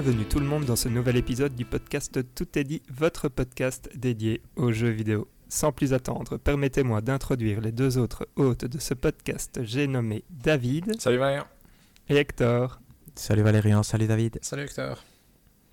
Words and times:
Bienvenue 0.00 0.26
tout 0.26 0.38
le 0.38 0.46
monde 0.46 0.64
dans 0.64 0.76
ce 0.76 0.88
nouvel 0.88 1.16
épisode 1.16 1.56
du 1.56 1.64
podcast 1.64 2.20
Tout 2.36 2.56
est 2.56 2.62
dit, 2.62 2.82
votre 2.88 3.28
podcast 3.28 3.90
dédié 3.96 4.40
aux 4.54 4.70
jeux 4.70 4.90
vidéo. 4.90 5.26
Sans 5.48 5.72
plus 5.72 5.92
attendre, 5.92 6.36
permettez-moi 6.36 7.00
d'introduire 7.00 7.60
les 7.60 7.72
deux 7.72 7.98
autres 7.98 8.28
hôtes 8.36 8.64
de 8.64 8.78
ce 8.78 8.94
podcast. 8.94 9.58
J'ai 9.64 9.88
nommé 9.88 10.22
David. 10.30 11.00
Salut 11.00 11.18
Valérian. 11.18 11.48
Et 12.08 12.14
Hector. 12.14 12.78
Salut 13.16 13.42
Valérian, 13.42 13.82
salut 13.82 14.06
David. 14.06 14.38
Salut 14.40 14.62
Hector. 14.62 15.02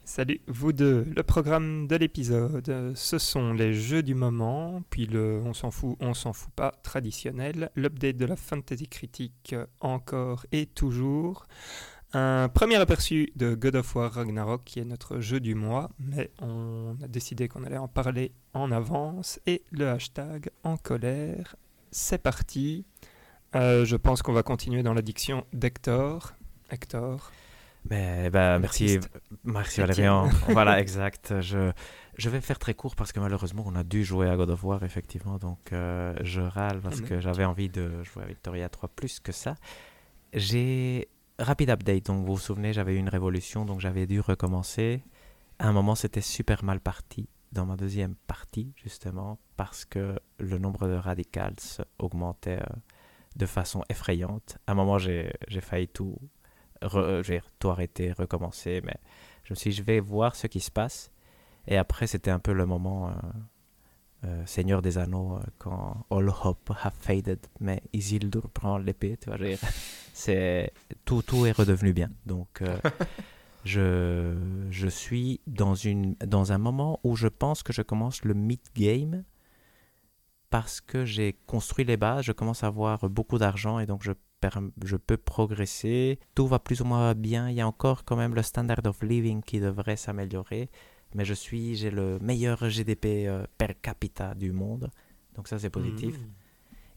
Salut 0.05 0.41
vous 0.47 0.73
deux. 0.73 1.05
Le 1.15 1.21
programme 1.21 1.85
de 1.85 1.95
l'épisode, 1.95 2.93
ce 2.95 3.19
sont 3.19 3.53
les 3.53 3.73
jeux 3.73 4.01
du 4.01 4.15
moment, 4.15 4.81
puis 4.89 5.05
le 5.05 5.39
on 5.45 5.53
s'en 5.53 5.69
fout, 5.69 5.97
on 5.99 6.15
s'en 6.15 6.33
fout 6.33 6.51
pas 6.55 6.71
traditionnel, 6.81 7.69
l'update 7.75 8.17
de 8.17 8.25
la 8.25 8.35
fantasy 8.35 8.87
critique 8.87 9.55
encore 9.81 10.47
et 10.51 10.65
toujours, 10.65 11.47
un 12.15 12.47
premier 12.47 12.77
aperçu 12.77 13.31
de 13.35 13.55
God 13.55 13.75
of 13.75 13.95
War 13.95 14.11
Ragnarok 14.11 14.63
qui 14.63 14.79
est 14.79 14.85
notre 14.85 15.19
jeu 15.19 15.41
du 15.41 15.53
mois, 15.53 15.89
mais 15.99 16.31
on 16.41 16.95
a 17.03 17.07
décidé 17.07 17.49
qu'on 17.49 17.63
allait 17.65 17.77
en 17.77 17.89
parler 17.89 18.31
en 18.53 18.71
avance 18.71 19.39
et 19.45 19.63
le 19.71 19.89
hashtag 19.89 20.49
en 20.63 20.77
colère. 20.77 21.55
C'est 21.91 22.21
parti. 22.21 22.85
Euh, 23.55 23.83
je 23.83 23.97
pense 23.97 24.21
qu'on 24.21 24.31
va 24.31 24.43
continuer 24.43 24.81
dans 24.81 24.93
l'addiction 24.93 25.45
d'Hector. 25.51 26.33
Hector. 26.69 27.31
Mais, 27.89 28.29
bah, 28.29 28.59
merci, 28.59 28.99
merci 29.43 29.81
Valérian. 29.81 30.27
voilà, 30.47 30.79
exact. 30.79 31.41
Je, 31.41 31.71
je 32.17 32.29
vais 32.29 32.39
faire 32.39 32.59
très 32.59 32.73
court 32.73 32.95
parce 32.95 33.11
que 33.11 33.19
malheureusement, 33.19 33.63
on 33.67 33.75
a 33.75 33.83
dû 33.83 34.05
jouer 34.05 34.29
à 34.29 34.37
God 34.37 34.49
of 34.49 34.63
War, 34.63 34.83
effectivement. 34.83 35.37
Donc, 35.37 35.73
euh, 35.73 36.15
je 36.21 36.41
râle 36.41 36.79
parce 36.79 37.01
que 37.01 37.19
j'avais 37.19 37.45
envie 37.45 37.69
de 37.69 38.03
jouer 38.03 38.23
à 38.23 38.25
Victoria 38.25 38.69
3 38.69 38.89
plus 38.95 39.19
que 39.19 39.33
ça. 39.33 39.55
J'ai. 40.33 41.09
Rapide 41.37 41.69
update. 41.69 42.05
Donc, 42.05 42.25
vous 42.25 42.35
vous 42.35 42.39
souvenez, 42.39 42.71
j'avais 42.71 42.95
eu 42.95 42.97
une 42.97 43.09
révolution, 43.09 43.65
donc 43.65 43.81
j'avais 43.81 44.07
dû 44.07 44.21
recommencer. 44.21 45.03
À 45.59 45.67
un 45.67 45.73
moment, 45.73 45.95
c'était 45.95 46.21
super 46.21 46.63
mal 46.63 46.79
parti 46.79 47.27
dans 47.51 47.65
ma 47.65 47.75
deuxième 47.75 48.15
partie, 48.27 48.73
justement, 48.77 49.37
parce 49.57 49.85
que 49.85 50.19
le 50.39 50.57
nombre 50.59 50.87
de 50.87 50.93
radicals 50.93 51.55
augmentait 51.99 52.61
euh, 52.61 52.75
de 53.35 53.45
façon 53.45 53.83
effrayante. 53.89 54.57
À 54.67 54.71
un 54.73 54.75
moment, 54.75 54.97
j'ai 54.97 55.31
failli 55.61 55.87
tout 55.87 56.17
re, 56.81 57.21
tout 57.59 57.69
arrêter, 57.69 58.11
recommencer. 58.13 58.81
Mais 58.85 58.95
je 59.43 59.53
me 59.53 59.55
suis 59.55 59.71
dit, 59.71 59.75
je 59.75 59.83
vais 59.83 59.99
voir 59.99 60.35
ce 60.35 60.47
qui 60.47 60.59
se 60.59 60.71
passe. 60.71 61.11
Et 61.67 61.77
après, 61.77 62.07
c'était 62.07 62.31
un 62.31 62.39
peu 62.39 62.53
le 62.53 62.65
moment 62.65 63.09
euh, 63.09 63.13
Seigneur 64.45 64.81
des 64.81 64.97
Anneaux, 64.97 65.37
euh, 65.37 65.43
quand 65.57 66.05
All 66.09 66.29
Hope 66.29 66.71
have 66.83 66.93
faded, 66.99 67.39
mais 67.59 67.81
Isildur 67.93 68.49
prend 68.49 68.77
l'épée, 68.77 69.17
tu 69.21 69.29
vois. 69.29 69.37
C'est, 70.13 70.71
tout, 71.03 71.21
tout 71.21 71.45
est 71.45 71.51
redevenu 71.51 71.91
bien. 71.91 72.09
Donc, 72.25 72.63
je, 73.65 74.35
je 74.69 74.87
suis 74.87 75.41
dans, 75.45 75.75
une, 75.75 76.15
dans 76.25 76.51
un 76.53 76.57
moment 76.57 76.99
où 77.03 77.15
je 77.15 77.27
pense 77.27 77.63
que 77.63 77.73
je 77.73 77.81
commence 77.81 78.23
le 78.23 78.33
mid-game 78.33 79.23
parce 80.49 80.79
que 80.79 81.03
j'ai 81.03 81.35
construit 81.47 81.83
les 81.83 81.97
bases, 81.97 82.23
je 82.25 82.31
commence 82.31 82.63
à 82.63 82.67
avoir 82.67 83.09
beaucoup 83.09 83.37
d'argent 83.37 83.79
et 83.79 83.85
donc 83.85 84.03
je 84.03 84.13
je 84.83 84.95
peux 84.95 85.17
progresser. 85.17 86.19
Tout 86.33 86.47
va 86.47 86.59
plus 86.59 86.81
ou 86.81 86.85
moins 86.85 87.13
bien. 87.13 87.49
Il 87.49 87.55
y 87.55 87.61
a 87.61 87.67
encore 87.67 88.05
quand 88.05 88.15
même 88.15 88.35
le 88.35 88.43
standard 88.43 88.81
of 88.85 89.01
living 89.01 89.41
qui 89.41 89.59
devrait 89.59 89.95
s'améliorer. 89.95 90.69
Mais 91.15 91.25
je 91.25 91.33
suis, 91.33 91.75
j'ai 91.75 91.89
le 91.89 92.19
meilleur 92.19 92.69
GDP 92.69 93.25
euh, 93.27 93.45
per 93.57 93.73
capita 93.81 94.35
du 94.35 94.51
monde. 94.51 94.91
Donc 95.33 95.47
ça, 95.47 95.57
c'est 95.57 95.69
positif. 95.69 96.17
Mm. 96.17 96.27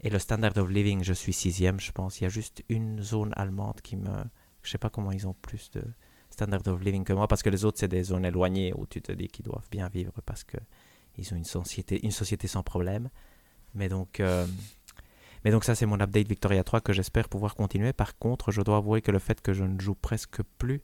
Et 0.02 0.10
le 0.10 0.18
standard 0.18 0.56
of 0.58 0.68
living, 0.68 1.02
je 1.02 1.12
suis 1.12 1.32
sixième, 1.32 1.80
je 1.80 1.92
pense. 1.92 2.20
Il 2.20 2.24
y 2.24 2.26
a 2.26 2.30
juste 2.30 2.62
une 2.68 3.00
zone 3.02 3.32
allemande 3.36 3.80
qui 3.80 3.96
me... 3.96 4.10
Je 4.62 4.70
sais 4.70 4.78
pas 4.78 4.90
comment 4.90 5.12
ils 5.12 5.26
ont 5.26 5.34
plus 5.40 5.70
de 5.70 5.82
standard 6.30 6.66
of 6.66 6.80
living 6.82 7.04
que 7.04 7.12
moi, 7.12 7.26
parce 7.26 7.42
que 7.42 7.50
les 7.50 7.64
autres, 7.64 7.78
c'est 7.78 7.88
des 7.88 8.02
zones 8.02 8.24
éloignées 8.24 8.72
où 8.76 8.86
tu 8.86 9.00
te 9.00 9.12
dis 9.12 9.28
qu'ils 9.28 9.44
doivent 9.44 9.68
bien 9.70 9.88
vivre 9.88 10.12
parce 10.26 10.44
que 10.44 10.58
ils 11.16 11.32
ont 11.34 11.36
une 11.36 11.44
société, 11.44 12.04
une 12.04 12.12
société 12.12 12.46
sans 12.46 12.62
problème. 12.62 13.08
Mais 13.74 13.88
donc, 13.88 14.20
euh, 14.20 14.46
mais 15.44 15.50
donc 15.50 15.64
ça 15.64 15.74
c'est 15.74 15.86
mon 15.86 16.00
update 16.00 16.28
Victoria 16.28 16.64
3 16.64 16.80
que 16.80 16.92
j'espère 16.92 17.28
pouvoir 17.28 17.54
continuer. 17.54 17.92
Par 17.92 18.16
contre, 18.18 18.50
je 18.50 18.62
dois 18.62 18.76
avouer 18.78 19.02
que 19.02 19.10
le 19.10 19.18
fait 19.18 19.40
que 19.40 19.52
je 19.52 19.64
ne 19.64 19.78
joue 19.80 19.94
presque 19.94 20.42
plus 20.58 20.82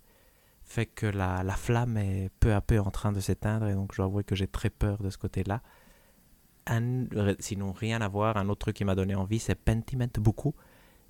fait 0.65 0.87
que 0.87 1.07
la, 1.07 1.43
la 1.43 1.55
flamme 1.55 1.97
est 1.97 2.31
peu 2.41 2.55
à 2.55 2.61
peu 2.61 2.81
en 2.81 2.91
train 2.91 3.13
de 3.13 3.21
s'éteindre 3.21 3.67
et 3.67 3.75
donc 3.75 3.93
je 3.93 3.99
dois 3.99 4.07
avouer 4.07 4.25
que 4.25 4.35
j'ai 4.35 4.49
très 4.49 4.71
peur 4.71 5.03
de 5.03 5.11
ce 5.11 5.19
côté-là. 5.19 5.63
sinon 7.39 7.73
rien 7.73 8.01
à 8.01 8.09
voir, 8.09 8.37
un 8.37 8.49
autre 8.49 8.61
truc 8.61 8.77
qui 8.77 8.85
m'a 8.85 8.95
donné 8.95 9.15
envie 9.15 9.39
c'est 9.39 9.55
Pentiment 9.55 10.09
beaucoup. 10.19 10.55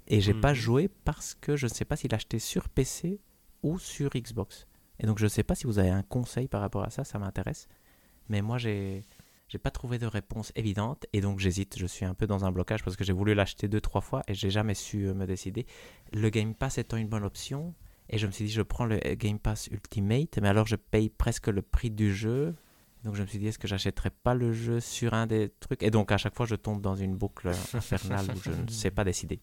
Et 0.06 0.20
j'ai 0.20 0.34
pas 0.34 0.50
mhm. 0.50 0.56
joué 0.56 0.88
parce 1.04 1.34
que 1.34 1.56
je 1.56 1.66
ne 1.66 1.70
sais 1.70 1.84
pas 1.84 1.96
s'il 1.96 2.14
acheté 2.14 2.38
sur 2.38 2.68
PC 2.68 3.20
ou 3.62 3.78
sur 3.78 4.10
Xbox. 4.10 4.66
Et 4.98 5.06
donc 5.06 5.18
je 5.18 5.24
ne 5.24 5.28
sais 5.28 5.42
pas 5.42 5.54
si 5.54 5.66
vous 5.66 5.78
avez 5.78 5.88
un 5.88 6.02
conseil 6.02 6.46
par 6.48 6.60
rapport 6.60 6.84
à 6.84 6.90
ça, 6.90 7.04
ça 7.04 7.18
m'intéresse. 7.18 7.68
Mais 8.28 8.42
moi 8.42 8.58
j'ai 8.58 9.04
j'ai 9.48 9.58
pas 9.58 9.70
trouvé 9.70 9.98
de 9.98 10.06
réponse 10.06 10.52
évidente 10.56 11.06
et 11.12 11.20
donc 11.20 11.38
j'hésite. 11.38 11.78
Je 11.78 11.86
suis 11.86 12.04
un 12.04 12.14
peu 12.14 12.26
dans 12.26 12.44
un 12.44 12.52
blocage 12.52 12.82
parce 12.82 12.96
que 12.96 13.04
j'ai 13.04 13.12
voulu 13.12 13.34
l'acheter 13.34 13.68
deux 13.68 13.80
trois 13.80 14.00
fois 14.00 14.22
et 14.26 14.34
j'ai 14.34 14.50
jamais 14.50 14.74
su 14.74 15.06
euh, 15.06 15.14
me 15.14 15.26
décider. 15.26 15.66
Le 16.12 16.28
Game 16.30 16.54
Pass 16.54 16.78
étant 16.78 16.96
une 16.96 17.08
bonne 17.08 17.24
option 17.24 17.74
et 18.10 18.18
je 18.18 18.26
me 18.26 18.32
suis 18.32 18.44
dit 18.46 18.52
je 18.52 18.62
prends 18.62 18.84
le 18.84 18.98
Game 19.14 19.38
Pass 19.38 19.68
Ultimate 19.68 20.38
mais 20.40 20.48
alors 20.48 20.66
je 20.66 20.76
paye 20.76 21.08
presque 21.10 21.48
le 21.48 21.62
prix 21.62 21.90
du 21.90 22.14
jeu. 22.14 22.54
Donc 23.04 23.16
je 23.16 23.22
me 23.22 23.26
suis 23.26 23.38
dit 23.38 23.48
est-ce 23.48 23.58
que 23.58 23.68
j'achèterais 23.68 24.10
pas 24.10 24.34
le 24.34 24.52
jeu 24.52 24.80
sur 24.80 25.12
un 25.14 25.26
des 25.26 25.52
trucs? 25.60 25.82
Et 25.82 25.90
donc 25.90 26.10
à 26.12 26.16
chaque 26.16 26.34
fois 26.34 26.46
je 26.46 26.54
tombe 26.54 26.80
dans 26.80 26.94
une 26.94 27.16
boucle 27.16 27.50
infernale 27.74 28.26
où 28.34 28.40
je 28.42 28.50
ne 28.50 28.68
sais 28.68 28.90
pas 28.90 29.04
décider. 29.04 29.40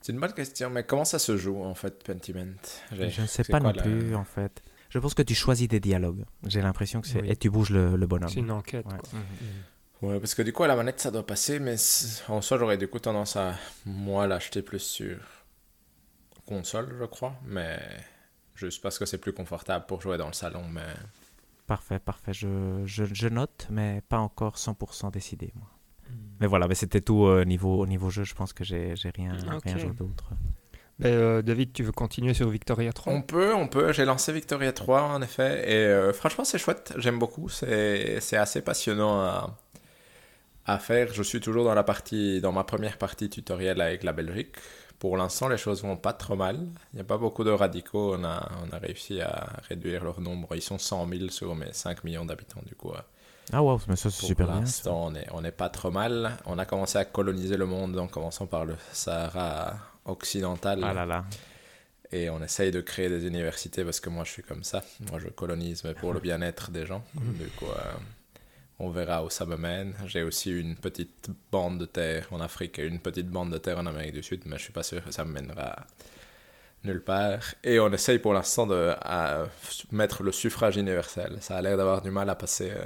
C'est 0.00 0.12
une 0.12 0.20
bonne 0.20 0.32
question 0.32 0.70
mais 0.70 0.84
comment 0.84 1.04
ça 1.04 1.18
se 1.18 1.36
joue 1.36 1.62
en 1.62 1.74
fait 1.74 2.02
Pentiment? 2.04 2.56
Je 2.92 3.20
ne 3.20 3.26
sais 3.26 3.44
pas 3.44 3.60
non 3.60 3.72
plus 3.72 4.14
en 4.14 4.24
fait. 4.24 4.62
Je 4.88 4.98
pense 4.98 5.14
que 5.14 5.22
tu 5.22 5.34
choisis 5.34 5.68
des 5.68 5.80
dialogues. 5.80 6.24
J'ai 6.46 6.62
l'impression 6.62 7.00
que 7.00 7.08
c'est. 7.08 7.26
Et 7.26 7.36
tu 7.36 7.50
bouges 7.50 7.70
le, 7.70 7.96
le 7.96 8.06
bonhomme. 8.06 8.28
C'est 8.28 8.40
une 8.40 8.50
enquête. 8.50 8.86
Ouais. 8.86 8.98
Quoi. 8.98 9.18
Mhm. 9.18 10.10
ouais. 10.10 10.20
parce 10.20 10.34
que 10.34 10.42
du 10.42 10.52
coup, 10.52 10.62
à 10.62 10.68
la 10.68 10.76
manette, 10.76 11.00
ça 11.00 11.10
doit 11.10 11.26
passer, 11.26 11.58
mais 11.58 11.76
en 12.28 12.40
soi, 12.40 12.58
j'aurais 12.58 12.78
du 12.78 12.88
coup 12.88 12.98
tendance 12.98 13.36
à, 13.36 13.56
moi, 13.84 14.26
l'acheter 14.26 14.62
plus 14.62 14.78
sur 14.78 15.18
console, 16.46 16.96
je 16.98 17.04
crois. 17.04 17.34
Mais 17.44 17.78
juste 18.54 18.82
parce 18.82 18.98
que 18.98 19.04
c'est 19.06 19.18
plus 19.18 19.32
confortable 19.32 19.86
pour 19.86 20.00
jouer 20.00 20.16
dans 20.16 20.28
le 20.28 20.32
salon. 20.32 20.64
Mais... 20.70 20.94
Parfait, 21.66 21.98
parfait. 21.98 22.32
Je, 22.32 22.82
je, 22.84 23.04
je 23.04 23.28
note, 23.28 23.66
mais 23.70 24.02
pas 24.08 24.18
encore 24.18 24.56
100% 24.56 25.10
décidé, 25.10 25.52
moi. 25.54 25.68
Mhm. 26.08 26.16
Mais 26.40 26.46
voilà, 26.46 26.68
mais 26.68 26.74
c'était 26.74 27.00
tout 27.00 27.16
au 27.16 27.44
niveau, 27.44 27.80
au 27.80 27.86
niveau 27.86 28.10
jeu. 28.10 28.24
Je 28.24 28.34
pense 28.34 28.52
que 28.52 28.64
j'ai 28.64 28.94
rien, 29.14 29.36
okay. 29.54 29.72
rien 29.72 29.90
d'autre. 29.90 30.30
Ben, 30.98 31.12
euh, 31.12 31.42
David, 31.42 31.72
tu 31.74 31.82
veux 31.82 31.92
continuer 31.92 32.32
sur 32.32 32.48
Victoria 32.48 32.92
3 32.92 33.12
On 33.12 33.20
peut, 33.20 33.54
on 33.54 33.68
peut. 33.68 33.92
J'ai 33.92 34.06
lancé 34.06 34.32
Victoria 34.32 34.72
3 34.72 35.02
en 35.02 35.20
effet. 35.22 35.70
Et 35.70 35.74
euh, 35.74 36.12
franchement, 36.12 36.44
c'est 36.44 36.58
chouette. 36.58 36.94
J'aime 36.96 37.18
beaucoup. 37.18 37.48
C'est 37.48 38.36
assez 38.36 38.62
passionnant 38.62 39.20
à, 39.20 39.56
à, 40.64 40.78
faire. 40.78 41.12
Je 41.12 41.22
suis 41.22 41.40
toujours 41.40 41.64
dans, 41.64 41.74
la 41.74 41.82
partie, 41.82 42.40
dans 42.40 42.52
ma 42.52 42.64
première 42.64 42.96
partie 42.96 43.28
tutoriel 43.28 43.80
avec 43.80 44.04
la 44.04 44.12
Belgique. 44.12 44.56
Pour 44.98 45.16
l'instant, 45.16 45.48
les 45.48 45.58
choses 45.58 45.82
vont 45.82 45.96
pas 45.96 46.12
trop 46.12 46.36
mal. 46.36 46.56
Il 46.92 46.96
n'y 46.96 47.00
a 47.00 47.04
pas 47.04 47.18
beaucoup 47.18 47.44
de 47.44 47.50
radicaux. 47.50 48.14
On 48.16 48.24
a, 48.24 48.50
on 48.66 48.74
a 48.74 48.78
réussi 48.78 49.20
à 49.20 49.46
réduire 49.68 50.04
leur 50.04 50.20
nombre. 50.20 50.54
Ils 50.54 50.62
sont 50.62 50.78
100 50.78 51.08
000 51.08 51.28
sur 51.28 51.54
mes 51.54 51.72
5 51.72 52.04
millions 52.04 52.24
d'habitants 52.24 52.62
du 52.66 52.74
coup. 52.74 52.92
Ah 53.52 53.62
wow, 53.62 53.80
mais 53.88 53.96
ça 53.96 54.10
c'est 54.10 54.26
super 54.26 54.46
bien. 54.46 54.54
Pour 54.54 54.62
l'instant, 54.62 55.06
on 55.06 55.14
est, 55.14 55.26
on 55.32 55.44
est 55.44 55.52
pas 55.52 55.68
trop 55.68 55.90
mal. 55.90 56.36
On 56.46 56.58
a 56.58 56.64
commencé 56.64 56.98
à 56.98 57.04
coloniser 57.04 57.56
le 57.56 57.66
monde 57.66 57.98
en 57.98 58.08
commençant 58.08 58.46
par 58.46 58.64
le 58.64 58.76
Sahara 58.92 59.74
occidentale. 60.04 60.80
Ah 60.82 60.92
là 60.92 61.06
là. 61.06 61.24
Et 62.12 62.30
on 62.30 62.42
essaye 62.42 62.70
de 62.70 62.80
créer 62.80 63.08
des 63.08 63.26
universités 63.26 63.84
parce 63.84 64.00
que 64.00 64.10
moi 64.10 64.24
je 64.24 64.30
suis 64.30 64.42
comme 64.42 64.64
ça. 64.64 64.82
Moi 65.10 65.20
je 65.20 65.28
colonise 65.28 65.84
mais 65.84 65.94
pour 65.94 66.12
le 66.12 66.20
bien-être 66.20 66.70
des 66.70 66.86
gens. 66.86 67.04
Mhm. 67.14 67.34
Du 67.34 67.46
coup, 67.50 67.66
euh, 67.66 67.92
on 68.78 68.90
verra 68.90 69.24
où 69.24 69.30
ça 69.30 69.46
me 69.46 69.56
mène. 69.56 69.94
J'ai 70.06 70.22
aussi 70.22 70.50
une 70.50 70.76
petite 70.76 71.30
bande 71.50 71.78
de 71.78 71.86
terre 71.86 72.28
en 72.30 72.40
Afrique 72.40 72.78
et 72.78 72.86
une 72.86 73.00
petite 73.00 73.28
bande 73.28 73.50
de 73.50 73.58
terre 73.58 73.78
en 73.78 73.86
Amérique 73.86 74.14
du 74.14 74.22
Sud, 74.22 74.42
mais 74.46 74.58
je 74.58 74.64
suis 74.64 74.72
pas 74.72 74.82
sûr 74.82 75.04
que 75.04 75.12
ça 75.12 75.24
me 75.24 75.32
mènera 75.32 75.86
nulle 76.84 77.02
part. 77.02 77.54
Et 77.64 77.80
on 77.80 77.92
essaye 77.92 78.18
pour 78.18 78.32
l'instant 78.32 78.66
de 78.66 78.94
mettre 79.92 80.22
le 80.22 80.32
suffrage 80.32 80.76
universel. 80.76 81.38
Ça 81.40 81.56
a 81.56 81.62
l'air 81.62 81.76
d'avoir 81.76 82.02
du 82.02 82.10
mal 82.10 82.28
à 82.30 82.34
passer. 82.34 82.70
Euh, 82.70 82.84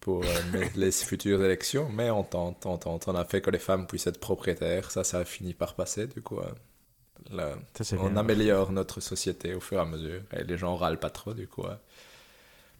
pour 0.00 0.24
euh, 0.24 0.64
les 0.76 0.92
futures 0.92 1.44
élections, 1.44 1.88
mais 1.92 2.10
on 2.10 2.24
tente, 2.24 2.66
on 2.66 2.78
tente. 2.78 3.06
On 3.08 3.14
a 3.14 3.24
fait 3.24 3.40
que 3.40 3.50
les 3.50 3.58
femmes 3.58 3.86
puissent 3.86 4.06
être 4.06 4.20
propriétaires. 4.20 4.90
Ça, 4.90 5.04
ça 5.04 5.18
a 5.18 5.24
fini 5.24 5.54
par 5.54 5.74
passer, 5.74 6.06
du 6.06 6.22
coup. 6.22 6.40
Euh, 6.40 7.54
on 7.98 8.16
améliore 8.16 8.72
notre 8.72 9.00
société 9.00 9.54
au 9.54 9.60
fur 9.60 9.78
et 9.78 9.80
à 9.82 9.84
mesure. 9.84 10.22
Et 10.32 10.42
les 10.42 10.56
gens 10.56 10.74
râlent 10.74 10.98
pas 10.98 11.10
trop, 11.10 11.34
du 11.34 11.46
coup. 11.46 11.64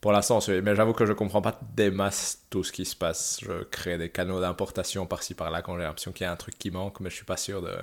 Pour 0.00 0.12
l'instant, 0.12 0.38
mais 0.62 0.74
j'avoue 0.74 0.94
que 0.94 1.04
je 1.04 1.12
comprends 1.12 1.42
pas 1.42 1.60
des 1.74 1.90
masses 1.90 2.46
tout 2.48 2.64
ce 2.64 2.72
qui 2.72 2.86
se 2.86 2.96
passe. 2.96 3.40
Je 3.42 3.64
crée 3.64 3.98
des 3.98 4.08
canaux 4.08 4.40
d'importation 4.40 5.06
par-ci 5.06 5.34
par-là 5.34 5.60
quand 5.60 5.76
j'ai 5.76 5.82
l'impression 5.82 6.12
qu'il 6.12 6.24
y 6.24 6.28
a 6.28 6.32
un 6.32 6.36
truc 6.36 6.58
qui 6.58 6.70
manque, 6.70 7.00
mais 7.00 7.10
je 7.10 7.16
suis 7.16 7.24
pas 7.24 7.36
sûr 7.36 7.60
de 7.62 7.74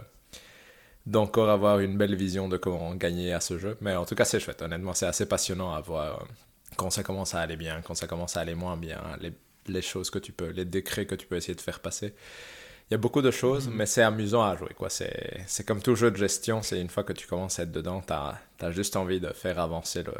d'encore 1.06 1.50
avoir 1.50 1.80
une 1.80 1.98
belle 1.98 2.16
vision 2.16 2.50
de 2.50 2.58
comment 2.58 2.94
gagner 2.94 3.32
à 3.34 3.40
ce 3.40 3.58
jeu. 3.58 3.78
Mais 3.82 3.96
en 3.96 4.06
tout 4.06 4.16
cas, 4.16 4.26
c'est 4.26 4.42
chouette. 4.42 4.62
Honnêtement, 4.62 4.94
c'est 4.94 5.06
assez 5.06 5.26
passionnant 5.26 5.74
à 5.74 5.80
voir 5.80 6.26
quand 6.76 6.90
ça 6.90 7.04
commence 7.04 7.34
à 7.34 7.40
aller 7.40 7.56
bien, 7.56 7.82
quand 7.82 7.96
ça 7.96 8.08
commence 8.08 8.36
à 8.36 8.42
aller 8.42 8.56
moins 8.56 8.76
bien, 8.76 9.02
les, 9.22 9.32
les, 9.68 9.82
choses 9.82 10.10
que 10.10 10.20
tu 10.20 10.34
peux, 10.34 10.50
les 10.50 10.66
décrets 10.66 11.06
que 11.06 11.16
tu 11.16 11.26
peux 11.26 11.38
essayer 11.38 11.56
de 11.56 11.62
faire 11.62 11.80
passer. 11.80 12.14
il 12.90 12.94
y 12.94 12.96
a 12.96 12.98
beaucoup 12.98 13.22
de 13.22 13.32
choses, 13.32 13.70
mais 13.70 13.86
c'est 13.86 14.02
amusant 14.04 14.44
à 14.44 14.58
jouer. 14.58 14.74
quoi. 14.76 14.90
C'est 14.90 15.66
comme 15.66 15.82
tout 15.82 15.96
jeu 15.96 16.12
de 16.12 16.18
gestion, 16.18 16.62
c'est 16.62 16.82
une 16.82 16.90
fois 16.90 17.04
que 17.04 17.14
tu 17.14 17.26
commences 17.26 17.60
à 17.60 17.64
être 17.64 17.72
dedans, 17.72 18.02
tu 18.06 18.12
as, 18.12 18.38
as, 18.60 18.72
juste 18.72 18.98
envie 18.98 19.22
de 19.22 19.30
faire 19.30 19.60
avancer 19.60 20.04
le, 20.04 20.14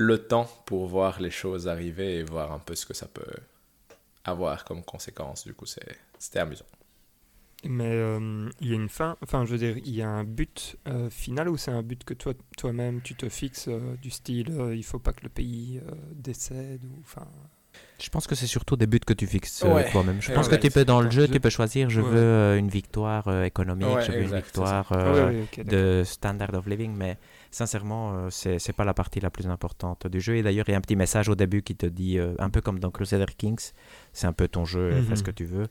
le 0.00 0.16
temps 0.16 0.48
pour 0.64 0.86
voir 0.86 1.20
les 1.20 1.30
choses 1.30 1.68
arriver 1.68 2.16
et 2.16 2.22
voir 2.22 2.52
un 2.52 2.58
peu 2.58 2.74
ce 2.74 2.86
que 2.86 2.94
ça 2.94 3.06
peut 3.06 3.34
avoir 4.24 4.64
comme 4.64 4.82
conséquence. 4.82 5.44
Du 5.44 5.52
coup, 5.52 5.66
c'était 5.66 6.38
amusant. 6.38 6.64
Mais 7.64 7.92
euh, 7.92 8.48
il 8.62 8.68
y 8.68 8.72
a 8.72 8.76
une 8.76 8.88
fin, 8.88 9.18
enfin 9.22 9.44
je 9.44 9.50
veux 9.50 9.58
dire, 9.58 9.76
il 9.76 9.94
y 9.94 10.00
a 10.00 10.08
un 10.08 10.24
but 10.24 10.78
euh, 10.88 11.10
final 11.10 11.50
ou 11.50 11.58
c'est 11.58 11.70
un 11.70 11.82
but 11.82 12.02
que 12.04 12.14
toi 12.14 12.32
toi-même 12.56 13.02
tu 13.02 13.14
te 13.14 13.28
fixes 13.28 13.68
euh, 13.68 13.96
du 14.00 14.08
style 14.08 14.50
il 14.74 14.82
faut 14.82 14.98
pas 14.98 15.12
que 15.12 15.22
le 15.24 15.28
pays 15.28 15.78
décède 16.14 16.82
ou 16.84 17.00
enfin. 17.00 17.28
Je 18.00 18.08
pense 18.08 18.26
que 18.26 18.34
c'est 18.34 18.46
surtout 18.46 18.76
des 18.76 18.86
buts 18.86 18.98
que 19.00 19.12
tu 19.12 19.26
fixes 19.26 19.58
toi-même. 19.92 20.22
Je 20.22 20.32
pense 20.32 20.48
que 20.48 20.56
tu 20.56 20.70
peux 20.70 20.86
dans 20.86 21.02
le 21.02 21.10
jeu, 21.10 21.28
tu 21.28 21.38
peux 21.38 21.50
choisir 21.50 21.90
je 21.90 22.00
veux 22.00 22.56
une 22.56 22.70
victoire 22.70 23.44
économique, 23.44 24.00
je 24.06 24.12
veux 24.12 24.22
une 24.22 24.36
victoire 24.36 24.90
de 25.58 26.02
standard 26.06 26.54
of 26.54 26.66
living, 26.66 26.94
mais 26.96 27.18
sincèrement, 27.50 28.30
c'est 28.30 28.58
c'est 28.58 28.72
pas 28.72 28.84
la 28.84 28.94
partie 28.94 29.20
la 29.20 29.30
plus 29.30 29.46
importante 29.46 30.06
du 30.06 30.20
jeu. 30.20 30.36
Et 30.36 30.42
d'ailleurs, 30.42 30.68
il 30.68 30.72
y 30.72 30.74
a 30.74 30.78
un 30.78 30.82
petit 30.82 30.96
message 30.96 31.28
au 31.28 31.34
début 31.34 31.62
qui 31.62 31.74
te 31.74 31.86
dit, 31.86 32.18
un 32.38 32.50
peu 32.50 32.60
comme 32.60 32.78
dans 32.78 32.90
Crusader 32.90 33.32
Kings, 33.36 33.72
c'est 34.12 34.26
un 34.26 34.32
peu 34.32 34.48
ton 34.48 34.64
jeu, 34.64 35.02
fais 35.02 35.16
ce 35.16 35.20
mhm. 35.20 35.26
que 35.26 35.30
tu 35.30 35.44
veux. 35.44 35.68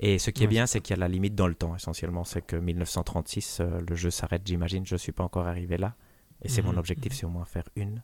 Et 0.00 0.18
ce 0.18 0.30
qui 0.30 0.44
est 0.44 0.48
bien, 0.48 0.66
c'est 0.66 0.80
qu'il 0.80 0.94
y 0.94 0.98
a 0.98 1.00
la 1.00 1.08
limite 1.08 1.34
dans 1.34 1.48
le 1.48 1.54
temps, 1.54 1.74
essentiellement. 1.74 2.24
C'est 2.24 2.42
que 2.42 2.56
1936, 2.56 3.58
euh, 3.60 3.80
le 3.88 3.96
jeu 3.96 4.10
s'arrête, 4.10 4.42
j'imagine. 4.44 4.86
Je 4.86 4.94
ne 4.94 4.98
suis 4.98 5.12
pas 5.12 5.24
encore 5.24 5.46
arrivé 5.46 5.76
là. 5.76 5.94
Et 6.42 6.48
c'est 6.48 6.62
mon 6.62 6.72
mhm. 6.72 6.78
objectif, 6.78 7.12
c'est 7.12 7.26
au 7.26 7.30
moins 7.30 7.44
faire 7.44 7.68
une. 7.74 8.02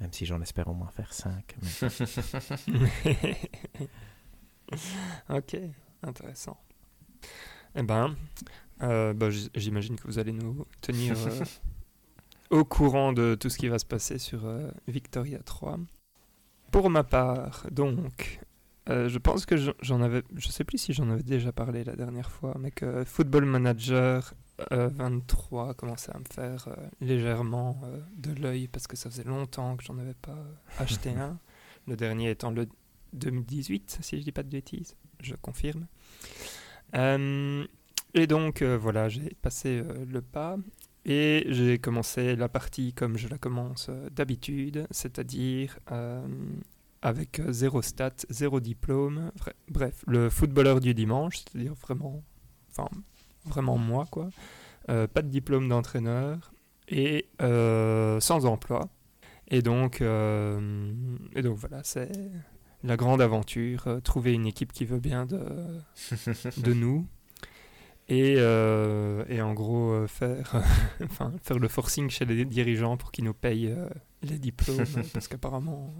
Même 0.00 0.12
si 0.12 0.26
j'en 0.26 0.40
espère 0.40 0.68
au 0.68 0.74
moins 0.74 0.88
faire 0.88 1.12
cinq. 1.12 1.56
ok, 5.28 5.56
intéressant. 6.02 6.56
Eh 7.74 7.82
ben, 7.82 8.14
euh, 8.82 9.12
bah, 9.12 9.28
j'imagine 9.54 9.96
que 9.96 10.06
vous 10.06 10.20
allez 10.20 10.32
nous 10.32 10.66
tenir 10.80 11.16
euh, 11.26 11.40
au 12.54 12.64
courant 12.64 13.12
de 13.12 13.34
tout 13.34 13.50
ce 13.50 13.58
qui 13.58 13.66
va 13.66 13.80
se 13.80 13.84
passer 13.84 14.18
sur 14.18 14.48
Victoria 14.86 15.40
3. 15.40 15.76
Pour 16.70 16.88
ma 16.88 17.02
part, 17.02 17.66
donc, 17.72 18.38
euh, 18.88 19.08
je 19.08 19.18
pense 19.18 19.44
que 19.44 19.56
j'en 19.56 20.02
avais, 20.02 20.22
je 20.36 20.48
sais 20.48 20.62
plus 20.62 20.78
si 20.78 20.92
j'en 20.92 21.10
avais 21.10 21.24
déjà 21.24 21.52
parlé 21.52 21.82
la 21.82 21.96
dernière 21.96 22.30
fois, 22.30 22.54
mais 22.60 22.70
que 22.70 23.02
Football 23.04 23.44
Manager 23.46 24.34
23 24.70 25.70
euh, 25.70 25.74
commençait 25.74 26.14
à 26.14 26.18
me 26.20 26.24
faire 26.30 26.68
euh, 26.68 26.76
légèrement 27.00 27.80
de 28.16 28.40
l'œil 28.40 28.68
parce 28.68 28.86
que 28.86 28.96
ça 28.96 29.10
faisait 29.10 29.24
longtemps 29.24 29.76
que 29.76 29.82
j'en 29.82 29.98
avais 29.98 30.14
pas 30.14 30.38
acheté 30.78 31.10
un. 31.10 31.38
Le 31.88 31.96
dernier 31.96 32.30
étant 32.30 32.52
le 32.52 32.68
2018, 33.14 33.98
si 34.00 34.18
je 34.18 34.22
dis 34.22 34.32
pas 34.32 34.44
de 34.44 34.50
bêtises, 34.50 34.94
je 35.20 35.34
confirme. 35.34 35.86
et 36.94 38.26
donc 38.28 38.62
voilà, 38.62 39.08
j'ai 39.08 39.34
passé 39.42 39.82
le 40.06 40.22
pas 40.22 40.56
et 41.04 41.44
j'ai 41.48 41.78
commencé 41.78 42.36
la 42.36 42.48
partie 42.48 42.92
comme 42.92 43.16
je 43.16 43.28
la 43.28 43.38
commence 43.38 43.90
d'habitude, 44.10 44.86
c'est-à-dire 44.90 45.78
avec 47.04 47.38
euh, 47.38 47.52
zéro 47.52 47.82
stat, 47.82 48.14
zéro 48.30 48.58
diplôme. 48.58 49.30
Bref, 49.68 50.04
le 50.08 50.30
footballeur 50.30 50.80
du 50.80 50.94
dimanche, 50.94 51.36
c'est-à-dire 51.38 51.74
vraiment, 51.74 52.24
enfin, 52.70 52.88
vraiment 53.44 53.76
moi, 53.76 54.06
quoi. 54.10 54.30
Euh, 54.88 55.06
pas 55.06 55.22
de 55.22 55.28
diplôme 55.28 55.68
d'entraîneur 55.68 56.52
et 56.88 57.26
euh, 57.42 58.18
sans 58.20 58.46
emploi. 58.46 58.88
Et 59.48 59.60
donc, 59.60 60.00
et 60.00 61.42
donc 61.42 61.56
voilà, 61.58 61.84
c'est 61.84 62.10
la 62.82 62.96
grande 62.96 63.20
aventure, 63.20 64.00
trouver 64.02 64.32
une 64.32 64.46
équipe 64.46 64.72
qui 64.72 64.86
veut 64.86 65.00
bien 65.00 65.26
de, 65.26 65.38
de 66.56 66.72
nous. 66.72 67.06
Et, 68.08 68.34
et 68.34 69.40
en 69.40 69.54
gros, 69.54 70.06
faire, 70.06 70.62
enfin, 71.04 71.32
faire 71.42 71.58
le 71.58 71.68
forcing 71.68 72.10
chez 72.10 72.24
les 72.24 72.44
dirigeants 72.44 72.96
pour 72.96 73.12
qu'ils 73.12 73.24
nous 73.24 73.34
payent 73.34 73.74
les 74.24 74.38
diplômes, 74.38 74.84
parce 75.12 75.28
qu'apparemment, 75.28 75.94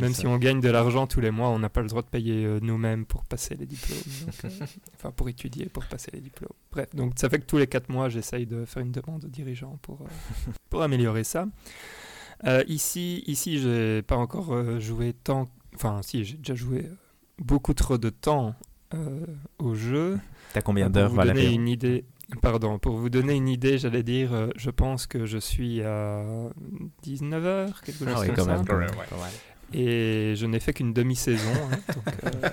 même 0.00 0.14
si 0.14 0.26
on 0.26 0.36
gagne 0.38 0.60
de 0.60 0.68
l'argent 0.68 1.06
tous 1.06 1.20
les 1.20 1.30
mois, 1.30 1.48
on 1.48 1.58
n'a 1.58 1.68
pas 1.68 1.82
le 1.82 1.88
droit 1.88 2.02
de 2.02 2.08
payer 2.08 2.44
euh, 2.44 2.58
nous-mêmes 2.60 3.06
pour 3.06 3.24
passer 3.24 3.54
les 3.54 3.66
diplômes. 3.66 3.98
Euh, 4.44 4.48
enfin, 4.94 5.10
pour 5.12 5.28
étudier, 5.28 5.66
pour 5.66 5.84
passer 5.84 6.10
les 6.12 6.20
diplômes. 6.20 6.52
Bref, 6.72 6.94
donc 6.94 7.14
ça 7.16 7.28
fait 7.28 7.38
que 7.38 7.46
tous 7.46 7.58
les 7.58 7.66
quatre 7.66 7.88
mois, 7.88 8.08
j'essaye 8.08 8.46
de 8.46 8.64
faire 8.64 8.82
une 8.82 8.92
demande 8.92 9.24
aux 9.24 9.28
dirigeants 9.28 9.78
pour, 9.82 10.02
euh, 10.02 10.52
pour 10.70 10.82
améliorer 10.82 11.24
ça. 11.24 11.46
ici, 12.66 13.22
ici 13.26 13.58
j'ai 13.58 14.02
pas 14.02 14.16
encore 14.16 14.80
joué 14.80 15.12
tant. 15.12 15.48
Enfin, 15.74 16.00
si, 16.02 16.24
j'ai 16.24 16.36
déjà 16.36 16.54
joué 16.54 16.88
beaucoup 17.38 17.74
trop 17.74 17.98
de 17.98 18.10
temps 18.10 18.54
au 19.58 19.74
jeu. 19.74 20.18
T'as 20.52 20.62
combien 20.62 20.90
d'heures, 20.90 21.12
Valérie 21.12 21.54
une 21.54 21.68
idée. 21.68 22.04
Pardon, 22.40 22.78
pour 22.78 22.96
vous 22.96 23.10
donner 23.10 23.34
une 23.34 23.48
idée, 23.48 23.78
j'allais 23.78 24.02
dire, 24.02 24.32
euh, 24.32 24.48
je 24.56 24.70
pense 24.70 25.06
que 25.06 25.26
je 25.26 25.38
suis 25.38 25.82
à 25.82 26.22
19h, 27.04 27.80
quelque 27.84 28.04
ah 28.06 28.14
chose 28.14 28.26
comme 28.34 28.64
ça. 28.64 28.64
Et 29.72 30.34
je 30.36 30.46
n'ai 30.46 30.60
fait 30.60 30.72
qu'une 30.72 30.92
demi-saison. 30.92 31.50
Hein, 31.72 31.78
euh, 32.24 32.48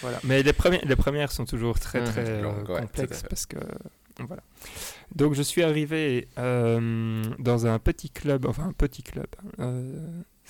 voilà. 0.00 0.18
Mais 0.24 0.42
les, 0.42 0.52
premières, 0.52 0.84
les 0.84 0.96
premières 0.96 1.32
sont 1.32 1.44
toujours 1.44 1.78
très, 1.78 2.00
mmh, 2.00 2.04
très 2.04 2.28
euh, 2.28 2.64
complexes 2.64 3.22
parce 3.28 3.46
que. 3.46 3.58
Voilà. 4.18 4.42
Donc 5.14 5.34
je 5.34 5.42
suis 5.42 5.62
arrivé 5.62 6.28
dans 6.36 7.66
un 7.66 7.78
petit 7.78 8.10
club, 8.10 8.46
enfin 8.46 8.64
un 8.64 8.72
petit 8.72 9.02
club, 9.02 9.28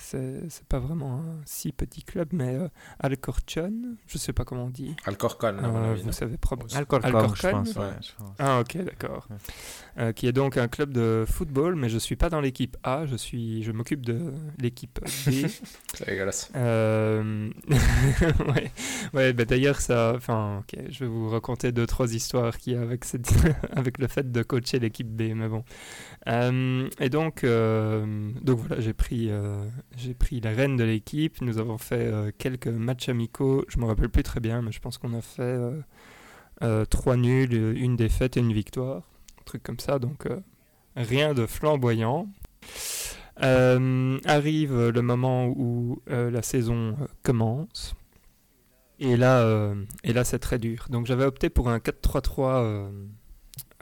c'est 0.01 0.65
pas 0.67 0.79
vraiment 0.79 1.19
un 1.19 1.41
si 1.45 1.71
petit 1.71 2.03
club, 2.03 2.29
mais 2.31 2.55
euh, 2.55 2.67
Alcorcon, 2.99 3.95
je 4.07 4.17
sais 4.17 4.33
pas 4.33 4.43
comment 4.43 4.65
on 4.65 4.69
dit. 4.69 4.95
Alcorcon, 5.05 5.57
euh, 5.63 5.95
vous 6.03 6.11
savez 6.11 6.37
probablement. 6.37 6.79
Alcorcon, 6.79 7.33
je 7.35 7.47
pense. 7.47 8.15
Ah 8.39 8.59
ok, 8.59 8.77
d'accord. 8.77 9.27
Euh, 9.97 10.11
qui 10.11 10.27
est 10.27 10.31
donc 10.31 10.57
un 10.57 10.67
club 10.67 10.91
de 10.91 11.25
football, 11.27 11.75
mais 11.75 11.89
je 11.89 11.97
suis 11.97 12.15
pas 12.15 12.29
dans 12.29 12.41
l'équipe 12.41 12.77
A, 12.83 13.05
je 13.05 13.15
suis, 13.15 13.63
je 13.63 13.71
m'occupe 13.71 14.05
de 14.05 14.33
l'équipe 14.57 14.99
B. 15.01 15.05
c'est 15.93 16.05
dégueulasse. 16.05 16.51
Euh... 16.55 17.49
ouais, 18.47 18.71
ouais 19.13 19.33
bah, 19.33 19.45
d'ailleurs 19.45 19.81
ça, 19.81 20.13
enfin, 20.15 20.59
ok, 20.59 20.79
je 20.89 20.99
vais 20.99 21.07
vous 21.07 21.29
raconter 21.29 21.71
deux 21.71 21.85
trois 21.85 22.13
histoires 22.13 22.57
qui 22.57 22.75
avec 22.75 23.05
cette, 23.05 23.31
avec 23.71 23.97
le 23.97 24.07
fait 24.07 24.31
de 24.31 24.43
coacher 24.43 24.79
l'équipe 24.79 25.09
B, 25.09 25.33
mais 25.35 25.47
bon. 25.47 25.63
Euh, 26.27 26.87
et 26.99 27.09
donc, 27.09 27.43
donc 27.43 28.59
voilà, 28.59 28.79
j'ai 28.79 28.93
pris 28.93 29.31
j'ai 29.97 30.13
pris 30.13 30.39
la 30.39 30.51
reine 30.51 30.77
de 30.77 30.83
l'équipe. 30.83 31.41
Nous 31.41 31.57
avons 31.57 31.77
fait 31.77 32.07
euh, 32.07 32.31
quelques 32.37 32.67
matchs 32.67 33.09
amicaux. 33.09 33.65
Je 33.67 33.77
me 33.77 33.85
rappelle 33.85 34.09
plus 34.09 34.23
très 34.23 34.39
bien, 34.39 34.61
mais 34.61 34.71
je 34.71 34.79
pense 34.79 34.97
qu'on 34.97 35.13
a 35.13 35.21
fait 35.21 35.41
euh, 35.41 35.79
euh, 36.63 36.85
trois 36.85 37.17
nuls, 37.17 37.53
une 37.77 37.95
défaite 37.95 38.37
et 38.37 38.39
une 38.39 38.53
victoire. 38.53 39.03
Un 39.39 39.43
truc 39.45 39.63
comme 39.63 39.79
ça. 39.79 39.99
Donc 39.99 40.27
rien 40.95 41.33
de 41.33 41.45
flamboyant. 41.45 42.27
arrive 43.37 44.89
le 44.89 45.01
moment 45.01 45.47
où 45.47 46.01
la 46.07 46.41
saison 46.41 46.95
commence. 47.23 47.95
Et 48.99 49.17
là, 49.17 49.73
et 50.03 50.13
là 50.13 50.23
c'est 50.23 50.39
très 50.39 50.59
dur. 50.59 50.87
Donc 50.89 51.05
j'avais 51.05 51.25
opté 51.25 51.49
pour 51.49 51.69
un 51.69 51.77
4-3-3 51.77 52.91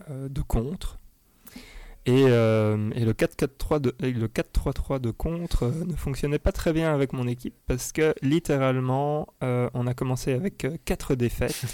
de 0.10 0.42
contre. 0.42 0.99
Euh, 2.08 2.90
et, 2.96 3.06
le 3.06 3.14
4-4-3 3.14 3.80
de, 3.80 3.96
le 4.00 4.28
4-3-3 4.28 5.00
de 5.00 5.12
contre 5.12 5.64
euh, 5.64 5.86
ne 5.86 5.94
fonctionnait 5.94 6.40
pas 6.40 6.52
très 6.52 6.74
bien 6.74 6.94
avec 6.94 7.14
mon 7.14 7.28
équipe 7.28 7.56
parce 7.68 7.92
que 7.92 8.16
littéralement, 8.22 9.28
euh, 9.44 9.70
on 9.74 9.86
a 9.86 9.94
commencé 9.94 10.34
avec 10.34 10.66
4 10.86 11.16
défaites, 11.16 11.66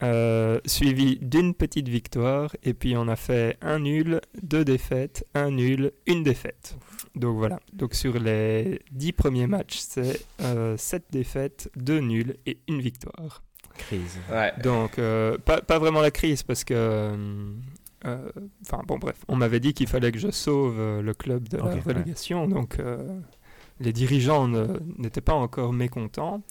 suivi 0.66 1.18
d'une 1.22 1.54
petite 1.54 1.88
victoire, 1.88 2.54
et 2.62 2.74
puis 2.74 2.96
on 2.96 3.08
a 3.08 3.16
fait 3.16 3.56
un 3.62 3.78
nul, 3.80 4.20
deux 4.42 4.64
défaites, 4.64 5.26
un 5.34 5.50
nul, 5.50 5.92
une 6.06 6.22
défaite. 6.22 6.76
Donc 7.14 7.36
voilà, 7.38 7.60
donc 7.72 7.94
sur 7.94 8.18
les 8.18 8.80
10 8.90 9.12
premiers 9.12 9.46
matchs, 9.46 9.78
c'est 9.78 10.26
7 10.76 11.04
défaites, 11.10 11.70
2 11.76 12.00
nuls 12.00 12.36
et 12.46 12.58
une 12.68 12.80
victoire. 12.80 13.42
Crise. 13.76 14.18
Donc, 14.62 15.00
pas, 15.44 15.60
pas, 15.60 15.78
vraiment 15.78 16.00
la 16.00 16.12
crise 16.12 16.42
parce 16.44 16.62
que 16.62 16.74
euh, 16.76 17.16
enfin 18.62 18.82
bon, 18.86 18.98
bref, 18.98 19.16
on 19.28 19.36
m'avait 19.36 19.60
dit 19.60 19.72
qu'il 19.74 19.86
fallait 19.86 20.12
que 20.12 20.18
je 20.18 20.30
sauve 20.30 20.76
euh, 20.78 21.02
le 21.02 21.14
club 21.14 21.48
de 21.48 21.58
la 21.58 21.76
relégation, 21.76 22.46
donc 22.46 22.78
euh, 22.78 23.20
les 23.80 23.92
dirigeants 23.92 24.48
n'étaient 24.98 25.20
pas 25.20 25.34
encore 25.34 25.72
mécontents. 25.72 26.42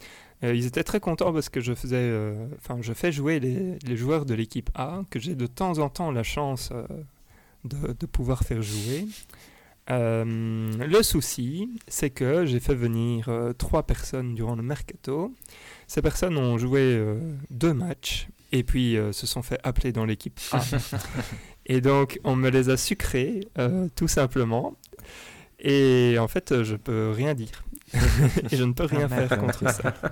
ils 0.42 0.66
étaient 0.66 0.84
très 0.84 1.00
contents 1.00 1.32
parce 1.32 1.50
que 1.50 1.62
je 1.62 1.74
faisais, 1.74 2.12
enfin, 2.58 2.78
je 2.82 2.94
fais 2.94 3.12
jouer 3.12 3.40
les, 3.40 3.78
les 3.80 3.98
joueurs 3.98 4.26
de 4.26 4.34
l'équipe 4.34 4.70
A, 4.76 5.04
que 5.10 5.20
j'ai 5.20 5.36
de 5.36 5.48
temps 5.48 5.80
en 5.80 5.90
temps 5.90 6.12
la 6.12 6.24
chance 6.24 6.74
de, 7.64 7.94
de, 7.94 8.06
pouvoir 8.06 8.44
faire 8.44 8.62
jouer. 8.62 9.06
le 9.88 11.02
souci, 11.02 11.80
c'est 11.88 12.10
que 12.10 12.46
j'ai 12.46 12.60
fait 12.60 12.76
venir 12.76 13.30
trois 13.58 13.84
personnes 13.84 14.36
durant 14.36 14.56
le 14.56 14.64
mercato. 14.64 15.34
Ces 15.88 16.02
personnes 16.02 16.38
ont 16.38 16.58
joué 16.58 17.02
deux 17.50 17.74
matchs 17.74 18.28
et 18.54 18.64
puis 18.64 18.96
euh, 18.96 19.12
se 19.12 19.28
sont 19.28 19.42
fait 19.42 19.60
appeler 19.64 19.92
dans 19.92 20.06
l'équipe 20.06 20.40
A. 20.54 20.62
et 21.66 21.82
donc, 21.82 22.20
on 22.24 22.36
me 22.38 22.50
les 22.50 22.70
a 22.70 22.78
sucrés, 22.78 23.42
euh, 23.58 23.90
tout 23.96 24.08
simplement. 24.08 24.78
Et 25.60 26.18
en 26.20 26.28
fait, 26.28 26.52
euh, 26.52 26.64
je 26.64 26.76
peux 26.76 27.10
rien 27.10 27.34
dire. 27.34 27.64
et 28.52 28.56
je 28.56 28.64
ne 28.64 28.74
peux 28.74 28.86
rien 28.86 29.10
ah, 29.12 29.28
faire 29.28 29.40
contre 29.40 29.70
ça. 29.70 29.94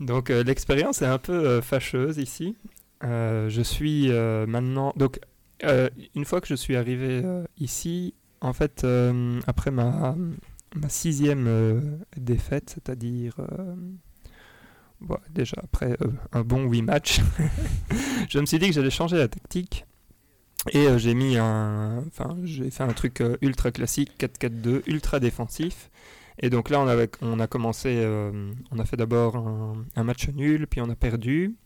Donc 0.00 0.30
l'expérience 0.30 1.02
est 1.02 1.06
un 1.06 1.18
peu 1.18 1.60
fâcheuse 1.60 2.18
ici. 2.18 2.56
je 3.02 3.62
suis 3.62 4.10
maintenant... 4.46 4.92
Donc 4.96 5.18
une 6.14 6.24
fois 6.24 6.40
que 6.40 6.46
je 6.46 6.54
suis 6.54 6.76
arrivé 6.76 7.22
ici, 7.58 8.14
en 8.40 8.52
fait, 8.52 8.86
après 9.46 9.70
ma, 9.70 10.16
ma 10.76 10.88
sixième 10.88 11.98
défaite, 12.16 12.70
c'est-à-dire 12.74 13.34
déjà 15.30 15.56
après 15.62 15.96
un 16.32 16.42
bon 16.42 16.64
8 16.68 16.82
matchs, 16.82 17.20
je 18.28 18.38
me 18.38 18.46
suis 18.46 18.58
dit 18.58 18.68
que 18.68 18.72
j'allais 18.72 18.90
changer 18.90 19.16
la 19.16 19.28
tactique 19.28 19.86
et 20.72 20.86
euh, 20.86 20.98
j'ai 20.98 21.14
mis 21.14 21.36
un, 21.36 22.04
enfin, 22.06 22.36
j'ai 22.44 22.70
fait 22.70 22.82
un 22.82 22.92
truc 22.92 23.20
euh, 23.20 23.36
ultra 23.42 23.70
classique, 23.70 24.12
4-4-2, 24.18 24.82
ultra 24.86 25.20
défensif. 25.20 25.90
Et 26.40 26.50
donc 26.50 26.70
là, 26.70 26.80
on, 26.80 26.86
avait, 26.86 27.10
on 27.22 27.40
a 27.40 27.46
commencé, 27.46 27.96
euh, 27.96 28.52
on 28.70 28.78
a 28.78 28.84
fait 28.84 28.96
d'abord 28.96 29.36
un, 29.36 30.04
match 30.04 30.28
nul, 30.28 30.66
puis 30.66 30.80
on 30.80 30.88
a 30.90 30.94
perdu. 30.94 31.56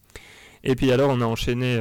Et 0.64 0.74
puis 0.76 0.92
alors, 0.92 1.10
on 1.10 1.20
a 1.20 1.26
enchaîné 1.26 1.78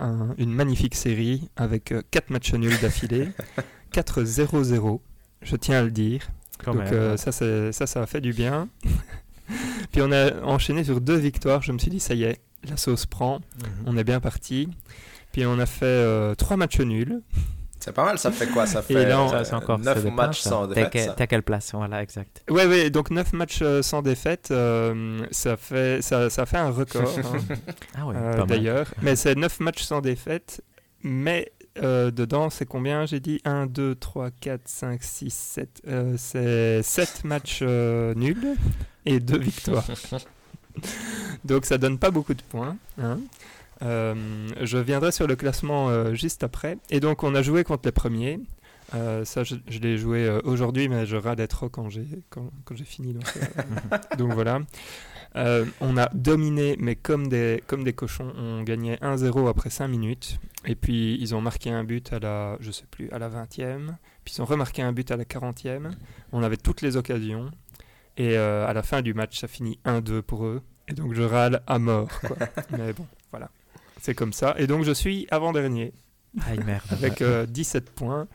une 0.00 0.52
magnifique 0.52 0.94
série 0.94 1.48
avec 1.56 1.94
4 2.10 2.30
matchs 2.30 2.54
nuls 2.54 2.78
d'affilée, 2.80 3.28
4-0-0, 3.92 5.00
je 5.42 5.56
tiens 5.56 5.80
à 5.80 5.82
le 5.82 5.90
dire. 5.92 6.28
donc 6.64 6.88
ça, 7.16 7.30
ça, 7.30 7.86
ça 7.86 8.02
a 8.02 8.06
fait 8.06 8.20
du 8.20 8.32
bien. 8.32 8.68
puis 9.92 10.02
on 10.02 10.12
a 10.12 10.42
enchaîné 10.42 10.84
sur 10.84 11.00
deux 11.00 11.16
victoires. 11.16 11.62
Je 11.62 11.72
me 11.72 11.78
suis 11.78 11.90
dit, 11.90 12.00
ça 12.00 12.14
y 12.14 12.24
est, 12.24 12.40
la 12.68 12.76
sauce 12.76 13.06
prend, 13.06 13.36
mhm. 13.38 13.84
on 13.86 13.96
est 13.96 14.04
bien 14.04 14.20
parti. 14.20 14.68
Puis 15.32 15.44
on 15.44 15.58
a 15.58 15.66
fait 15.66 15.84
euh, 15.84 16.34
trois 16.34 16.56
matchs 16.56 16.80
nuls. 16.80 17.20
C'est 17.78 17.92
pas 17.92 18.04
mal, 18.04 18.18
ça 18.18 18.32
fait 18.32 18.46
quoi? 18.48 18.66
Ça 18.66 18.82
fait 18.82 19.12
encore, 19.12 19.78
9 19.78 20.04
matchs 20.06 20.40
sans 20.40 20.66
défaite. 20.66 21.12
T'as 21.16 21.26
quelle 21.26 21.42
place? 21.42 21.70
Voilà, 21.72 22.02
exact. 22.02 22.42
Ouais, 22.50 22.66
ouais, 22.66 22.90
donc 22.90 23.10
9 23.10 23.32
matchs 23.34 23.60
euh, 23.62 23.82
sans 23.82 24.02
défaite, 24.02 24.48
euh, 24.50 25.24
ça, 25.30 25.56
fait, 25.56 26.02
ça, 26.02 26.30
ça, 26.30 26.46
fait 26.46 26.56
un 26.56 26.70
record. 26.70 27.02
Hein. 27.18 27.56
ah 27.96 28.06
ouais, 28.06 28.46
D'ailleurs. 28.46 28.86
Mais 29.02 29.14
c'est 29.14 29.36
9 29.36 29.60
matchs 29.60 29.82
sans 29.82 30.00
défaite, 30.00 30.62
mais 31.02 31.52
dedans, 31.80 32.50
c'est 32.50 32.66
combien 32.66 33.06
J'ai 33.06 33.20
dit? 33.20 33.40
1, 33.44 33.66
2, 33.66 33.94
3, 33.94 34.30
4, 34.40 34.60
5, 34.64 35.02
6, 35.02 35.34
7. 35.34 35.82
c'est 36.16 36.82
7 36.82 37.24
matchs 37.24 37.62
nuls 37.62 38.56
et 39.04 39.20
2 39.20 39.38
victoires. 39.38 39.86
donc 41.44 41.64
ça 41.64 41.78
donne 41.78 41.98
pas 41.98 42.10
beaucoup 42.10 42.34
de 42.34 42.42
points. 42.42 42.76
Hein. 43.00 43.18
Euh, 43.82 44.14
je 44.62 44.78
viendrai 44.78 45.12
sur 45.12 45.26
le 45.26 45.36
classement 45.36 45.88
euh, 45.88 46.14
juste 46.14 46.42
après. 46.42 46.78
Et 46.90 47.00
donc, 47.00 47.22
on 47.22 47.34
a 47.34 47.42
joué 47.42 47.64
contre 47.64 47.82
les 47.86 47.92
premiers. 47.92 48.40
Euh, 48.94 49.24
ça, 49.24 49.42
je, 49.42 49.56
l'ai 49.82 49.98
joué 49.98 50.30
aujourd'hui, 50.44 50.88
mais 50.88 51.06
je 51.06 51.16
râle 51.16 51.46
trop 51.48 51.68
quand 51.68 51.90
j'ai 51.90 52.06
quand, 52.30 52.50
quand 52.64 52.76
j'ai 52.76 52.84
fini. 52.84 53.12
Donc, 53.12 53.24
donc 54.18 54.32
voilà. 54.32 54.60
On 55.80 55.96
a 55.96 56.08
dominé, 56.14 56.76
mais 56.78 56.96
comme 56.96 57.28
des, 57.28 57.62
comme 57.66 57.84
des 57.84 57.92
cochons. 57.92 58.32
On 58.36 58.62
gagnait 58.62 58.96
1-0 58.96 59.48
après 59.48 59.70
5 59.70 59.88
minutes. 59.88 60.38
Et 60.64 60.74
puis, 60.74 61.16
ils 61.20 61.34
ont 61.34 61.40
marqué 61.40 61.70
un 61.70 61.84
but 61.84 62.12
à 62.12 62.18
la, 62.18 62.56
je 62.60 62.70
sais 62.70 62.86
plus, 62.90 63.10
à 63.10 63.18
la 63.18 63.28
20e. 63.28 63.94
Puis, 64.24 64.34
ils 64.36 64.42
ont 64.42 64.46
remarqué 64.46 64.82
un 64.82 64.92
but 64.92 65.10
à 65.10 65.16
la 65.16 65.24
40e. 65.24 65.90
On 66.32 66.42
avait 66.42 66.56
toutes 66.56 66.82
les 66.82 66.96
occasions. 66.96 67.50
Et 68.16 68.36
à 68.36 68.72
la 68.72 68.82
fin 68.82 69.02
du 69.02 69.14
match, 69.14 69.38
ça 69.38 69.48
finit 69.48 69.78
1-2 69.84 70.22
pour 70.22 70.46
eux. 70.46 70.62
Et 70.88 70.94
donc, 70.94 71.14
je 71.14 71.22
râle 71.22 71.62
à 71.66 71.78
mort. 71.78 72.08
Quoi. 72.20 72.36
mais 72.70 72.92
bon, 72.92 73.06
voilà. 73.30 73.50
C'est 74.06 74.14
comme 74.14 74.32
ça. 74.32 74.54
Et 74.58 74.66
donc 74.68 74.84
je 74.84 74.92
suis 74.92 75.26
avant-dernier. 75.32 75.92
avec 76.90 77.22
17 77.22 77.88
euh, 77.88 77.92
points. 77.94 78.28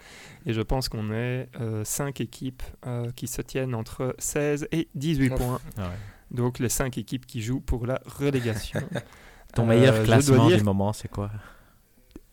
Et 0.46 0.53
je 0.53 0.62
pense 0.62 0.89
qu'on 0.89 1.13
est 1.13 1.48
5 1.84 2.20
euh, 2.20 2.24
équipes 2.24 2.63
euh, 2.86 3.10
qui 3.15 3.27
se 3.27 3.41
tiennent 3.41 3.75
entre 3.75 4.15
16 4.17 4.67
et 4.72 4.89
18 4.96 5.29
points. 5.29 5.62
Ah 5.77 5.91
donc 6.32 6.60
les 6.60 6.70
5 6.70 6.98
équipes 6.98 7.26
qui 7.26 7.42
jouent 7.42 7.60
pour 7.62 7.86
la 7.86 8.02
relégation. 8.06 8.82
Ton 9.54 9.66
meilleur 9.66 10.04
classement 10.04 10.48
du 10.48 10.64
moment, 10.64 10.94
c'est 10.94 11.10
quoi? 11.10 11.30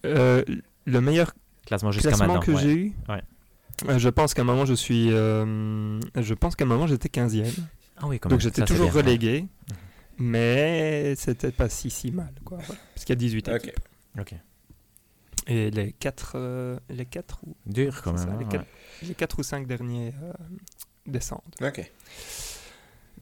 Le 0.05 1.01
meilleur 1.01 1.35
classement, 1.67 1.91
classement 1.91 2.41
que 2.41 2.57
j'ai 2.57 2.75
eu? 2.75 2.93
Je 3.97 4.09
pense 4.09 4.35
qu'à 4.35 4.43
un 4.43 4.45
moment, 4.45 4.65
je 4.65 4.75
suis. 4.75 5.11
je 5.11 6.35
pense 6.35 6.57
qu'à 6.57 6.65
un 6.65 6.69
moment, 6.69 6.87
j'étais 6.87 7.09
15e. 7.09 7.47
Ah 8.01 8.07
oui, 8.07 8.21
Donc 8.29 8.41
j'étais 8.41 8.65
toujours 8.65 8.93
relégué. 8.93 9.43
Mhm. 9.43 9.77
Mais 10.19 11.15
c'était 11.17 11.53
pas 11.53 11.69
si 11.69 11.91
si 11.91 12.11
mal 12.11 12.33
quoi. 12.45 12.59
Parce 12.59 13.05
qu'il 13.05 13.11
y 13.11 13.13
a 13.13 13.17
18 13.17 13.49
équipes. 13.49 13.79
Ok. 14.19 14.35
Et 15.47 15.71
les 15.71 15.93
4 15.93 16.33
euh, 16.35 16.79
les 16.91 17.07
4 17.07 17.41
ou 17.47 17.57
dur 17.65 18.03
quand 18.03 18.13
même 18.13 18.29
hein, 18.29 18.65
les, 19.03 19.15
4, 19.15 19.39
ou 19.39 19.43
5 19.43 19.67
derniers 19.67 20.13
euh, 20.23 20.33
descendent. 21.07 21.41
Ok 21.63 21.91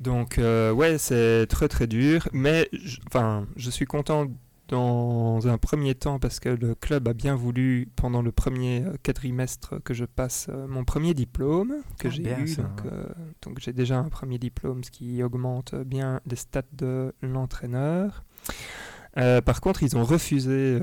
donc 0.01 0.39
euh, 0.39 0.73
ouais 0.73 0.99
c'est 0.99 1.47
très 1.47 1.69
très 1.69 1.87
dur 1.87 2.29
mais 2.33 2.69
enfin 3.07 3.47
je 3.57 3.71
suis 3.71 3.87
content 3.87 4.27
dans 4.69 5.47
un 5.47 5.59
premier 5.59 5.95
temps 5.95 6.19
parce 6.19 6.41
que 6.41 6.49
le 6.49 6.75
club 6.75 7.09
a 7.09 7.13
bien 7.13 7.35
voulu 7.35 7.89
pendant 7.97 8.23
le 8.23 8.33
premier 8.33 8.85
euh, 8.85 8.95
quadrimestre 9.03 9.81
que 9.83 9.95
je 9.95 10.05
passe 10.05 10.49
euh, 10.51 10.67
mon 10.67 10.85
premier 10.85 11.15
diplôme 11.15 11.75
que 11.99 12.09
ah, 12.09 12.11
j'ai 12.11 12.23
eu. 12.23 12.57
Euh, 12.87 13.05
donc, 13.43 13.61
j'ai 13.61 13.73
déjà 13.73 13.99
un 13.99 14.09
premier 14.09 14.39
diplôme, 14.39 14.83
ce 14.83 14.91
qui 14.91 15.23
augmente 15.23 15.75
bien 15.75 16.21
les 16.27 16.37
stats 16.37 16.63
de 16.73 17.15
l'entraîneur. 17.23 18.25
par 19.15 19.61
contre, 19.61 19.83
ils 19.83 19.97
ont 19.97 20.05
refusé 20.05 20.79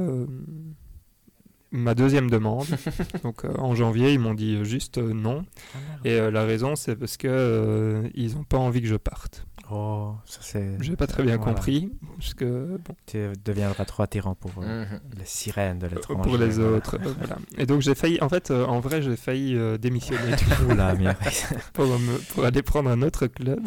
ma 1.74 1.94
deuxième 1.96 2.30
demande. 2.30 2.68
donc 3.24 3.44
en 3.58 3.76
janvier, 3.76 4.14
ils 4.14 4.20
m'ont 4.20 4.34
dit 4.34 4.64
juste 4.64 4.98
non. 4.98 5.44
Ah, 5.76 5.78
Et 6.06 6.32
la 6.32 6.46
raison, 6.46 6.78
c'est 6.78 6.96
parce 6.96 7.18
que 7.18 8.10
ils 8.16 8.36
n'ont 8.36 8.46
pas 8.46 8.58
envie 8.58 8.82
que 8.82 8.88
je 8.88 8.96
parte. 8.96 9.46
Oh, 9.72 10.14
ça 10.26 10.40
c'est. 10.42 10.78
J'ai 10.82 10.96
pas 10.96 11.08
très 11.08 11.24
bien 11.24 11.38
compris. 11.38 11.92
Parce 12.18 12.34
que, 12.34 12.78
bon. 12.86 12.96
Tu 13.06 13.18
deviendras 13.44 13.86
trop 13.86 14.04
attirant 14.04 14.36
pour 14.36 14.52
euh, 14.62 14.86
mhm. 14.86 15.00
les 15.18 15.26
sirènes 15.26 15.80
de 15.80 15.88
l'étranger. 15.88 16.22
Pour 16.30 16.38
les 16.38 16.60
autres. 16.60 16.96
Euh, 16.96 17.14
voilà. 17.18 17.38
Et 17.58 17.66
donc 17.66 17.82
j'ai 17.82 17.96
failli. 17.96 18.20
En 18.22 18.30
fait, 18.30 18.52
euh, 18.52 18.66
en 18.66 18.80
vrai, 18.80 19.02
j'ai 19.02 19.16
failli 19.16 19.58
démissionner. 19.80 20.36
Oula, 20.70 20.96
pour, 21.74 21.88
pour 22.34 22.46
aller 22.46 22.62
prendre 22.62 22.90
un 22.90 23.02
autre 23.02 23.28
club. 23.28 23.62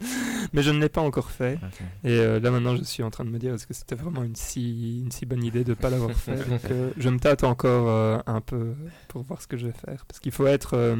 Mais 0.52 0.62
je 0.62 0.70
ne 0.70 0.80
l'ai 0.80 0.88
pas 0.88 1.00
encore 1.00 1.30
fait. 1.30 1.58
Et 2.04 2.16
là 2.16 2.50
maintenant, 2.50 2.76
je 2.76 2.84
suis 2.84 3.02
en 3.02 3.10
train 3.10 3.24
de 3.24 3.30
me 3.30 3.38
dire 3.38 3.54
est-ce 3.54 3.66
que 3.66 3.74
c'était 3.74 3.96
vraiment 3.96 4.22
une 4.22 4.36
si, 4.36 5.00
une 5.00 5.10
si 5.10 5.26
bonne 5.26 5.44
idée 5.44 5.64
de 5.64 5.70
ne 5.70 5.74
pas 5.74 5.90
l'avoir 5.90 6.12
fait? 6.16 6.36
Donc 6.48 6.60
je 6.96 7.08
me 7.08 7.18
tâte 7.18 7.44
encore 7.44 8.22
un 8.26 8.40
peu 8.40 8.74
pour 9.08 9.22
voir 9.22 9.42
ce 9.42 9.46
que 9.46 9.56
je 9.56 9.66
vais 9.66 9.72
faire. 9.72 10.06
Parce 10.06 10.20
qu'il 10.20 10.32
faut 10.32 10.46
être 10.46 10.96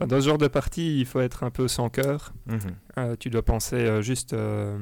dans 0.00 0.20
ce 0.20 0.26
genre 0.26 0.38
de 0.38 0.48
partie, 0.48 0.98
il 0.98 1.06
faut 1.06 1.20
être 1.20 1.44
un 1.44 1.50
peu 1.50 1.68
sans 1.68 1.88
cœur. 1.88 2.32
Mhm. 2.46 2.58
Euh, 2.98 3.16
tu 3.18 3.30
dois 3.30 3.42
penser 3.42 3.76
euh, 3.76 4.02
juste 4.02 4.32
euh, 4.32 4.76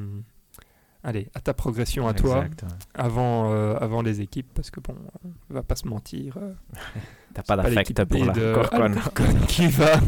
allez, 1.02 1.28
à 1.34 1.40
ta 1.40 1.54
progression 1.54 2.08
à 2.08 2.14
toi 2.14 2.46
avant, 2.94 3.52
avant 3.76 4.02
les 4.02 4.20
équipes 4.20 4.48
parce 4.54 4.70
que 4.70 4.80
bon, 4.80 4.94
on 5.50 5.54
va 5.54 5.62
pas 5.62 5.76
se 5.76 5.86
mentir. 5.86 6.38
T'as 7.34 7.42
pas 7.42 7.56
d'affect 7.56 8.04
pour 8.04 8.24
la 8.24 8.90
qui 9.48 9.66
va 9.68 10.00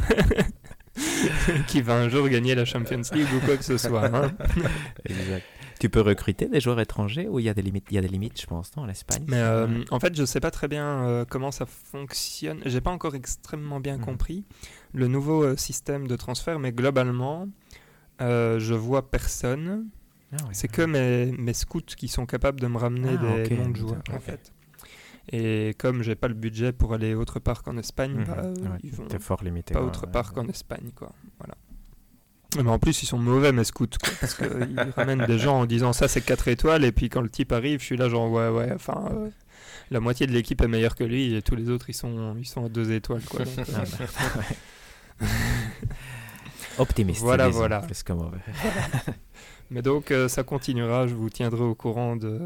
qui 1.67 1.83
va 1.83 1.95
un 1.95 2.09
jour 2.09 2.29
gagner 2.29 2.55
la 2.55 2.65
Champions 2.65 3.03
League 3.13 3.29
ou 3.35 3.45
quoi 3.45 3.57
que 3.57 3.65
ce 3.65 3.79
soit. 3.79 4.07
Hein. 4.15 4.33
exact. 5.05 5.45
Tu 5.81 5.89
peux 5.89 6.01
recruter 6.01 6.47
des 6.47 6.61
joueurs 6.61 6.81
étrangers 6.81 7.27
ou 7.29 7.41
il 7.41 7.45
y 7.45 7.49
a 7.49 7.55
des 7.55 7.63
limites? 7.63 7.87
Il 7.91 7.97
y 7.97 7.99
a 7.99 8.01
des 8.01 8.09
limites, 8.09 8.41
je 8.41 8.47
pense, 8.47 8.75
non, 8.77 8.85
en 8.85 8.89
Espagne? 8.89 9.25
Mais 9.27 9.43
en 9.91 10.01
fait, 10.01 10.17
je 10.17 10.25
sais 10.25 10.41
pas 10.41 10.51
très 10.51 10.69
bien 10.69 11.27
comment 11.29 11.51
ça 11.51 11.67
fonctionne. 11.67 12.61
J'ai 12.65 12.81
pas 12.81 12.91
encore 12.91 13.15
extrêmement 13.15 13.81
bien 13.81 13.99
mhm. 13.99 14.05
compris 14.05 14.45
le 14.95 15.09
nouveau 15.09 15.43
euh, 15.43 15.57
système 15.57 16.07
de 16.07 16.17
transfert, 16.17 16.59
mais 16.59 16.73
globalement, 16.73 17.49
euh, 18.23 18.59
je 18.59 18.75
vois 18.75 19.11
personne. 19.11 19.89
Ah 20.33 20.37
c'est 20.53 20.69
que 20.69 20.83
mes, 20.83 21.31
mes, 21.33 21.53
scouts 21.53 21.95
qui 21.97 22.09
sont 22.09 22.27
capables 22.27 22.59
de 22.59 22.67
me 22.67 22.79
ramener 22.79 23.17
ah, 23.21 23.47
des 23.47 23.57
noms 23.57 23.69
de 23.69 23.77
joueurs, 23.77 24.03
en 24.13 24.19
fait. 24.19 24.53
Et 25.31 25.75
comme 25.79 26.03
j'ai 26.03 26.15
pas 26.15 26.29
le 26.29 26.35
budget 26.35 26.73
pour 26.73 26.93
aller 26.93 27.15
autre 27.15 27.39
part 27.39 27.63
qu'en 27.63 27.77
Espagne, 27.79 28.13
mhm. 28.13 28.25
bah, 28.25 28.43
ils 28.83 28.93
vont 28.93 29.09
fort 29.19 29.43
limité, 29.43 29.75
pas 29.75 29.83
autre 29.83 30.07
part 30.07 30.33
qu'en 30.33 30.47
Espagne, 30.49 30.91
quoi. 30.95 31.13
Voilà. 31.39 31.55
Mais 32.63 32.71
en 32.71 32.79
plus, 32.79 33.03
ils 33.03 33.07
sont 33.07 33.19
mauvais, 33.19 33.53
mes 33.53 33.65
scouts, 33.65 33.87
parce 34.21 34.35
qu'ils 34.35 34.93
ramènent 34.97 35.27
des 35.27 35.39
gens 35.39 35.61
en 35.61 35.67
disant 35.67 35.93
ça, 35.93 36.07
c'est 36.07 36.21
4 36.21 36.49
étoiles, 36.49 36.85
et 36.85 36.93
puis 36.93 37.09
quand 37.09 37.21
le 37.21 37.29
type 37.29 37.53
arrive, 37.53 37.81
je 37.81 37.85
suis 37.85 37.97
là, 37.97 38.09
genre, 38.09 38.31
ouais, 38.31 38.49
ouais, 38.49 38.71
enfin, 38.73 39.09
euh, 39.11 39.29
la 39.91 39.99
moitié 39.99 40.27
de 40.27 40.33
l'équipe 40.33 40.61
est 40.61 40.69
meilleure 40.69 40.95
que 40.95 41.05
lui, 41.05 41.35
et 41.35 41.43
tous 41.43 41.57
les 41.57 41.69
autres, 41.69 41.91
ils 41.91 41.95
sont, 41.95 42.37
ils 42.39 42.47
sont 42.47 42.67
à 42.67 42.69
2 42.69 42.93
étoiles, 42.93 43.25
quoi. 43.25 43.41
Ah, 43.75 43.83
bah, 45.21 45.27
Optimiste. 46.79 47.21
Voilà, 47.21 47.49
voilà. 47.49 47.87
Mais 49.71 49.83
donc, 49.83 50.11
euh, 50.11 50.29
ça 50.29 50.43
continuera. 50.43 51.07
Je 51.07 51.15
vous 51.15 51.31
tiendrai 51.31 51.63
au 51.63 51.75
courant 51.75 52.17
de, 52.17 52.39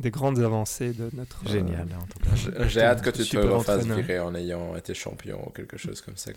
des 0.00 0.10
grandes 0.10 0.38
avancées 0.40 0.92
de 0.92 1.08
notre. 1.14 1.40
Euh, 1.46 1.52
Génial, 1.52 1.88
en 2.00 2.06
tout 2.06 2.18
cas. 2.18 2.66
J'ai 2.68 2.82
hâte 2.82 3.02
que 3.02 3.10
tu 3.10 3.24
te 3.24 3.36
refasses 3.36 3.86
virer 3.86 4.20
en 4.20 4.34
ayant 4.34 4.76
été 4.76 4.94
champion 4.94 5.46
ou 5.46 5.50
quelque 5.50 5.76
chose 5.76 6.00
comme 6.00 6.16
ça. 6.16 6.32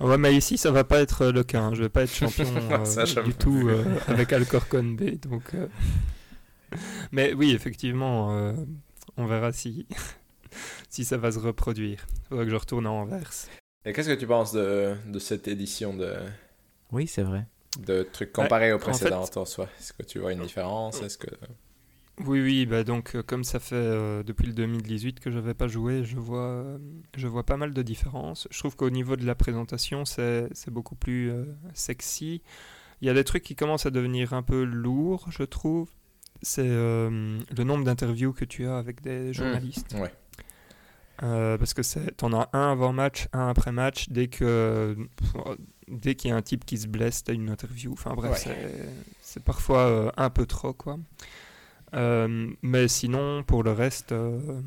Ouais, 0.00 0.18
mais 0.18 0.34
ici, 0.34 0.58
ça 0.58 0.70
va 0.70 0.84
pas 0.84 1.00
être 1.00 1.26
le 1.26 1.44
cas. 1.44 1.60
Hein. 1.60 1.74
Je 1.74 1.82
vais 1.82 1.88
pas 1.88 2.02
être 2.02 2.14
champion 2.14 2.46
euh, 2.70 3.22
du 3.22 3.34
tout 3.34 3.70
avec 4.08 4.32
Alcorcon 4.32 4.84
B. 4.84 5.20
Donc, 5.20 5.52
mais 7.12 7.34
oui, 7.34 7.52
effectivement, 7.52 8.54
on 9.16 9.26
verra 9.26 9.52
si, 9.52 9.86
si 10.88 11.04
ça 11.04 11.16
va 11.16 11.30
se 11.32 11.38
reproduire. 11.38 12.06
Il 12.08 12.28
faudra 12.28 12.44
que 12.44 12.50
je 12.50 12.56
retourne 12.56 12.86
à 12.86 12.90
Anvers. 12.90 13.32
Et 13.84 13.92
qu'est-ce 13.92 14.08
que 14.08 14.14
tu 14.14 14.26
penses 14.26 14.52
de, 14.52 14.94
de 15.06 15.18
cette 15.18 15.48
édition 15.48 15.94
de... 15.94 16.14
Oui, 16.92 17.06
c'est 17.08 17.22
vrai. 17.22 17.46
De 17.78 18.02
trucs 18.02 18.32
comparés 18.32 18.72
aux 18.72 18.78
précédentes 18.78 19.36
en, 19.36 19.44
soi 19.44 19.68
Est-ce 19.78 19.92
que 19.92 20.02
tu 20.02 20.18
vois 20.18 20.32
une 20.32 20.42
différence? 20.42 21.02
Est-ce 21.02 21.18
que 21.18 21.28
oui, 22.20 22.42
oui, 22.42 22.66
bah 22.66 22.84
donc 22.84 23.16
euh, 23.16 23.22
comme 23.22 23.42
ça 23.42 23.58
fait 23.58 23.74
euh, 23.74 24.22
depuis 24.22 24.46
le 24.46 24.52
2018 24.52 25.18
que 25.18 25.30
je 25.30 25.36
n'avais 25.36 25.54
pas 25.54 25.66
joué, 25.66 26.04
je 26.04 26.18
vois, 26.18 26.46
euh, 26.46 26.78
je 27.16 27.26
vois 27.26 27.42
pas 27.42 27.56
mal 27.56 27.72
de 27.72 27.82
différences. 27.82 28.46
Je 28.50 28.58
trouve 28.58 28.76
qu'au 28.76 28.90
niveau 28.90 29.16
de 29.16 29.24
la 29.24 29.34
présentation, 29.34 30.04
c'est 30.04 30.50
beaucoup 30.68 30.94
plus 30.94 31.32
sexy. 31.74 32.42
Il 33.00 33.06
y 33.06 33.10
a 33.10 33.14
des 33.14 33.24
trucs 33.24 33.42
qui 33.42 33.56
commencent 33.56 33.86
à 33.86 33.90
devenir 33.90 34.34
un 34.34 34.42
peu 34.42 34.62
lourds, 34.62 35.26
je 35.30 35.42
trouve. 35.42 35.90
C'est 36.42 36.68
le 36.68 37.64
nombre 37.64 37.84
d'interviews 37.84 38.32
que 38.32 38.44
tu 38.44 38.66
as 38.66 38.76
avec 38.76 39.00
des 39.00 39.30
mmh, 39.30 39.32
journalistes. 39.32 39.94
ouais. 39.94 40.12
parce 41.18 41.72
que 41.72 42.10
t'en 42.10 42.32
as 42.32 42.50
un 42.52 42.72
avant 42.72 42.92
match, 42.92 43.28
un 43.32 43.48
après 43.48 43.72
match. 43.72 44.08
Dès 44.10 44.28
que 44.28 44.96
dès 45.88 46.14
qu'il 46.14 46.30
y 46.30 46.32
a 46.32 46.36
un 46.36 46.42
type 46.42 46.64
qui 46.64 46.78
se 46.78 46.86
blesse, 46.86 47.24
t'as 47.24 47.34
une 47.34 47.50
interview. 47.50 47.92
Enfin 47.92 48.14
bref, 48.14 48.48
c'est 49.20 49.42
parfois 49.42 50.12
un 50.16 50.30
peu 50.30 50.46
trop 50.46 50.72
quoi. 50.72 50.98
Euh, 51.94 52.50
mais 52.62 52.88
sinon, 52.88 53.42
pour 53.42 53.62
le 53.62 53.72
reste, 53.72 54.12
euh, 54.12 54.62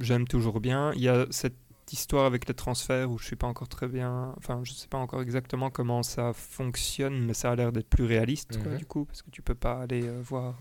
j'aime 0.00 0.26
toujours 0.26 0.60
bien. 0.60 0.92
Il 0.94 1.02
y 1.02 1.08
a 1.08 1.26
cette 1.30 1.54
histoire 1.90 2.26
avec 2.26 2.48
les 2.48 2.54
transferts 2.54 3.10
où 3.10 3.18
je 3.18 3.24
suis 3.24 3.36
pas 3.36 3.46
encore 3.46 3.68
très 3.68 3.88
bien. 3.88 4.34
Enfin, 4.36 4.60
je 4.64 4.72
sais 4.72 4.88
pas 4.88 4.98
encore 4.98 5.22
exactement 5.22 5.70
comment 5.70 6.02
ça 6.02 6.32
fonctionne, 6.32 7.24
mais 7.24 7.34
ça 7.34 7.52
a 7.52 7.56
l'air 7.56 7.72
d'être 7.72 7.88
plus 7.88 8.04
réaliste, 8.04 8.58
du 8.76 8.86
coup, 8.86 9.04
parce 9.04 9.22
que 9.22 9.30
tu 9.30 9.42
peux 9.42 9.54
pas 9.54 9.80
aller 9.80 10.02
euh, 10.04 10.20
voir. 10.22 10.58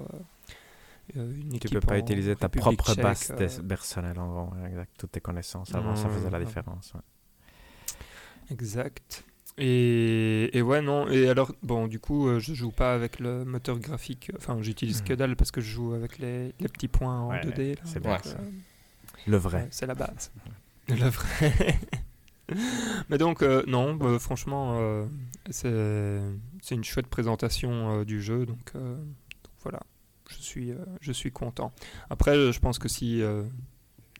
une 1.16 1.56
équipe 1.56 1.72
tu 1.72 1.80
peux 1.80 1.86
pas 1.86 1.98
utiliser 1.98 2.36
ta 2.36 2.50
propre 2.50 2.96
base 2.96 3.34
personnelle 3.68 4.20
en 4.20 4.28
gros, 4.28 4.66
exact. 4.68 4.92
Toutes 4.98 5.12
tes 5.12 5.22
connaissances 5.22 5.74
avant, 5.74 5.96
ça 5.96 6.10
faisait 6.10 6.30
la 6.30 6.44
différence. 6.44 6.94
Exact. 8.51 9.24
Et, 9.58 10.56
et, 10.56 10.62
ouais, 10.62 10.82
non. 10.82 11.10
Et 11.10 11.30
alors, 11.30 11.51
bon, 11.63 11.88
du 11.88 12.00
coup, 12.00 12.27
euh, 12.27 12.39
je 12.39 12.54
joue 12.54 12.72
pas 12.72 12.94
avec 12.94 13.20
le 13.20 13.44
moteur 13.44 13.80
graphique. 13.80 14.32
Enfin, 14.38 14.58
j'utilise 14.62 15.01
que 15.01 15.13
hmm. 15.13 15.18
dalle 15.18 15.36
parce 15.36 15.51
que 15.51 15.62
je 15.62 15.72
joue 15.72 15.94
avec 15.94 16.20
les, 16.20 16.54
les 16.60 16.68
petits 16.68 16.88
points 16.88 17.20
en 17.20 17.34
2D. 17.34 17.77
C'est 17.84 18.00
bien. 18.00 18.18
Euh, 18.25 18.36
le 19.25 19.38
vrai. 19.38 19.68
c'est 19.72 19.88
la 19.88 19.96
base. 19.96 20.32
le 20.88 21.10
vrai. 21.10 21.80
Mais 23.10 23.18
donc, 23.18 23.42
euh, 23.42 23.63
non, 23.68 23.96
bah, 23.96 24.20
franchement, 24.20 24.80
c'est 25.50 25.66
une 26.72 26.84
chouette 26.84 27.08
présentation 27.08 28.04
du 28.04 28.22
jeu. 28.22 28.46
Donc, 28.46 28.74
donc, 28.74 29.54
voilà, 29.63 29.80
je 30.30 30.36
suis, 30.36 30.72
je 31.01 31.12
suis 31.12 31.32
content. 31.32 31.74
Après, 32.12 32.51
je 32.51 32.60
pense 32.60 32.77
que 32.77 32.88
si, 32.88 33.24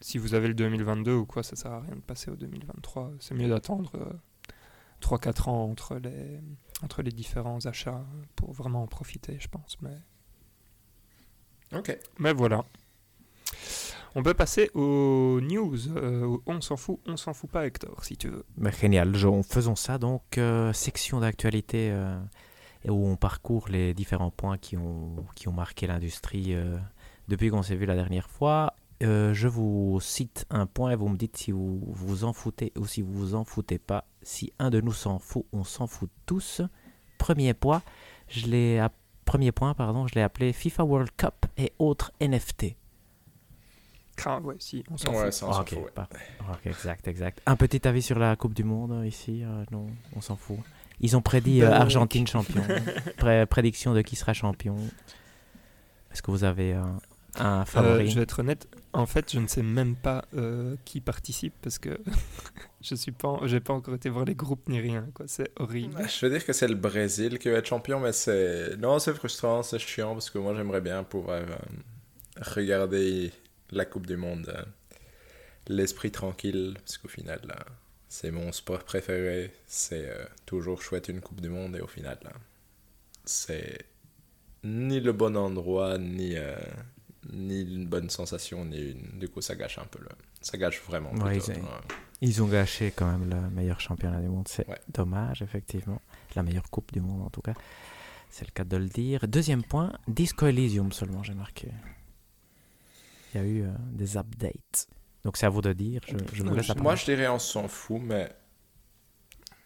si 0.02 0.18
vous 0.18 0.34
avez 0.34 0.48
le 0.48 0.54
2022 0.54 1.14
ou 1.14 1.26
quoi, 1.26 1.44
ça 1.44 1.56
sert 1.56 1.72
à 1.72 1.82
rien 1.82 1.96
de 1.96 2.02
passer 2.02 2.32
au 2.32 2.36
2023. 2.36 3.12
C'est 3.20 3.36
mieux 3.36 3.50
d'attendre 3.50 3.92
3-4 5.02 5.50
ans 5.50 5.70
entre 5.70 5.96
les, 5.96 6.40
entre 6.84 7.02
les 7.02 7.12
différents 7.12 7.66
achats 7.66 8.06
pour 8.36 8.54
vraiment 8.54 8.84
en 8.84 8.88
profiter, 8.88 9.38
je 9.40 9.48
pense. 9.48 9.78
Mais, 9.82 9.98
ok. 11.78 11.98
mais 12.20 12.34
voilà. 12.34 12.64
On 14.16 14.24
peut 14.24 14.34
passer 14.34 14.72
aux 14.74 15.40
news. 15.42 15.90
Euh, 15.90 16.38
on 16.48 16.62
s'en 16.62 16.76
fout, 16.76 17.00
on 17.06 17.18
s'en 17.18 17.34
fout 17.34 17.52
pas, 17.52 17.68
Hector, 17.68 18.04
si 18.04 18.18
tu 18.18 18.30
veux. 18.30 18.46
Mais 18.58 18.72
génial. 18.72 19.14
Faisons 19.44 19.76
ça 19.76 19.98
donc. 19.98 20.38
Euh, 20.38 20.74
section 20.74 21.20
d'actualité 21.20 21.92
euh, 21.92 22.18
où 22.88 23.08
on 23.08 23.16
parcourt 23.16 23.70
les 23.70 23.94
différents 23.94 24.32
points 24.32 24.58
qui 24.58 24.76
ont, 24.76 25.24
qui 25.36 25.48
ont 25.48 25.54
marqué 25.54 25.86
l'industrie 25.86 26.56
depuis 27.28 27.50
qu'on 27.50 27.62
s'est 27.62 27.76
vu 27.76 27.86
la 27.86 27.96
dernière 27.96 28.30
fois. 28.30 28.74
Euh, 29.04 29.34
je 29.34 29.48
vous 29.48 30.00
cite 30.02 30.46
un 30.50 30.66
point 30.66 30.92
et 30.92 30.96
vous 30.96 31.08
me 31.08 31.18
dites 31.18 31.38
si 31.38 31.52
vous 31.52 31.80
vous 31.86 32.24
en 32.24 32.34
foutez 32.34 32.74
ou 32.78 32.88
si 32.88 33.02
vous 33.02 33.14
vous 33.14 33.36
en 33.36 33.44
foutez 33.44 33.78
pas. 33.78 34.06
Si 34.24 34.52
un 34.58 34.72
de 34.72 34.82
nous 34.82 34.94
s'en 34.94 35.20
fout, 35.20 35.46
on 35.52 35.64
s'en 35.64 35.86
fout 35.86 36.10
tous. 36.26 36.62
Premier 37.20 37.54
point, 37.54 37.84
je 38.28 38.48
l'ai 38.48 38.86
premier 39.26 39.52
point 39.52 39.76
pardon, 39.76 40.08
je 40.08 40.16
l'ai 40.16 40.24
appelé 40.24 40.52
FIFA 40.52 40.84
World 40.84 41.10
Cup 41.16 41.46
et 41.58 41.74
autres 41.78 42.12
NFT. 42.22 42.76
Ah 44.26 44.40
ouais, 44.40 44.56
si, 44.58 44.84
on 44.90 44.98
s'en 44.98 45.14
fout. 45.14 45.32
Ça, 45.32 45.70
exact, 46.66 47.08
exact. 47.08 47.42
Un 47.46 47.56
petit 47.56 47.88
avis 47.88 48.02
sur 48.02 48.18
la 48.18 48.36
Coupe 48.36 48.56
du 48.56 48.64
Monde 48.64 48.94
euh, 48.94 49.06
ici, 49.06 49.44
euh, 49.44 49.64
non, 49.72 49.86
on 50.16 50.22
s'en 50.22 50.36
fout. 50.36 50.58
Ils 51.02 51.16
ont 51.16 51.22
prédit 51.22 51.62
Argentine 51.62 52.26
champion. 52.26 52.64
prédiction 53.50 53.94
de 53.94 54.02
qui 54.02 54.16
sera 54.16 54.34
champion. 54.34 54.76
Est-ce 56.12 56.24
que 56.24 56.32
vous 56.32 56.44
avez 56.44 56.74
un 56.74 56.98
favori 57.66 58.10
Je 58.10 58.16
vais 58.16 58.24
être 58.24 58.40
honnête, 58.40 58.68
en 58.94 59.06
fait, 59.06 59.32
je 59.32 59.40
ne 59.40 59.48
sais 59.48 59.64
même 59.64 59.96
pas 59.96 60.26
euh, 60.36 60.76
qui 60.86 61.02
participe 61.02 61.54
parce 61.62 61.80
que 61.80 61.98
je 62.82 62.96
suis 62.96 63.12
pas, 63.12 63.40
j'ai 63.46 63.60
pas 63.60 63.74
encore 63.74 63.96
été 63.96 64.10
voir 64.10 64.26
les 64.26 64.36
groupes 64.36 64.68
ni 64.70 64.80
rien. 64.80 65.08
Quoi, 65.14 65.28
c'est 65.28 65.52
horrible. 65.58 65.96
Je 66.08 66.26
veux 66.26 66.32
dire 66.32 66.46
que 66.46 66.54
c'est 66.54 66.68
le 66.68 66.76
Brésil 66.76 67.40
qui 67.40 67.50
va 67.50 67.58
être 67.58 67.68
champion, 67.68 68.00
mais 68.00 68.12
c'est 68.12 68.78
non, 68.78 69.00
c'est 69.00 69.14
frustrant, 69.14 69.64
c'est 69.64 69.80
chiant 69.80 70.14
parce 70.14 70.30
que 70.30 70.38
moi 70.40 70.56
j'aimerais 70.56 70.82
bien 70.82 71.04
pouvoir 71.04 71.42
euh, 71.42 71.56
regarder 72.42 73.32
la 73.72 73.86
Coupe 73.86 74.08
du 74.08 74.18
Monde, 74.18 74.52
euh, 74.56 74.64
l'esprit 75.68 76.12
tranquille, 76.12 76.76
parce 76.80 76.98
qu'au 76.98 77.10
final, 77.10 77.42
là, 77.48 77.66
c'est 78.10 78.32
mon 78.32 78.52
sport 78.52 78.84
préféré. 78.84 79.52
C'est 79.68 80.10
toujours 80.46 80.82
chouette 80.82 81.10
une 81.10 81.22
Coupe 81.22 81.42
du 81.42 81.50
Monde 81.50 81.76
et 81.76 81.82
au 81.82 81.88
final, 81.88 82.18
là, 82.24 82.32
c'est 83.26 83.86
ni 84.64 85.00
le 85.00 85.12
bon 85.12 85.36
endroit 85.38 85.98
ni 85.98 86.36
ni 87.32 87.62
une 87.62 87.88
bonne 87.88 88.10
sensation, 88.10 88.66
ni 88.66 88.92
une... 88.92 89.20
du 89.20 89.30
coup 89.30 89.42
ça 89.42 89.56
gâche 89.56 89.78
un 89.78 89.86
peu 89.86 90.00
le... 90.00 90.10
ça 90.42 90.58
gâche 90.58 90.82
vraiment. 90.82 91.12
ils, 92.22 92.42
ont 92.42 92.48
gâché 92.48 92.92
quand 92.96 93.10
même 93.12 93.30
le 93.30 93.50
meilleur 93.50 93.80
championnat 93.80 94.22
du 94.22 94.28
monde, 94.28 94.48
c'est 94.48 94.68
dommage 94.90 95.42
effectivement, 95.42 96.02
la 96.36 96.44
meilleure 96.44 96.70
coupe 96.70 96.92
du 96.92 97.02
monde 97.02 97.22
en 97.22 97.30
tout 97.30 97.42
cas, 97.42 97.54
c'est 98.30 98.46
le 98.46 98.52
cas 98.52 98.64
de 98.64 98.78
le 98.78 98.88
dire. 98.88 99.28
Deuxième 99.28 99.64
point, 99.64 99.94
Disco 100.08 100.48
Elysium 100.48 100.92
seulement 100.92 101.24
j'ai 101.24 101.34
marqué. 101.34 101.70
Il 103.34 103.42
y 103.42 103.44
a 103.44 103.48
eu 103.48 103.64
euh, 103.64 103.72
des 103.92 104.18
updates, 104.18 104.88
donc 105.24 105.38
c'est 105.38 105.46
à 105.46 105.50
vous 105.50 105.62
de 105.62 105.74
dire. 105.74 106.02
Je, 106.08 106.44
Moi 106.44 106.96
je 106.96 107.06
dirais 107.06 107.28
on 107.28 107.40
s'en 107.40 107.68
fout, 107.68 108.02
mais 108.02 108.32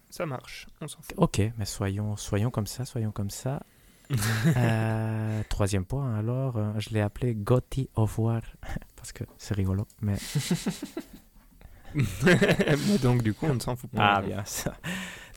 ça 0.10 0.26
marche, 0.26 0.68
on 0.82 0.88
s'en 0.88 1.02
fout. 1.02 1.14
Ok, 1.18 1.42
mais 1.58 1.66
soyons, 1.66 2.18
soyons 2.18 2.52
comme 2.52 2.68
ça, 2.68 2.86
soyons 2.86 3.12
comme 3.12 3.30
ça. 3.30 3.62
Euh, 4.58 5.42
troisième 5.50 5.86
point, 5.86 6.16
alors, 6.16 6.58
euh, 6.58 6.74
je 6.78 6.90
l'ai 6.90 7.02
appelé 7.02 7.34
Gotti 7.36 7.90
of 7.96 8.18
War, 8.20 8.42
parce 8.96 9.12
que 9.12 9.24
c'est 9.38 9.54
rigolo, 9.56 9.88
mais... 10.02 10.18
donc, 13.02 13.24
du 13.24 13.34
coup, 13.34 13.48
on 13.48 13.56
ne 13.56 13.60
s'en 13.60 13.76
fout 13.76 13.90
pas. 13.90 14.16
Ah, 14.16 14.22
bien 14.22 14.44
ça. 14.46 14.76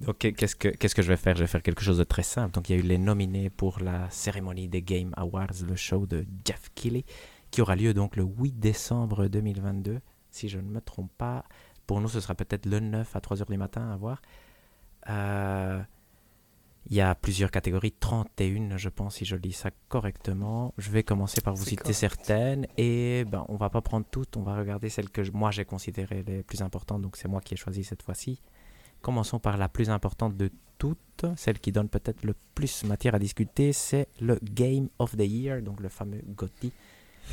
Donc, 0.02 0.18
qu'est-ce 0.18 0.56
que, 0.56 0.68
qu'est-ce 0.68 0.94
que 0.94 1.02
je 1.02 1.08
vais 1.08 1.16
faire? 1.16 1.36
Je 1.36 1.42
vais 1.42 1.46
faire 1.48 1.62
quelque 1.62 1.82
chose 1.82 1.98
de 1.98 2.04
très 2.04 2.22
simple. 2.22 2.54
Donc, 2.54 2.68
il 2.68 2.76
y 2.76 2.78
a 2.78 2.78
eu 2.82 2.86
les 2.86 2.98
nominés 2.98 3.50
pour 3.50 3.80
la 3.80 4.08
cérémonie 4.10 4.68
des 4.68 4.82
Game 4.82 5.12
Awards, 5.16 5.62
le 5.66 5.76
show 5.76 6.06
de 6.06 6.26
Jeff 6.44 6.70
Keighley, 6.74 7.04
qui 7.50 7.60
aura 7.60 7.76
lieu 7.76 7.94
donc 7.94 8.16
le 8.16 8.24
8 8.24 8.58
décembre 8.58 9.26
2022, 9.26 10.00
si 10.30 10.48
je 10.48 10.58
ne 10.58 10.68
me 10.68 10.80
trompe 10.80 11.12
pas. 11.16 11.44
Pour 11.86 12.00
nous, 12.00 12.08
ce 12.08 12.20
sera 12.20 12.34
peut-être 12.34 12.66
le 12.66 12.80
9 12.80 13.14
à 13.14 13.18
3h 13.18 13.50
du 13.50 13.56
matin 13.56 13.90
à 13.90 13.96
voir. 13.96 14.22
Euh, 15.08 15.80
il 16.86 16.96
y 16.96 17.00
a 17.00 17.14
plusieurs 17.14 17.50
catégories, 17.50 17.92
31 17.92 18.76
je 18.76 18.88
pense 18.90 19.16
si 19.16 19.24
je 19.24 19.36
lis 19.36 19.52
ça 19.52 19.70
correctement. 19.88 20.74
Je 20.76 20.90
vais 20.90 21.02
commencer 21.02 21.40
par 21.40 21.54
vous 21.54 21.64
citer 21.64 21.92
certaines 21.92 22.66
et 22.76 23.24
ben, 23.24 23.44
on 23.48 23.56
va 23.56 23.70
pas 23.70 23.80
prendre 23.80 24.06
toutes, 24.10 24.36
on 24.36 24.42
va 24.42 24.56
regarder 24.56 24.90
celles 24.90 25.10
que 25.10 25.22
moi 25.30 25.50
j'ai 25.50 25.64
considérées 25.64 26.22
les 26.26 26.42
plus 26.42 26.60
importantes, 26.60 27.00
donc 27.00 27.16
c'est 27.16 27.28
moi 27.28 27.40
qui 27.40 27.54
ai 27.54 27.56
choisi 27.56 27.84
cette 27.84 28.02
fois-ci. 28.02 28.42
Commençons 29.00 29.38
par 29.38 29.56
la 29.56 29.68
plus 29.68 29.88
importante 29.90 30.36
de 30.36 30.50
toutes, 30.78 31.26
celle 31.36 31.58
qui 31.58 31.72
donne 31.72 31.88
peut-être 31.88 32.24
le 32.24 32.34
plus 32.54 32.84
matière 32.84 33.14
à 33.14 33.18
discuter, 33.18 33.72
c'est 33.72 34.08
le 34.20 34.38
Game 34.42 34.88
of 34.98 35.16
the 35.16 35.26
Year, 35.26 35.62
donc 35.62 35.80
le 35.80 35.88
fameux 35.88 36.22
GOTY. 36.26 36.72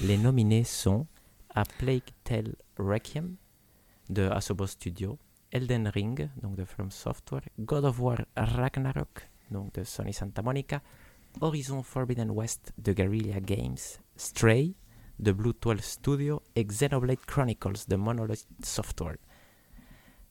Les 0.04 0.18
nominés 0.18 0.64
sont 0.64 1.08
A 1.54 1.64
Plague 1.66 2.04
Tale 2.24 2.56
Requiem 2.78 3.36
de 4.10 4.24
Asobo 4.24 4.68
Studio, 4.68 5.18
Elden 5.52 5.88
Ring, 5.90 6.30
donc 6.42 6.56
de 6.56 6.64
From 6.64 6.92
Software, 6.92 7.44
God 7.60 7.86
of 7.86 8.00
War 8.00 8.26
Ragnarok, 8.36 9.30
donc 9.52 9.74
de 9.74 9.84
Sony 9.84 10.14
Santa 10.14 10.42
Monica, 10.42 10.82
Horizon 11.40 11.84
Forbidden 11.84 12.32
West 12.32 12.74
de 12.78 12.94
Guerrilla 12.94 13.40
Games, 13.40 13.78
Stray 14.16 14.76
de 15.20 15.32
Blue 15.32 15.54
12 15.60 15.80
Studio 15.82 16.42
et 16.56 16.66
Xenoblade 16.66 17.20
Chronicles 17.26 17.88
de 17.88 17.96
Monolith 17.96 18.48
Software. 18.64 19.18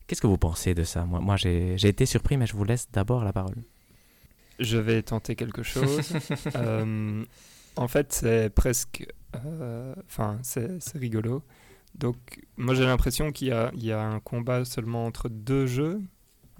Qu'est-ce 0.06 0.20
que 0.20 0.26
vous 0.26 0.38
pensez 0.38 0.74
de 0.74 0.82
ça? 0.82 1.04
Moi, 1.04 1.20
moi 1.20 1.36
j'ai 1.36 1.76
été 1.86 2.04
surpris, 2.06 2.36
mais 2.36 2.46
je 2.46 2.54
vous 2.54 2.64
laisse 2.64 2.90
d'abord 2.90 3.22
la 3.24 3.32
parole. 3.32 3.62
Je 4.58 4.76
vais 4.76 5.02
tenter 5.02 5.36
quelque 5.36 5.62
chose. 5.62 6.12
Euh, 6.56 7.24
en 7.76 7.88
fait, 7.88 8.12
c'est 8.12 8.50
presque... 8.50 9.06
Euh, 9.46 9.94
enfin, 10.06 10.38
c'est 10.42 10.80
rigolo. 10.94 11.42
Donc, 11.94 12.16
moi, 12.56 12.74
j'ai 12.74 12.84
l'impression 12.84 13.32
qu'il 13.32 13.48
y, 13.48 13.84
y, 13.84 13.92
a 13.92 14.02
un 14.02 14.20
combat 14.20 14.64
seulement 14.64 15.06
entre 15.06 15.28
deux 15.28 15.66
jeux. 15.66 16.02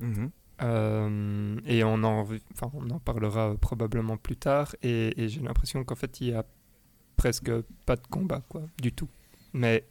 Mm-hmm. 0.00 0.30
Euh, 0.62 1.56
et 1.66 1.84
on 1.84 2.02
en, 2.04 2.26
en 2.62 2.98
parlera 2.98 3.54
probablement 3.60 4.16
plus 4.16 4.36
tard. 4.36 4.74
Et, 4.82 5.12
j'ai 5.16 5.40
l'impression 5.40 5.84
qu'en 5.84 5.94
fait, 5.94 6.20
il 6.20 6.28
y 6.28 6.34
a 6.34 6.44
presque 7.16 7.50
pas 7.86 7.96
de 7.96 8.06
combat, 8.08 8.42
quoi, 8.48 8.62
du 8.80 8.92
tout. 8.92 9.08
Mais, 9.52 9.84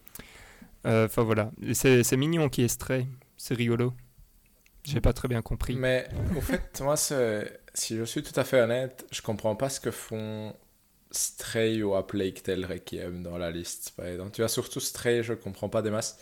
euh, 0.86 1.06
enfin 1.06 1.24
voilà, 1.24 1.52
c'est 1.74 2.18
mignon 2.18 2.50
qui 2.50 2.62
est 2.62 2.68
stray, 2.68 3.08
c'est 3.38 3.56
rigolo. 3.56 3.94
J'ai 4.84 5.02
pas 5.02 5.14
très 5.14 5.28
bien 5.28 5.42
compris. 5.42 5.76
Mais 5.76 6.08
au 6.36 6.42
fait, 6.42 6.80
moi, 6.84 6.96
si 6.98 7.98
je 7.98 8.04
suis 8.04 8.24
tout 8.24 8.38
à 8.40 8.44
fait 8.44 8.62
honnête, 8.62 9.06
je 9.12 9.22
comprends 9.22 9.56
pas 9.56 9.70
ce 9.70 9.80
que 9.80 9.92
font 9.92 10.54
Stray 11.12 11.82
ou 11.84 12.00
Plague 12.04 12.42
Tale 12.42 12.66
Requiem 12.66 13.24
dans 13.24 13.38
la 13.38 13.52
liste. 13.52 13.94
Tu 14.34 14.42
vois, 14.42 14.50
surtout 14.50 14.80
Stray, 14.80 15.24
je 15.24 15.34
comprends 15.34 15.70
pas 15.70 15.82
des 15.82 15.90
masses. 15.90 16.18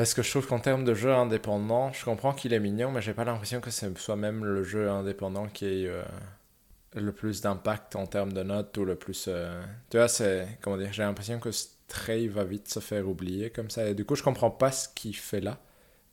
Parce 0.00 0.14
que 0.14 0.22
je 0.22 0.30
trouve 0.30 0.46
qu'en 0.46 0.60
termes 0.60 0.86
de 0.86 0.94
jeu 0.94 1.12
indépendant, 1.12 1.92
je 1.92 2.06
comprends 2.06 2.32
qu'il 2.32 2.54
est 2.54 2.58
mignon, 2.58 2.90
mais 2.90 3.02
j'ai 3.02 3.12
pas 3.12 3.24
l'impression 3.24 3.60
que 3.60 3.70
ce 3.70 3.86
soit 3.96 4.16
même 4.16 4.46
le 4.46 4.64
jeu 4.64 4.88
indépendant 4.88 5.46
qui 5.46 5.66
ait 5.66 5.86
euh, 5.88 6.02
le 6.94 7.12
plus 7.12 7.42
d'impact 7.42 7.96
en 7.96 8.06
termes 8.06 8.32
de 8.32 8.42
notes 8.42 8.74
ou 8.78 8.86
le 8.86 8.94
plus. 8.94 9.26
Euh, 9.28 9.62
tu 9.90 9.98
vois, 9.98 10.08
c'est. 10.08 10.58
Comment 10.62 10.78
dire 10.78 10.90
J'ai 10.90 11.02
l'impression 11.02 11.38
que 11.38 11.50
Stray 11.50 12.28
va 12.28 12.44
vite 12.44 12.72
se 12.72 12.80
faire 12.80 13.06
oublier 13.06 13.50
comme 13.50 13.68
ça. 13.68 13.90
Et 13.90 13.94
du 13.94 14.06
coup, 14.06 14.16
je 14.16 14.22
comprends 14.22 14.50
pas 14.50 14.72
ce 14.72 14.88
qu'il 14.88 15.14
fait 15.14 15.42
là. 15.42 15.58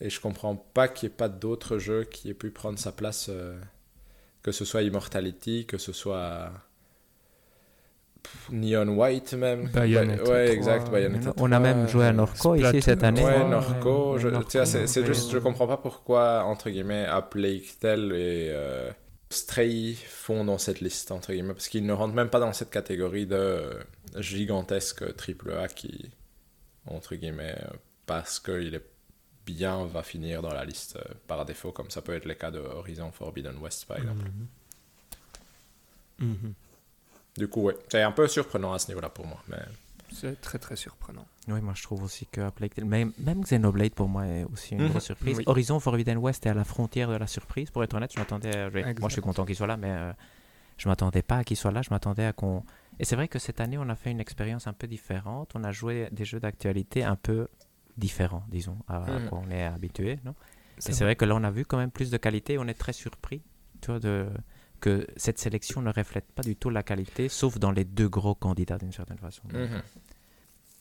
Et 0.02 0.10
je 0.10 0.19
comprends 0.19 0.58
pas 0.58 0.89
qu'il 0.89 1.08
n'y 1.08 1.13
ait 1.13 1.15
pas 1.15 1.30
d'autres 1.30 1.78
jeux 1.78 2.04
qui 2.04 2.30
aient 2.30 2.34
pu 2.34 2.52
prendre 2.52 2.78
sa 2.78 2.91
place. 2.91 3.28
Euh, 3.30 3.58
que 4.43 4.52
ce 4.52 4.65
soit 4.65 4.82
Immortality, 4.82 5.65
que 5.65 5.78
ce 5.78 5.93
soit. 5.93 6.52
Neon 8.51 8.89
White 8.89 9.34
même. 9.34 9.67
Bayonetta 9.69 10.23
ouais, 10.30 10.51
exact. 10.51 10.89
Bayonetta 10.89 11.34
On 11.38 11.51
a 11.51 11.60
même 11.60 11.88
joué 11.88 12.06
à 12.06 12.13
Norco 12.13 12.56
ici 12.56 12.82
cette 12.82 13.03
année. 13.03 13.23
Ouais, 13.23 13.47
Norco. 13.47 14.17
Je, 14.17 14.30
c'est 14.65 15.06
juste, 15.06 15.32
je 15.32 15.38
comprends 15.38 15.67
pas 15.67 15.77
pourquoi, 15.77 16.43
entre 16.43 16.69
guillemets, 16.69 17.06
A 17.06 17.21
Plague 17.21 17.65
Tale 17.80 18.12
et 18.13 18.49
euh, 18.51 18.89
Stray 19.30 19.95
font 19.95 20.45
dans 20.45 20.58
cette 20.58 20.82
liste, 20.82 21.12
entre 21.12 21.32
guillemets, 21.32 21.53
parce 21.53 21.69
qu'ils 21.69 21.86
ne 21.86 21.93
rentrent 21.93 22.15
même 22.15 22.30
pas 22.30 22.39
dans 22.39 22.53
cette 22.53 22.69
catégorie 22.69 23.25
de 23.25 23.36
euh, 23.36 23.84
gigantesque 24.17 25.15
triple 25.15 25.51
A 25.53 25.67
qui, 25.67 26.10
entre 26.86 27.15
guillemets, 27.15 27.56
euh, 27.58 27.75
parce 28.06 28.39
qu'il 28.39 28.75
est 28.75 28.86
bien, 29.45 29.86
va 29.86 30.03
finir 30.03 30.41
dans 30.41 30.53
la 30.53 30.65
liste 30.65 30.97
par 31.27 31.45
défaut, 31.45 31.71
comme 31.71 31.89
ça 31.89 32.01
peut 32.01 32.13
être 32.13 32.25
le 32.25 32.34
cas 32.34 32.51
de 32.51 32.60
Horizon 32.60 33.12
Forbidden 33.12 33.58
West, 33.62 33.86
par 33.86 33.97
exemple. 33.97 34.25
Mm 36.19 36.34
-hmm. 36.34 36.66
Du 37.38 37.47
coup, 37.47 37.62
ouais, 37.63 37.78
c'est 37.89 38.02
un 38.02 38.12
peu 38.12 38.28
surprenant 38.28 38.73
à 38.73 38.80
ce 38.80 38.88
niveau-là 38.88 39.10
pour 39.10 39.26
moi. 39.26 39.41
Mais... 39.47 39.60
C'est 40.12 40.39
très 40.41 40.58
très 40.58 40.76
surprenant. 40.76 41.26
Oui, 41.47 41.62
moi 41.62 41.73
je 41.76 41.84
trouve 41.84 42.04
aussi 42.04 42.26
que 42.28 42.41
même, 42.84 43.12
même 43.19 43.41
Xenoblade 43.41 43.93
pour 43.93 44.08
moi 44.08 44.26
est 44.26 44.45
aussi 44.45 44.73
une 44.73 44.84
mhm. 44.84 44.89
grosse 44.89 45.06
surprise. 45.06 45.41
Horizon 45.45 45.80
Forbidden 45.80 46.17
West 46.17 46.45
est 46.45 46.50
à 46.50 46.54
la 46.54 46.63
frontière 46.63 47.10
de 47.10 47.15
la 47.15 47.28
surprise. 47.28 47.69
Pour 47.69 47.84
être 47.84 47.93
honnête, 47.93 48.12
je 48.13 48.19
m'attendais. 48.19 48.69
Moi 49.00 49.10
je 49.10 49.13
suis 49.13 49.21
content 49.21 49.45
qu'il 49.45 49.56
soit 49.56 49.67
là, 49.67 49.78
mais 49.78 49.91
euh, 49.91 50.12
je 50.78 50.88
m'attendais 50.88 51.21
pas 51.21 51.38
à 51.38 51.43
qu'il 51.43 51.58
soit 51.58 51.71
là. 51.71 51.82
Je 51.82 51.89
m'attendais 51.91 52.26
à 52.26 52.34
qu'on. 52.34 52.63
Et 53.00 53.06
c'est 53.06 53.15
vrai 53.15 53.28
que 53.28 53.38
cette 53.38 53.62
année 53.62 53.78
on 53.78 53.89
a 53.89 53.95
fait 53.95 54.12
une 54.12 54.19
expérience 54.19 54.67
un 54.67 54.73
peu 54.73 54.88
différente. 54.88 55.52
On 55.56 55.63
a 55.63 55.71
joué 55.71 56.08
des 56.12 56.26
jeux 56.26 56.39
d'actualité 56.39 57.04
un 57.04 57.15
peu 57.15 57.47
différents, 57.97 58.43
disons, 58.50 58.78
à, 58.88 59.00
mhm. 59.00 59.30
quoi 59.30 59.41
on 59.45 59.52
est 59.52 59.63
habitué. 59.63 60.19
Non? 60.26 60.36
Et 60.78 60.93
c'est 60.93 61.04
vrai 61.04 61.15
que 61.15 61.26
là 61.26 61.36
on 61.36 61.43
a 61.43 61.52
vu 61.52 61.65
quand 61.65 61.78
même 61.78 61.91
plus 61.91 62.12
de 62.12 62.17
qualité. 62.17 62.58
On 62.58 62.67
est 62.67 62.80
très 62.80 62.93
surpris, 62.93 63.41
tu 63.82 63.91
vois, 63.91 64.00
de 64.00 64.28
que 64.79 65.07
cette 65.15 65.39
sélection 65.39 65.81
ne 65.81 65.91
reflète 65.91 66.25
pas 66.33 66.43
du 66.43 66.55
tout 66.55 66.69
la 66.69 66.83
qualité, 66.83 67.29
sauf 67.29 67.59
dans 67.59 67.71
les 67.71 67.83
deux 67.85 68.09
gros 68.09 68.35
candidats 68.35 68.77
d'une 68.77 68.91
certaine 68.91 69.17
façon. 69.17 69.43
Mhm. 69.53 69.81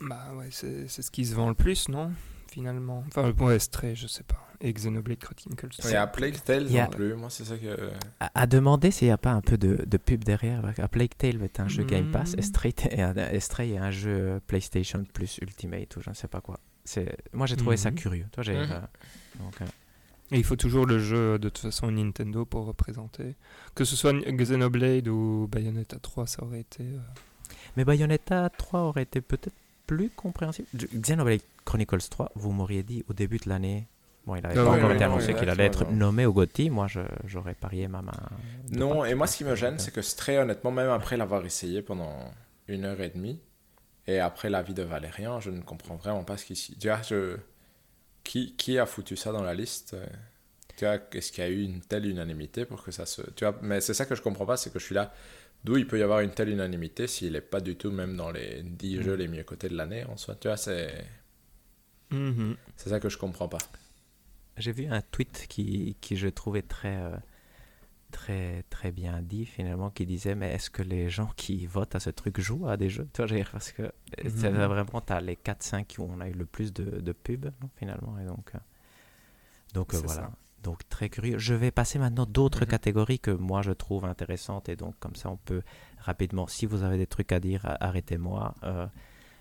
Bah 0.00 0.32
ouais, 0.35 0.48
c'est 0.50 0.88
ce 0.88 1.11
qui 1.11 1.24
se 1.24 1.35
vend 1.35 1.48
le 1.48 1.54
plus, 1.54 1.88
non 1.88 2.12
Finalement? 2.48 3.04
Enfin, 3.09 3.30
bon, 3.30 3.50
Estray, 3.50 3.94
je 3.94 4.06
sais 4.06 4.22
pas. 4.22 4.46
Et 4.61 4.72
Xenoblade 4.72 5.18
Chronicles. 5.18 5.68
Il 5.85 5.90
y 5.90 5.94
a 5.94 6.06
Plague 6.06 6.42
Tale 6.42 6.70
non 6.70 6.87
plus, 6.87 7.14
moi 7.14 7.28
c'est 7.28 7.44
ça 7.44 7.59
que... 7.59 7.90
À, 8.20 8.46
demander 8.46 8.90
s'il 8.90 9.09
n'y 9.09 9.12
a 9.12 9.18
pas 9.18 9.32
un 9.32 9.42
peu 9.42 9.59
de, 9.59 9.85
de 9.87 9.96
pub 9.98 10.24
derrière. 10.24 10.62
A 10.78 10.88
Plague 10.88 11.14
Tale 11.16 11.42
est 11.42 11.61
un 11.61 11.68
jeu 11.68 11.85
Game 11.85 12.11
Pass, 12.11 12.35
hmm. 12.35 12.38
Estray 12.38 13.72
est, 13.72 13.78
un, 13.78 13.90
jeu 13.90 14.40
PlayStation 14.46 15.04
Plus 15.12 15.38
Ultimate 15.42 15.94
ou 15.96 16.00
je 16.00 16.09
ne 16.09 16.14
sais 16.14 16.28
pas 16.28 16.40
quoi. 16.40 16.59
Moi 17.32 17.46
j'ai 17.46 17.56
trouvé 17.56 17.76
ça 17.76 17.90
hmm. 17.90 17.96
curieux. 17.96 18.26
Toi, 18.32 18.42
j'ai... 18.42 18.54
Hmm. 18.54 18.72
Euh, 18.72 18.80
donc, 19.40 19.61
euh, 19.61 19.66
et 20.32 20.38
il 20.38 20.44
faut 20.44 20.56
toujours 20.56 20.86
le 20.86 20.98
jeu 20.98 21.38
de 21.38 21.48
toute 21.48 21.58
façon 21.62 21.90
Nintendo 21.90 22.44
pour 22.44 22.66
représenter. 22.66 23.36
Que 23.74 23.84
ce 23.84 23.94
soit 23.94 24.12
Xenoblade 24.12 25.08
ou 25.08 25.48
Bayonetta 25.50 25.98
3, 25.98 26.26
ça 26.26 26.42
aurait 26.42 26.60
été. 26.60 26.82
Euh, 26.82 27.52
Mais 27.76 27.84
Bayonetta 27.84 28.50
3 28.50 28.80
aurait 28.80 29.02
été 29.02 29.20
peut-être 29.20 29.54
plus 29.86 30.10
compréhensible. 30.10 30.66
Xenoblade 30.74 31.42
Chronicles 31.64 32.08
3, 32.10 32.32
vous 32.34 32.52
m'auriez 32.52 32.82
dit 32.82 33.04
au 33.08 33.12
début 33.12 33.38
de 33.38 33.48
l'année. 33.48 33.86
Bon, 34.26 34.34
il 34.34 34.42
n'avait 34.42 34.58
ah 34.58 34.64
pas 34.64 34.70
encore 34.70 34.90
été 34.90 35.04
annoncé 35.04 35.34
qu'il 35.34 35.48
allait 35.48 35.66
être 35.66 35.88
nommé 35.92 36.26
au 36.26 36.32
GOTY. 36.32 36.70
Moi, 36.70 36.88
j'aurais 37.24 37.54
parié 37.54 37.86
ma 37.86 38.02
main. 38.02 38.12
Non, 38.72 39.04
et 39.04 39.14
moi, 39.14 39.28
ce 39.28 39.36
qui 39.36 39.44
me 39.44 39.54
gêne, 39.54 39.78
c'est 39.78 39.92
que 39.92 40.00
très 40.16 40.38
honnêtement, 40.38 40.72
même 40.72 40.90
après 40.90 41.16
l'avoir 41.16 41.46
essayé 41.46 41.80
pendant 41.80 42.12
une 42.66 42.84
heure 42.84 43.00
et 43.00 43.10
demie, 43.10 43.38
et 44.08 44.18
après 44.18 44.50
l'avis 44.50 44.74
de 44.74 44.82
Valérian, 44.82 45.38
je 45.38 45.50
ne 45.50 45.60
comprends 45.60 45.94
vraiment 45.94 46.24
pas 46.24 46.36
ce 46.36 46.44
qui. 46.44 46.54
Tu 46.54 46.88
vois, 46.88 47.02
je 47.02 47.36
qui, 48.26 48.56
qui, 48.56 48.78
a 48.78 48.86
foutu 48.86 49.16
ça 49.16 49.32
dans 49.32 49.42
la 49.42 49.54
liste 49.54 49.94
euh, 49.94 50.04
tu 50.76 50.84
vois, 50.84 50.98
Est-ce 51.12 51.32
qu'il 51.32 51.44
y 51.44 51.46
a 51.46 51.50
eu 51.50 51.62
une 51.62 51.80
telle 51.80 52.06
unanimité 52.06 52.64
pour 52.66 52.82
que 52.82 52.90
ça 52.90 53.06
se. 53.06 53.22
Tu 53.34 53.44
vois, 53.44 53.58
mais 53.62 53.80
c'est 53.80 53.94
ça 53.94 54.04
que 54.04 54.14
je 54.14 54.22
comprends 54.22 54.44
pas, 54.44 54.56
c'est 54.56 54.72
que 54.72 54.78
je 54.78 54.84
suis 54.84 54.94
là. 54.94 55.12
D'où 55.64 55.76
il 55.78 55.86
peut 55.86 55.98
y 55.98 56.02
avoir 56.02 56.20
une 56.20 56.32
telle 56.32 56.50
unanimité 56.50 57.06
s'il 57.06 57.32
n'est 57.32 57.40
pas 57.40 57.60
du 57.60 57.76
tout 57.76 57.90
même 57.90 58.16
dans 58.16 58.30
les 58.30 58.62
10 58.62 59.02
jeux 59.02 59.14
les 59.14 59.26
mieux 59.26 59.42
cotés 59.42 59.68
de 59.68 59.76
l'année 59.76 60.04
en 60.04 60.16
soi. 60.16 60.34
Tu 60.34 60.48
vois, 60.48 60.56
c'est. 60.56 60.92
Mm-hmm. 62.12 62.56
C'est 62.76 62.90
ça 62.90 63.00
que 63.00 63.08
je 63.08 63.16
comprends 63.16 63.48
pas. 63.48 63.58
J'ai 64.58 64.72
vu 64.72 64.86
un 64.86 65.02
tweet 65.02 65.46
qui, 65.48 65.96
qui 66.00 66.16
je 66.16 66.28
trouvais 66.28 66.62
très. 66.62 66.96
Euh, 66.96 67.16
très 68.11 68.64
très 68.71 68.92
bien 68.92 69.21
dit 69.23 69.45
finalement 69.45 69.90
qui 69.90 70.07
disait 70.07 70.35
mais 70.35 70.53
est-ce 70.53 70.71
que 70.71 70.83
les 70.83 71.09
gens 71.09 71.31
qui 71.37 71.66
votent 71.66 71.95
à 71.95 72.01
ce 72.01 72.11
truc 72.11 72.40
jouent 72.40 72.69
à 72.69 72.77
des 72.77 72.88
jeux? 72.88 73.09
Toi 73.12 73.27
j'ai 73.27 73.45
parce 73.45 73.73
que 73.73 73.92
c'est 74.25 74.51
mhm. 74.51 74.64
vraiment 74.64 75.01
tu 75.01 75.12
as 75.12 75.21
les 75.21 75.37
4 75.37 75.62
5 75.62 75.95
où 75.99 76.09
on 76.11 76.21
a 76.21 76.29
eu 76.29 76.33
le 76.33 76.47
plus 76.47 76.73
de, 76.73 77.01
de 77.01 77.12
pubs 77.12 77.51
finalement 77.77 78.19
et 78.19 78.25
donc 78.25 78.53
euh, 78.55 78.59
donc 79.75 79.95
euh, 79.95 80.01
voilà. 80.05 80.31
donc 80.62 80.88
très 80.88 81.09
curieux. 81.09 81.38
Je 81.38 81.55
vais 81.55 81.71
passer 81.71 81.99
maintenant 81.99 82.27
d'autres 82.27 82.62
mhm. 82.62 82.71
catégories 82.71 83.19
que 83.19 83.31
moi 83.31 83.62
je 83.62 83.73
trouve 83.73 84.05
intéressantes 84.05 84.69
et 84.69 84.77
donc 84.77 84.95
comme 84.99 85.16
ça 85.16 85.31
on 85.31 85.37
peut 85.37 85.62
rapidement 85.99 86.47
si 86.47 86.66
vous 86.66 86.83
avez 86.83 86.99
des 86.99 87.07
trucs 87.07 87.33
à 87.33 87.40
dire 87.40 87.62
arrêtez-moi. 87.81 88.55
Euh, 88.62 88.87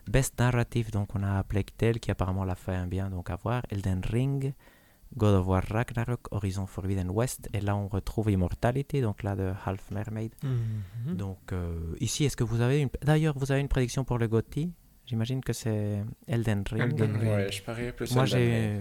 Best 0.08 0.38
Narrative 0.40 0.92
donc 0.92 1.16
on 1.16 1.24
a 1.24 1.44
Plague 1.44 1.72
Tale 1.78 2.00
qui 2.00 2.12
apparemment 2.12 2.44
l'a 2.44 2.56
fait 2.56 2.76
un 2.76 2.88
bien 2.88 3.10
donc 3.10 3.30
à 3.30 3.36
voir. 3.36 3.64
Elden 3.70 4.02
Ring 4.04 4.54
God 5.18 5.36
of 5.36 5.48
War 5.48 5.64
Ragnarok, 5.70 6.28
Horizon 6.32 6.66
Forbidden 6.66 7.10
West, 7.10 7.50
et 7.54 7.62
là 7.62 7.76
on 7.76 7.88
retrouve 7.88 8.32
Immortality, 8.32 9.02
donc 9.02 9.24
là 9.24 9.36
de 9.36 9.54
Half 9.66 9.92
Mermaid. 9.92 10.34
Mhm. 10.44 11.16
Donc 11.16 11.54
euh, 11.54 11.96
ici, 12.00 12.26
est-ce 12.26 12.38
que 12.38 12.44
vous 12.44 12.62
avez 12.62 12.82
une... 12.82 12.90
D'ailleurs, 13.02 13.38
vous 13.38 13.52
avez 13.52 13.62
une 13.62 13.68
prédiction 13.68 14.04
pour 14.04 14.18
le 14.18 14.28
GOTY 14.28 14.72
J'imagine 15.06 15.42
que 15.42 15.54
c'est 15.54 16.04
Elden 16.28 16.64
Ring. 16.72 17.00
Ouais, 17.00 17.52
je 17.52 17.62
parie 17.62 17.92
plus 17.92 18.14
Moi, 18.16 18.26
j'ai, 18.26 18.80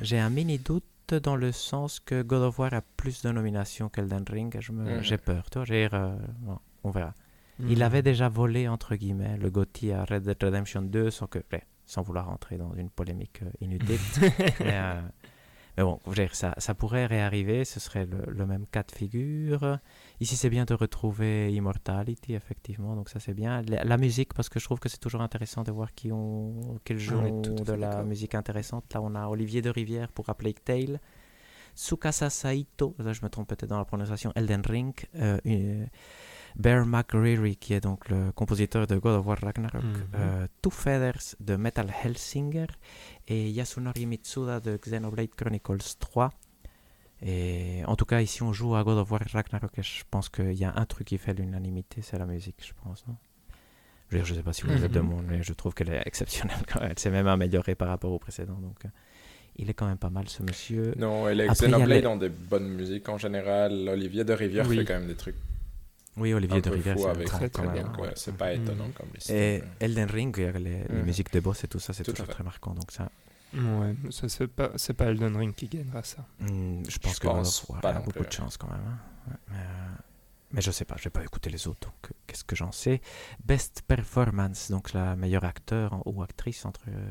j'ai 0.00 0.18
un 0.18 0.30
mini 0.30 0.58
doute 0.58 0.84
dans 1.22 1.36
le 1.36 1.52
sens 1.52 2.00
que 2.00 2.22
God 2.22 2.42
of 2.42 2.58
War 2.58 2.72
a 2.72 2.80
plus 2.96 3.20
de 3.22 3.30
nominations 3.30 3.90
qu'Elden 3.90 4.24
Ring. 4.26 4.56
Je 4.58 4.72
me... 4.72 4.96
Mhm. 4.96 5.02
J'ai 5.02 5.18
peur. 5.18 5.50
Toi, 5.50 5.64
j'ai... 5.66 5.88
Euh, 5.92 6.16
on 6.84 6.90
verra. 6.90 7.12
Il 7.58 7.76
mhm. 7.76 7.82
avait 7.82 8.02
déjà 8.02 8.28
volé, 8.30 8.66
entre 8.66 8.96
guillemets, 8.96 9.36
le 9.36 9.50
GOTY 9.50 9.92
à 9.92 10.04
Red 10.04 10.22
Dead 10.22 10.42
Redemption 10.42 10.82
2 10.82 11.10
sans, 11.10 11.26
que, 11.26 11.38
sans 11.84 12.02
vouloir 12.02 12.26
rentrer 12.26 12.56
dans 12.56 12.74
une 12.74 12.88
polémique 12.88 13.40
euh, 13.42 13.50
inutile. 13.60 13.98
Mais, 14.60 14.80
mais 15.76 15.84
bon, 15.84 15.98
ça, 16.32 16.54
ça 16.58 16.74
pourrait 16.74 17.06
réarriver, 17.06 17.64
ce 17.64 17.80
serait 17.80 18.06
le, 18.06 18.46
même 18.46 18.66
cas 18.66 18.82
de 18.82 18.92
figure. 18.92 19.78
Ici, 20.20 20.36
c'est 20.36 20.50
bien 20.50 20.64
de 20.64 20.74
retrouver 20.74 21.52
Immortality, 21.52 22.34
effectivement, 22.34 22.94
donc 22.94 23.08
ça 23.08 23.20
c'est 23.20 23.32
bien. 23.32 23.62
La, 23.62 23.96
musique, 23.96 24.34
parce 24.34 24.48
que 24.48 24.60
je 24.60 24.64
trouve 24.66 24.80
que 24.80 24.88
c'est 24.88 25.00
toujours 25.00 25.22
intéressant 25.22 25.62
de 25.62 25.72
voir 25.72 25.94
qui 25.94 26.12
ont, 26.12 26.78
quels 26.84 26.98
jeux 26.98 27.16
ont 27.16 27.40
de 27.40 27.72
la 27.72 28.02
musique 28.02 28.34
intéressante. 28.34 28.92
Là, 28.92 29.00
on 29.02 29.14
a 29.14 29.28
Olivier 29.28 29.62
de 29.62 29.70
Rivière 29.70 30.12
pour 30.12 30.26
Plague 30.34 30.62
Tale, 30.62 31.00
Tsukasa 31.74 32.28
Saito, 32.28 32.94
là 32.98 33.12
je 33.12 33.22
me 33.22 33.30
trompe 33.30 33.48
peut-être 33.48 33.70
dans 33.70 33.78
la 33.78 33.84
prononciation, 33.84 34.32
Elden 34.34 34.62
Ring, 34.66 34.94
euh, 35.16 35.38
Bear 36.56 36.86
McCreary, 36.86 37.56
qui 37.56 37.74
est 37.74 37.80
donc 37.80 38.08
le 38.08 38.32
compositeur 38.32 38.86
de 38.86 38.96
God 38.96 39.20
of 39.20 39.26
War 39.26 39.38
Ragnarok, 39.40 39.82
mhm. 39.82 40.06
euh, 40.14 40.46
Two 40.60 40.70
Feathers 40.70 41.36
de 41.40 41.56
Metal 41.56 41.92
Hellsinger 42.02 42.66
et 43.28 43.50
Yasunori 43.50 44.06
Mitsuda 44.06 44.60
de 44.60 44.76
Xenoblade 44.76 45.34
Chronicles 45.36 45.96
3. 45.98 46.30
Et 47.24 47.82
en 47.86 47.94
tout 47.94 48.04
cas, 48.04 48.20
ici, 48.20 48.42
on 48.42 48.52
joue 48.52 48.74
à 48.74 48.82
God 48.82 48.98
of 48.98 49.10
War 49.10 49.22
Ragnarok 49.32 49.78
et 49.78 49.82
je 49.82 50.02
pense 50.10 50.28
qu'il 50.28 50.54
y 50.54 50.64
a 50.64 50.72
un 50.74 50.84
truc 50.84 51.06
qui 51.06 51.18
fait 51.18 51.34
l'unanimité, 51.34 52.02
c'est 52.02 52.18
la 52.18 52.26
musique, 52.26 52.64
je 52.66 52.72
pense. 52.82 53.06
Non? 53.06 53.16
Je 54.10 54.18
ne 54.18 54.24
sais 54.24 54.42
pas 54.42 54.52
si 54.52 54.62
vous 54.62 54.84
êtes 54.84 54.92
de 54.92 55.00
mhm. 55.00 55.06
monde, 55.08 55.24
mais 55.28 55.42
je 55.42 55.52
trouve 55.54 55.72
qu'elle 55.72 55.90
est 55.90 56.02
exceptionnelle 56.04 56.62
quand 56.70 56.80
Elle 56.80 56.98
s'est 56.98 57.10
même 57.10 57.28
améliorée 57.28 57.74
par 57.74 57.88
rapport 57.88 58.12
au 58.12 58.18
précédent. 58.18 58.58
Donc, 58.60 58.84
euh, 58.84 58.88
il 59.56 59.70
est 59.70 59.74
quand 59.74 59.86
même 59.86 59.98
pas 59.98 60.10
mal, 60.10 60.28
ce 60.28 60.42
monsieur. 60.42 60.94
Non, 60.96 61.28
elle 61.28 61.40
est 61.40 61.48
Xenoblade 61.48 62.06
ont 62.06 62.16
des 62.16 62.28
bonnes 62.28 62.68
musiques 62.68 63.08
en 63.08 63.18
général. 63.18 63.88
Olivier 63.88 64.24
de 64.24 64.32
Rivière 64.32 64.66
fait 64.66 64.84
quand 64.84 64.94
même 64.94 65.06
des 65.06 65.14
trucs 65.14 65.36
oui, 66.16 66.34
Olivier 66.34 66.60
de 66.60 66.70
Rivière, 66.70 66.96
c'est 66.98 67.24
très, 67.24 67.48
très 67.48 67.68
bien. 67.68 67.92
c'est 68.16 68.36
pas 68.36 68.52
étonnant 68.52 68.90
comme. 68.94 69.08
Et 69.28 69.62
Elden 69.80 70.10
Ring, 70.10 70.36
les, 70.36 70.52
les 70.52 70.84
mm. 70.88 71.02
musiques 71.04 71.32
de 71.32 71.40
boss 71.40 71.64
et 71.64 71.68
tout 71.68 71.80
ça, 71.80 71.92
c'est 71.92 72.04
toujours 72.04 72.28
très 72.28 72.44
marquant. 72.44 72.74
Donc 72.74 72.90
ça... 72.90 73.10
Ouais, 73.54 73.94
ça 74.10 74.28
c'est 74.28 74.46
pas, 74.46 74.72
c'est 74.76 74.94
pas 74.94 75.06
Elden 75.06 75.36
Ring 75.36 75.54
qui 75.54 75.68
gagnera 75.68 76.02
ça. 76.02 76.24
Mm, 76.40 76.82
je 76.88 76.98
pense 76.98 77.18
que 77.18 77.26
pense 77.26 77.66
pas 77.82 77.90
a 77.90 78.00
beaucoup 78.00 78.24
de 78.24 78.32
chance 78.32 78.56
quand 78.56 78.68
même. 78.68 78.80
Hein. 78.80 79.36
mais, 79.48 79.56
euh, 79.56 79.94
mais, 80.52 80.60
je 80.62 80.70
sais 80.70 80.84
pas, 80.84 80.96
je 80.98 81.04
vais 81.04 81.10
pas 81.10 81.22
écouter 81.22 81.50
les 81.50 81.66
autres, 81.66 81.88
donc 81.88 82.10
euh, 82.10 82.14
qu'est-ce 82.26 82.44
que 82.44 82.56
j'en 82.56 82.72
sais 82.72 83.00
Best 83.44 83.82
Performance, 83.86 84.70
donc 84.70 84.92
la 84.92 85.16
meilleure 85.16 85.44
acteur 85.44 86.02
ou 86.06 86.22
actrice 86.22 86.64
entre... 86.64 86.82
Euh, 86.88 87.10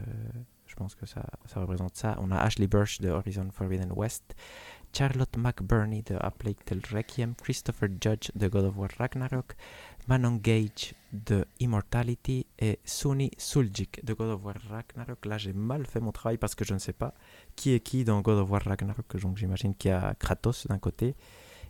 je 0.66 0.76
pense 0.76 0.96
que 0.96 1.06
ça, 1.06 1.26
ça 1.48 1.60
représente 1.60 1.98
ça. 1.98 2.18
On 2.22 2.32
a 2.32 2.38
Ashley 2.38 2.66
Burch 2.66 3.02
de 3.02 3.10
Horizon 3.10 3.50
Forbidden 3.52 3.92
West, 3.92 4.36
Charlotte 4.93 5.38
McBurney 5.38 6.01
de 6.04 6.15
A 6.19 6.32
Plague 6.32 6.63
Tale 6.65 6.82
Requiem, 6.91 7.34
Christopher 7.36 7.89
Judge 7.99 8.32
de 8.36 8.47
God 8.47 8.65
of 8.65 8.77
War 8.77 8.89
Ragnarok, 8.97 9.56
Manon 10.08 10.38
Gage 10.38 10.93
de 11.12 11.45
Immortality 11.60 12.45
et 12.60 12.80
Suni 12.84 13.32
Suljic 13.38 14.04
de 14.04 14.13
God 14.13 14.30
of 14.30 14.43
War 14.43 14.56
Ragnarok. 14.69 15.25
Là, 15.25 15.38
j'ai 15.38 15.54
mal 15.54 15.86
fait 15.86 15.99
mon 15.99 16.12
travail 16.12 16.38
parce 16.38 16.56
que 16.56 16.65
je 16.65 16.73
ne 16.73 16.80
sais 16.80 16.93
pas 16.93 17.13
qui 17.56 17.73
est 17.73 17.80
qui 17.80 18.04
dans 18.04 18.21
God 18.21 18.39
of 18.39 18.49
War 18.49 18.63
Ragnarok. 18.63 19.17
Donc, 19.21 19.38
j'imagine 19.38 19.75
qu'il 19.75 19.89
y 19.89 19.93
a 19.93 20.15
Kratos 20.15 20.67
d'un 20.67 20.80
côté 20.80 21.15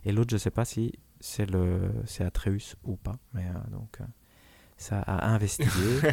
et 0.04 0.12
l'autre, 0.12 0.30
je 0.30 0.36
ne 0.36 0.40
sais 0.40 0.50
pas 0.50 0.64
si 0.64 0.92
c'est 1.20 1.46
le 1.46 1.92
c'est 2.06 2.24
Atreus 2.24 2.76
ou 2.84 2.96
pas. 2.96 3.18
Mais 3.34 3.46
euh, 3.46 3.70
donc. 3.70 4.00
Euh, 4.00 4.04
ça 4.82 5.00
à 5.00 5.28
investiguer. 5.32 5.70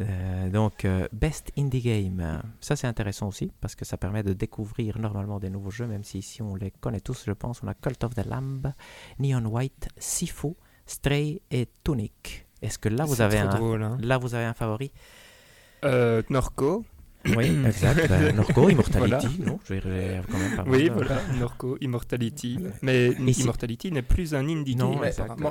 Euh, 0.00 0.48
donc, 0.48 0.86
Best 1.10 1.50
Indie 1.58 1.80
Game, 1.80 2.40
ça 2.60 2.76
c'est 2.76 2.86
intéressant 2.86 3.26
aussi 3.26 3.50
parce 3.60 3.74
que 3.74 3.84
ça 3.84 3.96
permet 3.96 4.22
de 4.22 4.32
découvrir 4.32 4.96
normalement 4.96 5.40
des 5.40 5.50
nouveaux 5.50 5.72
jeux, 5.72 5.88
même 5.88 6.04
si 6.04 6.18
ici 6.18 6.40
on 6.40 6.54
les 6.54 6.70
connaît 6.70 7.00
tous, 7.00 7.24
je 7.26 7.32
pense. 7.32 7.64
On 7.64 7.66
a 7.66 7.74
Cult 7.74 8.04
of 8.04 8.14
the 8.14 8.24
Lamb, 8.24 8.72
Neon 9.18 9.44
White, 9.46 9.88
Sifu, 9.98 10.54
Stray 10.86 11.42
et 11.50 11.66
Tunic. 11.82 12.46
Est-ce 12.62 12.78
que 12.78 12.88
là 12.88 13.04
vous, 13.04 13.20
avez 13.20 13.38
un, 13.38 13.50
hein. 13.50 13.98
là 14.00 14.18
vous 14.18 14.36
avez 14.36 14.44
un 14.44 14.54
favori? 14.54 14.92
Euh, 15.84 16.22
Norco. 16.30 16.84
Oui, 17.36 17.58
exact. 17.66 18.08
Ben, 18.08 18.34
Norco, 18.34 18.68
Immortality, 18.68 19.40
non 19.44 19.58
Je 19.64 19.74
vais 19.74 20.20
quand 20.30 20.38
même 20.38 20.56
pas 20.56 20.64
Oui, 20.66 20.88
voilà, 20.92 21.20
Norco, 21.38 21.76
Immortality. 21.80 22.58
Mais 22.82 23.08
Immortality 23.10 23.92
n'est 23.92 24.02
plus 24.02 24.34
un 24.34 24.48
indie 24.48 24.76
non, 24.76 24.98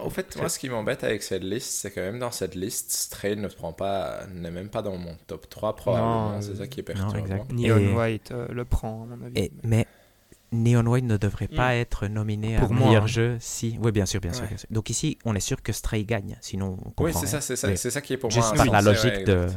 au 0.03 0.10
fait, 0.10 0.38
moi, 0.38 0.49
ce 0.49 0.60
qui 0.60 0.69
m'embête 0.69 1.03
avec 1.03 1.23
cette 1.23 1.43
liste, 1.43 1.71
c'est 1.71 1.91
que 1.91 1.99
même 1.99 2.19
dans 2.19 2.32
cette 2.32 2.56
liste, 2.56 2.91
Stray 2.91 3.36
ne 3.36 3.47
prend 3.47 3.73
pas, 3.73 4.21
n'est 4.34 4.51
même 4.51 4.69
pas 4.69 4.82
dans 4.82 4.97
mon 4.97 5.15
top 5.27 5.49
3 5.49 5.75
probablement. 5.75 6.41
C'est 6.41 6.56
ça 6.56 6.67
qui 6.67 6.80
est 6.80 6.84
perturbant. 6.84 7.45
Neon 7.51 7.97
White 7.97 8.32
euh, 8.32 8.47
le 8.49 8.65
prend, 8.65 9.03
à 9.03 9.15
mon 9.15 9.25
avis. 9.25 9.39
Et, 9.39 9.51
mais 9.63 9.86
Neon 10.51 10.86
White 10.86 11.06
ne 11.06 11.17
devrait 11.17 11.47
pas 11.47 11.69
mm. 11.69 11.80
être 11.80 12.08
nominé 12.08 12.56
à 12.56 12.67
meilleur 12.67 13.03
hein. 13.03 13.08
jeu 13.08 13.38
si. 13.39 13.77
Oui, 13.82 13.91
bien 13.91 14.06
sûr, 14.06 14.21
bien 14.21 14.34
sûr, 14.34 14.45
Donc 14.69 14.89
ici, 14.89 15.17
on 15.25 15.36
est 15.36 15.41
sûr 15.41 15.62
que 15.62 15.73
Stray 15.73 16.06
gagne, 16.06 16.38
sinon 16.41 16.77
on 16.80 16.89
comprend. 16.91 17.06
Oui, 17.06 17.13
c'est 17.13 17.27
ça, 17.27 17.41
c'est 17.41 17.56
ça, 17.56 17.75
ça, 17.75 18.01
qui 18.01 18.13
est 18.13 18.17
pour 18.17 18.32
moi. 18.32 18.41
Juste 18.41 18.56
par 18.56 18.65
la 18.65 18.82
logique 18.82 19.25
de, 19.25 19.47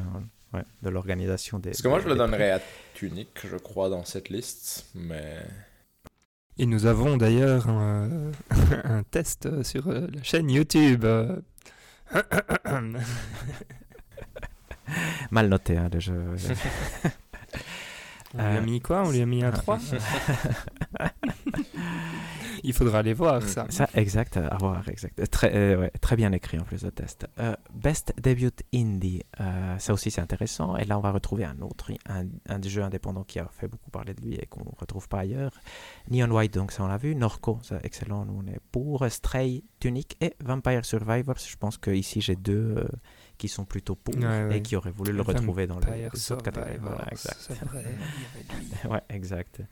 de 0.52 0.88
l'organisation 0.88 1.58
des. 1.58 1.70
Parce 1.70 1.82
que 1.82 1.88
moi, 1.88 2.00
je 2.00 2.08
le 2.08 2.16
donnerais 2.16 2.50
à 2.50 2.60
Tunic, 2.94 3.28
je 3.44 3.56
crois, 3.56 3.88
dans 3.88 4.04
cette 4.04 4.28
liste, 4.28 4.86
mais. 4.94 5.38
Et 6.58 6.66
nous 6.66 6.86
avons 6.86 7.16
d'ailleurs 7.16 7.68
un, 7.68 8.32
un, 8.84 9.02
test 9.04 9.62
sur 9.62 9.88
euh, 9.88 10.06
la 10.12 10.22
chaîne 10.22 10.50
YouTube. 10.50 11.06
Mal 15.30 15.48
noté, 15.48 15.76
hein, 15.76 15.88
le 15.92 16.00
jeu. 16.00 16.24
On 18.34 18.38
lui 18.38 18.44
a 18.44 18.60
euh, 18.60 18.62
mis 18.62 18.80
quoi? 18.80 19.02
On 19.04 19.10
lui 19.10 19.20
a 19.20 19.26
mis 19.26 19.42
un 19.42 19.50
3 19.50 19.78
Il 22.62 22.74
faudra 22.74 22.98
aller 22.98 23.14
voir 23.14 23.42
ça. 23.42 23.66
Ça, 23.70 23.88
exact, 23.94 24.36
à 24.36 24.56
voir, 24.58 24.86
exact. 24.88 25.30
Très, 25.30 25.50
euh, 25.54 25.88
très 26.02 26.14
bien 26.14 26.30
écrit 26.32 26.58
en 26.58 26.62
plus 26.62 26.82
de 26.82 26.90
test. 26.90 27.26
Euh, 27.38 27.56
Best 27.72 28.12
Debut 28.22 28.50
Indie, 28.74 29.22
ça 29.78 29.94
aussi 29.94 30.10
c'est 30.10 30.20
intéressant. 30.20 30.76
Et 30.76 30.84
là, 30.84 30.98
on 30.98 31.00
va 31.00 31.10
retrouver 31.10 31.44
un 31.44 31.58
autre, 31.60 31.90
un, 32.06 32.26
un 32.48 32.58
des 32.58 32.68
jeux 32.68 32.82
indépendants 32.82 33.24
qui 33.24 33.38
a 33.38 33.48
fait 33.50 33.66
beaucoup 33.66 33.90
parler 33.90 34.12
de 34.12 34.20
lui 34.20 34.34
et 34.34 34.44
qu'on 34.46 34.60
ne 34.60 34.76
retrouve 34.78 35.08
pas 35.08 35.20
ailleurs. 35.20 35.52
Neon 36.10 36.30
White, 36.30 36.52
donc 36.52 36.72
ça 36.72 36.84
on 36.84 36.86
l'a 36.86 36.98
vu. 36.98 37.14
Norco, 37.14 37.58
ça, 37.62 37.78
excellent, 37.82 38.26
nous 38.26 38.42
on 38.44 38.46
est 38.46 38.60
pour. 38.70 39.06
Stray, 39.08 39.64
Tunic 39.80 40.18
et 40.20 40.34
Vampire 40.44 40.84
Survivors. 40.84 41.38
Je 41.38 41.56
pense 41.56 41.78
que 41.78 41.90
ici 41.90 42.20
j'ai 42.20 42.36
deux 42.36 42.86
qui 43.40 43.48
sont 43.48 43.64
plutôt 43.64 43.94
pour 43.94 44.14
et 44.52 44.60
qui 44.60 44.76
auraient 44.76 44.90
voulu 44.90 45.12
le 45.12 45.22
retrouver 45.22 45.66
dans 45.66 45.78
le 45.80 45.86
catégorie. 46.42 46.76
Voilà, 46.80 47.06
exact. 47.10 47.50
ouais, 48.90 49.00
exact. 49.08 49.62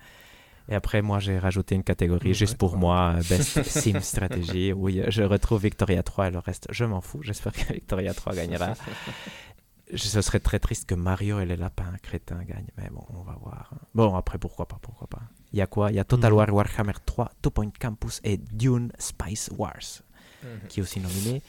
Et 0.71 0.75
après, 0.75 1.03
moi, 1.03 1.19
j'ai 1.19 1.39
rajouté 1.39 1.75
une 1.75 1.85
catégorie 1.85 2.33
juste 2.33 2.57
pour 2.57 2.79
moi, 2.79 3.17
Best 3.29 3.63
Sim 3.63 4.01
Stratégie. 4.01 4.73
Oui, 4.73 5.03
je 5.09 5.23
retrouve 5.23 5.63
Victoria 5.63 6.03
3 6.03 6.29
et 6.29 6.31
le 6.31 6.39
reste, 6.39 6.67
je 6.71 6.87
m'en 6.87 7.03
fous. 7.03 7.23
J'espère 7.23 7.53
que 7.53 7.73
Victoria 7.75 8.15
3 8.15 8.35
gagnera. 8.35 8.73
Ce 9.95 10.21
serait 10.23 10.41
très 10.41 10.59
triste 10.59 10.87
que 10.87 10.95
Mario 10.95 11.41
et 11.41 11.47
les 11.47 11.57
lapins 11.57 11.93
crétins 12.03 12.43
gagnent, 12.45 12.73
mais 12.77 12.89
bon, 12.91 13.05
on 13.11 13.23
va 13.23 13.37
voir. 13.41 13.71
Bon, 13.95 14.15
après, 14.17 14.39
pourquoi 14.39 14.67
pas, 14.67 14.79
pourquoi 14.81 15.09
pas. 15.09 15.23
Il 15.53 15.59
y 15.59 15.63
a 15.63 15.67
quoi? 15.67 15.91
Il 15.91 15.97
y 15.97 15.99
a 15.99 16.05
Total 16.05 16.33
mm. 16.33 16.37
War 16.37 16.55
Warhammer 16.55 16.93
3, 17.05 17.33
Two 17.43 17.51
Point 17.51 17.73
Campus 17.79 18.21
et 18.25 18.37
Dune 18.37 18.93
Spice 18.99 19.51
Wars, 19.57 20.03
mm-hmm. 20.45 20.67
qui 20.69 20.81
est 20.81 20.83
aussi 20.83 21.01
nominé. 21.01 21.43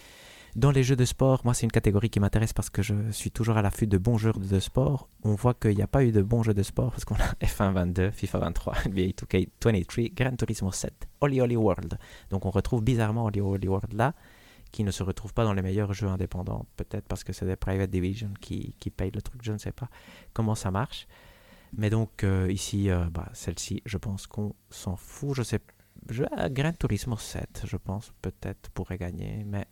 Dans 0.56 0.72
les 0.72 0.84
jeux 0.84 0.96
de 0.96 1.06
sport, 1.06 1.42
moi 1.44 1.54
c'est 1.54 1.66
une 1.66 1.72
catégorie 1.72 2.10
qui 2.10 2.20
m'intéresse 2.20 2.54
parce 2.54 2.70
que 2.70 2.82
je 2.82 3.12
suis 3.12 3.32
toujours 3.32 3.58
à 3.58 3.62
l'affût 3.62 3.88
de 3.88 3.98
bons 3.98 4.18
jeux 4.18 4.34
de 4.34 4.60
sport. 4.60 5.08
On 5.24 5.36
voit 5.36 5.54
qu'il 5.54 5.76
n'y 5.76 5.82
a 5.82 5.88
pas 5.88 6.04
eu 6.04 6.12
de 6.12 6.22
bons 6.22 6.44
jeux 6.44 6.54
de 6.54 6.64
sport 6.64 6.92
parce 6.92 7.06
qu'on 7.06 7.16
a 7.16 7.34
F1 7.42 7.74
22, 7.74 8.12
FIFA 8.12 8.40
23, 8.40 8.74
NBA 8.88 9.02
2K23, 9.02 10.14
Gran 10.14 10.36
Turismo 10.36 10.72
7, 10.72 11.08
Oli 11.22 11.42
Oli 11.42 11.56
World. 11.56 12.00
Donc 12.30 12.46
on 12.46 12.50
retrouve 12.50 12.84
bizarrement 12.84 13.26
Oli 13.26 13.42
Oli 13.42 13.68
World 13.68 13.94
là, 13.94 14.14
qui 14.72 14.84
ne 14.84 14.92
se 14.92 15.04
retrouve 15.04 15.34
pas 15.34 15.44
dans 15.44 15.54
les 15.54 15.62
meilleurs 15.62 15.94
jeux 15.94 16.08
indépendants. 16.08 16.66
Peut-être 16.78 17.08
parce 17.08 17.24
que 17.24 17.32
c'est 17.32 17.46
des 17.46 17.56
private 17.56 17.92
division 17.92 18.32
qui, 18.42 18.76
qui 18.80 18.90
payent 18.90 19.12
le 19.12 19.22
truc, 19.22 19.42
je 19.44 19.52
ne 19.52 19.58
sais 19.60 19.72
pas 19.72 19.90
comment 20.34 20.56
ça 20.56 20.72
marche. 20.72 21.08
Mais 21.78 21.92
donc 21.92 22.24
euh, 22.24 22.52
ici, 22.52 22.90
euh, 22.90 23.06
bah, 23.12 23.30
celle-ci, 23.34 23.84
je 23.86 23.98
pense 23.98 24.26
qu'on 24.26 24.56
s'en 24.72 24.96
fout. 24.96 25.36
Je 25.36 25.44
sais, 25.44 25.60
je, 26.10 26.24
Gran 26.50 26.74
Turismo 26.74 27.18
7, 27.18 27.64
je 27.66 27.78
pense, 27.78 28.12
peut-être 28.24 28.72
pourrait 28.72 28.98
gagner, 28.98 29.44
mais 29.46 29.68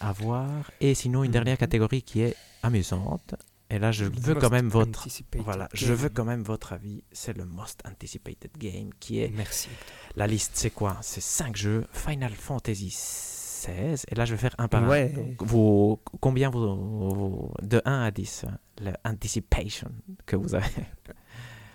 à 0.00 0.12
voir. 0.12 0.70
Et 0.80 0.94
sinon, 0.94 1.24
une 1.24 1.30
dernière 1.30 1.58
catégorie 1.58 2.02
qui 2.02 2.22
est 2.22 2.36
amusante. 2.62 3.34
Et 3.70 3.78
là, 3.78 3.92
je 3.92 4.04
veux 4.04 4.34
quand 4.34 4.50
même 4.50 4.68
votre 4.68 5.08
voilà, 5.38 5.68
je 5.72 5.92
veux 5.94 6.08
quand 6.08 6.24
même 6.24 6.42
votre 6.42 6.72
avis. 6.72 7.04
C'est 7.12 7.36
le 7.36 7.44
most 7.44 7.80
anticipated 7.86 8.50
game 8.58 8.90
qui 8.98 9.20
est. 9.20 9.30
Merci. 9.30 9.68
La 10.16 10.26
liste, 10.26 10.52
c'est 10.54 10.70
quoi? 10.70 10.96
C'est 11.02 11.20
5 11.20 11.56
jeux. 11.56 11.86
Final 11.92 12.32
Fantasy 12.32 12.90
16. 12.90 14.06
Et 14.08 14.14
là, 14.16 14.24
je 14.24 14.32
vais 14.32 14.38
faire 14.38 14.56
un 14.58 14.66
par 14.66 14.88
ouais. 14.88 15.14
un. 15.16 15.44
Vous, 15.44 16.00
combien 16.20 16.50
vous, 16.50 17.52
de 17.62 17.80
1 17.84 18.02
à 18.02 18.10
10 18.10 18.46
le 18.82 18.92
anticipation 19.04 19.92
que 20.26 20.34
vous 20.34 20.56
avez? 20.56 20.66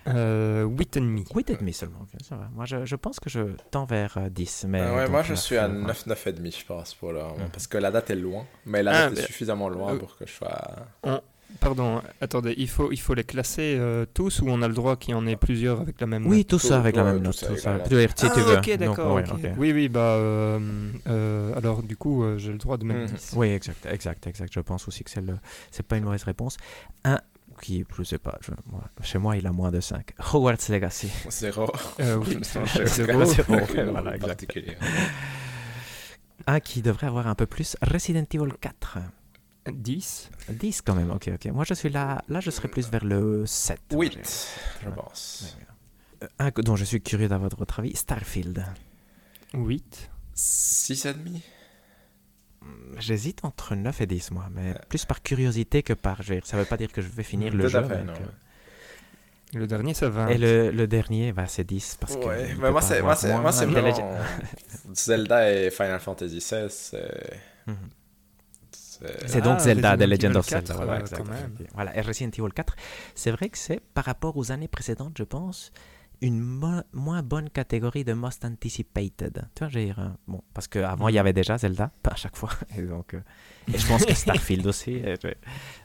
euh, 0.08 0.66
8,5. 0.66 1.32
8,5 1.32 1.72
seulement, 1.72 2.06
ça 2.22 2.36
va. 2.36 2.48
Moi, 2.54 2.64
je, 2.64 2.84
je, 2.84 2.96
pense 2.96 3.20
que 3.20 3.28
je 3.28 3.40
tends 3.70 3.84
vers 3.84 4.18
10. 4.30 4.64
Euh, 4.64 4.68
mais 4.68 4.80
ah 4.80 4.94
ouais, 4.94 5.08
moi, 5.08 5.22
je 5.22 5.34
suis 5.34 5.56
à 5.56 5.68
9, 5.68 6.06
9,5, 6.06 6.60
je 6.60 6.64
pense, 6.64 6.94
pour 6.94 7.12
là. 7.12 7.28
Mhm. 7.36 7.48
Parce 7.52 7.66
que 7.66 7.78
la 7.78 7.90
date 7.90 8.10
est 8.10 8.16
loin. 8.16 8.44
Mais 8.64 8.82
la 8.82 8.92
ah, 8.92 9.10
date 9.10 9.18
est 9.18 9.22
suffisamment 9.22 9.68
loin 9.68 9.94
euh, 9.94 9.98
pour 9.98 10.16
que 10.16 10.26
je 10.26 10.32
sois. 10.32 10.60
Pardon, 11.60 12.02
attendez, 12.20 12.54
il 12.58 12.68
faut, 12.68 12.90
il 12.92 13.00
faut 13.00 13.14
les 13.14 13.24
classer 13.24 13.76
euh, 13.78 14.04
tous 14.12 14.42
ou 14.42 14.48
on 14.48 14.60
a 14.62 14.68
le 14.68 14.74
droit 14.74 14.96
qu'il 14.96 15.12
y 15.12 15.14
en 15.14 15.26
ait 15.26 15.36
plusieurs 15.36 15.80
avec 15.80 16.00
la 16.00 16.06
même 16.06 16.24
note? 16.24 16.32
Oui, 16.32 16.44
tous 16.44 16.58
ça 16.58 16.78
avec 16.78 16.96
la 16.96 17.04
même 17.04 17.22
note. 17.22 17.38
Tout 17.38 17.56
ça. 17.56 17.78
Tu 17.88 17.96
ah, 17.96 18.08
tu 18.08 18.40
veux. 18.40 18.56
ok, 18.58 18.76
d'accord. 18.76 19.20
Oui, 19.56 19.72
oui, 19.72 19.88
bah. 19.88 20.18
alors, 21.56 21.82
du 21.82 21.96
coup, 21.96 22.24
j'ai 22.36 22.52
le 22.52 22.58
droit 22.58 22.76
de 22.76 22.84
mettre 22.84 23.12
10. 23.12 23.32
Mhm. 23.32 23.38
Oui, 23.38 23.48
exact, 23.48 23.86
exact, 23.86 24.26
exact. 24.26 24.52
Je 24.52 24.60
pense 24.60 24.86
aussi 24.86 25.02
que 25.02 25.10
c'est, 25.10 25.22
le... 25.22 25.38
c'est 25.70 25.84
pas 25.84 25.96
une 25.96 26.04
mauvaise 26.04 26.24
réponse. 26.24 26.58
Un 27.04 27.20
qui, 27.56 27.84
je 27.96 28.02
sais 28.02 28.18
pas, 28.18 28.38
chez 29.02 29.18
moi 29.18 29.36
il 29.36 29.46
a 29.46 29.52
moins 29.52 29.70
de 29.70 29.80
5. 29.80 30.14
Hogwarts 30.32 30.56
Legacy. 30.68 31.10
Zéro. 31.30 31.66
Euh, 32.00 32.16
oui, 32.16 32.38
zéro. 32.86 33.24
zéro. 33.24 33.56
voilà. 33.90 34.16
Un 36.46 36.60
qui 36.60 36.82
devrait 36.82 37.06
avoir 37.06 37.26
un 37.26 37.34
peu 37.34 37.46
plus, 37.46 37.76
Resident 37.82 38.24
Evil 38.32 38.52
4. 38.60 38.98
10 39.72 40.30
10 40.48 40.82
quand 40.82 40.94
même, 40.94 41.10
ok, 41.10 41.30
ok. 41.34 41.46
Moi 41.52 41.64
je 41.66 41.74
suis 41.74 41.88
là, 41.88 42.22
là 42.28 42.40
je 42.40 42.50
serais 42.50 42.68
plus 42.68 42.88
vers 42.88 43.04
le 43.04 43.44
7. 43.46 43.80
8, 43.92 44.48
je 44.84 44.90
pense. 44.90 45.56
Un 46.38 46.50
dont 46.62 46.76
je 46.76 46.84
suis 46.84 47.02
curieux 47.02 47.28
d'avoir 47.28 47.50
votre 47.56 47.80
avis, 47.80 47.96
Starfield. 47.96 48.64
8. 49.54 50.10
6,5 50.36 51.40
J'hésite 52.98 53.44
entre 53.44 53.74
9 53.74 54.00
et 54.00 54.06
10, 54.06 54.30
moi, 54.30 54.48
mais 54.54 54.74
plus 54.88 55.04
par 55.04 55.22
curiosité 55.22 55.82
que 55.82 55.92
par. 55.92 56.22
Je 56.22 56.34
ça 56.44 56.56
ne 56.56 56.62
veut 56.62 56.68
pas 56.68 56.76
dire 56.76 56.90
que 56.92 57.02
je 57.02 57.08
vais 57.08 57.22
finir 57.22 57.52
le 57.52 57.68
jeu. 57.68 57.78
Euh, 57.78 58.04
le 59.54 59.66
dernier, 59.66 59.94
ça 59.94 60.08
va. 60.08 60.30
Et 60.32 60.38
le, 60.38 60.70
le 60.70 60.86
dernier, 60.86 61.32
bah, 61.32 61.46
c'est 61.46 61.64
10. 61.64 61.98
Parce 62.00 62.14
ouais, 62.14 62.54
que 62.54 62.60
mais 62.60 62.70
moi, 62.70 62.82
c'est, 62.82 63.02
moi, 63.02 63.14
c'est, 63.14 63.38
moi, 63.38 63.52
c'est 63.52 63.66
vraiment... 63.66 64.18
Zelda 64.92 65.52
et 65.52 65.70
Final 65.70 66.00
Fantasy 66.00 66.38
XVI, 66.38 66.66
c'est. 66.68 67.40
Mhm. 67.66 67.76
C'est 69.26 69.42
donc 69.42 69.56
ah, 69.58 69.62
Zelda, 69.62 69.96
The 69.96 70.02
Legend 70.02 70.36
of 70.36 70.48
Zelda. 70.48 70.74
Voilà, 70.74 71.04
voilà, 71.74 71.96
et 71.96 72.00
Resident 72.00 72.30
Evil 72.30 72.52
4. 72.54 72.76
C'est 73.14 73.30
vrai 73.30 73.50
que 73.50 73.58
c'est 73.58 73.80
par 73.80 74.04
rapport 74.04 74.36
aux 74.36 74.52
années 74.52 74.68
précédentes, 74.68 75.14
je 75.18 75.24
pense, 75.24 75.70
une 76.22 76.40
moins 76.40 77.22
bonne 77.22 77.50
catégorie 77.50 78.04
de 78.04 78.12
Most 78.12 78.44
Anticipated. 78.44 79.48
Tu 79.54 79.58
vois, 79.58 79.68
j'ai 79.68 79.92
bon, 80.26 80.42
parce 80.54 80.66
qu'avant, 80.68 81.08
il 81.08 81.14
y 81.14 81.18
mm. 81.18 81.20
avait 81.20 81.32
déjà 81.32 81.58
Zelda, 81.58 81.90
pas 82.02 82.12
à 82.12 82.16
chaque 82.16 82.36
fois. 82.36 82.50
Et, 82.76 82.82
donc, 82.82 83.14
euh, 83.14 83.20
et 83.72 83.78
je 83.78 83.86
pense 83.86 84.04
que 84.04 84.14
Starfield 84.14 84.66
aussi. 84.68 85.02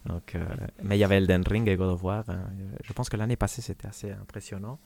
donc, 0.06 0.36
euh, 0.36 0.46
mais 0.84 0.98
il 0.98 1.00
y 1.00 1.04
avait 1.04 1.18
Elden 1.18 1.44
Ring 1.46 1.68
et 1.68 1.76
God 1.76 1.90
of 1.90 2.04
War. 2.04 2.24
Hein. 2.30 2.46
Je 2.84 2.94
pense 2.94 3.10
que 3.10 3.18
l'année 3.18 3.36
passée, 3.36 3.62
c'était 3.62 3.88
assez 3.88 4.12
impressionnant. 4.12 4.80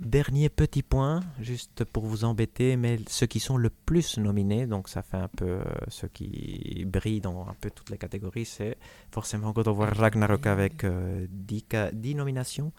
Dernier 0.00 0.48
petit 0.48 0.82
point, 0.82 1.20
juste 1.42 1.84
pour 1.84 2.06
vous 2.06 2.24
embêter, 2.24 2.78
mais 2.78 2.98
ceux 3.06 3.26
qui 3.26 3.38
sont 3.38 3.58
le 3.58 3.68
plus 3.68 4.16
nominés, 4.16 4.66
donc 4.66 4.88
ça 4.88 5.02
fait 5.02 5.18
un 5.18 5.28
peu 5.28 5.44
euh, 5.44 5.62
ceux 5.88 6.08
qui 6.08 6.86
brillent 6.86 7.20
dans 7.20 7.46
un 7.46 7.54
peu 7.60 7.70
toutes 7.70 7.90
les 7.90 7.98
catégories, 7.98 8.46
c'est 8.46 8.78
forcément 9.12 9.50
God 9.52 9.68
of 9.68 9.76
War 9.76 9.94
Ragnarok 9.94 10.46
avec 10.46 10.86
10, 10.86 11.64
euh, 11.74 11.90
10, 11.92 12.14
nominations, 12.14 12.72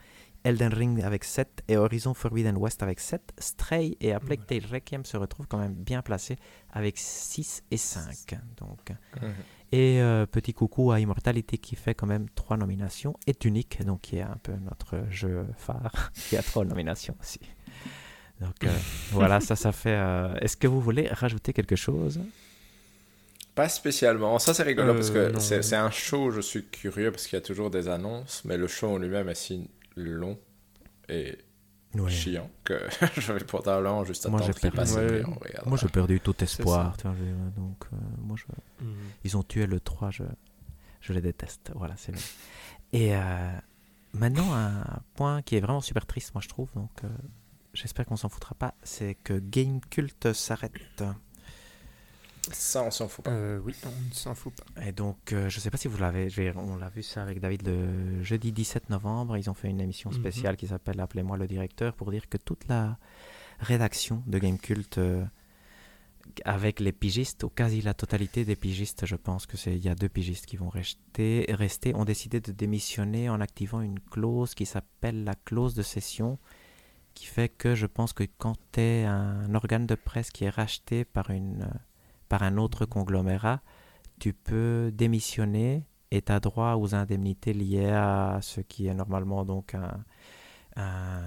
Elden 0.43 0.73
Ring 0.73 1.03
avec 1.03 1.23
7 1.23 1.63
et 1.67 1.77
Horizon 1.77 2.13
Forbidden 2.13 2.57
West 2.57 2.81
avec 2.81 2.99
7. 2.99 3.33
Stray 3.37 3.97
et 4.01 4.13
A 4.13 4.19
Plague 4.19 4.45
Tale 4.45 4.65
Requiem 4.71 5.05
se 5.05 5.17
retrouvent 5.17 5.47
quand 5.47 5.57
même 5.57 5.73
bien 5.73 6.01
placés 6.01 6.37
avec 6.71 6.97
6 6.97 7.63
et 7.69 7.77
5. 7.77 8.37
Donc. 8.59 8.91
Et 9.71 10.01
euh, 10.01 10.25
petit 10.25 10.53
coucou 10.53 10.91
à 10.91 10.99
Immortality 10.99 11.57
qui 11.57 11.75
fait 11.75 11.95
quand 11.95 12.07
même 12.07 12.27
trois 12.35 12.57
nominations, 12.57 13.15
est 13.25 13.45
unique, 13.45 13.83
donc 13.85 14.01
qui 14.01 14.17
est 14.17 14.21
un 14.21 14.37
peu 14.43 14.53
notre 14.69 15.05
jeu 15.09 15.45
phare, 15.57 16.11
qui 16.29 16.35
a 16.35 16.41
trois 16.41 16.65
nominations 16.65 17.15
aussi. 17.21 17.39
Donc 18.41 18.63
euh, 18.63 18.69
voilà, 19.11 19.39
ça, 19.39 19.55
ça 19.55 19.71
fait. 19.71 19.95
Euh, 19.95 20.33
est-ce 20.41 20.57
que 20.57 20.67
vous 20.67 20.81
voulez 20.81 21.07
rajouter 21.07 21.53
quelque 21.53 21.75
chose? 21.75 22.19
Pas 23.55 23.69
spécialement. 23.69 24.39
Ça, 24.39 24.53
c'est 24.53 24.63
rigolo 24.63 24.93
parce 24.93 25.11
que 25.11 25.37
c'est 25.39 25.75
un 25.75 25.91
show, 25.91 26.31
je 26.31 26.41
suis 26.41 26.65
curieux 26.65 27.11
parce 27.11 27.27
qu'il 27.27 27.37
y 27.37 27.41
a 27.41 27.45
toujours 27.45 27.69
des 27.69 27.87
annonces, 27.89 28.43
mais 28.45 28.57
le 28.57 28.67
show 28.67 28.87
en 28.87 28.97
lui-même 28.97 29.29
est 29.29 29.35
si 29.35 29.69
long 29.95 30.37
et 31.09 31.37
chiant 32.07 32.49
que 32.63 32.79
je 33.19 33.33
vais 33.33 33.43
probablement 33.43 34.03
juste 34.05 34.25
attendre 34.25 34.49
qu'il 34.53 34.71
passe 34.71 34.97
Moi, 35.65 35.77
j'ai 35.77 35.89
perdu 35.89 36.19
tout 36.19 36.41
espoir. 36.43 36.95
donc, 37.55 37.85
moi, 38.19 38.35
je... 38.37 38.45
Mhm. 38.83 38.95
ils 39.23 39.37
ont 39.37 39.43
tué 39.43 39.65
le 39.67 39.79
3, 39.79 40.11
je, 40.11 40.23
je 41.01 41.13
les 41.13 41.21
déteste. 41.21 41.71
Voilà, 41.75 41.95
c'est 41.97 42.13
Et 42.93 43.15
euh, 43.15 43.51
maintenant, 44.13 44.53
un 44.53 45.01
point 45.15 45.41
qui 45.41 45.57
est 45.57 45.59
vraiment 45.59 45.81
super 45.81 46.05
triste, 46.05 46.33
moi, 46.33 46.41
je 46.41 46.49
trouve. 46.49 46.69
Donc, 46.75 46.91
euh, 47.03 47.07
j'espère 47.73 48.05
qu'on 48.05 48.15
s'en 48.15 48.29
foutra 48.29 48.55
pas. 48.55 48.73
C'est 48.83 49.15
que 49.15 49.33
Game 49.39 49.81
Cult 49.89 50.33
s'arrête. 50.33 51.03
Ça, 52.53 52.83
on 52.83 52.91
s'en 52.91 53.07
fout 53.07 53.25
pas. 53.25 53.31
Euh, 53.31 53.59
oui, 53.63 53.73
on 53.85 54.09
ne 54.09 54.13
s'en 54.13 54.35
fout 54.35 54.53
pas. 54.53 54.85
Et 54.85 54.91
donc, 54.91 55.33
euh, 55.33 55.49
je 55.49 55.57
ne 55.57 55.61
sais 55.61 55.69
pas 55.69 55.77
si 55.77 55.87
vous 55.87 55.97
l'avez, 55.97 56.29
on 56.55 56.75
l'a 56.75 56.89
vu 56.89 57.03
ça 57.03 57.21
avec 57.21 57.39
David 57.39 57.67
le 57.67 58.23
jeudi 58.23 58.51
17 58.51 58.89
novembre. 58.89 59.37
Ils 59.37 59.49
ont 59.49 59.53
fait 59.53 59.69
une 59.69 59.81
émission 59.81 60.09
mhm. 60.09 60.17
spéciale 60.17 60.57
qui 60.57 60.67
s'appelle 60.67 60.99
Appelez-moi 60.99 61.37
le 61.37 61.47
directeur 61.47 61.93
pour 61.93 62.11
dire 62.11 62.29
que 62.29 62.37
toute 62.37 62.67
la 62.67 62.97
rédaction 63.59 64.23
de 64.27 64.39
Game 64.39 64.57
Cult, 64.57 64.97
euh, 64.97 65.23
avec 66.45 66.79
les 66.79 66.91
pigistes, 66.91 67.43
ou 67.43 67.49
quasi 67.49 67.81
la 67.81 67.93
totalité 67.93 68.45
des 68.45 68.55
pigistes, 68.55 69.05
je 69.05 69.15
pense 69.15 69.45
que 69.45 69.57
c'est 69.57 69.75
il 69.75 69.83
y 69.83 69.89
a 69.89 69.95
deux 69.95 70.09
pigistes 70.09 70.45
qui 70.45 70.57
vont 70.57 70.69
rester, 70.69 71.45
rester, 71.49 71.95
ont 71.95 72.05
décidé 72.05 72.39
de 72.39 72.51
démissionner 72.51 73.29
en 73.29 73.41
activant 73.41 73.81
une 73.81 73.99
clause 73.99 74.55
qui 74.55 74.65
s'appelle 74.65 75.23
la 75.23 75.35
clause 75.35 75.73
de 75.73 75.83
cession 75.83 76.39
qui 77.13 77.25
fait 77.25 77.49
que 77.49 77.75
je 77.75 77.85
pense 77.85 78.13
que 78.13 78.23
quand 78.37 78.55
tu 78.71 78.79
es 78.79 79.03
un 79.03 79.53
organe 79.53 79.85
de 79.85 79.95
presse 79.95 80.31
qui 80.31 80.45
est 80.45 80.49
racheté 80.49 81.03
par 81.03 81.29
une 81.29 81.67
par 82.31 82.43
un 82.43 82.55
autre 82.57 82.85
conglomérat, 82.85 83.59
tu 84.17 84.31
peux 84.31 84.89
démissionner 84.93 85.83
et 86.11 86.21
tu 86.21 86.31
as 86.31 86.39
droit 86.39 86.75
aux 86.75 86.95
indemnités 86.95 87.53
liées 87.53 87.91
à 87.91 88.39
ce 88.41 88.61
qui 88.61 88.87
est 88.87 88.93
normalement 88.93 89.43
donc 89.43 89.75
un, 89.75 89.99
un, 90.77 91.25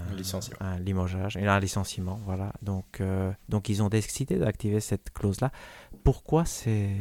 un 0.60 0.78
limogeage, 0.78 1.36
un 1.36 1.60
licenciement. 1.60 2.18
Voilà. 2.24 2.54
Donc, 2.62 3.02
euh, 3.02 3.30
donc 3.50 3.68
ils 3.68 3.82
ont 3.82 3.90
décidé 3.90 4.38
d'activer 4.38 4.80
cette 4.80 5.12
clause-là. 5.12 5.50
Pourquoi 6.04 6.46
c'est 6.46 6.96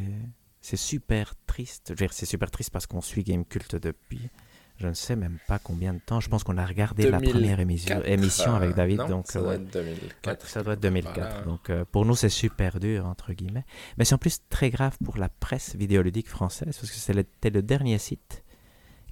c'est 0.60 0.82
super 0.92 1.34
triste? 1.46 1.94
C'est 2.12 2.26
super 2.26 2.52
triste 2.52 2.72
parce 2.72 2.88
qu'on 2.88 3.02
suit 3.02 3.24
Game 3.24 3.46
Cult 3.46 3.78
depuis 3.78 4.30
je 4.78 4.88
ne 4.88 4.94
sais 4.94 5.16
même 5.16 5.38
pas 5.48 5.60
combien 5.60 5.94
de 5.94 6.00
temps. 6.00 6.20
Je 6.20 6.30
pense 6.30 6.44
qu'on 6.44 6.58
a 6.58 6.66
regardé 6.66 7.10
la 7.10 7.20
première 7.20 7.60
émission, 7.60 8.04
émission 8.04 8.56
avec 8.56 8.76
David. 8.76 8.98
donc, 9.08 9.28
ça, 9.28 9.40
doit 9.40 9.56
être 9.56 9.72
2004. 9.72 10.48
ça 10.48 10.64
doit 10.64 10.74
être 10.74 10.80
2004. 10.80 11.46
Donc, 11.46 11.70
euh, 11.70 11.86
pour 11.92 12.06
nous, 12.06 12.16
c'est 12.16 12.30
super 12.30 12.80
dur, 12.80 13.06
entre 13.06 13.34
guillemets. 13.34 13.66
Mais 13.98 14.06
c'est 14.06 14.16
en 14.16 14.18
plus 14.18 14.40
très 14.50 14.70
grave 14.72 14.98
pour 15.04 15.18
la 15.18 15.30
presse 15.30 15.76
vidéoludique 15.76 16.28
française, 16.28 16.78
parce 16.80 16.92
que 16.92 16.98
c'était 16.98 17.50
le, 17.50 17.62
dernier 17.62 17.98
site 17.98 18.44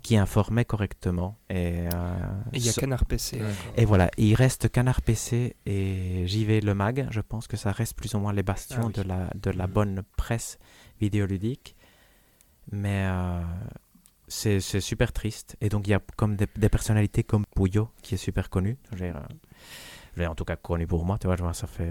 qui 0.02 0.18
informait 0.18 0.66
correctement. 0.66 1.38
Et 1.50 1.88
euh, 1.94 2.14
il 2.54 2.66
y 2.66 2.70
a 2.70 2.74
Canard 2.74 3.06
PC. 3.06 3.40
Et 3.78 3.86
voilà, 3.86 4.10
il 4.18 4.34
reste 4.34 4.70
Canard 4.70 5.04
PC 5.04 5.56
et 5.68 6.26
JV 6.26 6.60
Le 6.60 6.74
Mag. 6.74 7.08
Je 7.12 7.22
pense 7.22 7.48
que 7.48 7.56
ça 7.56 7.72
reste 7.72 7.96
plus 7.96 8.16
ou 8.16 8.20
moins 8.20 8.34
les 8.34 8.44
bastions 8.44 8.92
ah 8.94 9.02
de, 9.02 9.08
la, 9.08 9.30
de 9.36 9.52
la 9.52 9.68
bonne 9.68 10.02
presse 10.18 10.58
vidéoludique. 11.00 11.76
Mais 12.72 13.08
euh, 13.12 13.42
c'est 14.32 14.60
super 14.80 15.12
triste. 15.12 15.58
Et 15.62 15.70
donc, 15.70 15.88
il 15.88 15.92
y 15.92 15.94
a 15.94 16.02
comme 16.16 16.36
des, 16.36 16.48
personnalités 16.70 17.24
comme 17.24 17.46
Puyo, 17.56 17.90
qui 18.02 18.16
est 18.16 18.18
super 18.18 18.50
connu. 18.50 18.78
J'ai 18.96 19.14
en 20.26 20.36
tout 20.36 20.44
cas 20.44 20.58
connu 20.58 20.86
pour 20.88 21.06
moi, 21.06 21.18
tu 21.18 21.28
vois, 21.28 21.54
ça 21.54 21.68
fait 21.68 21.90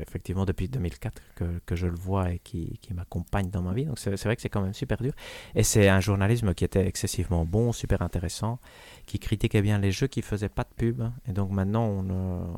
effectivement 0.00 0.44
depuis 0.44 0.68
2004 0.68 1.22
que, 1.34 1.60
que, 1.64 1.74
je 1.74 1.86
le 1.86 1.94
vois 1.94 2.32
et 2.32 2.38
qui, 2.38 2.78
qui 2.82 2.92
m'accompagne 2.92 3.48
dans 3.48 3.62
ma 3.62 3.72
vie. 3.72 3.86
Donc 3.86 3.98
c'est 3.98 4.14
vrai 4.24 4.36
que 4.36 4.42
c'est 4.42 4.50
quand 4.50 4.60
même 4.60 4.74
super 4.74 4.98
dur. 4.98 5.12
Et 5.54 5.62
c'est 5.62 5.88
un 5.88 6.00
journalisme 6.00 6.54
qui 6.54 6.64
était 6.64 6.86
excessivement 6.86 7.46
bon, 7.46 7.72
super 7.72 8.02
intéressant, 8.02 8.58
qui 9.06 9.18
critiquait 9.18 9.62
bien 9.62 9.78
les 9.78 9.90
jeux, 9.90 10.06
qui 10.06 10.22
faisait 10.22 10.50
pas 10.50 10.64
de 10.64 10.74
pub. 10.76 11.02
Et 11.26 11.32
donc 11.32 11.50
maintenant, 11.50 11.86
on, 11.86 12.52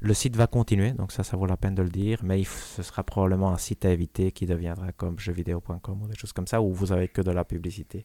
le 0.00 0.14
site 0.14 0.36
va 0.36 0.46
continuer, 0.46 0.92
donc 0.92 1.12
ça, 1.12 1.24
ça 1.24 1.36
vaut 1.36 1.46
la 1.46 1.56
peine 1.56 1.74
de 1.74 1.82
le 1.82 1.88
dire, 1.88 2.20
mais 2.22 2.44
ce 2.44 2.82
sera 2.82 3.02
probablement 3.02 3.52
un 3.52 3.56
site 3.56 3.84
à 3.84 3.90
éviter 3.90 4.30
qui 4.30 4.46
deviendra 4.46 4.92
comme 4.92 5.18
jeuxvideo.com 5.18 6.02
ou 6.02 6.06
des 6.06 6.16
choses 6.16 6.32
comme 6.32 6.46
ça, 6.46 6.60
où 6.60 6.72
vous 6.72 6.92
avez 6.92 7.08
que 7.08 7.22
de 7.22 7.30
la 7.30 7.44
publicité. 7.44 8.04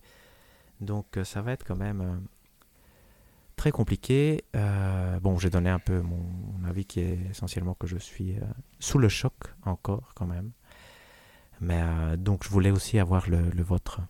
Donc 0.81 1.17
euh, 1.17 1.23
ça 1.23 1.41
va 1.41 1.51
être 1.53 1.63
quand 1.63 1.75
même 1.75 2.01
euh, 2.01 2.15
très 3.55 3.71
compliqué. 3.71 4.43
Euh, 4.55 5.19
bon, 5.19 5.37
j'ai 5.37 5.49
donné 5.49 5.69
un 5.69 5.79
peu 5.79 6.01
mon, 6.01 6.65
avis 6.67 6.85
qui 6.85 7.01
est 7.01 7.19
essentiellement 7.29 7.75
que 7.75 7.87
je 7.87 7.97
suis 7.97 8.35
sous 8.79 8.97
le 8.97 9.09
choc 9.09 9.33
encore 9.63 10.13
quand 10.15 10.27
même. 10.27 10.51
Mais 11.59 11.83
donc 12.17 12.43
je 12.43 12.49
voulais 12.49 12.71
aussi 12.71 12.97
avoir 12.97 13.29
le, 13.29 13.61
vôtre. 13.61 14.01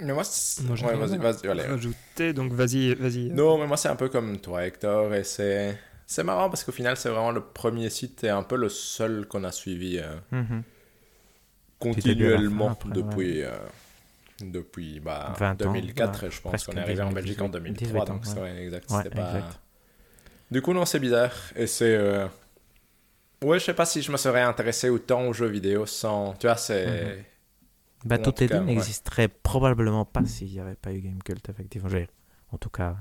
Mais 0.00 0.12
moi, 0.12 0.24
ouais, 0.24 0.96
vas-y, 0.96 1.18
vas-y, 1.18 1.48
rajouter, 1.48 2.32
donc 2.32 2.52
vas-y, 2.52 2.94
vas-y. 2.94 3.30
Non, 3.30 3.58
mais 3.58 3.66
moi, 3.66 3.76
c'est 3.76 3.88
un 3.88 3.96
peu 3.96 4.08
comme 4.08 4.38
toi, 4.38 4.66
Hector, 4.66 5.14
et 5.14 5.22
c'est, 5.22 5.78
c'est 6.04 6.24
marrant 6.24 6.50
parce 6.50 6.64
qu'au 6.64 6.72
final, 6.72 6.96
c'est 6.96 7.10
vraiment 7.10 7.30
le 7.30 7.42
premier 7.42 7.90
site 7.90 8.24
et 8.24 8.28
un 8.28 8.42
peu 8.42 8.56
le 8.56 8.68
seul 8.68 9.26
qu'on 9.28 9.44
a 9.44 9.52
suivi 9.52 9.98
euh, 9.98 10.16
mhm. 10.32 10.62
continuellement 11.78 12.76
depuis, 12.86 13.44
euh, 13.44 13.52
depuis 14.40 14.98
bah, 14.98 15.32
2004, 15.56 16.28
je 16.28 16.40
pense 16.40 16.64
qu'on 16.64 16.72
est 16.72 16.80
arrivé 16.80 17.02
en 17.02 17.12
Belgique 17.12 17.40
en 17.40 17.48
2003, 17.48 18.04
donc 18.04 18.26
c'est 18.26 18.40
exact, 18.62 19.14
pas... 19.14 19.42
Du 20.50 20.60
coup, 20.60 20.72
non, 20.72 20.84
c'est 20.84 21.00
bizarre, 21.00 21.32
et 21.54 21.68
c'est... 21.68 21.94
Euh... 21.94 22.26
Ouais, 23.42 23.58
je 23.60 23.64
sais 23.64 23.74
pas 23.74 23.86
si 23.86 24.02
je 24.02 24.10
me 24.10 24.16
serais 24.16 24.42
intéressé 24.42 24.88
autant 24.88 25.26
aux 25.26 25.32
jeux 25.32 25.46
vidéo 25.46 25.86
sans... 25.86 26.32
Tu 26.34 26.48
vois, 26.48 26.56
c'est... 26.56 26.86
Mhm. 26.86 27.24
Tout 28.22 28.32
dit 28.32 28.48
n'existerait 28.66 29.28
probablement 29.28 30.04
pas 30.04 30.24
s'il 30.24 30.48
n'y 30.48 30.60
avait 30.60 30.76
pas 30.76 30.92
eu 30.92 31.00
Game 31.00 31.22
Cult, 31.22 31.48
effectivement. 31.48 31.88
En 32.52 32.58
tout 32.58 32.70
cas, 32.70 32.96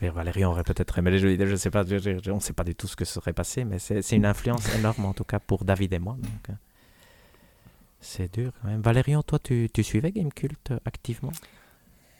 Valérie 0.00 0.44
aurait 0.44 0.62
peut-être 0.62 0.98
aimé 0.98 1.10
les 1.10 1.18
jeux 1.18 1.28
vidéo, 1.28 1.46
je 1.46 1.52
ne 1.52 1.56
sais 1.56 1.70
pas, 1.70 1.84
on 1.84 2.34
ne 2.34 2.40
sait 2.40 2.52
pas 2.52 2.64
du 2.64 2.74
tout 2.74 2.86
ce 2.86 2.94
que 2.94 3.04
serait 3.04 3.32
passé, 3.32 3.64
mais 3.64 3.78
c'est 3.78 4.12
une 4.12 4.26
influence 4.26 4.74
énorme, 4.76 5.04
en 5.04 5.12
tout 5.12 5.24
cas, 5.24 5.40
pour 5.40 5.64
David 5.64 5.92
et 5.92 5.98
moi. 5.98 6.16
Donc, 6.20 6.50
euh, 6.50 6.52
c'est 8.00 8.32
dur 8.32 8.52
quand 8.62 8.68
même. 8.68 8.80
Valérian, 8.80 9.22
toi, 9.22 9.38
tu, 9.38 9.68
tu 9.72 9.82
suivais 9.82 10.12
Game 10.12 10.32
Cult 10.32 10.72
activement? 10.84 11.32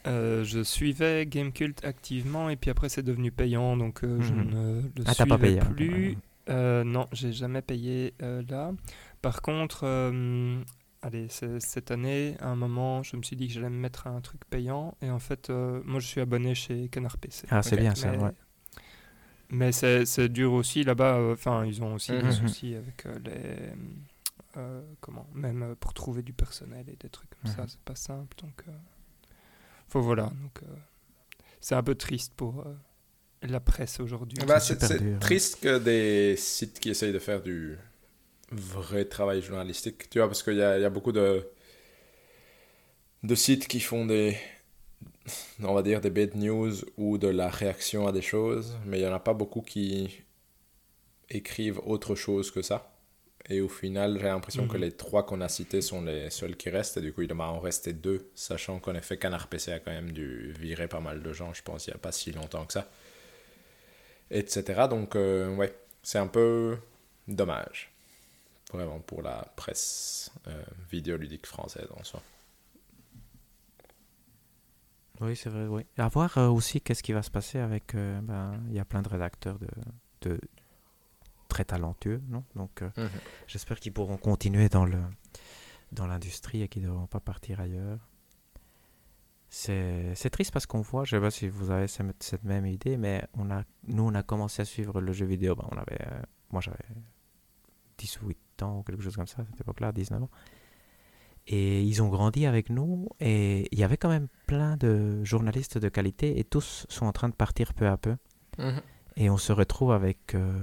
Euh, 0.07 0.43
je 0.45 0.63
suivais 0.63 1.27
Game 1.27 1.53
Cult 1.53 1.85
activement 1.85 2.49
et 2.49 2.57
puis 2.57 2.71
après 2.71 2.89
c'est 2.89 3.03
devenu 3.03 3.33
payant 3.33 3.77
donc 3.77 4.05
euh, 4.05 4.21
je 4.23 4.33
mhm. 4.33 4.49
ne 4.49 4.83
le 4.83 5.05
ah, 5.05 5.13
suivais 5.13 5.29
pas 5.29 5.39
payé, 5.39 5.59
plus. 5.59 6.17
non, 6.49 7.07
j'ai 7.13 7.33
jamais 7.33 7.63
payé 7.63 8.15
là. 8.21 8.73
Par 9.21 9.43
contre, 9.43 9.85
allez, 11.03 11.29
cette 11.29 11.91
année, 11.91 12.37
à 12.41 12.49
un 12.49 12.57
moment, 12.57 13.03
je 13.03 13.17
me 13.17 13.23
suis 13.23 13.37
dit 13.37 13.49
que 13.49 13.55
j'allais 13.55 13.71
me 13.71 13.79
mettre 13.79 14.07
un 14.07 14.21
truc 14.21 14.45
payant. 14.47 14.97
Et 15.03 15.11
en 15.11 15.19
fait, 15.19 15.51
euh, 15.51 15.81
moi, 15.85 16.01
je 16.01 16.07
suis 16.07 16.21
abonné 16.21 16.55
chez 16.55 16.89
Canard 16.89 17.19
PC. 17.19 17.47
Ah, 17.51 17.63
c'est 17.63 17.77
bien 17.77 17.95
ça, 17.95 18.13
ouais. 18.13 18.33
Mais 19.51 19.73
c'est 19.73 20.29
dur 20.29 20.53
aussi 20.53 20.85
là-bas. 20.85 21.17
Euh, 21.17 21.33
enfin, 21.33 21.65
ils 21.65 21.83
ont 21.83 21.95
aussi 21.95 22.13
des 22.13 22.23
mhm. 22.23 22.33
soucis 22.33 22.75
avec 22.75 23.07
euh, 23.07 23.19
les. 23.25 24.63
comment 25.01 25.27
Même 25.35 25.75
pour 25.81 25.95
trouver 25.95 26.23
du 26.23 26.33
personnel 26.33 26.85
et 26.89 26.97
des 26.97 27.09
trucs 27.09 27.31
comme 27.31 27.51
ça, 27.51 27.63
mhm. 27.63 27.69
c'est 27.69 27.81
pas 27.81 27.95
simple. 27.95 28.37
Donc, 28.43 28.65
faut 29.89 30.03
voilà. 30.03 30.25
Donc, 30.25 30.61
c'est 31.61 31.75
un 31.75 31.83
peu 31.83 31.95
triste 31.95 32.35
pour 32.37 32.67
la 33.43 33.61
presse 33.61 34.01
aujourd'hui. 34.01 34.39
Bah, 34.47 34.61
c'est 34.61 35.19
triste 35.19 35.61
que 35.63 35.79
des 35.79 36.37
sites 36.37 36.81
qui 36.81 36.91
essayent 36.91 37.13
de 37.13 37.19
faire 37.19 37.41
du 37.41 37.79
vrai 38.51 39.05
travail 39.05 39.43
journalistique, 39.43 40.09
tu 40.11 40.19
vois, 40.19 40.29
parce 40.29 40.43
qu'il 40.43 40.57
y 40.57 40.63
a, 40.63 40.79
y 40.79 40.85
a, 40.85 40.91
beaucoup 40.91 41.13
de, 41.13 41.47
de 43.23 43.35
sites 43.35 43.69
qui 43.69 43.81
font 43.81 44.07
des, 44.07 44.37
on 45.63 45.75
va 45.75 45.83
dire, 45.83 46.01
des 46.01 46.11
bad 46.11 46.35
news 46.35 46.73
ou 46.97 47.19
de 47.19 47.29
la 47.29 47.49
réaction 47.49 48.07
à 48.07 48.13
des 48.13 48.23
choses, 48.23 48.77
mais 48.87 48.99
il 48.99 49.03
n'y 49.03 49.09
en 49.09 49.15
a 49.15 49.21
pas 49.21 49.35
beaucoup 49.35 49.61
qui 49.61 50.25
écrivent 51.31 51.81
autre 51.85 52.15
chose 52.15 52.51
que 52.51 52.63
ça. 52.63 52.95
Et 53.51 53.61
au 53.63 53.69
final, 53.69 54.19
j'ai 54.19 54.27
l'impression 54.27 54.69
que 54.69 54.77
mhm. 54.77 54.83
les 54.83 54.93
trois 54.93 55.25
qu'on 55.25 55.41
a 55.41 55.49
cités 55.49 55.81
sont 55.81 56.03
les 56.03 56.29
seuls 56.29 56.57
qui 56.57 56.69
restent, 56.69 56.99
et 56.99 57.01
du 57.01 57.13
coup, 57.13 57.23
il 57.23 57.29
doit 57.29 57.47
en 57.47 57.61
rester 57.61 57.93
deux, 57.95 58.31
sachant 58.35 58.79
qu'en 58.79 58.95
effet, 58.95 59.17
Canard 59.17 59.49
PC 59.49 59.73
a 59.73 59.79
quand 59.79 59.91
même 59.91 60.13
dû 60.13 60.53
virer 60.59 60.87
pas 60.87 61.01
mal 61.01 61.23
de 61.23 61.33
gens, 61.33 61.55
je 61.55 61.63
pense, 61.63 61.87
il 61.87 61.91
n'y 61.91 61.95
a 61.95 61.99
pas 61.99 62.13
si 62.13 62.33
longtemps 62.33 62.67
que 62.67 62.75
ça. 62.75 62.91
etc. 64.31 64.83
Donc, 64.91 65.17
euh, 65.17 65.55
ouais, 65.55 65.75
c'est 66.03 66.19
un 66.19 66.27
peu 66.27 66.77
dommage 67.27 67.91
vraiment 68.73 69.01
pour 69.01 69.23
la 69.23 69.51
presse 69.57 70.31
euh, 70.47 70.63
vidéoludique 70.91 71.47
française 71.47 71.89
en 71.97 72.05
soi. 72.05 72.23
Oui, 75.21 75.37
c'est 75.37 75.51
vrai. 75.51 75.67
Oui. 75.67 75.85
À 75.97 76.09
voir 76.09 76.39
euh, 76.39 76.49
aussi 76.49 76.81
qu'est-ce 76.81 77.03
qui 77.03 77.13
va 77.13 77.23
se 77.23 77.31
passer 77.31 77.59
avec. 77.59 77.95
Euh, 77.95 78.21
ben, 78.21 78.61
il 78.69 78.75
y 78.75 78.79
a 78.79 78.85
plein 78.85 79.03
de 79.03 79.09
rédacteurs 79.09 79.59
de, 80.21 80.39
très 81.49 81.65
talentueux, 81.65 82.23
non? 82.29 82.45
Donc, 82.55 82.83
euh, 82.83 82.91
mhm. 82.97 83.09
j'espère 83.47 83.81
qu'ils 83.81 83.93
pourront 83.93 84.17
continuer 84.17 84.69
dans 84.69 84.85
le 84.85 85.01
dans 85.93 86.07
l'industrie 86.07 86.63
et 86.63 86.69
qu'ils 86.69 86.83
ne 86.83 86.89
devront 86.89 87.07
pas 87.07 87.21
partir 87.21 87.61
ailleurs. 87.61 87.99
C'est 89.51 90.31
triste 90.31 90.53
parce 90.53 90.67
qu'on 90.67 90.83
voit, 90.83 91.05
je 91.05 91.17
ne 91.17 91.21
sais 91.21 91.27
pas 91.27 91.31
si 91.31 91.49
vous 91.49 91.71
avez 91.71 91.87
cette 91.89 92.45
même 92.45 92.67
idée, 92.67 92.99
mais 92.99 93.25
on 93.33 93.51
a, 93.51 93.63
nous, 93.85 94.03
on 94.03 94.15
a 94.15 94.23
commencé 94.23 94.61
à 94.61 94.67
suivre 94.67 95.01
le 95.01 95.11
jeu 95.13 95.25
vidéo. 95.25 95.57
Ben, 95.57 95.67
on 95.73 95.79
avait, 95.79 96.07
moi, 96.51 96.61
j'avais 96.61 96.85
18, 97.97 98.37
ou 98.63 98.83
quelque 98.83 99.03
chose 99.03 99.17
comme 99.17 99.27
ça 99.27 99.43
à 99.43 99.45
cette 99.45 99.61
époque-là, 99.61 99.93
19 99.93 100.23
ans. 100.23 100.31
Et 101.47 101.83
ils 101.83 102.03
ont 102.03 102.09
grandi 102.09 102.45
avec 102.45 102.69
nous 102.69 103.09
et 103.21 103.69
il 103.73 103.79
y 103.79 103.83
avait 103.83 103.97
quand 103.97 104.11
même 104.11 104.29
plein 104.47 104.77
de 104.77 105.25
journalistes 105.25 105.79
de 105.79 105.89
qualité 105.89 106.39
et 106.39 106.45
tous 106.45 106.85
sont 106.91 107.07
en 107.07 107.13
train 107.13 107.31
de 107.31 107.35
partir 107.35 107.73
peu 107.73 107.89
à 107.89 107.97
peu. 107.97 108.17
Mhm. 108.59 108.83
Et 109.17 109.31
on 109.31 109.37
se 109.37 109.53
retrouve 109.53 109.91
avec... 109.91 110.35
Euh, 110.35 110.61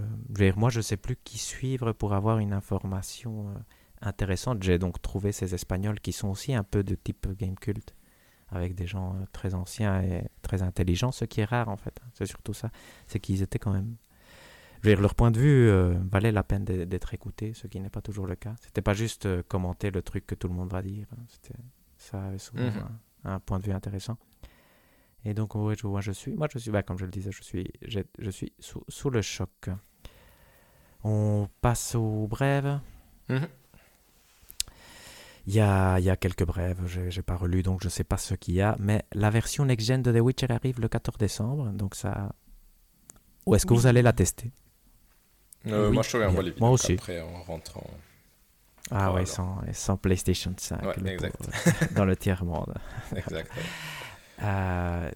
moi, 0.56 0.70
je 0.70 0.78
ne 0.78 0.82
sais 0.82 0.96
plus 0.96 1.18
qui 1.18 1.38
suivre 1.38 1.92
pour 1.92 2.14
avoir 2.14 2.40
une 2.40 2.54
information 2.54 3.50
euh, 3.50 3.54
intéressante. 4.02 4.64
J'ai 4.64 4.78
donc 4.78 5.02
trouvé 5.02 5.34
ces 5.34 5.54
Espagnols 5.54 6.00
qui 6.00 6.14
sont 6.14 6.30
aussi 6.30 6.54
un 6.54 6.64
peu 6.64 6.82
de 6.82 6.96
type 6.96 7.28
game 7.38 7.56
cult, 7.56 7.96
avec 8.50 8.76
des 8.76 8.88
gens 8.88 9.16
euh, 9.16 9.26
très 9.34 9.56
anciens 9.56 10.02
et 10.02 10.24
très 10.42 10.62
intelligents, 10.62 11.12
ce 11.12 11.26
qui 11.26 11.42
est 11.42 11.46
rare 11.46 11.68
en 11.68 11.76
fait. 11.76 12.00
Hein, 12.02 12.08
c'est 12.14 12.28
surtout 12.28 12.54
ça. 12.54 12.70
C'est 13.08 13.20
qu'ils 13.20 13.42
étaient 13.42 13.60
quand 13.60 13.74
même 13.74 13.96
je 14.86 14.90
dire, 14.92 15.02
leur 15.02 15.16
point 15.16 15.32
de 15.32 15.40
vue 15.40 15.68
euh, 15.70 15.96
valait 16.12 16.32
la 16.32 16.44
peine 16.44 16.64
d'être 16.66 17.14
écouté, 17.14 17.54
ce 17.54 17.68
qui 17.68 17.80
n'est 17.80 17.90
pas 17.90 18.02
toujours 18.02 18.28
le 18.28 18.36
cas. 18.36 18.56
C'était 18.62 18.82
pas 18.82 18.94
juste 18.94 19.26
euh, 19.26 19.44
commenter 19.48 19.92
le 19.92 20.02
truc 20.02 20.26
que 20.26 20.36
tout 20.36 20.48
le 20.48 20.54
monde 20.54 20.70
va 20.72 20.82
dire. 20.82 21.08
hein. 21.14 21.24
C'était, 21.28 21.60
ça 21.98 22.22
avait 22.24 22.38
souvent 22.38 22.64
Mhm. 22.64 22.88
un, 23.26 23.34
un 23.34 23.40
point 23.40 23.60
de 23.60 23.66
vue 23.66 23.72
intéressant. 23.74 24.18
Et 25.24 25.34
donc, 25.34 25.56
ouais, 25.56 25.76
je, 25.76 25.88
moi, 25.88 26.02
je 26.02 26.12
suis, 26.12 26.34
moi, 26.36 26.48
je 26.54 26.60
suis, 26.60 26.70
bah, 26.72 26.84
comme 26.84 26.98
je 27.00 27.06
le 27.06 27.12
disais, 27.12 27.32
je 27.32 27.42
suis, 27.42 27.72
je 27.82 28.30
suis 28.30 28.54
sous, 28.60 28.84
sous 28.88 29.10
le 29.10 29.22
choc. 29.24 29.70
On 31.04 31.48
passe 31.62 31.96
aux 31.96 32.28
brèves. 32.28 32.80
Mhm. 33.30 33.48
Il 35.48 35.54
y 35.54 35.60
a, 35.60 36.00
il 36.00 36.06
y 36.06 36.10
a 36.10 36.16
quelques 36.18 36.44
brèves, 36.46 36.82
j'ai 36.88 37.12
j'ai 37.12 37.22
pas 37.22 37.36
relu, 37.36 37.62
donc 37.62 37.84
je 37.84 37.90
sais 37.90 38.04
pas 38.04 38.18
ce 38.18 38.34
qu'il 38.34 38.56
y 38.56 38.62
a. 38.62 38.76
Mais 38.80 39.04
la 39.14 39.30
version 39.30 39.64
next-gen 39.66 40.02
de 40.02 40.12
The 40.12 40.20
Witcher 40.22 40.52
arrive 40.52 40.80
le 40.80 40.88
14 40.88 41.18
décembre, 41.20 41.70
donc 41.72 41.94
ça... 41.96 42.34
Ou 43.46 43.54
est-ce 43.54 43.68
que 43.68 43.74
Oui. 43.74 43.80
vous 43.80 43.86
allez 43.88 44.02
la 44.02 44.12
tester? 44.14 44.52
Euh, 45.68 45.88
Oui, 45.90 45.94
moi, 45.94 46.04
je 46.04 46.12
te 46.12 46.18
renvoie 46.18 46.32
bien. 46.32 46.42
les 46.44 46.50
vidéos 46.52 46.60
Moi 46.66 46.70
aussi. 46.72 46.94
après 46.94 47.22
en 47.22 47.44
rentrant. 47.44 47.90
Ah 48.92 49.12
ouais, 49.14 49.26
sans, 49.26 49.62
sans 49.74 49.98
PlayStation 49.98 50.54
5. 50.56 50.82
Ouais, 50.84 50.94
le 51.02 51.08
exact. 51.10 51.38
pauvre, 51.38 51.52
dans 51.96 52.06
le 52.06 52.16
tiers-monde. 52.16 52.74
exact. 53.16 53.52
Euh, 54.44 55.10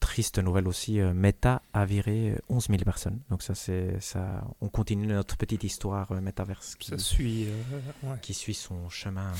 triste 0.00 0.38
nouvelle 0.38 0.66
aussi, 0.66 1.00
euh, 1.00 1.12
Meta 1.14 1.62
a 1.72 1.84
viré 1.84 2.30
euh, 2.30 2.38
11 2.48 2.66
000 2.68 2.78
personnes. 2.84 3.20
Donc 3.30 3.42
ça, 3.42 3.54
c'est 3.54 4.00
ça. 4.00 4.42
On 4.60 4.68
continue 4.68 5.06
notre 5.06 5.36
petite 5.36 5.62
histoire 5.62 6.12
Metaverse 6.14 6.74
qui, 6.76 6.88
Ça 6.90 6.98
suit. 6.98 7.46
euh, 7.48 8.10
ouais. 8.10 8.16
qui 8.22 8.34
suit 8.34 8.54
son 8.54 8.88
chemin 8.88 9.30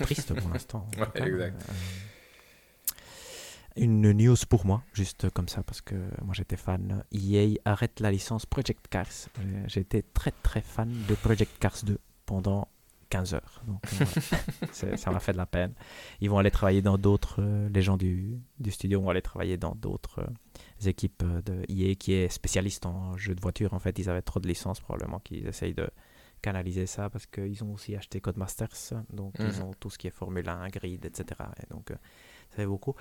triste 0.00 0.32
pour 0.34 0.50
l'instant. 0.52 0.86
Ouais, 0.98 1.22
exact. 1.26 1.62
Une 3.76 4.12
news 4.12 4.36
pour 4.48 4.66
moi, 4.66 4.82
juste 4.92 5.30
comme 5.30 5.48
ça, 5.48 5.62
parce 5.62 5.80
que 5.80 5.94
moi 6.24 6.34
j'étais 6.34 6.56
fan. 6.56 7.04
EA 7.12 7.54
arrête 7.64 8.00
la 8.00 8.10
licence 8.10 8.46
Project 8.46 8.88
Cars. 8.88 9.06
Euh, 9.38 9.64
J'étais 9.68 10.02
très 10.02 10.32
très 10.42 10.60
fan 10.60 10.92
de 11.08 11.14
Project 11.14 11.58
Cars 11.58 11.78
2 11.84 11.98
pendant 12.26 12.68
15 13.10 13.34
heures. 13.34 13.62
Donc 13.66 13.82
euh, 14.00 14.96
ça 14.96 15.10
m'a 15.10 15.20
fait 15.20 15.32
de 15.32 15.36
la 15.36 15.46
peine. 15.46 15.72
Ils 16.20 16.30
vont 16.30 16.38
aller 16.38 16.50
travailler 16.50 16.82
dans 16.82 16.98
d'autres. 16.98 17.36
euh, 17.40 17.68
les 17.72 17.82
gens 17.82 17.96
du, 17.96 18.38
du 18.58 18.70
studio 18.70 19.00
vont 19.00 19.10
aller 19.10 19.22
travailler 19.22 19.56
dans 19.56 19.74
d'autres 19.74 20.20
euh, 20.20 20.88
équipes 20.88 21.24
de 21.44 21.62
EA 21.68 21.94
qui 21.94 22.12
est 22.12 22.28
spécialiste 22.28 22.86
en 22.86 23.16
jeux 23.16 23.34
de 23.34 23.40
voiture. 23.40 23.74
En 23.74 23.78
fait, 23.78 23.98
ils 23.98 24.08
avaient 24.10 24.22
trop 24.22 24.40
de 24.40 24.48
licences, 24.48 24.80
probablement 24.80 25.18
qu'ils 25.20 25.46
essayent 25.46 25.74
de 25.74 25.88
canaliser 26.42 26.86
ça 26.86 27.10
parce 27.10 27.26
qu'ils 27.26 27.62
ont 27.64 27.72
aussi 27.74 27.94
acheté 27.96 28.20
Codemasters. 28.20 28.94
Donc 29.12 29.34
ils 29.38 29.44
Mhm. 29.46 29.62
ont 29.62 29.74
tout 29.78 29.90
ce 29.90 29.98
qui 29.98 30.06
est 30.06 30.10
Formule 30.10 30.48
1, 30.48 30.68
Grid, 30.68 31.04
etc. 31.04 31.24
Et 31.62 31.66
donc 31.72 31.90
euh, 31.90 31.96
beaucoup. 32.66 32.94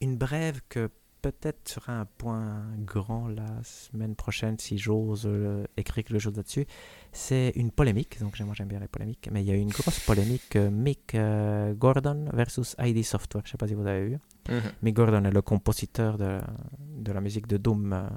Une 0.00 0.16
brève 0.16 0.60
que 0.68 0.90
peut-être 1.20 1.68
sera 1.68 2.00
un 2.00 2.04
point 2.04 2.64
grand 2.78 3.28
la 3.28 3.62
semaine 3.62 4.16
prochaine 4.16 4.58
si 4.58 4.76
j'ose 4.76 5.22
euh, 5.26 5.64
écrire 5.76 6.04
quelque 6.04 6.18
chose 6.18 6.36
là-dessus. 6.36 6.66
C'est 7.12 7.52
une 7.54 7.70
polémique, 7.70 8.18
donc 8.18 8.40
moi 8.40 8.54
j'aime 8.54 8.66
bien 8.66 8.80
les 8.80 8.88
polémiques, 8.88 9.28
mais 9.30 9.40
il 9.44 9.46
y 9.46 9.52
a 9.52 9.54
eu 9.54 9.60
une 9.60 9.70
grosse 9.70 10.00
polémique 10.00 10.56
euh, 10.56 10.68
Mick 10.70 11.14
euh, 11.14 11.74
Gordon 11.74 12.28
versus 12.32 12.74
ID 12.80 13.04
Software. 13.04 13.42
Je 13.46 13.52
sais 13.52 13.56
pas 13.56 13.68
si 13.68 13.74
vous 13.74 13.86
avez 13.86 14.04
vu. 14.08 14.18
Mhm. 14.48 14.60
Mick 14.82 14.96
Gordon 14.96 15.24
est 15.24 15.30
le 15.30 15.42
compositeur 15.42 16.18
de, 16.18 16.40
de 16.96 17.12
la 17.12 17.20
musique 17.20 17.46
de 17.46 17.56
Doom, 17.56 18.08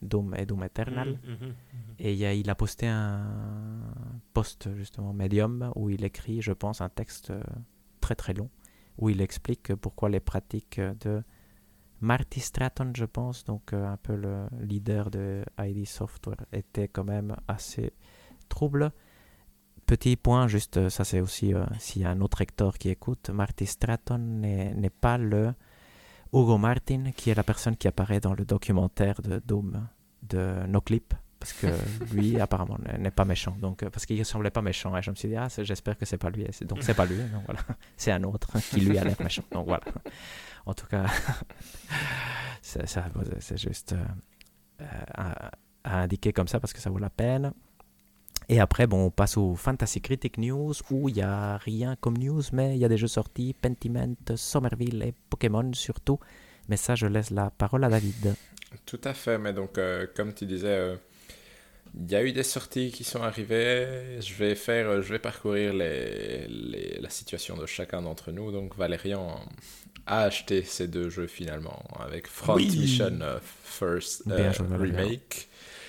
Doom 0.00 0.34
et 0.38 0.46
Doom 0.46 0.62
Eternal. 0.64 1.10
Mhm, 1.10 1.32
mhm. 1.48 1.54
Et 1.98 2.14
il, 2.14 2.24
a- 2.24 2.32
il 2.32 2.48
a 2.48 2.54
posté 2.54 2.86
un 2.86 3.82
post 4.32 4.74
justement 4.76 5.12
Medium 5.12 5.72
où 5.76 5.90
il 5.90 6.04
écrit, 6.04 6.40
je 6.40 6.52
pense, 6.52 6.80
un 6.80 6.88
texte 6.88 7.32
très 8.00 8.14
très 8.14 8.32
long 8.32 8.48
où 8.98 9.08
il 9.10 9.20
explique 9.20 9.74
pourquoi 9.74 10.08
les 10.08 10.20
pratiques 10.20 10.80
de 10.80 11.22
Marty 12.00 12.40
Stratton, 12.40 12.92
je 12.94 13.04
pense, 13.04 13.44
donc 13.44 13.72
euh, 13.72 13.86
un 13.86 13.96
peu 13.96 14.16
le 14.16 14.46
leader 14.60 15.10
de 15.10 15.44
ID 15.58 15.86
Software, 15.86 16.44
étaient 16.52 16.88
quand 16.88 17.04
même 17.04 17.36
assez 17.48 17.92
troubles. 18.48 18.92
Petit 19.86 20.16
point, 20.16 20.46
juste, 20.46 20.88
ça 20.88 21.04
c'est 21.04 21.20
aussi, 21.20 21.54
euh, 21.54 21.64
s'il 21.78 22.02
y 22.02 22.04
a 22.04 22.10
un 22.10 22.20
autre 22.20 22.42
Hector 22.42 22.76
qui 22.76 22.90
écoute, 22.90 23.30
Marty 23.30 23.66
Stratton 23.66 24.18
n'est 24.18 24.90
pas 24.90 25.16
le 25.16 25.54
Hugo 26.32 26.58
Martin 26.58 27.12
qui 27.12 27.30
est 27.30 27.34
la 27.34 27.44
personne 27.44 27.76
qui 27.76 27.88
apparaît 27.88 28.20
dans 28.20 28.34
le 28.34 28.44
documentaire 28.44 29.22
de 29.22 29.38
Doom 29.38 29.88
de 30.22 30.66
NoClip 30.66 31.14
parce 31.46 31.52
que 31.52 32.14
lui 32.14 32.40
apparemment 32.40 32.78
n'est- 32.98 33.10
pas 33.10 33.24
méchant. 33.24 33.56
Donc 33.60 33.82
euh, 33.82 33.90
parce 33.90 34.06
qu'il 34.06 34.24
semblait 34.24 34.50
pas 34.50 34.62
méchant 34.62 34.96
et 34.96 35.02
je 35.02 35.10
me 35.10 35.16
suis 35.16 35.28
dit 35.28 35.36
ah 35.36 35.48
j'espère 35.58 35.96
que 35.96 36.04
c'est 36.04 36.18
pas 36.18 36.30
lui. 36.30 36.46
Donc 36.62 36.82
c'est 36.82 36.94
pas 36.94 37.06
lui 37.06 37.16
donc 37.16 37.42
voilà. 37.46 37.60
C'est 37.96 38.10
un 38.10 38.22
autre 38.24 38.48
qui 38.70 38.80
lui 38.80 38.98
a 38.98 39.04
l'air 39.04 39.16
méchant. 39.22 39.44
Donc 39.52 39.66
voilà. 39.66 39.84
En 40.66 40.74
tout 40.74 40.86
cas 40.86 41.06
c'est 42.62 43.56
juste 43.56 43.92
euh, 43.92 44.82
euh, 44.82 45.32
à, 45.84 46.00
indiquer 46.02 46.32
comme 46.32 46.48
ça 46.48 46.58
parce 46.58 46.72
que 46.72 46.80
ça 46.80 46.90
vaut 46.90 46.98
la 46.98 47.10
peine. 47.10 47.52
Et 48.48 48.60
après 48.60 48.86
bon 48.86 49.06
on 49.06 49.10
passe 49.10 49.36
au 49.36 49.54
Fantasy 49.54 50.00
Critic 50.00 50.38
News 50.38 50.74
où 50.90 51.08
il 51.08 51.16
y 51.16 51.22
a 51.22 51.56
rien 51.58 51.96
comme 51.96 52.18
news 52.18 52.42
mais 52.52 52.76
il 52.76 52.78
y 52.78 52.84
a 52.84 52.88
des 52.88 52.98
jeux 52.98 53.08
sortis 53.08 53.54
Pentiment 53.54 54.14
Somerville 54.34 55.02
et 55.02 55.14
Pokémon 55.30 55.72
surtout. 55.74 56.18
Mais 56.68 56.76
ça 56.76 56.96
je 56.96 57.06
laisse 57.06 57.30
la 57.30 57.50
parole 57.50 57.84
à 57.84 57.88
David. 57.88 58.34
Tout 58.84 59.00
à 59.04 59.14
fait, 59.14 59.38
mais 59.38 59.52
donc, 59.52 59.78
comme 60.14 60.34
tu 60.34 60.44
disais, 60.44 60.98
il 61.98 62.10
y 62.10 62.14
a 62.14 62.22
eu 62.22 62.32
des 62.32 62.42
sorties 62.42 62.90
qui 62.90 63.04
sont 63.04 63.22
arrivées. 63.22 64.20
Je 64.20 64.34
vais 64.34 64.54
faire, 64.54 65.02
je 65.02 65.12
vais 65.12 65.18
parcourir 65.18 65.72
les, 65.72 66.46
les- 66.48 66.98
la 67.00 67.10
situation 67.10 67.56
de 67.56 67.66
chacun 67.66 68.02
d'entre 68.02 68.32
nous. 68.32 68.52
Donc, 68.52 68.76
Valérian 68.76 69.40
a 70.06 70.22
acheté 70.22 70.62
ces 70.62 70.86
deux 70.88 71.08
jeux 71.10 71.26
finalement, 71.26 71.82
avec 71.98 72.26
Front 72.28 72.54
Oui. 72.56 72.66
Mission 72.78 73.18
euh, 73.22 73.38
First 73.64 74.22
euh. 74.28 74.52
Remake 74.78 75.48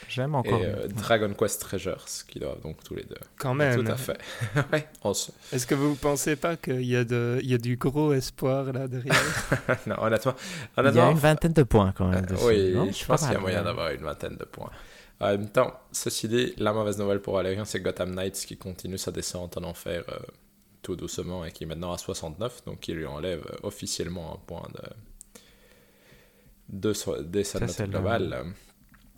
j'aime 0.10 0.32
et 0.32 0.38
encore 0.38 0.62
euh, 0.64 0.88
Dragon 0.88 1.34
Quest 1.38 1.62
Treasures, 1.62 2.06
qui 2.28 2.40
doivent 2.40 2.62
donc 2.62 2.82
tous 2.84 2.96
les 2.96 3.04
deux. 3.04 3.18
Quand 3.38 3.54
même. 3.54 3.84
Tout 3.84 3.92
à 3.92 3.98
fait. 3.98 4.18
ouais, 4.72 4.88
on 5.04 5.14
se- 5.14 5.32
Est-ce 5.52 5.68
que 5.68 5.76
vous 5.76 5.96
pensez 5.96 6.36
pas 6.38 6.56
qu'il 6.56 6.86
y, 6.86 6.96
a 6.96 7.04
de- 7.04 7.40
il 7.44 7.50
y 7.50 7.54
a 7.54 7.58
du 7.58 7.76
gros 7.76 8.14
espoir 8.14 8.72
là 8.72 8.88
derrière 8.88 9.14
non, 9.88 9.96
honnêtement, 10.02 10.34
il 10.78 10.78
y 10.78 10.80
a 10.80 10.82
honnêtement 10.90 11.12
une 11.12 11.18
vingtaine 11.18 11.54
de 11.54 11.64
points 11.64 11.92
quand 11.96 12.08
même 12.08 12.24
Euh, 12.24 12.28
dessus, 12.34 12.46
oui, 12.46 12.72
non 12.74 12.90
je 12.92 13.06
pense 13.06 13.22
qu'il 13.24 13.34
y 13.34 13.36
a 13.36 13.40
moyen 13.40 13.64
d'avoir 13.64 13.92
une 13.92 14.02
vingtaine 14.02 14.38
de 14.38 14.46
points. 14.46 14.72
En 15.20 15.28
même 15.30 15.50
temps, 15.50 15.74
ceci 15.92 16.28
dit, 16.28 16.54
la 16.58 16.74
mauvaise 16.74 16.98
nouvelle 17.00 17.22
pour 17.22 17.36
Valérian, 17.36 17.66
c'est 17.66 17.80
Gotham 17.82 18.14
Knights 18.14 18.46
qui 18.46 18.58
continue 18.58 18.98
sa 19.00 19.12
descente 19.12 19.58
en 19.58 19.64
enfer 19.64 20.04
euh, 20.10 20.20
tout 20.84 20.96
doucement 20.96 21.44
et 21.44 21.52
qui 21.52 21.64
est 21.64 21.68
maintenant 21.68 21.92
à 21.92 21.98
69, 21.98 22.66
donc 22.66 22.80
qui 22.82 22.94
lui 22.94 23.06
enlève 23.08 23.44
euh, 23.52 23.58
officiellement 23.64 24.34
un 24.36 24.38
point 24.46 24.68
de, 24.76 24.90
de, 26.70 26.94
so- 26.94 27.22
des 27.24 27.44
sa 27.44 27.60
note 27.60 27.82
globale. 27.90 28.46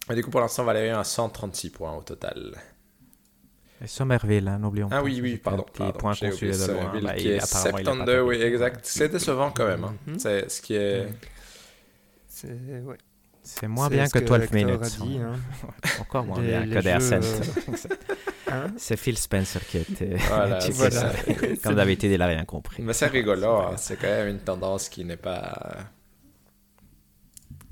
Et 0.10 0.16
du 0.16 0.24
coup, 0.24 0.32
pour 0.32 0.39
l'instant, 0.41 0.64
Valérian 0.64 1.00
a 1.00 1.04
136 1.04 1.70
points 1.72 1.93
au 1.95 2.02
total. 2.02 2.56
Et 3.82 3.88
Somerville, 3.88 4.47
hein, 4.47 4.60
n'oublions 4.60 4.88
Ah 4.91 4.97
pas. 4.97 5.04
oui, 5.04 5.20
oui, 5.22 5.32
c'était 5.32 5.43
pardon. 5.43 5.66
pardon, 5.74 5.97
point 6.00 6.14
j'ai 6.14 6.30
qu'on 6.30 6.36
oublié 6.36 6.54
suivait 6.54 6.68
de. 6.68 6.74
Somerville 6.80 7.04
Bah, 7.04 7.14
qui 7.14 7.30
est 7.30 7.39
apparemment, 7.43 7.78
il 7.78 7.82
est 7.82 7.84
pas 7.86 7.91
72, 7.91 8.16
top. 8.16 8.28
oui, 8.28 8.41
exact. 8.41 8.80
C'est 8.86 9.10
décevant 9.10 9.52
quand 9.52 9.66
même. 9.68 9.84
hein. 9.84 9.95
Mhm. 10.08 10.20
C'est 10.20 10.50
ce 10.50 10.62
qui 10.62 10.74
est... 10.76 11.08
C'est 12.28 12.50
ouais. 12.84 12.97
C'est 13.50 13.68
moins 13.68 13.89
bien 13.89 14.06
ce 14.06 14.14
que 14.14 14.20
12 14.20 14.41
Hector 14.43 14.54
minutes. 14.54 15.00
dit, 15.02 15.18
hein. 15.18 15.34
Encore 16.02 16.26
moins 16.26 16.39
Les- 16.41 16.47
bien 16.47 16.66
les 16.66 16.76
que 16.76 16.82
des 16.82 17.00
jeux, 17.00 17.14
Ascent. 17.14 17.89
Hein 18.52 18.68
C'est 18.78 18.97
Phil 18.97 19.16
Spencer 19.18 19.64
qui 19.68 19.78
était. 19.78 20.16
Voilà, 20.28 20.58
qui. 20.60 20.72
Comme 21.62 21.76
d'habitude, 21.76 22.12
il 22.12 22.22
a 22.22 22.26
rien 22.28 22.45
compris. 22.45 22.82
Mais 22.82 22.93
c'est 22.93 23.06
rigolo, 23.08 23.47
hein. 23.47 23.76
c'est 23.78 23.95
quand 23.97 24.08
même 24.08 24.28
une 24.30 24.39
tendance 24.39 24.89
qui 24.89 25.06
n'est 25.06 25.18
pas 25.18 25.78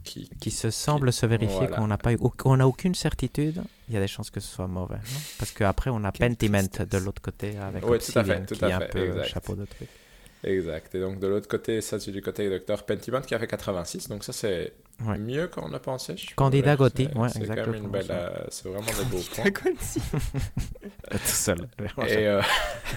qui, 0.04 0.30
qui 0.40 0.52
se 0.52 0.70
semble 0.70 1.12
se 1.12 1.26
vérifier 1.26 1.68
qu'on 1.68 1.88
n'a 1.88 1.98
pas 1.98 2.14
eu, 2.14 2.18
qu'on 2.18 2.58
n'a 2.58 2.68
aucune 2.68 2.96
certitude, 2.96 3.62
il 3.90 3.96
y 3.96 3.98
a 3.98 4.00
des 4.00 4.08
chances 4.08 4.30
que 4.30 4.40
ce 4.40 4.48
soit 4.48 4.68
mauvais. 4.68 4.96
Non? 4.96 5.20
Parce 5.40 5.52
qu'après, 5.52 5.90
on 5.90 6.04
a 6.04 6.12
Pentiment 6.12 6.62
de 6.80 6.98
l'autre 6.98 7.22
côté 7.22 7.58
avec 7.58 7.86
oui, 7.88 7.98
tout 8.00 8.18
à 8.20 8.24
fait, 8.24 8.46
tout 8.46 8.56
qui 8.56 8.66
à 8.66 8.70
est 8.70 8.74
un 8.74 8.80
peu 8.82 9.08
exact. 9.10 9.26
chapeau 9.28 9.56
de 9.56 9.66
truc. 9.66 9.90
Exact. 10.44 10.94
Et 10.96 11.02
donc 11.02 11.20
de 11.20 11.28
l'autre 11.28 11.48
côté, 11.48 11.82
ça 11.82 12.00
c'est 12.00 12.12
du 12.12 12.22
côté 12.22 12.48
Dr 12.50 12.84
Pentiment 12.84 13.22
qui 13.22 13.34
a 13.36 13.40
fait 13.40 13.48
86. 13.48 14.08
Donc 14.10 14.24
ça 14.24 14.32
c'est 14.32 14.74
Ouais. 15.06 15.18
mieux 15.20 15.48
qu'on 15.48 15.72
a 15.74 15.80
pensé. 15.80 16.18
je 16.18 16.34
Candidat 16.36 16.76
C'est- 16.76 16.82
ouais, 17.16 17.30
c'est 17.30 17.40
quand 17.40 17.46
même 17.48 17.52
exactement 17.60 17.78
une 17.78 17.90
belle, 17.92 18.08
euh, 18.10 18.30
c'est 18.50 18.68
vraiment 18.68 18.88
des 18.88 19.06
beaux 19.06 19.22
points. 19.36 19.52
Quincy. 19.52 20.02
Tout 21.12 21.18
seul. 21.24 21.68
Et, 22.08 22.28
euh, 22.28 22.42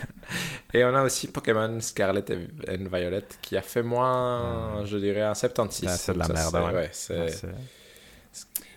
et 0.74 0.84
on 0.84 0.94
a 0.94 1.03
aussi 1.03 1.28
Pokémon 1.28 1.78
Scarlet 1.80 2.24
et 2.30 2.70
and 2.70 2.88
Violet 2.90 3.24
qui 3.42 3.57
a 3.57 3.62
fait 3.62 3.82
moins, 3.82 4.82
je 4.86 4.96
dirais, 4.96 5.22
un 5.22 5.34
76. 5.34 5.88
Ah, 5.90 5.96
c'est 5.96 6.14
de 6.14 6.18
la 6.18 6.24
ça, 6.24 6.32
merde, 6.32 6.51
c'est- 6.53 6.59
ouais. 6.59 6.72
ouais, 6.80 6.88
c'est- 6.92 7.20
Ouais, 7.20 7.28
c'est- 7.28 7.48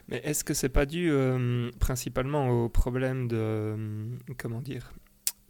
Mais 0.10 0.18
est-ce 0.26 0.44
que 0.44 0.54
c'est 0.54 0.68
pas 0.70 0.86
dû 0.86 1.10
euh, 1.10 1.72
principalement 1.80 2.50
au 2.50 2.68
problème 2.68 3.30
de. 3.30 3.38
euh, 3.40 3.76
comment 4.38 4.60
dire 4.60 4.92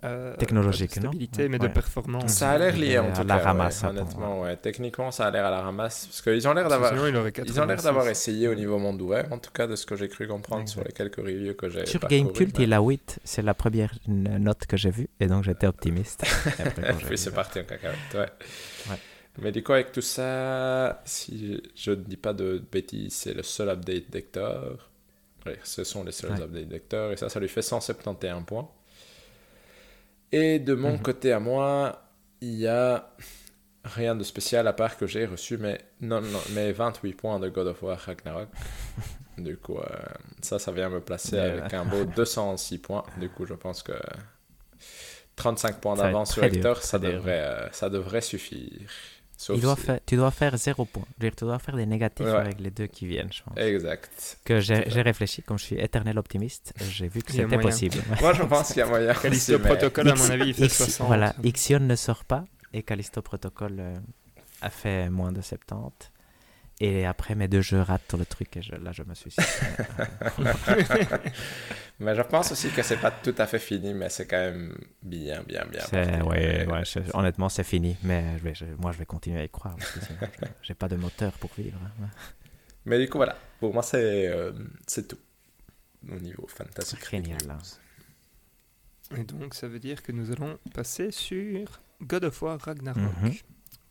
euh, 0.03 0.35
Technologique, 0.37 0.91
pas 0.95 0.99
de 0.99 1.05
non? 1.05 1.11
stabilité, 1.11 1.47
mais 1.49 1.59
Ouais. 1.61 1.67
de 1.67 1.73
performance. 1.73 2.31
Ça 2.31 2.51
a 2.51 2.57
l'air 2.57 2.75
lié 2.75 2.99
en 2.99 3.09
À 3.09 3.11
tout 3.21 3.27
la 3.27 3.37
cas. 3.37 3.43
ramasse, 3.43 3.81
ouais, 3.83 3.89
honnêtement, 3.89 4.41
ouais. 4.41 4.57
Techniquement, 4.57 5.11
ça 5.11 5.27
a 5.27 5.31
l'air 5.31 5.45
à 5.45 5.51
la 5.51 5.61
ramasse. 5.61 6.07
Parce 6.07 6.21
qu'ils 6.21 6.47
ont 6.47 6.53
l'air 6.53 6.67
d'avoir. 6.67 6.93
Ils 6.93 6.99
ont 6.99 7.05
l'air 7.21 7.31
86. 7.31 7.83
d'avoir 7.83 8.07
essayé 8.07 8.47
au 8.47 8.55
niveau 8.55 8.77
monde 8.77 9.01
ouvert, 9.01 9.31
en 9.31 9.37
tout 9.39 9.51
cas 9.51 9.67
de 9.67 9.75
ce 9.75 9.85
que 9.85 9.95
j'ai 9.95 10.07
cru 10.09 10.27
comprendre 10.27 10.61
Exact. 10.63 10.73
sur 10.73 10.83
les 10.83 10.91
quelques 10.91 11.15
reviews 11.17 11.53
que 11.55 11.69
j'ai 11.69 11.85
Sur 11.85 12.01
Gamecult, 12.07 12.57
mais- 12.57 12.63
il 12.65 12.73
a 12.73 12.79
8. 12.81 13.19
C'est 13.23 13.41
la 13.41 13.53
première 13.53 13.93
note 14.07 14.65
que 14.65 14.77
j'ai 14.77 14.91
vue. 14.91 15.09
Et 15.19 15.27
donc, 15.27 15.43
j'étais 15.43 15.67
optimiste. 15.67 16.23
Et 16.59 16.61
après, 16.87 16.93
vu, 17.09 17.17
c'est 17.17 17.29
euh, 17.29 17.33
parti 17.33 17.59
en 17.59 17.63
cacahuète, 17.63 17.97
ouais. 18.15 18.19
Ouais. 18.89 18.97
Mais 19.41 19.51
du 19.51 19.63
coup, 19.63 19.71
avec 19.73 19.91
tout 19.91 20.01
ça, 20.01 21.01
si 21.05 21.61
je 21.75 21.91
ne 21.91 21.95
dis 21.95 22.17
pas 22.17 22.33
de 22.33 22.61
bêtises, 22.71 23.13
c'est 23.13 23.33
le 23.33 23.41
seul 23.43 23.69
update 23.69 24.11
d'Hector. 24.11 24.89
Ce 25.63 25.83
sont 25.83 26.03
les 26.03 26.11
seuls 26.11 26.31
Ouais. 26.31 26.41
updates 26.41 26.67
d'Hector, 26.69 27.11
et 27.11 27.17
ça, 27.17 27.27
ça 27.29 27.39
lui 27.39 27.49
fait 27.49 27.61
171 27.61 28.45
points. 28.45 28.69
Et 30.33 30.59
de 30.59 30.73
mon 30.73 30.93
Mhm. 30.93 31.01
côté 31.01 31.31
à 31.31 31.39
moi, 31.39 32.01
il 32.41 32.55
y 32.55 32.67
a 32.67 33.07
rien 33.85 34.15
de 34.15 34.23
spécial 34.23 34.67
à 34.67 34.73
part 34.73 34.97
que 34.97 35.05
j'ai 35.07 35.25
reçu 35.25 35.57
mes, 35.57 35.77
non, 36.01 36.21
non, 36.21 36.39
mes 36.55 36.71
28 36.71 37.13
points 37.13 37.39
de 37.39 37.49
God 37.49 37.67
of 37.67 37.83
War 37.83 37.97
Ragnarok. 37.99 38.49
du 39.37 39.57
coup, 39.57 39.77
euh, 39.77 39.83
ça, 40.41 40.57
ça 40.59 40.71
vient 40.71 40.89
me 40.89 41.01
placer 41.01 41.37
avec 41.39 41.73
un 41.73 41.85
beau 41.85 42.03
206 42.05 42.79
points. 42.79 43.03
Du 43.17 43.29
coup, 43.29 43.45
je 43.45 43.53
pense 43.53 43.83
que 43.83 43.93
35 45.35 45.79
points 45.79 45.95
d'avance 45.95 46.33
sur 46.33 46.41
dur, 46.43 46.53
Hector, 46.57 46.81
ça 46.81 46.97
devrait, 46.99 47.41
euh, 47.41 47.71
ça 47.71 47.89
devrait 47.89 48.21
suffire. 48.21 48.89
Sauf 49.43 49.57
il 49.57 49.61
doit 49.61 49.75
si- 49.75 49.81
faire, 49.81 49.99
tu 50.05 50.15
dois 50.15 50.31
faire 50.31 50.55
0 50.57 50.85
point. 50.85 51.03
Tu 51.19 51.29
dois 51.41 51.59
faire 51.59 51.75
des 51.75 51.85
négatifs 51.85 52.25
Ouais. 52.25 52.31
avec 52.31 52.59
les 52.61 52.71
deux 52.71 52.87
qui 52.87 53.05
viennent, 53.05 53.31
je 53.33 53.43
pense. 53.43 53.57
Exact. 53.57 54.37
Que 54.45 54.61
j'ai 54.61 55.01
réfléchi, 55.01 55.41
comme 55.43 55.59
je 55.59 55.65
suis 55.65 55.75
éternel 55.79 56.17
optimiste, 56.17 56.73
j'ai 56.89 57.07
vu 57.09 57.21
que 57.21 57.31
c'était 57.33 57.57
possible. 57.57 57.97
Moi, 58.21 58.33
je 58.33 58.43
pense 58.43 58.67
qu'il 58.69 58.77
y 58.77 58.81
a 58.81 58.87
moyen. 58.87 59.13
Callisto 59.13 59.59
Protocol, 59.59 60.09
à 60.09 60.15
mon 60.15 60.29
avis, 60.29 60.47
il 60.49 60.53
fait 60.53 60.65
X- 60.67 60.77
60. 60.77 61.07
Voilà, 61.07 61.33
Ixion 61.43 61.79
ne 61.79 61.95
sort 61.97 62.23
pas 62.23 62.45
et 62.73 62.83
Callisto 62.83 63.21
Protocol 63.21 63.75
euh, 63.79 63.95
a 64.61 64.69
fait 64.69 65.09
moins 65.09 65.31
de 65.33 65.41
70. 65.41 66.09
Et 66.79 67.05
après, 67.05 67.35
mes 67.35 67.47
deux 67.47 67.61
jeux 67.61 67.81
ratent 67.81 68.13
le 68.17 68.25
truc 68.25 68.57
et 68.57 68.61
je- 68.61 68.75
là, 68.75 68.91
je 68.91 69.03
me 69.03 69.13
suis 69.13 69.33
Mais 71.99 72.15
je 72.15 72.21
pense 72.23 72.51
aussi 72.51 72.69
que 72.69 72.81
c'est 72.81 72.97
pas 72.97 73.11
tout 73.11 73.35
à 73.37 73.45
fait 73.45 73.59
fini, 73.59 73.93
mais 73.93 74.09
c'est 74.09 74.25
quand 74.27 74.37
même 74.39 74.75
bien, 75.01 75.43
bien, 75.43 75.63
bien. 75.69 75.81
Ouais, 76.25 76.65
ouais, 76.65 76.83
je- 76.85 76.99
honnêtement, 77.13 77.49
c'est 77.49 77.63
fini. 77.63 77.95
Mais 78.03 78.37
je 78.39 78.43
vais, 78.43 78.55
je- 78.55 78.65
moi, 78.79 78.91
je 78.91 78.97
vais 78.97 79.05
continuer 79.05 79.39
à 79.39 79.43
y 79.43 79.49
croire. 79.49 79.75
Parce 79.77 79.91
que 79.91 79.99
sinon, 80.05 80.19
je- 80.41 80.47
j'ai 80.63 80.73
pas 80.73 80.87
de 80.87 80.95
moteur 80.95 81.31
pour 81.33 81.51
vivre. 81.57 81.77
hein. 82.01 82.07
Mais 82.85 82.99
du 82.99 83.07
coup, 83.07 83.17
voilà. 83.19 83.37
Pour 83.59 83.73
moi, 83.73 83.83
c'est 83.83 84.27
euh, 84.27 84.51
c'est 84.87 85.07
tout. 85.07 85.19
Au 86.11 86.15
niveau 86.19 86.45
fantasy. 86.47 86.97
Génial. 87.09 87.37
Et 89.15 89.23
donc, 89.23 89.53
ça 89.53 89.67
veut 89.67 89.79
dire 89.79 90.01
que 90.03 90.11
nous 90.11 90.31
allons 90.31 90.57
passer 90.73 91.11
sur 91.11 91.79
God 92.01 92.25
of 92.25 92.41
War 92.41 92.59
Ragnarok 92.59 93.01
Mhm. 93.21 93.33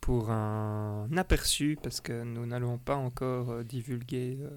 Pour 0.03 0.31
un 0.31 1.07
aperçu, 1.15 1.77
parce 1.81 2.01
que 2.01 2.23
nous 2.23 2.45
n'allons 2.45 2.77
pas 2.77 2.95
encore 2.97 3.51
euh, 3.51 3.63
divulguer 3.63 4.37
euh, 4.41 4.49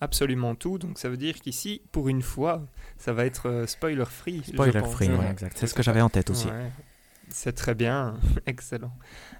absolument 0.00 0.56
tout. 0.56 0.78
Donc, 0.78 0.98
ça 0.98 1.08
veut 1.08 1.16
dire 1.16 1.36
qu'ici, 1.36 1.80
pour 1.92 2.08
une 2.08 2.22
fois, 2.22 2.66
ça 2.98 3.12
va 3.12 3.24
être 3.24 3.48
euh, 3.48 3.66
spoiler-free. 3.68 4.42
je 4.44 4.50
Spoiler 4.52 4.82
free, 4.90 5.08
ouais, 5.10 5.30
exact. 5.30 5.56
C'est 5.56 5.68
ce 5.68 5.74
que 5.74 5.84
j'avais 5.84 6.00
en 6.00 6.08
tête 6.08 6.28
aussi. 6.28 6.48
Ouais. 6.48 6.72
C'est 7.28 7.52
très 7.52 7.76
bien, 7.76 8.18
excellent. 8.46 8.92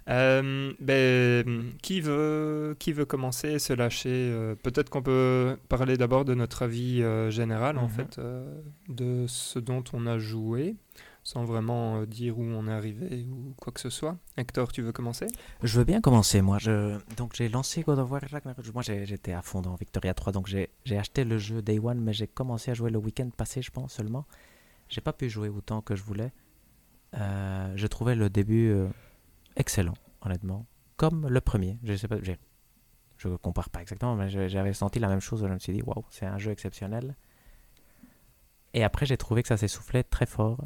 Euh, 0.09 0.71
ben, 0.79 1.73
qui, 1.81 1.99
veut, 1.99 2.77
qui 2.79 2.93
veut 2.93 3.05
commencer, 3.05 3.59
se 3.59 3.73
lâcher 3.73 4.33
Peut-être 4.63 4.89
qu'on 4.89 5.01
peut 5.01 5.57
parler 5.67 5.97
d'abord 5.97 6.23
de 6.23 6.33
notre 6.33 6.61
avis 6.63 7.03
euh, 7.03 7.29
général, 7.29 7.77
en 7.77 7.83
Mhm. 7.87 7.89
fait, 7.89 8.19
euh, 8.19 8.61
de 8.87 9.25
ce 9.27 9.59
dont 9.59 9.83
on 9.91 10.07
a 10.07 10.17
joué, 10.17 10.77
sans 11.25 11.43
vraiment 11.43 11.97
euh, 11.97 12.05
dire 12.05 12.37
où 12.37 12.43
on 12.43 12.67
est 12.67 12.71
arrivé 12.71 13.25
ou 13.27 13.55
quoi 13.57 13.73
que 13.73 13.79
ce 13.79 13.89
soit. 13.89 14.15
Hector, 14.37 14.71
tu 14.71 14.83
veux 14.83 14.91
commencer? 14.91 15.25
Je 15.63 15.79
veux 15.79 15.83
bien 15.83 15.99
commencer, 15.99 16.43
moi. 16.43 16.59
Donc, 17.17 17.35
j'ai 17.35 17.49
lancé 17.49 17.81
God 17.81 17.97
of 17.97 18.11
War 18.11 18.21
Ragnarok. 18.31 18.73
Moi, 18.73 18.83
j'étais 18.83 19.33
à 19.33 19.41
fond 19.41 19.61
dans 19.61 19.73
Victoria 19.73 20.13
3, 20.13 20.31
donc 20.31 20.47
j'ai 20.47 20.69
acheté 20.97 21.23
le 21.23 21.39
jeu 21.39 21.63
Day 21.63 21.79
One, 21.79 21.99
mais 21.99 22.13
j'ai 22.13 22.27
commencé 22.27 22.69
à 22.69 22.73
jouer 22.75 22.91
le 22.91 22.99
week-end 22.99 23.27
passé, 23.35 23.63
je 23.63 23.71
pense, 23.71 23.93
seulement. 23.93 24.25
J'ai 24.87 25.01
pas 25.01 25.13
pu 25.13 25.27
jouer 25.27 25.49
autant 25.49 25.81
que 25.81 25.95
je 25.95 26.03
voulais. 26.03 26.31
Euh, 27.15 27.73
je 27.75 27.87
trouvais 27.87 28.13
le 28.13 28.29
début 28.29 28.69
euh, 28.69 28.87
excellent, 29.55 29.95
honnêtement. 30.21 30.67
Comme 30.95 31.27
le 31.27 31.41
premier. 31.41 31.79
Je 31.83 31.95
sais 31.95 32.07
pas, 32.07 32.17
je 33.17 33.29
compare 33.41 33.71
pas 33.71 33.81
exactement, 33.81 34.15
mais 34.15 34.29
j'avais 34.29 34.73
senti 34.73 34.99
la 34.99 35.07
même 35.07 35.21
chose. 35.21 35.41
Je 35.41 35.51
me 35.51 35.57
suis 35.57 35.73
dit, 35.73 35.81
waouh, 35.81 36.05
c'est 36.11 36.27
un 36.27 36.37
jeu 36.37 36.51
exceptionnel. 36.51 37.15
Et 38.75 38.83
après, 38.83 39.07
j'ai 39.07 39.17
trouvé 39.17 39.41
que 39.41 39.47
ça 39.47 39.57
s'essoufflait 39.57 40.03
très 40.03 40.27
fort. 40.27 40.61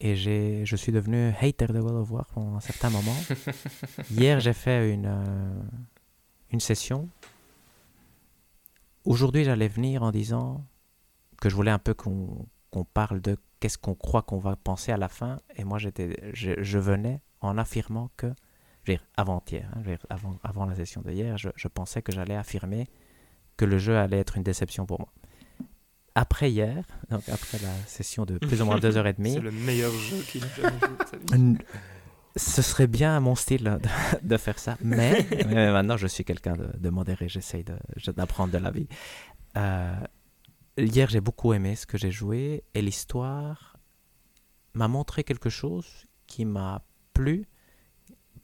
Et 0.00 0.16
j'ai- 0.16 0.64
je 0.64 0.76
suis 0.76 0.92
devenu 0.92 1.28
hater 1.40 1.66
de 1.66 1.80
God 1.80 1.94
of 1.94 2.10
War 2.10 2.26
pendant 2.32 2.56
un 2.56 2.60
certain 2.60 2.88
moment. 2.90 3.14
Hier, 4.10 4.40
j'ai 4.40 4.52
fait 4.54 4.92
une, 4.94 5.06
euh, 5.06 5.60
une 6.50 6.60
session. 6.60 7.08
Aujourd'hui, 9.04 9.44
j'allais 9.44 9.68
venir 9.68 10.02
en 10.02 10.10
disant 10.10 10.64
que 11.40 11.48
je 11.48 11.54
voulais 11.54 11.70
un 11.70 11.78
peu 11.78 11.94
qu'on 11.94 12.46
qu'on 12.70 12.84
parle 12.84 13.20
de 13.20 13.36
qu'est-ce 13.58 13.76
qu'on 13.78 13.96
croit 13.96 14.22
qu'on 14.22 14.38
va 14.38 14.54
penser 14.54 14.92
à 14.92 14.96
la 14.96 15.08
fin. 15.08 15.38
Et 15.56 15.64
moi, 15.64 15.78
j'étais, 15.78 16.16
je, 16.34 16.52
je 16.62 16.78
venais 16.78 17.20
en 17.40 17.58
affirmant 17.58 18.12
que, 18.16 18.28
je 18.84 18.92
veux 18.92 18.96
dire, 18.98 19.04
avant-hier, 19.16 19.68
hein, 19.74 19.80
je 19.82 19.90
veux 19.90 19.96
dire, 19.96 20.06
avant, 20.08 20.36
avant 20.44 20.66
la 20.66 20.76
session 20.76 21.02
d'hier, 21.02 21.36
je, 21.36 21.48
je 21.56 21.66
pensais 21.66 22.00
que 22.00 22.12
j'allais 22.12 22.36
affirmer 22.36 22.86
que 23.56 23.64
le 23.64 23.76
jeu 23.78 23.98
allait 23.98 24.18
être 24.20 24.36
une 24.36 24.44
déception 24.44 24.86
pour 24.86 25.00
moi. 25.00 25.12
Après 26.14 26.50
hier, 26.50 26.84
donc 27.10 27.28
après 27.28 27.58
la 27.62 27.72
session 27.86 28.24
de 28.24 28.38
plus 28.38 28.60
ou 28.60 28.64
moins 28.64 28.78
deux 28.78 28.96
heures 28.96 29.06
et 29.06 29.12
demie, 29.18 29.34
C'est 29.34 29.40
le 29.40 29.52
meilleur 29.52 29.92
jeu 29.92 30.16
qu'il 30.28 30.42
a 30.44 30.48
jamais 30.48 30.78
joué 31.30 31.56
Ce 32.36 32.62
serait 32.62 32.86
bien 32.88 33.16
à 33.16 33.20
mon 33.20 33.34
style 33.34 33.64
de, 33.64 33.78
de 34.26 34.36
faire 34.36 34.58
ça, 34.58 34.76
mais, 34.82 35.26
mais 35.48 35.70
maintenant 35.72 35.96
je 35.96 36.06
suis 36.06 36.24
quelqu'un 36.24 36.54
de, 36.54 36.68
de 36.78 36.90
modéré, 36.90 37.28
j'essaye 37.28 37.64
d'apprendre 38.16 38.52
de 38.52 38.58
la 38.58 38.70
vie. 38.70 38.88
Euh, 39.56 39.94
hier 40.78 41.08
j'ai 41.08 41.20
beaucoup 41.20 41.52
aimé 41.52 41.76
ce 41.76 41.86
que 41.86 41.96
j'ai 41.98 42.10
joué 42.10 42.64
et 42.74 42.82
l'histoire 42.82 43.76
m'a 44.74 44.88
montré 44.88 45.24
quelque 45.24 45.50
chose 45.50 46.06
qui 46.26 46.44
m'a 46.44 46.82
plu 47.14 47.46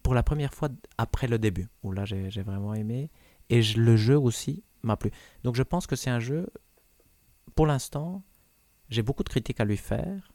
pour 0.03 0.15
la 0.15 0.23
première 0.23 0.55
fois 0.55 0.69
après 0.99 1.27
le 1.27 1.39
début, 1.39 1.69
où 1.83 1.91
là 1.93 2.05
j'ai 2.05 2.29
vraiment 2.43 2.75
aimé, 2.75 3.11
et 3.51 3.63
je- 3.63 3.81
le 3.81 3.97
jeu 3.97 4.17
aussi 4.19 4.63
m'a 4.83 4.97
plu. 4.97 5.11
Donc 5.43 5.57
je 5.57 5.63
pense 5.65 5.87
que 5.89 5.97
c'est 5.97 6.11
un 6.11 6.21
jeu, 6.21 6.49
pour 7.57 7.67
l'instant, 7.67 8.23
j'ai 8.89 9.03
beaucoup 9.03 9.25
de 9.25 9.29
critiques 9.29 9.59
à 9.61 9.65
lui 9.65 9.77
faire. 9.77 10.33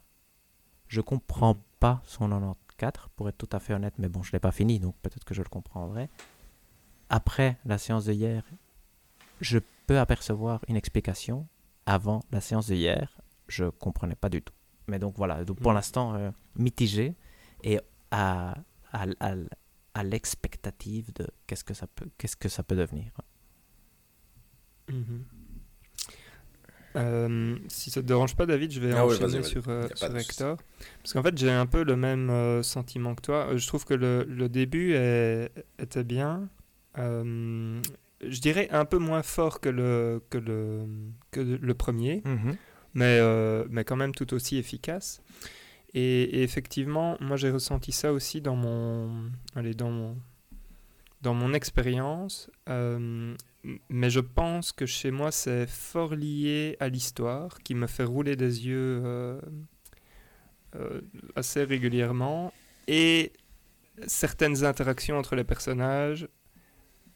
Je 0.88 1.00
comprends 1.00 1.56
pas 1.80 2.02
son 2.04 2.28
94, 2.28 3.08
pour 3.16 3.28
être 3.30 3.38
tout 3.38 3.48
à 3.52 3.60
fait 3.60 3.72
honnête, 3.72 3.94
mais 3.98 4.08
bon, 4.08 4.22
je 4.22 4.32
l'ai 4.32 4.40
pas 4.40 4.52
fini, 4.52 4.78
donc 4.78 4.94
peut-être 5.02 5.24
que 5.24 5.32
je 5.34 5.40
le 5.42 5.48
comprendrai. 5.48 6.10
Après 7.08 7.56
la 7.64 7.78
séance 7.78 8.04
de 8.04 8.12
hier, 8.12 8.44
je 9.40 9.58
peux 9.86 9.98
apercevoir 9.98 10.60
une 10.68 10.76
explication. 10.76 11.46
Avant 11.86 12.22
la 12.30 12.40
séance 12.40 12.66
de 12.68 12.74
hier, 12.74 13.16
je 13.48 13.64
comprenais 13.70 14.14
pas 14.16 14.28
du 14.28 14.42
tout. 14.42 14.54
Mais 14.88 14.98
donc 14.98 15.16
voilà, 15.16 15.44
donc 15.44 15.58
pour 15.60 15.72
Mm. 15.72 15.74
l'instant, 15.76 16.14
euh, 16.14 16.30
mitigé 16.56 17.14
et 17.64 17.80
à, 18.10 18.56
à, 18.92 19.06
à, 19.20 19.34
à 19.94 20.02
l'expectative 20.04 21.12
de 21.14 21.26
qu'est-ce 21.46 21.64
que 21.64 21.74
ça 21.74 21.86
peut, 21.86 22.08
qu'est-ce 22.18 22.36
que 22.36 22.48
ça 22.48 22.62
peut 22.62 22.76
devenir. 22.76 23.12
Mhm. 24.88 25.24
Euh, 26.96 27.56
si 27.68 27.90
ça 27.90 28.02
te 28.02 28.06
dérange 28.06 28.36
pas, 28.36 28.44
David, 28.46 28.70
je 28.72 28.80
vais 28.80 28.92
Ah 28.92 29.04
enchaîner 29.26 29.38
sur, 29.44 29.68
euh, 29.68 29.86
Y 29.94 29.96
sur. 29.96 30.06
Hector. 30.18 30.56
Parce 31.02 31.12
qu'en 31.14 31.22
fait, 31.22 31.36
j'ai 31.38 31.50
un 31.50 31.66
peu 31.66 31.84
le 31.84 31.96
même 31.96 32.28
euh, 32.30 32.62
sentiment 32.62 33.14
que 33.14 33.22
toi. 33.22 33.48
Euh, 33.50 33.56
Je 33.58 33.66
trouve 33.66 33.84
que 33.84 33.94
le, 33.94 34.24
le 34.24 34.48
début 34.48 34.92
est- 34.94 35.50
était 35.78 36.04
bien. 36.04 36.48
Je 38.24 38.40
dirais 38.40 38.68
un 38.70 38.84
peu 38.84 38.98
moins 38.98 39.22
fort 39.22 39.60
que 39.60 39.68
le, 39.68 40.22
que 40.30 40.38
le, 40.38 40.86
que 41.32 41.40
le 41.40 41.74
premier, 41.74 42.22
mais, 42.94 43.18
euh, 43.20 43.64
mais 43.70 43.84
quand 43.84 43.96
même 43.96 44.14
tout 44.14 44.32
aussi 44.34 44.58
efficace. 44.58 45.22
Et, 45.94 46.22
et 46.22 46.42
effectivement, 46.42 47.16
moi 47.20 47.36
j'ai 47.36 47.50
ressenti 47.50 47.90
ça 47.92 48.12
aussi 48.12 48.40
dans 48.40 48.54
mon, 48.56 49.10
allez, 49.56 49.74
dans 49.74 49.90
mon, 49.90 50.16
dans 51.22 51.34
mon 51.34 51.52
expérience. 51.52 52.48
Mais 53.88 54.10
je 54.10 54.20
pense 54.20 54.72
que 54.72 54.86
chez 54.86 55.10
moi, 55.10 55.30
c'est 55.30 55.68
fort 55.68 56.14
lié 56.14 56.76
à 56.80 56.88
l'histoire 56.88 57.58
qui 57.62 57.74
me 57.74 57.86
fait 57.86 58.04
rouler 58.04 58.34
des 58.34 58.66
yeux 58.66 59.00
euh, 59.04 59.40
euh, 60.74 61.00
assez 61.36 61.62
régulièrement. 61.62 62.52
Et 62.88 63.32
certaines 64.06 64.64
interactions 64.64 65.16
entre 65.16 65.36
les 65.36 65.44
personnages 65.44 66.28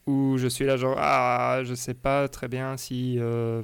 où 0.06 0.36
je 0.38 0.46
suis 0.46 0.64
là 0.64 0.76
genre 0.76 0.96
ah 0.98 1.62
je 1.64 1.74
sais 1.74 1.94
pas 1.94 2.28
très 2.28 2.46
bien 2.46 2.76
si 2.76 3.16
euh, 3.18 3.62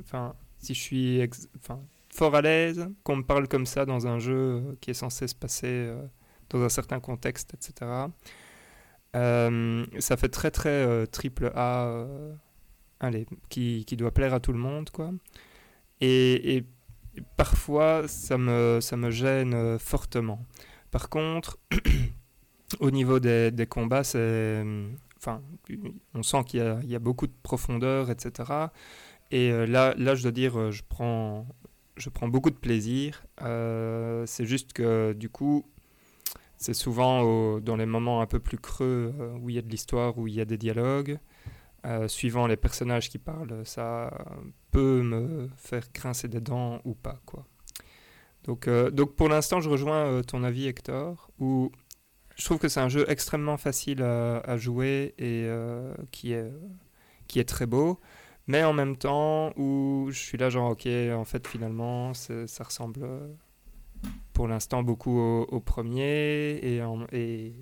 enfin 0.00 0.34
si 0.56 0.74
je 0.74 0.80
suis 0.80 1.28
enfin 1.56 1.80
fort 2.10 2.34
à 2.34 2.40
l'aise 2.40 2.88
qu'on 3.04 3.16
me 3.16 3.22
parle 3.22 3.46
comme 3.46 3.66
ça 3.66 3.86
dans 3.86 4.08
un 4.08 4.18
jeu 4.18 4.76
qui 4.80 4.90
est 4.90 4.94
censé 4.94 5.28
se 5.28 5.36
passer 5.36 5.94
dans 6.50 6.62
un 6.62 6.68
certain 6.68 6.98
contexte 6.98 7.54
etc 7.54 8.08
euh, 9.16 9.86
ça 9.98 10.16
fait 10.16 10.28
très 10.28 10.50
très 10.50 10.68
euh, 10.68 11.06
triple 11.06 11.50
A, 11.54 11.86
euh, 11.86 12.34
allez, 13.00 13.26
qui, 13.48 13.84
qui, 13.86 13.96
doit 13.96 14.12
plaire 14.12 14.34
à 14.34 14.40
tout 14.40 14.52
le 14.52 14.58
monde, 14.58 14.90
quoi. 14.90 15.12
Et, 16.00 16.64
parfois, 17.36 18.06
ça 18.06 18.38
me, 18.38 18.78
ça 18.80 18.96
me 18.96 19.10
gêne 19.10 19.78
fortement. 19.78 20.44
Par 20.90 21.08
contre, 21.08 21.58
au 22.80 22.90
niveau 22.90 23.18
des, 23.18 23.50
des 23.50 23.66
combats, 23.66 24.04
c'est, 24.04 24.64
enfin, 25.16 25.42
on 26.14 26.22
sent 26.22 26.44
qu'il 26.46 26.60
y, 26.84 26.86
y, 26.88 26.94
a 26.94 26.98
beaucoup 26.98 27.26
de 27.26 27.34
profondeur, 27.42 28.10
etc. 28.10 28.52
Et 29.30 29.50
là, 29.66 29.94
là, 29.96 30.14
je 30.14 30.22
dois 30.22 30.32
dire, 30.32 30.70
je 30.70 30.82
prends, 30.88 31.46
je 31.96 32.08
prends 32.10 32.28
beaucoup 32.28 32.50
de 32.50 32.56
plaisir. 32.56 33.24
c'est 33.40 34.46
juste 34.46 34.72
que 34.72 35.12
du 35.14 35.28
coup, 35.28 35.64
c'est 36.58 36.74
souvent 36.74 37.60
dans 37.60 37.76
les 37.76 37.86
moments 37.86 38.20
un 38.20 38.26
peu 38.26 38.40
plus 38.40 38.58
creux 38.58 39.14
euh, 39.18 39.36
où 39.40 39.48
il 39.48 39.54
y 39.54 39.58
a 39.58 39.62
de 39.62 39.68
l'histoire, 39.68 40.18
où 40.18 40.26
il 40.26 40.34
y 40.34 40.40
a 40.40 40.44
des 40.44 40.58
dialogues. 40.58 41.18
Euh, 41.86 42.08
suivant 42.08 42.48
les 42.48 42.56
personnages 42.56 43.08
qui 43.08 43.18
parlent, 43.18 43.64
ça 43.64 44.12
peut 44.72 45.00
me 45.02 45.48
faire 45.56 45.84
grincer 45.94 46.26
des 46.26 46.40
dents 46.40 46.80
ou 46.84 46.94
pas. 46.94 47.20
Quoi. 47.24 47.46
Donc, 48.42 48.66
euh, 48.66 48.90
donc 48.90 49.14
pour 49.14 49.28
l'instant, 49.28 49.60
je 49.60 49.70
rejoins 49.70 50.20
ton 50.22 50.42
avis, 50.42 50.66
Hector, 50.66 51.30
où 51.38 51.70
je 52.34 52.44
trouve 52.44 52.58
que 52.58 52.68
c'est 52.68 52.80
un 52.80 52.88
jeu 52.88 53.04
extrêmement 53.08 53.56
facile 53.56 54.02
à, 54.02 54.56
jouer 54.56 55.14
et 55.18 55.48
qui, 56.10 56.32
est, 56.32 56.52
qui 57.28 57.38
est 57.38 57.48
très 57.48 57.66
beau. 57.66 58.00
Mais 58.48 58.64
en 58.64 58.72
même 58.72 58.96
temps, 58.96 59.52
où 59.56 60.08
je 60.10 60.18
suis 60.18 60.38
là 60.38 60.50
genre, 60.50 60.72
ok, 60.72 60.88
en 61.12 61.24
fait, 61.24 61.46
finalement, 61.46 62.12
ça 62.14 62.64
ressemble 62.64 63.00
pour 64.32 64.48
l'instant 64.48 64.82
beaucoup 64.82 65.18
au, 65.18 65.60
premier 65.60 66.58
et, 66.62 66.80
et, 67.12 67.54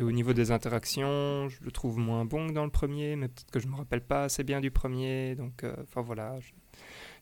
au 0.00 0.10
niveau 0.10 0.32
des 0.32 0.50
interactions, 0.50 1.48
je 1.48 1.62
le 1.62 1.70
trouve 1.70 1.98
moins 1.98 2.24
bon 2.24 2.48
que 2.48 2.52
dans 2.52 2.64
le 2.64 2.70
premier, 2.70 3.16
mais 3.16 3.28
peut-être 3.28 3.50
que 3.50 3.60
je 3.60 3.68
me 3.68 3.76
rappelle 3.76 4.00
pas 4.00 4.24
assez 4.24 4.42
bien 4.42 4.60
du 4.60 4.70
premier. 4.70 5.34
Donc, 5.36 5.64
euh, 5.64 5.74
enfin 5.82 6.00
voilà, 6.00 6.36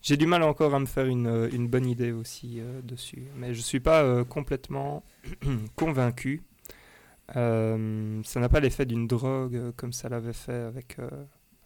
j'ai 0.01 0.17
du 0.17 0.27
mal 0.27 0.43
encore 0.43 0.75
à 0.75 0.79
me 0.79 0.87
faire 0.87 1.07
une, 1.07 1.49
une 1.53 1.69
bonne 1.69 1.87
idée 1.87 2.13
aussi 2.13 2.61
euh, 2.61 2.81
dessus. 2.83 3.25
Mais 3.37 3.55
je 3.55 3.61
suis 3.61 3.81
pas 3.81 4.03
euh, 4.03 4.25
complètement 4.25 5.03
convaincu. 5.77 6.43
ça 7.35 7.77
n'a 7.77 8.49
pas 8.49 8.61
l'effet 8.61 8.87
d'une 8.87 9.07
drogue 9.07 9.73
comme 9.77 9.93
ça 9.93 10.09
l'avait 10.09 10.33
fait 10.33 10.53
avec, 10.53 10.97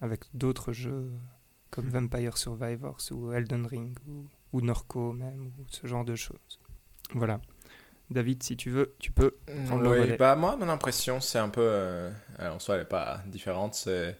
avec 0.00 0.24
d'autres 0.34 0.72
jeux 0.72 1.10
comme 1.70 1.88
Vampire 1.88 2.38
Survivors 2.38 2.98
ou 3.10 3.32
Elden 3.32 3.66
Ring 3.66 3.98
ou, 4.08 4.26
ou 4.52 4.60
Norco 4.60 5.12
même, 5.12 5.52
ou 5.58 5.64
ce 5.68 5.86
genre 5.86 6.04
de 6.04 6.14
choses. 6.14 6.60
Voilà. 7.14 7.40
David, 8.10 8.42
si 8.42 8.56
tu 8.56 8.70
veux, 8.70 8.94
tu 8.98 9.10
peux 9.10 9.36
prendre 9.66 9.82
le 9.82 9.90
relais. 9.90 10.16
Bah, 10.16 10.36
moi, 10.36 10.56
mon 10.56 10.68
impression, 10.68 11.20
c'est 11.20 11.38
un 11.38 11.48
peu. 11.48 11.62
Euh, 11.62 12.10
en 12.38 12.58
soi, 12.58 12.76
elle 12.76 12.82
n'est 12.82 12.88
pas 12.88 13.20
différente. 13.26 13.74
C'est. 13.74 14.16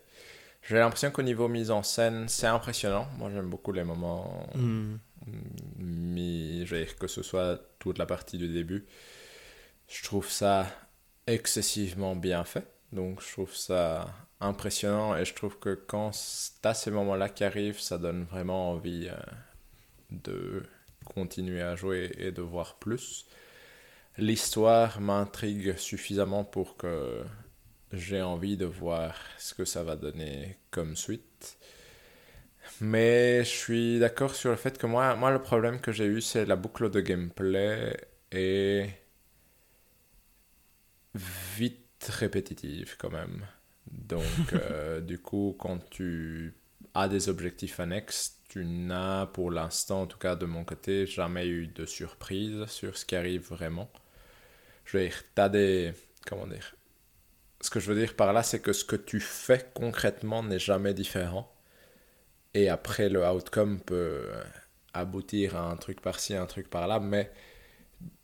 J'ai 0.62 0.76
l'impression 0.76 1.12
qu'au 1.12 1.22
niveau 1.22 1.47
mise 1.47 1.70
en 1.70 1.84
scène, 1.84 2.28
c'est 2.28 2.49
impressionnant. 2.49 3.07
Moi, 3.18 3.30
j'aime 3.32 3.49
beaucoup 3.49 3.70
les 3.70 3.84
moments 3.84 4.49
hmm. 4.55 4.97
mis. 5.78 6.66
Je 6.66 6.74
veux 6.74 6.84
dire, 6.84 6.97
que 6.97 7.07
ce 7.07 7.22
soit 7.22 7.61
toute 7.78 7.99
la 7.99 8.07
partie 8.07 8.39
du 8.39 8.49
début. 8.49 8.87
Je 9.87 10.03
trouve 10.03 10.28
ça 10.28 10.66
excessivement 11.28 12.16
bien 12.16 12.43
fait. 12.43 12.66
Donc, 12.93 13.22
je 13.22 13.30
trouve 13.30 13.55
ça 13.55 14.09
impressionnant. 14.41 15.16
Et 15.16 15.24
je 15.24 15.34
trouve 15.34 15.61
que 15.61 15.74
quand 15.74 16.11
tu 16.11 16.68
as 16.68 16.74
ces 16.74 16.91
moments-là 16.91 17.28
qui 17.28 17.45
arrivent, 17.45 17.78
ça 17.78 17.99
donne 17.99 18.24
vraiment 18.24 18.72
envie 18.72 19.09
euh, 19.09 19.16
de 20.11 20.64
continuer 21.14 21.62
à 21.62 21.76
jouer 21.76 22.12
et 22.18 22.32
de 22.32 22.42
voir 22.42 22.76
plus. 22.76 23.26
L'histoire 24.18 25.00
m'intrigue 25.00 25.76
suffisamment 25.76 26.44
pour 26.44 26.76
que 26.76 27.24
j'ai 27.92 28.22
envie 28.22 28.57
de 28.57 28.66
voir 28.66 29.14
ce 29.38 29.54
que 29.54 29.64
ça 29.64 29.82
va 29.82 29.96
donner 29.96 30.59
comme 30.70 30.96
suite. 30.96 31.59
Mais 32.80 33.44
je 33.44 33.50
suis 33.50 33.98
d'accord 33.98 34.34
sur 34.34 34.50
le 34.50 34.57
fait 34.57 34.76
que 34.78 34.86
moi, 34.86 35.14
moi 35.16 35.30
le 35.30 35.40
problème 35.40 35.80
que 35.80 35.92
j'ai 35.92 36.07
eu, 36.07 36.20
c'est 36.20 36.44
la 36.46 36.57
boucle 36.57 36.90
de 36.90 37.00
gameplay 37.00 37.96
et 38.32 38.86
vite 41.14 42.11
répétitive 42.11 42.96
quand 42.98 43.11
même. 43.11 43.46
Donc, 43.90 44.24
euh, 44.52 45.00
du 45.00 45.18
coup, 45.18 45.57
quand 45.59 45.78
tu 45.90 46.54
as 46.94 47.09
des 47.09 47.28
objectifs 47.28 47.80
annexes, 47.80 48.36
tu 48.57 48.64
n'as 48.64 49.26
pour 49.26 49.50
l'instant, 49.50 50.02
en 50.02 50.07
tout 50.07 50.16
cas 50.16 50.34
de 50.34 50.46
mon 50.46 50.64
côté, 50.64 51.04
jamais 51.04 51.46
eu 51.46 51.66
de 51.66 51.84
surprise 51.84 52.64
sur 52.68 52.96
ce 52.96 53.04
qui 53.04 53.14
arrive 53.14 53.42
vraiment. 53.50 53.90
Je 54.86 54.96
veux 54.96 55.04
dire, 55.04 55.22
as 55.36 55.48
des. 55.50 55.92
Comment 56.26 56.46
dire 56.46 56.74
Ce 57.61 57.68
que 57.68 57.80
je 57.80 57.92
veux 57.92 58.00
dire 58.00 58.16
par 58.16 58.32
là, 58.32 58.42
c'est 58.42 58.61
que 58.61 58.72
ce 58.72 58.86
que 58.86 58.96
tu 58.96 59.20
fais 59.20 59.70
concrètement 59.74 60.42
n'est 60.42 60.59
jamais 60.59 60.94
différent. 60.94 61.52
Et 62.54 62.70
après, 62.70 63.11
le 63.11 63.22
outcome 63.26 63.78
peut 63.78 64.26
aboutir 64.94 65.57
à 65.57 65.70
un 65.70 65.76
truc 65.76 66.00
par-ci, 66.00 66.34
un 66.34 66.46
truc 66.46 66.70
par-là, 66.70 66.98
mais 66.98 67.30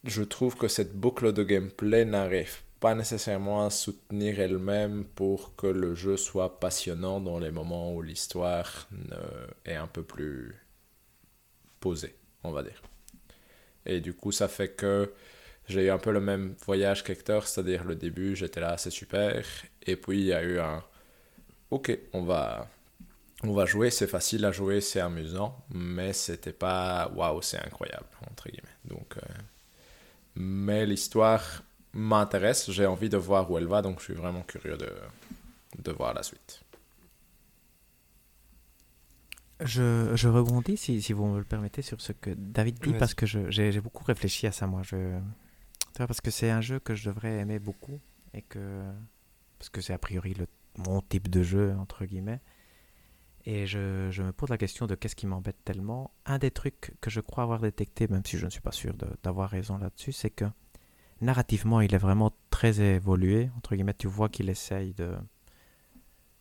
je 0.05 0.23
trouve 0.23 0.57
que 0.57 0.69
cette 0.69 0.95
boucle 0.95 1.35
de 1.35 1.43
gameplay 1.43 2.07
n'arrive 2.07 2.63
pas 2.83 2.97
nécessairement 2.97 3.71
soutenir 3.71 4.41
elle-même 4.41 5.05
pour 5.05 5.55
que 5.55 5.69
le 5.69 5.95
jeu 5.95 6.17
soit 6.17 6.59
passionnant 6.59 7.21
dans 7.21 7.39
les 7.39 7.53
moments 7.53 7.95
où 7.95 8.03
l'histoire 8.03 8.89
est 9.65 9.77
un 9.77 9.87
peu 9.87 10.03
plus 10.03 10.53
posée, 11.79 12.17
on 12.43 12.51
va 12.51 12.65
dire. 12.65 12.83
Et 13.87 14.01
du 14.01 14.13
coup, 14.13 14.33
ça 14.33 14.49
fait 14.49 14.71
que 14.71 15.13
j'ai 15.69 15.87
eu 15.87 15.91
un 15.91 15.99
peu 15.99 16.11
le 16.11 16.21
même 16.21 16.57
voyage 16.67 17.05
qu'Hector, 17.05 17.47
c'est-à-dire 17.47 17.85
le 17.85 17.95
début, 17.95 18.35
j'étais 18.35 18.59
là, 18.59 18.77
c'est 18.77 18.91
super, 18.91 19.47
et 19.87 19.95
puis 19.95 20.19
il 20.19 20.27
y 20.27 20.33
a 20.33 20.43
eu 20.43 20.59
un 20.59 20.83
ok, 21.71 21.97
on 22.13 22.23
va, 22.23 22.69
on 23.45 23.53
va 23.53 23.65
jouer, 23.65 23.91
c'est 23.91 24.09
facile 24.09 24.45
à 24.45 24.51
jouer, 24.51 24.81
c'est 24.81 25.01
amusant, 25.01 25.57
mais 25.71 26.13
c'était 26.13 26.53
pas 26.53 27.13
waouh, 27.15 27.43
c'est 27.43 27.65
incroyable, 27.65 28.09
entre 28.29 28.49
guillemets. 28.49 28.77
Donc, 28.85 29.17
euh, 29.19 29.35
mais 30.35 30.85
l'histoire 30.85 31.63
m'intéresse, 31.93 32.71
j'ai 32.71 32.87
envie 32.87 33.09
de 33.09 33.17
voir 33.17 33.51
où 33.51 33.59
elle 33.59 33.67
va, 33.67 33.83
donc 33.83 33.99
je 34.01 34.05
suis 34.05 34.15
vraiment 34.15 34.43
curieux 34.43 34.77
de, 34.77 34.91
de 35.79 35.93
voir 35.93 36.15
la 36.15 36.23
suite. 36.23 36.63
Je, 39.61 40.13
je 40.17 40.29
rebondis, 40.29 40.77
si, 40.77 41.01
si, 41.03 41.13
vous 41.13 41.27
me 41.27 41.39
le 41.39 41.45
permettez, 41.45 41.83
sur 41.83 42.01
ce 42.01 42.13
que 42.13 42.31
David 42.31 42.81
dit, 42.81 42.95
parce 42.95 43.15
que 43.15 43.27
j'ai 43.27 43.81
beaucoup 43.81 44.05
réfléchi 44.05 44.47
à 44.47 44.53
ça, 44.53 44.67
moi. 44.67 44.83
Je, 44.83 45.19
parce 45.97 46.21
que 46.21 46.31
c'est 46.31 46.51
un 46.51 46.61
jeu 46.61 46.81
que 46.81 46.95
je 46.95 47.09
devrais 47.09 47.39
aimer 47.39 47.59
beaucoup, 47.59 48.01
et 48.35 48.43
que, 48.43 48.83
parce 49.59 49.69
que 49.69 49.81
c'est 49.81 49.93
a 49.93 49.99
priori 49.99 50.35
le, 50.35 50.47
mon 50.79 51.01
type 51.01 51.29
de 51.29 51.43
jeu, 51.43 51.75
entre 51.79 52.05
guillemets. 52.05 52.41
Et 53.45 53.67
je, 53.67 54.09
je 54.11 54.23
me 54.23 54.33
pose 54.33 54.51
la 54.51 54.59
question 54.59 54.87
de 54.87 54.95
qu'est-ce 54.95 55.17
qui 55.17 55.27
m'embête 55.27 55.65
tellement. 55.65 56.13
Un 56.27 56.39
des 56.39 56.51
trucs 56.51 56.95
que 57.01 57.11
je 57.11 57.21
crois 57.21 57.45
avoir 57.45 57.61
détecté, 57.61 58.09
même 58.09 58.25
si 58.25 58.39
je 58.39 58.45
ne 58.45 58.51
suis 58.51 58.61
pas 58.61 58.73
sûr 58.73 58.95
d'avoir 59.23 59.51
raison 59.51 59.79
là-dessus, 59.79 60.13
c'est 60.13 60.31
que 60.31 60.45
narrativement, 61.23 61.81
il 61.81 61.95
est 61.95 61.99
vraiment 61.99 62.33
très 62.51 62.81
évolué. 62.81 63.51
Entre 63.57 63.75
guillemets, 63.75 63.95
tu 63.95 64.09
vois 64.09 64.29
qu'il 64.29 64.51
essaye 64.51 64.93
de. 64.95 65.17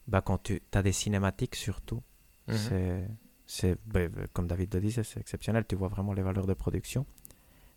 Bah, 0.07 0.21
quand 0.21 0.43
tu 0.43 0.61
as 0.73 0.83
des 0.83 0.91
cinématiques, 0.91 1.55
surtout, 1.55 2.01
mhm. 2.47 2.57
c'est. 2.57 3.07
c'est 3.45 3.77
bah, 3.85 4.07
bah, 4.09 4.23
comme 4.33 4.47
David 4.47 4.73
le 4.73 4.81
disait, 4.81 5.03
c'est 5.03 5.19
exceptionnel. 5.19 5.65
Tu 5.67 5.75
vois 5.75 5.87
vraiment 5.87 6.13
les 6.13 6.23
valeurs 6.23 6.47
de 6.47 6.53
production. 6.53 7.05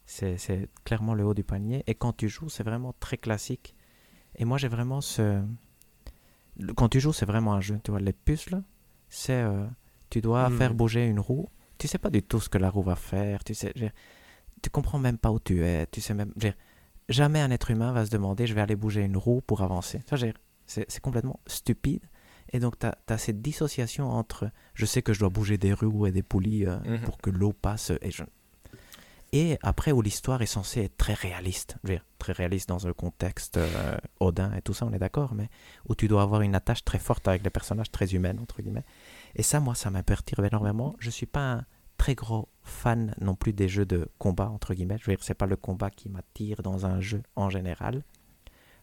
C'est 0.06 0.68
clairement 0.84 1.14
le 1.14 1.24
haut 1.24 1.34
du 1.34 1.44
panier. 1.44 1.82
Et 1.86 1.94
quand 1.94 2.12
tu 2.12 2.28
joues, 2.28 2.50
c'est 2.50 2.64
vraiment 2.64 2.94
très 3.00 3.16
classique. 3.16 3.74
Et 4.36 4.44
moi, 4.44 4.58
j'ai 4.58 4.68
vraiment 4.68 5.00
ce. 5.00 5.42
Quand 6.76 6.88
tu 6.88 7.00
joues, 7.00 7.12
c'est 7.12 7.26
vraiment 7.26 7.54
un 7.54 7.60
jeu. 7.60 7.80
Tu 7.84 7.90
vois, 7.90 8.00
les 8.00 8.12
puzzles, 8.12 8.62
c'est. 9.08 9.42
Euh, 9.42 9.66
tu 10.10 10.20
dois 10.20 10.50
mhm. 10.50 10.58
faire 10.58 10.74
bouger 10.74 11.06
une 11.06 11.20
roue. 11.20 11.48
Tu 11.78 11.88
sais 11.88 11.98
pas 11.98 12.10
du 12.10 12.22
tout 12.22 12.40
ce 12.40 12.48
que 12.48 12.58
la 12.58 12.70
roue 12.70 12.82
va 12.82 12.96
faire. 12.96 13.44
Tu 13.44 13.54
sais. 13.54 13.72
Tu 14.62 14.70
comprends 14.70 14.98
même 14.98 15.18
pas 15.18 15.30
où 15.30 15.38
tu 15.38 15.64
es. 15.64 15.86
Tu 15.86 16.00
sais 16.00 16.14
même 16.14 16.32
jamais 17.08 17.40
un 17.40 17.50
être 17.50 17.70
humain 17.70 17.92
va 17.92 18.06
se 18.06 18.10
demander 18.10 18.46
je 18.46 18.54
vais 18.54 18.60
aller 18.60 18.76
bouger 18.76 19.02
une 19.02 19.16
roue 19.16 19.40
pour 19.40 19.62
avancer. 19.62 20.00
C'est 20.66 21.00
complètement 21.00 21.40
stupide. 21.46 22.04
Et 22.52 22.60
donc, 22.60 22.78
tu 22.78 22.86
as, 22.86 23.18
cette 23.18 23.42
dissociation 23.42 24.10
entre 24.10 24.50
je 24.74 24.86
sais 24.86 25.02
que 25.02 25.12
je 25.12 25.20
dois 25.20 25.28
bouger 25.28 25.58
des 25.58 25.72
roues 25.72 26.06
et 26.06 26.12
des 26.12 26.22
poulies 26.22 26.66
euh, 26.66 26.78
mhm. 26.84 27.00
pour 27.00 27.18
que 27.18 27.30
l'eau 27.30 27.52
passe. 27.52 27.90
Et, 28.02 28.10
et 29.32 29.58
après 29.62 29.90
où 29.90 30.02
l'histoire 30.02 30.40
est 30.42 30.46
censée 30.46 30.82
être 30.82 30.96
très 30.96 31.14
réaliste, 31.14 31.76
je 31.82 31.88
veux 31.88 31.94
dire, 31.94 32.04
très 32.18 32.32
réaliste 32.32 32.68
dans 32.68 32.86
un 32.86 32.92
contexte 32.92 33.56
euh, 33.56 33.96
Odin 34.20 34.52
et 34.54 34.62
tout 34.62 34.74
ça, 34.74 34.86
on 34.86 34.92
est 34.92 34.98
d'accord, 34.98 35.34
mais 35.34 35.48
où 35.88 35.96
tu 35.96 36.06
dois 36.06 36.22
avoir 36.22 36.42
une 36.42 36.54
attache 36.54 36.84
très 36.84 37.00
forte 37.00 37.26
avec 37.26 37.42
des 37.42 37.50
personnages 37.50 37.90
très 37.90 38.14
humains, 38.14 38.38
entre 38.40 38.62
guillemets. 38.62 38.84
Et 39.34 39.42
ça, 39.42 39.58
moi, 39.58 39.74
ça 39.74 39.90
m'imperturbe 39.90 40.44
énormément. 40.44 40.94
Je 41.00 41.10
suis 41.10 41.26
pas 41.26 41.52
un 41.52 41.64
très 41.98 42.14
gros 42.14 42.48
fan 42.64 43.14
non 43.20 43.34
plus 43.34 43.52
des 43.52 43.68
jeux 43.68 43.84
de 43.84 44.08
combat, 44.18 44.48
entre 44.48 44.74
guillemets. 44.74 44.96
Je 44.98 45.06
veux 45.06 45.16
dire, 45.16 45.24
c'est 45.24 45.34
pas 45.34 45.46
le 45.46 45.56
combat 45.56 45.90
qui 45.90 46.08
m'attire 46.08 46.62
dans 46.62 46.86
un 46.86 47.00
jeu 47.00 47.22
en 47.36 47.50
général. 47.50 48.02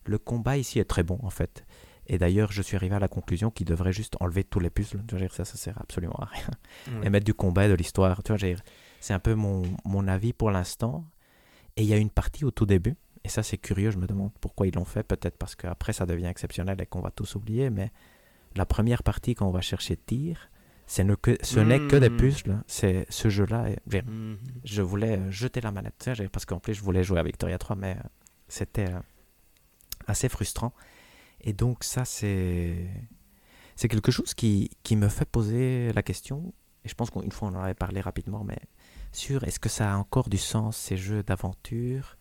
Le 0.06 0.18
combat 0.18 0.58
ici 0.58 0.80
est 0.80 0.86
très 0.86 1.04
bon, 1.04 1.20
en 1.22 1.30
fait. 1.30 1.66
Et 2.08 2.18
d'ailleurs, 2.18 2.52
je 2.52 2.62
suis 2.62 2.76
arrivé 2.76 2.96
à 2.96 3.00
la 3.00 3.08
conclusion 3.08 3.52
qu'il 3.52 3.68
devrait 3.68 3.94
juste 3.94 4.16
enlever 4.20 4.44
tous 4.44 4.60
les 4.60 4.70
puzzles. 4.70 5.04
Tu 5.08 5.16
vois, 5.16 5.30
ça, 5.30 5.46
ça 5.46 5.58
sert 5.58 5.80
absolument 5.80 6.20
à 6.20 6.26
rien. 6.26 7.02
Et 7.04 7.10
mettre 7.10 7.26
du 7.26 7.34
combat 7.34 7.66
et 7.66 7.70
de 7.70 7.74
l'histoire. 7.74 8.24
Tu 8.24 8.34
vois, 8.34 8.56
c'est 9.00 9.14
un 9.14 9.20
peu 9.20 9.36
mon, 9.36 9.64
mon 9.86 10.08
avis 10.08 10.34
pour 10.34 10.52
l'instant. 10.52 11.06
Et 11.78 11.84
il 11.84 11.88
y 11.88 11.94
a 11.94 11.98
une 11.98 12.10
partie 12.10 12.44
au 12.44 12.52
tout 12.52 12.66
début, 12.66 12.96
et 13.24 13.30
ça 13.30 13.44
c'est 13.44 13.58
curieux, 13.58 13.92
je 13.92 13.98
me 13.98 14.08
demande 14.08 14.32
pourquoi 14.42 14.68
ils 14.68 14.76
l'ont 14.76 14.86
fait, 14.86 15.04
peut-être 15.04 15.38
parce 15.38 15.56
qu'après 15.56 15.94
ça 15.94 16.06
devient 16.06 16.26
exceptionnel 16.26 16.82
et 16.82 16.86
qu'on 16.86 17.02
va 17.02 17.12
tous 17.12 17.36
oublier, 17.36 17.70
mais 17.70 17.92
la 18.56 18.66
première 18.66 19.04
partie 19.04 19.36
quand 19.36 19.48
on 19.48 19.52
va 19.52 19.62
chercher 19.62 19.96
tir, 19.96 20.51
ce 20.92 21.02
n'est 21.04 21.16
que, 21.16 21.38
ce 21.42 21.62
n'est 21.62 21.88
que 21.88 21.96
des 21.96 22.10
hmm. 22.10 22.18
puzzles, 22.18 22.64
c'est 22.68 23.06
ce 23.10 23.30
jeu-là. 23.30 23.70
Hmm. 24.04 24.36
Je 24.66 24.82
voulais 24.82 25.32
jeter 25.32 25.62
la 25.62 25.72
manette, 25.72 26.10
parce 26.34 26.46
qu'en 26.46 26.60
plus 26.60 26.74
je 26.74 26.82
voulais 26.82 27.02
jouer 27.02 27.18
à 27.18 27.24
Victoria 27.24 27.58
3, 27.58 27.78
mais 27.78 27.96
euh, 27.98 28.08
c'était 28.50 28.90
euh, 28.90 29.00
assez 30.08 30.28
frustrant. 30.28 30.74
Et 31.40 31.54
donc 31.54 31.86
ça, 31.86 32.04
c'est 32.04 32.90
c'est 33.78 33.88
quelque 33.88 34.12
chose 34.12 34.34
qui, 34.34 34.70
qui, 34.84 34.98
me 34.98 35.08
fait 35.08 35.24
poser 35.24 35.94
la 35.94 36.04
question, 36.04 36.54
et 36.84 36.90
je 36.90 36.94
pense 36.94 37.10
qu'une 37.10 37.32
fois 37.32 37.48
on 37.48 37.56
en 37.56 37.64
avait 37.64 37.74
parlé 37.74 38.02
rapidement, 38.02 38.44
mais 38.44 38.60
sur 39.14 39.46
est-ce 39.46 39.62
que 39.62 39.70
ça 39.70 39.94
a 39.94 39.96
encore 39.96 40.28
du 40.28 40.38
sens 40.38 40.76
ces 40.76 40.98
jeux 40.98 41.24
d'aventure, 41.24 42.18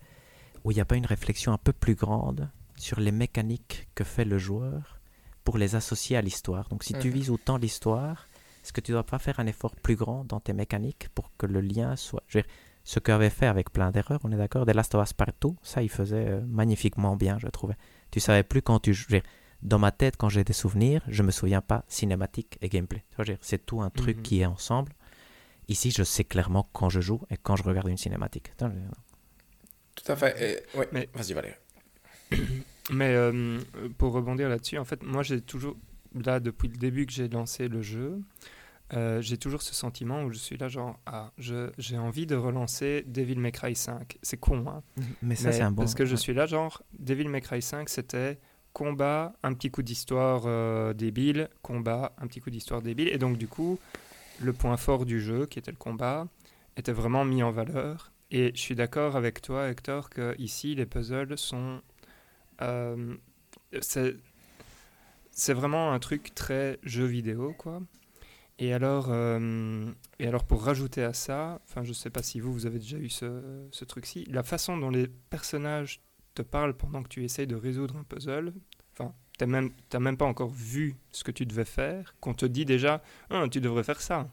où 0.62 0.70
il 0.70 0.76
n'y 0.76 0.80
a 0.80 0.84
pas 0.84 0.94
une 0.94 1.06
réflexion 1.06 1.52
un 1.52 1.58
peu 1.58 1.72
plus 1.72 1.96
grande 1.96 2.48
sur 2.76 3.00
les 3.00 3.10
mécaniques 3.10 3.88
que 3.96 4.04
fait 4.04 4.24
le 4.24 4.38
joueur 4.38 5.00
pour 5.42 5.58
les 5.58 5.74
associer 5.74 6.16
à 6.16 6.22
l'histoire? 6.22 6.68
Donc 6.68 6.84
si 6.84 6.94
tu 6.94 7.08
mhm. 7.08 7.14
vises 7.14 7.30
autant 7.30 7.56
l'histoire, 7.56 8.28
est-ce 8.62 8.72
que 8.72 8.80
tu 8.80 8.92
ne 8.92 8.96
dois 8.96 9.04
pas 9.04 9.18
faire 9.18 9.40
un 9.40 9.46
effort 9.46 9.74
plus 9.76 9.96
grand 9.96 10.24
dans 10.24 10.40
tes 10.40 10.52
mécaniques 10.52 11.08
pour 11.14 11.36
que 11.36 11.46
le 11.46 11.60
lien 11.60 11.96
soit... 11.96 12.22
Je 12.28 12.38
veux 12.38 12.42
dire, 12.42 12.50
ce 12.84 12.98
qu'avait 12.98 13.30
fait 13.30 13.46
avec 13.46 13.70
plein 13.70 13.90
d'erreurs, 13.90 14.20
on 14.24 14.32
est 14.32 14.36
d'accord, 14.36 14.66
des 14.66 14.72
Last 14.72 14.94
of 14.94 15.04
Us 15.04 15.12
partout, 15.12 15.56
ça 15.62 15.82
il 15.82 15.90
faisait 15.90 16.28
euh, 16.28 16.40
magnifiquement 16.46 17.16
bien, 17.16 17.38
je 17.38 17.46
trouvais. 17.48 17.76
Tu 18.10 18.20
savais 18.20 18.42
plus 18.42 18.62
quand 18.62 18.80
tu 18.80 18.94
jouais. 18.94 19.22
Dans 19.62 19.78
ma 19.78 19.92
tête, 19.92 20.16
quand 20.16 20.30
j'ai 20.30 20.42
des 20.42 20.54
souvenirs, 20.54 21.02
je 21.08 21.22
me 21.22 21.30
souviens 21.30 21.60
pas 21.60 21.84
cinématique 21.86 22.56
et 22.62 22.70
gameplay. 22.70 23.04
C'est 23.42 23.66
tout 23.66 23.82
un 23.82 23.90
truc 23.90 24.16
mhm. 24.16 24.22
qui 24.22 24.40
est 24.40 24.46
ensemble. 24.46 24.92
Ici, 25.68 25.90
je 25.90 26.02
sais 26.02 26.24
clairement 26.24 26.68
quand 26.72 26.88
je 26.88 27.00
joue 27.00 27.20
et 27.30 27.36
quand 27.36 27.56
je 27.56 27.62
regarde 27.62 27.88
une 27.88 27.98
cinématique. 27.98 28.52
Tout 29.94 30.10
à 30.10 30.16
fait. 30.16 30.42
Et... 30.42 30.80
Mais... 30.92 31.08
Vas-y, 31.14 31.34
Valérie. 31.34 31.54
Mais 32.90 33.14
euh, 33.14 33.60
pour 33.98 34.12
rebondir 34.12 34.48
là-dessus, 34.48 34.78
en 34.78 34.84
fait, 34.84 35.02
moi, 35.02 35.22
j'ai 35.22 35.40
toujours, 35.42 35.76
là, 36.14 36.40
depuis 36.40 36.68
le 36.68 36.76
début 36.76 37.06
que 37.06 37.12
j'ai 37.12 37.28
lancé 37.28 37.68
le 37.68 37.82
jeu, 37.82 38.20
euh, 38.92 39.20
j'ai 39.22 39.36
toujours 39.36 39.62
ce 39.62 39.74
sentiment 39.74 40.24
où 40.24 40.30
je 40.30 40.38
suis 40.38 40.56
là, 40.56 40.68
genre, 40.68 40.98
ah, 41.06 41.32
j'ai 41.38 41.98
envie 41.98 42.26
de 42.26 42.34
relancer 42.34 43.04
Devil 43.06 43.36
May 43.36 43.52
Cry 43.52 43.76
5. 43.76 44.18
C'est 44.22 44.36
con, 44.36 44.64
hein. 44.68 44.82
Mais 45.22 45.36
ça, 45.36 45.52
c'est 45.52 45.62
un 45.62 45.70
bon. 45.70 45.82
Parce 45.82 45.94
que 45.94 46.04
je 46.04 46.16
suis 46.16 46.34
là, 46.34 46.46
genre, 46.46 46.82
Devil 46.98 47.28
May 47.28 47.40
Cry 47.40 47.62
5, 47.62 47.88
c'était 47.88 48.38
combat, 48.72 49.32
un 49.42 49.52
petit 49.54 49.70
coup 49.70 49.82
d'histoire 49.82 50.42
euh, 50.46 50.92
débile, 50.92 51.48
combat, 51.62 52.12
un 52.18 52.26
petit 52.26 52.40
coup 52.40 52.50
d'histoire 52.50 52.82
débile. 52.82 53.08
Et 53.08 53.18
donc, 53.18 53.36
du 53.36 53.46
coup, 53.46 53.78
le 54.40 54.52
point 54.52 54.76
fort 54.76 55.04
du 55.04 55.20
jeu, 55.20 55.46
qui 55.46 55.58
était 55.58 55.70
le 55.70 55.76
combat, 55.76 56.26
était 56.76 56.92
vraiment 56.92 57.24
mis 57.24 57.42
en 57.42 57.50
valeur. 57.50 58.12
Et 58.32 58.52
je 58.54 58.60
suis 58.60 58.74
d'accord 58.74 59.16
avec 59.16 59.42
toi, 59.42 59.68
Hector, 59.68 60.10
que 60.10 60.34
ici, 60.38 60.74
les 60.74 60.86
puzzles 60.86 61.36
sont. 61.36 61.80
Euh, 62.62 63.16
c'est 65.30 65.54
vraiment 65.54 65.92
un 65.92 65.98
truc 65.98 66.34
très 66.34 66.78
jeu 66.82 67.04
vidéo, 67.04 67.54
quoi. 67.56 67.82
Et 68.60 68.74
alors, 68.74 69.06
euh, 69.08 69.90
et 70.18 70.26
alors 70.26 70.44
pour 70.44 70.62
rajouter 70.62 71.02
à 71.02 71.14
ça, 71.14 71.62
enfin 71.64 71.82
je 71.82 71.94
sais 71.94 72.10
pas 72.10 72.22
si 72.22 72.40
vous, 72.40 72.52
vous 72.52 72.66
avez 72.66 72.78
déjà 72.78 72.98
eu 72.98 73.08
ce, 73.08 73.66
ce 73.70 73.86
truc-ci, 73.86 74.26
la 74.28 74.42
façon 74.42 74.76
dont 74.76 74.90
les 74.90 75.08
personnages 75.08 76.02
te 76.34 76.42
parlent 76.42 76.76
pendant 76.76 77.02
que 77.02 77.08
tu 77.08 77.24
essayes 77.24 77.46
de 77.46 77.56
résoudre 77.56 77.96
un 77.96 78.04
puzzle, 78.04 78.52
enfin 78.92 79.14
tu 79.38 79.44
n'as 79.44 79.50
même, 79.50 79.70
même 79.98 80.18
pas 80.18 80.26
encore 80.26 80.50
vu 80.50 80.94
ce 81.10 81.24
que 81.24 81.30
tu 81.30 81.46
devais 81.46 81.64
faire, 81.64 82.14
qu'on 82.20 82.34
te 82.34 82.44
dit 82.44 82.66
déjà, 82.66 83.02
ah, 83.30 83.46
tu 83.50 83.62
devrais 83.62 83.82
faire 83.82 84.02
ça. 84.02 84.28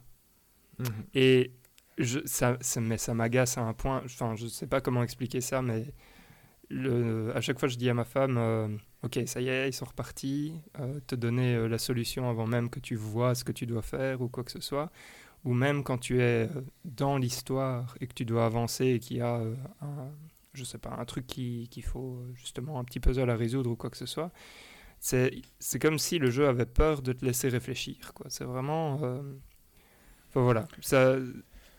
Mhm. 0.79 0.87
Et 1.13 1.51
je, 1.97 2.19
ça, 2.25 2.57
ça, 2.59 2.81
mais 2.81 2.97
ça 2.97 3.13
m'agace 3.13 3.57
à 3.57 3.61
un 3.61 3.73
point, 3.73 4.01
enfin 4.03 4.35
je 4.35 4.47
sais 4.47 4.67
pas 4.67 4.81
comment 4.81 5.03
expliquer 5.03 5.39
ça, 5.39 5.61
mais 5.61 5.85
le, 6.69 7.31
à 7.33 7.39
chaque 7.39 7.59
fois 7.59 7.69
je 7.69 7.77
dis 7.77 7.89
à 7.89 7.93
ma 7.93 8.03
femme, 8.03 8.37
euh, 8.37 8.67
ok, 9.03 9.19
ça 9.25 9.41
y 9.41 9.49
est, 9.49 9.69
ils 9.69 9.73
sont 9.73 9.85
repartis, 9.85 10.53
euh, 10.79 10.99
te 11.07 11.15
donner 11.15 11.55
euh, 11.55 11.67
la 11.67 11.77
solution 11.77 12.29
avant 12.29 12.47
même 12.47 12.69
que 12.69 12.79
tu 12.79 12.95
vois 12.95 13.35
ce 13.35 13.43
que 13.43 13.51
tu 13.51 13.65
dois 13.65 13.81
faire 13.81 14.21
ou 14.21 14.29
quoi 14.29 14.43
que 14.43 14.51
ce 14.51 14.61
soit, 14.61 14.91
ou 15.43 15.53
même 15.53 15.83
quand 15.83 15.97
tu 15.97 16.19
es 16.21 16.49
euh, 16.49 16.61
dans 16.85 17.17
l'histoire 17.17 17.95
et 18.01 18.07
que 18.07 18.13
tu 18.13 18.25
dois 18.25 18.45
avancer 18.45 18.85
et 18.87 18.99
qu'il 18.99 19.17
y 19.17 19.21
a 19.21 19.41
un, 19.81 20.11
je 20.53 20.63
sais 20.63 20.77
pas, 20.79 20.95
un 20.97 21.05
truc 21.05 21.27
qu'il 21.27 21.83
faut 21.83 22.23
justement 22.33 22.79
un 22.79 22.83
petit 22.83 22.99
puzzle 22.99 23.29
à 23.29 23.35
résoudre 23.35 23.71
ou 23.71 23.75
quoi 23.75 23.89
que 23.89 23.97
ce 23.97 24.05
soit, 24.07 24.31
c'est 24.99 25.43
comme 25.79 25.99
si 25.99 26.17
le 26.17 26.31
jeu 26.31 26.47
avait 26.47 26.65
peur 26.65 27.01
de 27.03 27.13
te 27.13 27.23
laisser 27.23 27.49
réfléchir. 27.49 28.13
C'est 28.29 28.45
vraiment... 28.45 28.95
Enfin 30.29 30.41
voilà, 30.41 30.67
ça, 30.81 31.17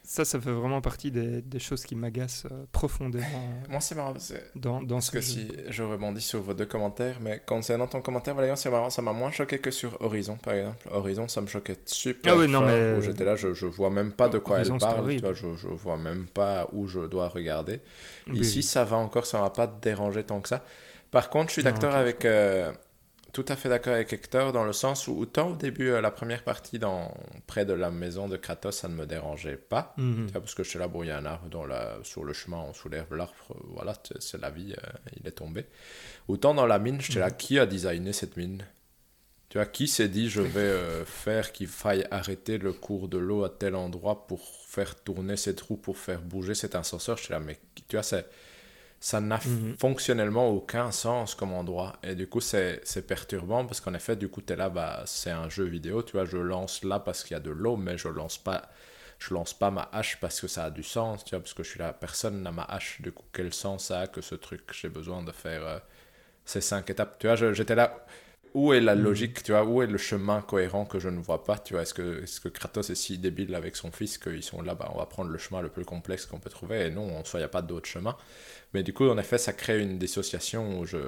ça, 0.09 0.25
ça 0.25 0.41
fait 0.41 0.51
vraiment 0.51 0.81
partie 0.81 1.11
des, 1.11 1.43
des 1.43 1.59
choses 1.59 1.85
qui 1.85 1.95
m'agacent 1.95 2.47
euh, 2.51 2.65
profondément. 2.73 3.27
Euh, 3.27 3.67
Moi, 3.69 3.79
c'est 3.83 3.95
marrant. 3.95 4.15
Dans, 4.55 4.81
dans 4.81 4.97
parce 4.97 5.11
que 5.11 5.21
si 5.21 5.53
je 5.69 5.83
rebondis 5.83 6.23
sur 6.23 6.41
vos 6.41 6.55
deux 6.55 6.65
commentaires, 6.65 7.19
mais 7.21 7.43
concernant 7.45 7.87
ton 7.87 8.01
commentaire, 8.01 8.35
Valérie, 8.35 8.57
c'est 8.57 8.71
marrant, 8.71 8.89
ça 8.89 9.03
m'a 9.03 9.13
moins 9.13 9.31
choqué 9.31 9.59
que 9.59 9.71
sur 9.71 10.01
Horizon, 10.01 10.37
par 10.37 10.55
exemple. 10.55 10.89
Horizon, 10.91 11.29
ça 11.29 11.43
me 11.43 11.47
choquait 11.47 11.77
super. 11.85 12.33
Ah 12.33 12.37
oui, 12.39 12.49
non, 12.49 12.63
mais. 12.63 13.03
J'étais 13.03 13.27
là, 13.27 13.37
je, 13.37 13.53
je 13.53 13.67
vois 13.67 13.91
même 13.91 14.13
pas 14.13 14.31
de 14.31 14.39
quoi 14.39 14.61
elle 14.61 14.79
parle, 14.79 15.11
tu 15.15 15.19
vois, 15.21 15.35
je, 15.35 15.55
je 15.57 15.69
vois 15.69 15.99
même 15.99 16.25
pas 16.27 16.67
où 16.73 16.87
je 16.89 17.01
dois 17.01 17.29
regarder. 17.29 17.81
Ici, 18.33 18.63
ça 18.63 18.85
va 18.85 18.97
encore, 18.97 19.27
ça 19.27 19.43
m'a 19.43 19.51
pas 19.51 19.67
dérangé 19.67 20.25
tant 20.25 20.41
que 20.41 20.49
ça. 20.49 20.65
Par 21.11 21.29
contre, 21.29 21.49
je 21.49 21.53
suis 21.53 21.63
d'accord 21.63 21.95
avec. 21.95 22.25
Euh, 22.25 22.73
tout 23.39 23.53
à 23.53 23.55
fait 23.55 23.69
d'accord 23.69 23.95
avec 23.95 24.13
Hector 24.13 24.53
dans 24.53 24.65
le 24.65 24.73
sens 24.73 25.07
où 25.07 25.17
autant 25.17 25.51
au 25.51 25.55
début 25.55 25.91
euh, 25.91 26.01
la 26.01 26.11
première 26.11 26.43
partie 26.43 26.81
dans 26.81 27.15
près 27.47 27.65
de 27.65 27.73
la 27.73 27.93
maison 27.93 28.27
de 28.27 28.37
Kratos 28.37 28.73
ça 28.73 28.89
ne 28.89 28.95
me 28.95 29.07
dérangeait 29.07 29.57
pas 29.57 29.95
mhm. 29.97 30.33
parce 30.33 30.57
que 30.57 30.65
je 30.65 30.71
suis 30.71 30.79
là 30.81 30.89
bon 30.89 31.05
il 31.05 31.07
y 31.07 31.13
a 31.13 31.19
un 31.19 31.25
arbre 31.25 31.49
dans 31.49 31.65
la, 31.65 31.99
sur 32.03 32.25
le 32.25 32.33
chemin 32.33 32.57
on 32.57 32.73
soulève 32.73 33.15
l'arbre 33.15 33.57
voilà 33.69 33.93
c'est 34.19 34.41
la 34.41 34.51
vie 34.51 34.73
euh, 34.73 35.11
il 35.21 35.29
est 35.29 35.33
tombé 35.33 35.67
autant 36.27 36.53
dans 36.53 36.67
la 36.67 36.81
mine 36.81 37.01
j'étais 37.01 37.21
là 37.21 37.29
mhm. 37.29 37.37
qui 37.37 37.61
a 37.61 37.67
designé 37.67 38.13
cette 38.13 38.37
mine? 38.37 38.65
Tu 39.51 39.57
vois 39.57 39.67
qui 39.67 39.87
s'est 39.87 40.09
dit 40.09 40.29
je 40.29 40.43
vais 40.43 40.61
euh, 40.61 41.05
faire 41.05 41.53
qu'il 41.53 41.69
faille 41.69 42.09
arrêter 42.11 42.59
le 42.59 42.73
cours 42.73 43.07
de 43.07 43.19
l'eau 43.19 43.45
à 43.45 43.51
tel 43.51 43.77
endroit 43.77 44.27
pour 44.27 44.41
faire 44.67 44.97
tourner 44.97 45.37
cette 45.37 45.61
roue 45.61 45.77
pour 45.77 45.97
faire 45.97 46.21
bouger 46.21 46.55
cet 46.55 46.75
ascenseur? 46.75 47.17
J'étais 47.17 47.35
là 47.35 47.41
mais 47.41 47.59
tu 47.89 47.95
vois 47.95 48.03
c'est 48.03 48.27
ça 49.01 49.21
n'a 49.21 49.39
mhm. 49.45 49.77
fonctionnellement 49.79 50.49
aucun 50.49 50.91
sens 50.91 51.35
comme 51.35 51.53
endroit. 51.53 51.97
Et 52.03 52.15
du 52.15 52.29
coup, 52.29 52.41
c'est 52.41 53.07
perturbant 53.07 53.65
parce 53.65 53.81
qu'en 53.81 53.95
effet, 53.95 54.17
du 54.17 54.29
coup, 54.29 54.43
tu 54.43 54.53
es 54.53 54.57
là, 54.57 54.69
bah, 54.69 55.03
c'est 55.07 55.31
un 55.31 55.49
jeu 55.49 55.65
vidéo, 55.65 56.03
tu 56.03 56.13
vois, 56.13 56.25
je 56.25 56.37
lance 56.39 56.83
là 56.85 56.99
parce 56.99 57.23
qu'il 57.23 57.35
y 57.35 57.37
a 57.37 57.41
de 57.41 57.51
l'eau, 57.51 57.77
mais 57.77 57.97
je 57.99 58.09
lance 58.09 58.39
pas 58.39 58.69
je 59.19 59.35
lance 59.35 59.53
pas 59.53 59.71
ma 59.71 59.89
hache 59.93 60.19
parce 60.21 60.41
que 60.41 60.47
ça 60.47 60.65
a 60.65 60.71
du 60.71 60.83
sens, 60.83 61.25
tu 61.25 61.31
vois, 61.31 61.41
parce 61.41 61.55
que 61.55 61.63
je 61.63 61.71
suis 61.71 61.79
là, 61.79 61.93
personne 61.93 62.43
n'a 62.43 62.53
ma 62.53 62.63
hache, 62.63 63.01
du 63.03 63.13
coup, 63.13 63.25
quel 63.33 63.53
sens 63.53 63.87
ça 63.87 64.01
a 64.01 64.07
que 64.07 64.21
ce 64.21 64.35
truc, 64.35 64.63
j'ai 64.73 64.89
besoin 64.89 65.23
de 65.23 65.33
faire 65.33 65.67
euh, 65.67 65.79
ces 66.45 66.61
cinq 66.61 66.89
étapes, 66.91 67.19
tu 67.19 67.27
vois, 67.27 67.35
j'étais 67.53 67.75
là, 67.75 68.07
où 68.55 68.73
est 68.73 68.81
la 68.81 68.95
mhm. 68.95 69.03
logique, 69.03 69.43
tu 69.43 69.53
vois, 69.53 69.65
où 69.65 69.83
est 69.83 69.87
le 69.87 69.99
chemin 69.99 70.41
cohérent 70.43 70.85
que 70.85 70.99
je 70.99 71.09
ne 71.09 71.21
vois 71.21 71.45
pas, 71.45 71.59
tu 71.59 71.75
vois, 71.75 71.83
est-ce 71.83 71.95
que, 71.95 72.23
est 72.23 72.41
que 72.41 72.49
Kratos 72.49 72.91
est 72.91 72.95
si 72.95 73.19
débile 73.19 73.55
avec 73.55 73.77
son 73.77 73.91
fils 73.91 74.19
qu'ils 74.19 74.43
sont 74.43 74.63
là, 74.63 74.75
bah, 74.75 74.91
on 74.95 74.99
va 74.99 75.07
prendre 75.07 75.31
le 75.31 75.39
chemin 75.39 75.61
le 75.61 75.69
plus 75.69 75.85
complexe 75.85 76.27
qu'on 76.27 76.39
peut 76.39 76.51
trouver, 76.51 76.87
et 76.87 76.91
non, 76.91 77.17
en 77.17 77.25
soi, 77.25 77.41
il 77.41 77.43
n'y 77.43 77.47
a 77.47 77.51
pas 77.51 77.63
d'autre 77.63 77.89
chemin. 77.89 78.17
Mais 78.75 78.83
du 78.83 78.93
coup, 78.93 79.09
en 79.09 79.19
effet, 79.19 79.39
ça 79.39 79.53
crée 79.53 79.81
une 79.81 79.99
dissociation 79.99 80.81
où 80.81 80.85
je, 80.87 80.99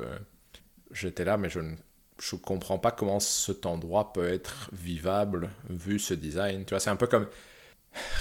j'étais 0.92 1.24
là, 1.24 1.36
mais 1.36 1.50
je 1.50 1.60
ne 1.60 1.74
je 2.20 2.36
comprends 2.36 2.78
pas 2.78 2.90
comment 2.90 3.18
cet 3.18 3.66
endroit 3.66 4.12
peut 4.12 4.28
être 4.28 4.68
vivable 4.72 5.50
vu 5.68 5.98
ce 5.98 6.14
design. 6.14 6.64
Tu 6.64 6.70
vois, 6.70 6.80
c'est 6.80 6.90
un 6.90 6.96
peu 6.96 7.06
comme 7.06 7.26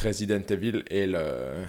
Resident 0.04 0.42
Evil 0.50 0.84
et 0.90 1.06
le, 1.06 1.66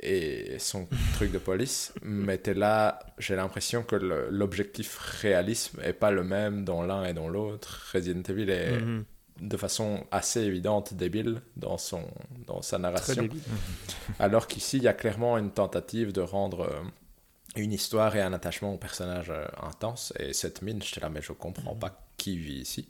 et 0.00 0.58
son 0.58 0.88
truc 1.14 1.32
de 1.32 1.38
police, 1.38 1.92
mais 2.02 2.40
là, 2.54 3.00
j'ai 3.18 3.36
l'impression 3.36 3.82
que 3.82 3.96
l'objectif 3.96 4.96
réalisme 4.96 5.80
est 5.82 5.92
pas 5.92 6.10
le 6.10 6.22
même 6.22 6.64
dans 6.64 6.82
l'un 6.82 7.04
et 7.04 7.14
dans 7.14 7.28
l'autre. 7.28 7.90
Resident 7.92 8.22
Evil 8.28 8.50
est 8.50 8.78
mhm. 8.78 9.04
de 9.40 9.56
façon 9.56 10.06
assez 10.10 10.40
évidente 10.42 10.94
débile 10.94 11.42
dans, 11.56 11.78
son, 11.78 12.02
dans 12.46 12.62
sa 12.62 12.78
narration. 12.78 13.28
Alors 14.18 14.46
qu'ici, 14.46 14.76
il 14.76 14.84
y 14.84 14.88
a 14.88 14.94
clairement 14.94 15.36
une 15.36 15.50
tentative 15.50 16.12
de 16.12 16.20
rendre 16.20 16.60
euh, 16.60 16.80
une 17.56 17.72
histoire 17.72 18.14
et 18.14 18.22
un 18.22 18.32
attachement 18.32 18.74
au 18.74 18.78
personnage 18.78 19.30
euh, 19.30 19.46
intense. 19.62 20.12
Et 20.18 20.32
cette 20.32 20.62
mine, 20.62 20.80
j'étais 20.80 21.00
là, 21.00 21.08
mais 21.08 21.22
je 21.22 21.32
comprends 21.32 21.74
mhm. 21.74 21.80
pas 21.80 22.08
qui 22.16 22.36
vit 22.36 22.60
ici. 22.60 22.88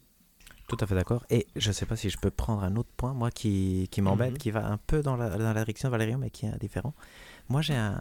Tout 0.69 0.77
à 0.81 0.87
fait 0.87 0.95
d'accord. 0.95 1.25
Et 1.31 1.47
je 1.57 1.69
ne 1.69 1.73
sais 1.73 1.87
pas 1.87 1.97
si 1.97 2.11
je 2.11 2.19
peux 2.19 2.31
prendre 2.31 2.63
un 2.63 2.77
autre 2.77 2.91
point, 2.97 3.15
moi, 3.15 3.31
qui, 3.31 3.89
qui 3.91 4.01
m'embête, 4.01 4.33
mhm. 4.33 4.39
qui 4.39 4.51
va 4.51 4.67
un 4.67 4.77
peu 4.77 5.03
dans 5.03 5.17
la, 5.17 5.31
dans 5.31 5.53
la 5.53 5.55
direction 5.55 5.89
de 5.89 5.91
Valérian, 5.91 6.19
mais 6.19 6.31
qui 6.31 6.47
est 6.47 6.59
différent. 6.61 6.95
Moi, 7.49 7.63
j'ai 7.63 7.75
un... 7.75 8.01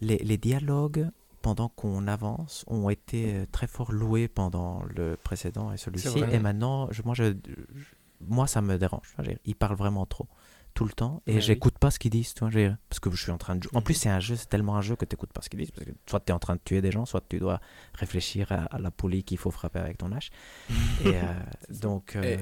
Les, 0.00 0.18
les 0.18 0.36
dialogues 0.36 1.08
pendant 1.42 1.68
qu'on 1.68 2.06
avance, 2.06 2.64
ont 2.68 2.88
été 2.88 3.34
euh, 3.34 3.46
très 3.50 3.66
fort 3.66 3.92
loués 3.92 4.28
pendant 4.28 4.82
le 4.94 5.16
précédent 5.16 5.72
et 5.72 5.76
celui-ci. 5.76 6.20
Et 6.30 6.38
maintenant, 6.38 6.88
je, 6.90 7.02
moi, 7.02 7.14
je, 7.14 7.34
moi, 8.20 8.46
ça 8.46 8.62
me 8.62 8.78
dérange. 8.78 9.14
Ils 9.44 9.56
parlent 9.56 9.76
vraiment 9.76 10.06
trop 10.06 10.28
tout 10.74 10.84
le 10.84 10.92
temps 10.92 11.22
et 11.26 11.40
j'écoute 11.40 11.78
pas 11.78 11.90
ce 11.90 11.98
qu'ils 11.98 12.10
disent 12.10 12.34
toi 12.34 12.48
parce 12.88 13.00
que 13.00 13.10
je 13.10 13.22
suis 13.22 13.30
en 13.30 13.38
train 13.38 13.56
de 13.56 13.68
en 13.74 13.82
plus 13.82 13.94
c'est 13.94 14.08
un 14.08 14.20
jeu 14.20 14.36
c'est 14.36 14.48
tellement 14.48 14.76
un 14.76 14.80
jeu 14.80 14.96
que 14.96 15.04
tu 15.04 15.14
n'écoutes 15.14 15.32
pas 15.32 15.42
ce 15.42 15.48
qu'ils 15.48 15.60
disent 15.60 15.70
parce 15.70 15.86
que 15.86 15.92
soit 16.08 16.20
tu 16.20 16.30
es 16.30 16.32
en 16.32 16.38
train 16.38 16.54
de 16.54 16.60
tuer 16.64 16.80
des 16.80 16.90
gens 16.90 17.04
soit 17.06 17.22
tu 17.28 17.38
dois 17.38 17.60
réfléchir 17.94 18.50
à, 18.50 18.78
la 18.78 18.90
poulie 18.90 19.24
qu'il 19.24 19.38
faut 19.38 19.50
frapper 19.50 19.78
avec 19.78 19.98
ton 19.98 20.12
hache. 20.12 20.30
Et 21.04 21.08
euh, 21.08 21.20
donc 21.70 22.16
euh, 22.16 22.36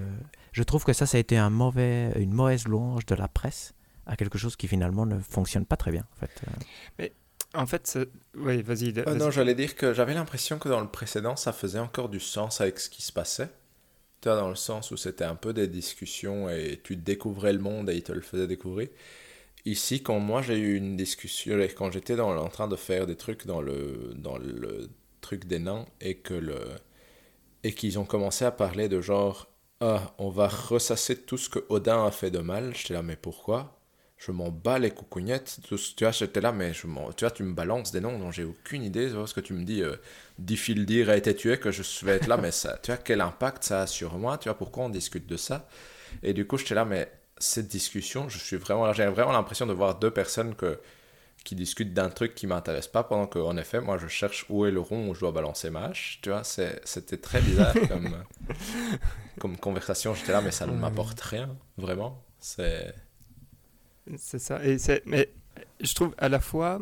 je 0.52 0.62
trouve 0.62 0.84
que 0.84 0.92
ça 0.92 1.06
ça 1.06 1.16
a 1.16 1.20
été 1.20 1.36
un 1.36 1.50
mauvais 1.50 2.12
une 2.16 2.32
mauvaise 2.32 2.66
louange 2.66 3.06
de 3.06 3.14
la 3.14 3.28
presse 3.28 3.74
à 4.06 4.16
quelque 4.16 4.38
chose 4.38 4.56
qui 4.56 4.68
finalement 4.68 5.06
ne 5.06 5.18
fonctionne 5.18 5.66
pas 5.66 5.76
très 5.76 5.90
bien 5.90 6.04
en 6.12 6.16
fait 6.16 6.42
mais 6.98 7.12
en 7.52 7.66
fait, 7.66 7.98
oui, 8.36 8.62
vas-y. 8.62 8.94
Ah 9.06 9.14
non, 9.14 9.32
j'allais 9.32 9.56
dire 9.56 9.74
que 9.74 9.92
j'avais 9.92 10.14
l'impression 10.14 10.58
que 10.58 10.68
dans 10.68 10.80
le 10.80 10.86
précédent, 10.86 11.34
ça 11.34 11.52
faisait 11.52 11.80
encore 11.80 12.08
du 12.08 12.20
sens 12.20 12.60
avec 12.60 12.78
ce 12.78 12.88
qui 12.88 13.02
se 13.02 13.12
passait. 13.12 13.50
Dans 14.22 14.50
le 14.50 14.54
sens 14.54 14.90
où 14.90 14.96
c'était 14.98 15.24
un 15.24 15.34
peu 15.34 15.52
des 15.54 15.66
discussions 15.66 16.50
et 16.50 16.80
tu 16.84 16.96
découvrais 16.96 17.54
le 17.54 17.58
monde 17.58 17.88
et 17.88 17.96
ils 17.96 18.02
te 18.02 18.12
le 18.12 18.20
faisaient 18.20 18.46
découvrir. 18.46 18.88
Ici, 19.66 20.02
quand 20.02 20.20
moi 20.20 20.42
j'ai 20.42 20.58
eu 20.58 20.76
une 20.76 20.96
discussion, 20.96 21.58
quand 21.76 21.90
j'étais 21.92 22.18
en 22.20 22.48
train 22.48 22.68
de 22.68 22.76
faire 22.76 23.06
des 23.06 23.16
trucs 23.16 23.46
dans 23.46 23.62
le, 23.62 24.14
dans 24.16 24.38
le 24.38 24.90
truc 25.22 25.46
des 25.46 25.58
nains 25.60 25.86
et 26.00 26.16
que 26.18 26.34
le 26.34 26.58
et 27.64 27.72
qu'ils 27.74 27.98
ont 27.98 28.04
commencé 28.04 28.44
à 28.44 28.50
parler 28.50 28.88
de 28.88 29.00
genre 29.00 29.48
ah 29.80 30.14
on 30.18 30.28
va 30.30 30.48
ressasser 30.48 31.16
tout 31.22 31.38
ce 31.38 31.48
que 31.48 31.60
Odin 31.70 32.04
a 32.06 32.10
fait 32.10 32.30
de 32.30 32.38
mal, 32.40 32.74
j'étais 32.76 32.94
là 32.94 33.02
mais 33.02 33.16
pourquoi? 33.16 33.79
Je 34.20 34.32
m'en 34.32 34.50
bats 34.50 34.78
les 34.78 34.90
coucougnettes. 34.90 35.60
Tu 35.66 35.76
vois, 36.04 36.10
j'étais 36.12 36.42
là, 36.42 36.52
mais 36.52 36.74
je 36.74 36.82
tu 37.16 37.24
vois, 37.24 37.30
tu 37.30 37.42
me 37.42 37.54
balances 37.54 37.90
des 37.90 38.00
noms 38.00 38.18
dont 38.18 38.30
j'ai 38.30 38.44
aucune 38.44 38.82
idée. 38.82 39.08
Tu 39.08 39.14
vois, 39.14 39.26
ce 39.26 39.32
que 39.32 39.40
tu 39.40 39.54
me 39.54 39.64
dis, 39.64 39.82
euh, 39.82 39.96
dire 40.38 41.08
a 41.08 41.16
été 41.16 41.34
tué, 41.34 41.58
que 41.58 41.70
je 41.70 41.82
vais 42.04 42.16
être 42.16 42.26
là, 42.26 42.36
mais 42.36 42.50
ça, 42.50 42.78
tu 42.82 42.92
vois, 42.92 42.98
quel 42.98 43.22
impact 43.22 43.64
ça 43.64 43.82
a 43.82 43.86
sur 43.86 44.18
moi 44.18 44.36
Tu 44.36 44.50
vois, 44.50 44.58
pourquoi 44.58 44.84
on 44.84 44.88
discute 44.90 45.26
de 45.26 45.38
ça? 45.38 45.66
Et 46.22 46.34
du 46.34 46.46
coup, 46.46 46.58
j'étais 46.58 46.74
là, 46.74 46.84
mais 46.84 47.10
cette 47.38 47.68
discussion, 47.68 48.28
je 48.28 48.38
suis 48.38 48.56
vraiment, 48.58 48.92
j'ai 48.92 49.06
vraiment 49.06 49.32
l'impression 49.32 49.66
de 49.66 49.72
voir 49.72 49.98
deux 49.98 50.10
personnes 50.10 50.54
que, 50.54 50.78
qui 51.42 51.54
discutent 51.54 51.94
d'un 51.94 52.10
truc 52.10 52.34
qui 52.34 52.46
m'intéresse 52.46 52.88
pas, 52.88 53.04
pendant 53.04 53.26
qu'en 53.26 53.56
effet, 53.56 53.80
moi, 53.80 53.96
je 53.96 54.06
cherche 54.06 54.44
où 54.50 54.66
est 54.66 54.70
le 54.70 54.80
rond 54.80 55.08
où 55.08 55.14
je 55.14 55.20
dois 55.20 55.32
balancer 55.32 55.70
ma 55.70 55.86
hache. 55.86 56.18
Tu 56.22 56.28
vois, 56.28 56.44
c'était 56.44 57.16
très 57.16 57.40
bizarre 57.40 57.72
comme, 57.88 58.22
comme 59.38 59.56
conversation. 59.56 60.14
J'étais 60.14 60.32
là, 60.32 60.42
mais 60.42 60.50
ça 60.50 60.66
ne 60.66 60.72
m'apporte 60.72 61.22
rien, 61.22 61.56
vraiment. 61.78 62.22
C'est 62.38 62.94
c'est 64.16 64.38
ça. 64.38 64.64
Et 64.64 64.76
mais 65.06 65.30
je 65.80 65.94
trouve 65.94 66.14
à 66.18 66.28
la 66.28 66.40
fois, 66.40 66.80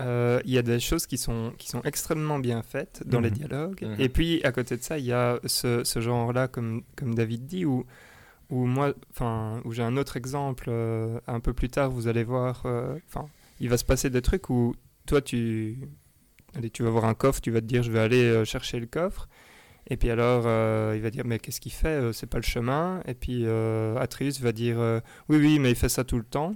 euh, 0.00 0.40
il 0.44 0.52
y 0.52 0.58
a 0.58 0.62
des 0.62 0.80
choses 0.80 1.06
qui 1.06 1.18
sont, 1.18 1.52
qui 1.58 1.68
sont 1.68 1.82
extrêmement 1.82 2.38
bien 2.38 2.62
faites 2.62 3.02
dans 3.06 3.20
les 3.20 3.30
mhm. 3.30 3.36
dialogues. 3.36 3.82
Mhm. 3.82 3.96
Et 3.98 4.08
puis, 4.08 4.42
à 4.44 4.52
côté 4.52 4.76
de 4.76 4.82
ça, 4.82 4.98
il 4.98 5.04
y 5.04 5.12
a 5.12 5.40
ce, 5.44 5.82
ce 5.84 6.00
genre-là, 6.00 6.48
comme, 6.48 6.82
comme 6.96 7.14
David 7.14 7.46
dit, 7.46 7.64
où, 7.64 7.84
où 8.50 8.64
moi, 8.66 8.92
enfin, 9.10 9.60
où 9.64 9.72
j'ai 9.72 9.82
un 9.82 9.96
autre 9.96 10.16
exemple, 10.16 10.66
euh, 10.68 11.20
un 11.26 11.40
peu 11.40 11.52
plus 11.52 11.68
tard, 11.68 11.90
vous 11.90 12.06
allez 12.06 12.24
voir, 12.24 12.62
euh, 12.66 12.98
il 13.60 13.68
va 13.68 13.76
se 13.76 13.84
passer 13.84 14.08
des 14.08 14.22
trucs 14.22 14.50
où 14.50 14.74
toi, 15.06 15.20
tu, 15.20 15.78
allez, 16.54 16.70
tu 16.70 16.82
vas 16.84 16.90
voir 16.90 17.04
un 17.04 17.14
coffre, 17.14 17.40
tu 17.40 17.50
vas 17.50 17.60
te 17.60 17.66
dire, 17.66 17.82
je 17.82 17.90
vais 17.90 18.00
aller 18.00 18.44
chercher 18.44 18.78
le 18.78 18.86
coffre. 18.86 19.28
Et 19.90 19.96
puis 19.96 20.10
alors, 20.10 20.44
euh, 20.46 20.92
il 20.94 21.02
va 21.02 21.10
dire, 21.10 21.24
mais 21.24 21.38
qu'est-ce 21.38 21.60
qu'il 21.60 21.72
fait 21.72 21.88
euh, 21.88 22.12
C'est 22.12 22.26
pas 22.26 22.38
le 22.38 22.44
chemin. 22.44 23.02
Et 23.06 23.14
puis 23.14 23.44
euh, 23.46 23.96
Atreus 23.96 24.40
va 24.40 24.52
dire, 24.52 24.78
oui, 25.28 25.38
oui, 25.38 25.58
mais 25.58 25.70
il 25.70 25.76
fait 25.76 25.88
ça 25.88 26.04
tout 26.04 26.18
le 26.18 26.24
temps. 26.24 26.54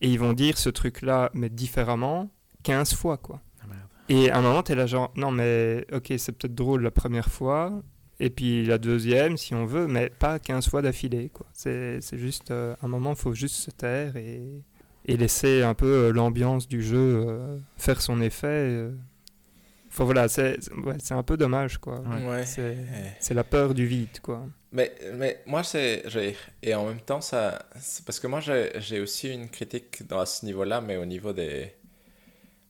Et 0.00 0.08
ils 0.08 0.18
vont 0.18 0.32
dire 0.32 0.56
ce 0.56 0.70
truc-là, 0.70 1.30
mais 1.34 1.50
différemment, 1.50 2.30
15 2.62 2.94
fois, 2.94 3.18
quoi. 3.18 3.42
Ah, 3.62 3.66
et 4.08 4.30
à 4.30 4.38
un 4.38 4.40
moment, 4.40 4.62
tu 4.62 4.72
es 4.72 4.74
là 4.74 4.86
genre, 4.86 5.12
non, 5.14 5.30
mais 5.30 5.86
ok, 5.92 6.14
c'est 6.16 6.32
peut-être 6.32 6.54
drôle 6.54 6.82
la 6.82 6.90
première 6.90 7.28
fois, 7.28 7.82
et 8.18 8.30
puis 8.30 8.64
la 8.64 8.78
deuxième, 8.78 9.36
si 9.36 9.54
on 9.54 9.66
veut, 9.66 9.86
mais 9.86 10.08
pas 10.08 10.38
15 10.38 10.68
fois 10.70 10.80
d'affilée, 10.80 11.28
quoi. 11.28 11.46
C'est 11.52 12.00
juste, 12.14 12.50
un 12.50 12.88
moment, 12.88 13.10
il 13.10 13.16
faut 13.16 13.34
juste 13.34 13.56
se 13.56 13.70
taire 13.70 14.16
et, 14.16 14.64
et 15.04 15.18
laisser 15.18 15.62
un 15.62 15.74
peu 15.74 16.10
l'ambiance 16.12 16.66
du 16.66 16.82
jeu 16.82 17.60
faire 17.76 18.00
son 18.00 18.22
effet 18.22 18.90
Enfin 19.90 20.04
voilà, 20.04 20.28
c'est 20.28 20.56
ouais, 20.72 20.96
un 21.10 21.22
peu 21.24 21.36
dommage, 21.36 21.78
quoi. 21.78 22.02
C'est 23.18 23.34
la 23.34 23.44
peur 23.44 23.74
du 23.74 23.86
vide, 23.86 24.20
quoi. 24.22 24.46
Mais, 24.72 24.94
mais 25.14 25.42
moi, 25.46 25.64
c'est. 25.64 26.04
Et 26.62 26.74
en 26.74 26.86
même 26.86 27.00
temps, 27.00 27.20
ça. 27.20 27.66
Parce 28.06 28.20
que 28.20 28.28
moi, 28.28 28.40
j'ai 28.40 29.00
aussi 29.00 29.32
une 29.32 29.48
critique 29.48 30.06
dans, 30.06 30.20
à 30.20 30.26
ce 30.26 30.46
niveau-là, 30.46 30.80
mais 30.80 30.96
au 30.96 31.06
niveau 31.06 31.32
des. 31.32 31.72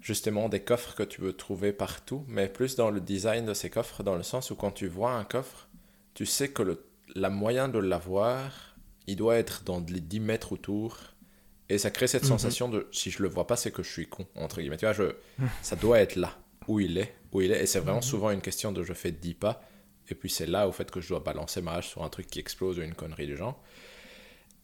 Justement, 0.01 0.49
des 0.49 0.61
coffres 0.61 0.95
que 0.95 1.03
tu 1.03 1.21
veux 1.21 1.35
trouver 1.35 1.75
partout, 1.75 2.25
mais 2.27 2.49
plus 2.49 2.75
dans 2.75 2.91
le 2.91 3.03
design 3.03 3.45
de 3.45 3.53
ces 3.53 3.69
coffres, 3.69 4.03
dans 4.03 4.17
le 4.17 4.23
sens 4.23 4.51
où 4.51 4.55
quand 4.55 4.71
tu 4.71 4.89
vois 4.89 5.13
un 5.13 5.25
coffre, 5.25 5.69
tu 6.15 6.25
sais 6.25 6.49
que 6.49 6.63
le, 6.63 6.87
la 7.15 7.29
moyen 7.29 7.69
de 7.69 7.79
l'avoir, 7.79 8.77
il 9.07 9.17
doit 9.17 9.37
être 9.37 9.63
dans 9.65 9.85
les 9.87 10.01
10 10.01 10.21
mètres 10.21 10.53
autour. 10.55 10.97
Et 11.69 11.77
ça 11.77 11.91
crée 11.91 12.07
cette 12.07 12.23
mhm. 12.23 12.31
sensation 12.31 12.71
de 12.71 12.89
si 12.93 13.11
je 13.11 13.23
le 13.23 13.29
vois 13.29 13.47
pas, 13.47 13.57
c'est 13.57 13.73
que 13.73 13.83
je 13.83 13.91
suis 13.91 14.07
con, 14.07 14.27
entre 14.37 14.63
guillemets. 14.63 14.79
Tu 14.79 14.87
vois, 14.87 14.95
je, 14.95 15.13
ça 15.61 15.77
doit 15.77 16.01
être 16.01 16.17
là 16.17 16.40
où 16.69 16.81
il 16.81 16.99
est, 16.99 17.15
où 17.33 17.41
il 17.41 17.53
est. 17.53 17.63
Et 17.63 17.67
c'est 17.67 17.81
vraiment 17.81 17.97
mhm. 17.97 18.03
souvent 18.03 18.31
une 18.31 18.41
question 18.41 18.73
de 18.73 18.83
je 18.83 18.93
fais 18.93 19.13
10 19.13 19.35
pas, 19.35 19.63
et 20.09 20.15
puis 20.15 20.31
c'est 20.31 20.47
là 20.47 20.69
au 20.69 20.73
fait 20.73 20.91
que 20.91 21.01
je 21.01 21.09
dois 21.09 21.21
balancer 21.21 21.63
ma 21.63 21.75
hache 21.75 21.89
sur 21.89 22.03
un 22.03 22.09
truc 22.09 22.27
qui 22.27 22.39
explose 22.39 22.79
ou 22.79 22.83
une 22.83 22.95
connerie 22.95 23.27
du 23.27 23.37
genre. 23.37 23.63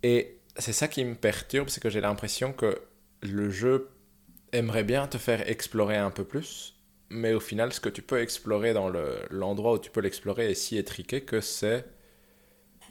Et 0.02 0.38
c'est 0.58 0.72
ça 0.72 0.88
qui 0.88 1.04
me 1.04 1.14
perturbe, 1.14 1.68
c'est 1.68 1.82
que 1.82 1.90
j'ai 1.90 2.00
l'impression 2.00 2.52
que 2.52 2.80
le 3.22 3.50
jeu 3.50 3.90
aimerait 4.52 4.84
bien 4.84 5.06
te 5.06 5.18
faire 5.18 5.48
explorer 5.48 5.96
un 5.96 6.10
peu 6.10 6.24
plus, 6.24 6.76
mais 7.10 7.34
au 7.34 7.40
final, 7.40 7.72
ce 7.72 7.80
que 7.80 7.88
tu 7.88 8.02
peux 8.02 8.20
explorer 8.20 8.72
dans 8.72 8.90
l'endroit 9.30 9.74
où 9.74 9.78
tu 9.78 9.90
peux 9.90 10.00
l'explorer 10.00 10.50
est 10.50 10.54
si 10.54 10.76
étriqué 10.76 11.22
que 11.22 11.40
c'est 11.40 11.84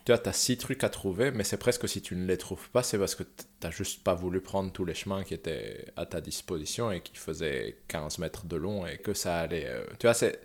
tu 0.05 0.11
vois, 0.11 0.27
as 0.27 0.33
six 0.33 0.57
trucs 0.57 0.83
à 0.83 0.89
trouver, 0.89 1.31
mais 1.31 1.43
c'est 1.43 1.57
presque 1.57 1.89
si 1.89 1.99
tu 1.99 2.15
ne 2.15 2.27
les 2.27 2.37
trouves 2.37 2.69
pas, 2.69 2.83
c'est 2.83 2.99
parce 2.99 3.15
que 3.15 3.23
tu 3.23 3.71
juste 3.71 4.03
pas 4.03 4.13
voulu 4.13 4.39
prendre 4.39 4.71
tous 4.71 4.85
les 4.85 4.93
chemins 4.93 5.23
qui 5.23 5.33
étaient 5.33 5.85
à 5.95 6.05
ta 6.05 6.21
disposition 6.21 6.91
et 6.91 7.01
qui 7.01 7.17
faisaient 7.17 7.79
15 7.87 8.19
mètres 8.19 8.45
de 8.45 8.55
long 8.55 8.85
et 8.85 8.99
que 8.99 9.15
ça 9.15 9.39
allait. 9.39 9.65
Euh, 9.67 9.83
tu 9.99 10.05
vois, 10.05 10.13
c'est, 10.13 10.39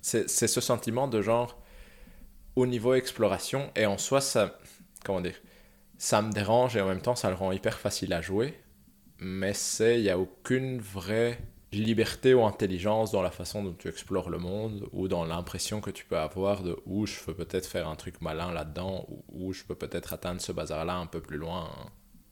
c'est, 0.00 0.28
ce 0.28 0.60
sentiment 0.60 1.08
de 1.08 1.22
genre, 1.22 1.60
au 2.54 2.66
niveau 2.68 2.94
exploration, 2.94 3.72
et 3.74 3.84
en 3.84 3.98
soi, 3.98 4.20
ça. 4.20 4.56
Comment 5.04 5.20
dire 5.20 5.40
Ça 5.98 6.22
me 6.22 6.30
dérange 6.30 6.76
et 6.76 6.80
en 6.80 6.86
même 6.86 7.02
temps, 7.02 7.16
ça 7.16 7.30
le 7.30 7.34
rend 7.34 7.50
hyper 7.50 7.80
facile 7.80 8.12
à 8.12 8.20
jouer, 8.20 8.54
mais 9.18 9.54
c'est. 9.54 9.98
Il 9.98 10.02
n'y 10.02 10.10
a 10.10 10.18
aucune 10.20 10.80
vraie 10.80 11.36
liberté 11.72 12.34
ou 12.34 12.44
intelligence 12.44 13.12
dans 13.12 13.22
la 13.22 13.30
façon 13.30 13.62
dont 13.62 13.74
tu 13.74 13.88
explores 13.88 14.30
le 14.30 14.38
monde 14.38 14.88
ou 14.92 15.08
dans 15.08 15.24
l'impression 15.24 15.80
que 15.80 15.90
tu 15.90 16.04
peux 16.04 16.18
avoir 16.18 16.62
de 16.62 16.76
où 16.86 17.06
je 17.06 17.20
peux 17.20 17.34
peut-être 17.34 17.66
faire 17.66 17.88
un 17.88 17.96
truc 17.96 18.20
malin 18.20 18.52
là-dedans 18.52 19.06
ou 19.08 19.24
où 19.28 19.52
je 19.52 19.62
peux 19.64 19.76
peut-être 19.76 20.12
atteindre 20.12 20.40
ce 20.40 20.52
bazar-là 20.52 20.96
un 20.96 21.06
peu 21.06 21.20
plus 21.20 21.38
loin 21.38 21.70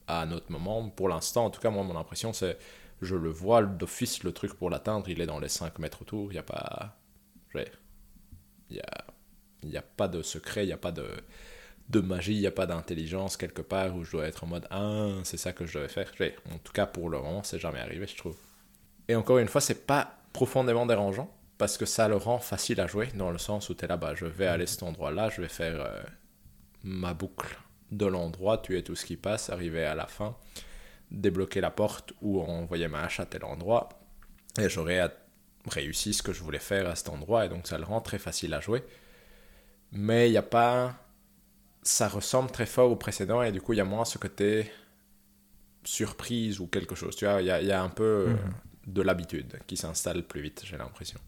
à 0.09 0.23
un 0.23 0.33
autre 0.33 0.51
moment. 0.51 0.89
Pour 0.91 1.09
l'instant, 1.09 1.47
en 1.47 1.51
tout 1.51 1.61
cas, 1.61 1.71
moi, 1.71 1.85
mon 1.85 1.97
impression, 1.97 2.33
c'est 2.33 2.59
je 3.01 3.15
le 3.15 3.31
vois 3.31 3.63
d'office, 3.63 4.25
le 4.25 4.33
truc 4.33 4.55
pour 4.55 4.71
l'atteindre, 4.71 5.09
il 5.09 5.21
est 5.21 5.27
dans 5.27 5.39
les 5.39 5.49
5 5.49 5.79
mètres 5.79 6.03
autour. 6.03 6.33
Il 6.33 6.35
n'y 6.35 6.39
a 6.39 6.43
pas. 6.43 6.97
Il 8.71 8.75
n'y 8.77 8.81
a, 8.81 9.05
il 9.63 9.77
a 9.77 9.83
pas 9.83 10.09
de 10.09 10.23
secret, 10.23 10.65
il 10.65 10.67
n'y 10.67 10.73
a 10.73 10.77
pas 10.79 10.93
de, 10.93 11.07
de 11.89 12.01
magie, 12.01 12.35
il 12.35 12.41
n'y 12.41 12.47
a 12.47 12.53
pas 12.53 12.67
d'intelligence 12.67 13.37
quelque 13.37 13.63
part 13.63 13.97
où 13.97 14.05
je 14.05 14.13
dois 14.13 14.27
être 14.27 14.45
en 14.45 14.47
mode 14.49 14.67
Ah, 14.71 15.21
c'est 15.25 15.37
ça 15.39 15.53
que 15.53 15.67
je 15.67 15.79
devais 15.79 15.89
faire. 15.89 16.13
En 16.53 16.59
tout 16.59 16.73
cas, 16.73 16.87
pour 16.87 17.11
le 17.11 17.19
moment, 17.19 17.43
c'est 17.43 17.59
jamais 17.59 17.81
arrivé, 17.81 18.07
je 18.07 18.17
trouve. 18.17 18.37
Et 19.09 19.17
encore 19.17 19.39
une 19.39 19.49
fois, 19.49 19.61
c'est 19.61 19.87
pas 19.87 20.19
profondément 20.33 20.87
dérangeant 20.87 21.35
parce 21.57 21.77
que 21.77 21.87
ça 21.87 22.09
le 22.09 22.17
rend 22.17 22.39
facile 22.39 22.81
à 22.81 22.87
jouer 22.87 23.09
dans 23.15 23.31
le 23.31 23.39
sens 23.39 23.69
où 23.69 23.75
tu 23.75 23.85
es 23.85 23.89
là, 23.89 23.97
bas 23.97 24.15
je 24.15 24.27
vais 24.27 24.47
aller 24.47 24.65
à 24.65 24.67
cet 24.67 24.85
endroit-là, 24.85 25.29
je 25.31 25.41
vais 25.41 25.49
faire 25.49 25.81
euh, 25.81 26.03
ma 26.85 27.15
boucle 27.15 27.59
de 27.91 28.07
l'endroit, 28.07 28.59
tuer 28.59 28.85
tout 28.85 28.95
ce 28.95 29.05
qui 29.05 29.17
passe, 29.17 29.51
arriver 29.51 29.85
à 29.85 29.95
la 29.95 30.07
fin, 30.07 30.37
débloquer 31.11 31.61
la 31.61 31.71
porte 31.71 32.13
ou 32.23 32.41
envoyer 32.41 32.87
ma 32.87 33.03
hache 33.03 33.19
à 33.19 33.27
tel 33.27 33.45
endroit 33.45 33.89
et 34.59 34.69
j'aurai 34.69 35.01
réussi 35.67 36.15
ce 36.15 36.23
que 36.23 36.33
je 36.33 36.43
voulais 36.43 36.59
faire 36.61 36.89
à 36.89 36.95
cet 36.95 37.09
endroit 37.09 37.45
et 37.45 37.49
donc 37.49 37.67
ça 37.67 37.79
le 37.79 37.85
rend 37.85 38.01
très 38.01 38.19
facile 38.19 38.55
à 38.55 38.61
jouer. 38.61 38.85
Mais 39.91 40.29
il 40.29 40.33
n'y 40.33 40.39
a 40.39 40.43
pas. 40.43 40.95
Ça 41.83 42.09
ressemble 42.09 42.51
très 42.51 42.67
fort 42.67 42.91
au 42.91 42.97
précédent 42.97 43.43
et 43.43 43.51
du 43.51 43.61
coup 43.61 43.73
il 43.73 43.77
y 43.77 43.81
a 43.81 43.85
moins 43.85 44.05
ce 44.05 44.19
côté 44.19 44.71
surprise 45.83 46.61
ou 46.61 46.67
quelque 46.67 46.95
chose. 46.95 47.17
Tu 47.17 47.25
vois, 47.25 47.41
il 47.41 47.47
y 47.47 47.73
a, 47.73 47.83
un 47.83 47.89
peu. 47.89 48.29
Mhm 48.29 48.68
de 48.89 49.03
l'habitude 49.03 49.59
qui 49.67 49.77
s'installe 49.77 50.27
plus 50.27 50.41
vite, 50.41 50.63
j'ai 50.65 50.77
l'impression. 50.77 51.21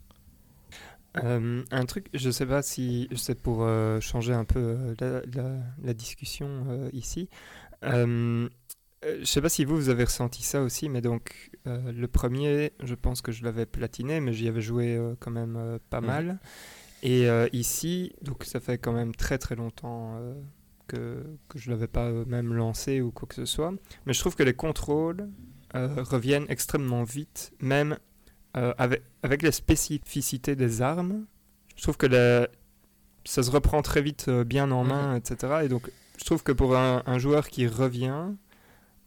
Euh, 1.16 1.62
un 1.70 1.86
truc, 1.86 2.06
je 2.14 2.30
sais 2.30 2.46
pas 2.46 2.62
si 2.62 3.08
c'est 3.16 3.40
pour 3.40 3.62
euh, 3.62 4.00
changer 4.00 4.32
un 4.32 4.44
peu 4.44 4.94
euh, 5.02 5.22
la, 5.82 5.94
discussion 5.94 6.88
ici. 6.92 7.28
je 7.82 8.48
sais 9.24 9.40
pas 9.40 9.48
si 9.48 9.64
vous, 9.64 9.76
vous 9.76 9.88
avez 9.88 10.04
ressenti 10.04 10.42
ça 10.42 10.62
aussi, 10.62 10.88
mais 10.88 11.00
donc 11.00 11.50
le 11.64 12.06
premier, 12.06 12.72
je 12.82 12.94
pense 12.94 13.22
que 13.22 13.32
je 13.32 13.44
l'avais 13.44 13.66
platiné, 13.66 14.20
mais 14.20 14.32
j'y 14.32 14.48
avais 14.48 14.60
joué 14.60 14.98
quand 15.20 15.30
même 15.30 15.78
pas 15.90 16.00
mhm. 16.00 16.06
mal. 16.06 16.38
Et 17.02 17.26
ici, 17.52 18.12
donc 18.22 18.44
ça 18.44 18.60
fait 18.60 18.78
quand 18.78 18.92
même 18.92 19.14
très 19.14 19.38
très 19.38 19.56
longtemps 19.56 20.20
que, 20.86 21.24
que 21.48 21.58
je 21.58 21.70
ne 21.70 21.74
l'avais 21.74 21.88
pas 21.88 22.10
même 22.10 22.52
lancé 22.52 23.00
ou 23.00 23.10
quoi 23.10 23.26
que 23.26 23.34
ce 23.34 23.46
soit. 23.46 23.72
Mais 24.06 24.12
je 24.12 24.20
trouve 24.20 24.36
que 24.36 24.42
les 24.42 24.54
contrôles 24.54 25.28
reviennent 25.74 26.46
extrêmement 26.48 27.04
vite, 27.04 27.52
même 27.60 27.98
avec, 28.54 29.02
avec 29.22 29.42
les 29.42 29.52
spécificités 29.52 30.56
des 30.56 30.82
armes. 30.82 31.26
Je 31.76 31.82
trouve 31.82 31.96
que 31.96 32.06
la, 32.06 32.48
ça 33.24 33.42
se 33.42 33.50
reprend 33.50 33.82
très 33.82 34.02
vite 34.02 34.28
bien 34.28 34.70
en 34.70 34.84
main, 34.84 35.16
etc. 35.16 35.60
Et 35.64 35.68
donc 35.68 35.90
je 36.18 36.24
trouve 36.24 36.42
que 36.42 36.52
pour 36.52 36.76
un, 36.76 37.02
un 37.06 37.18
joueur 37.18 37.48
qui 37.48 37.66
revient, 37.66 38.26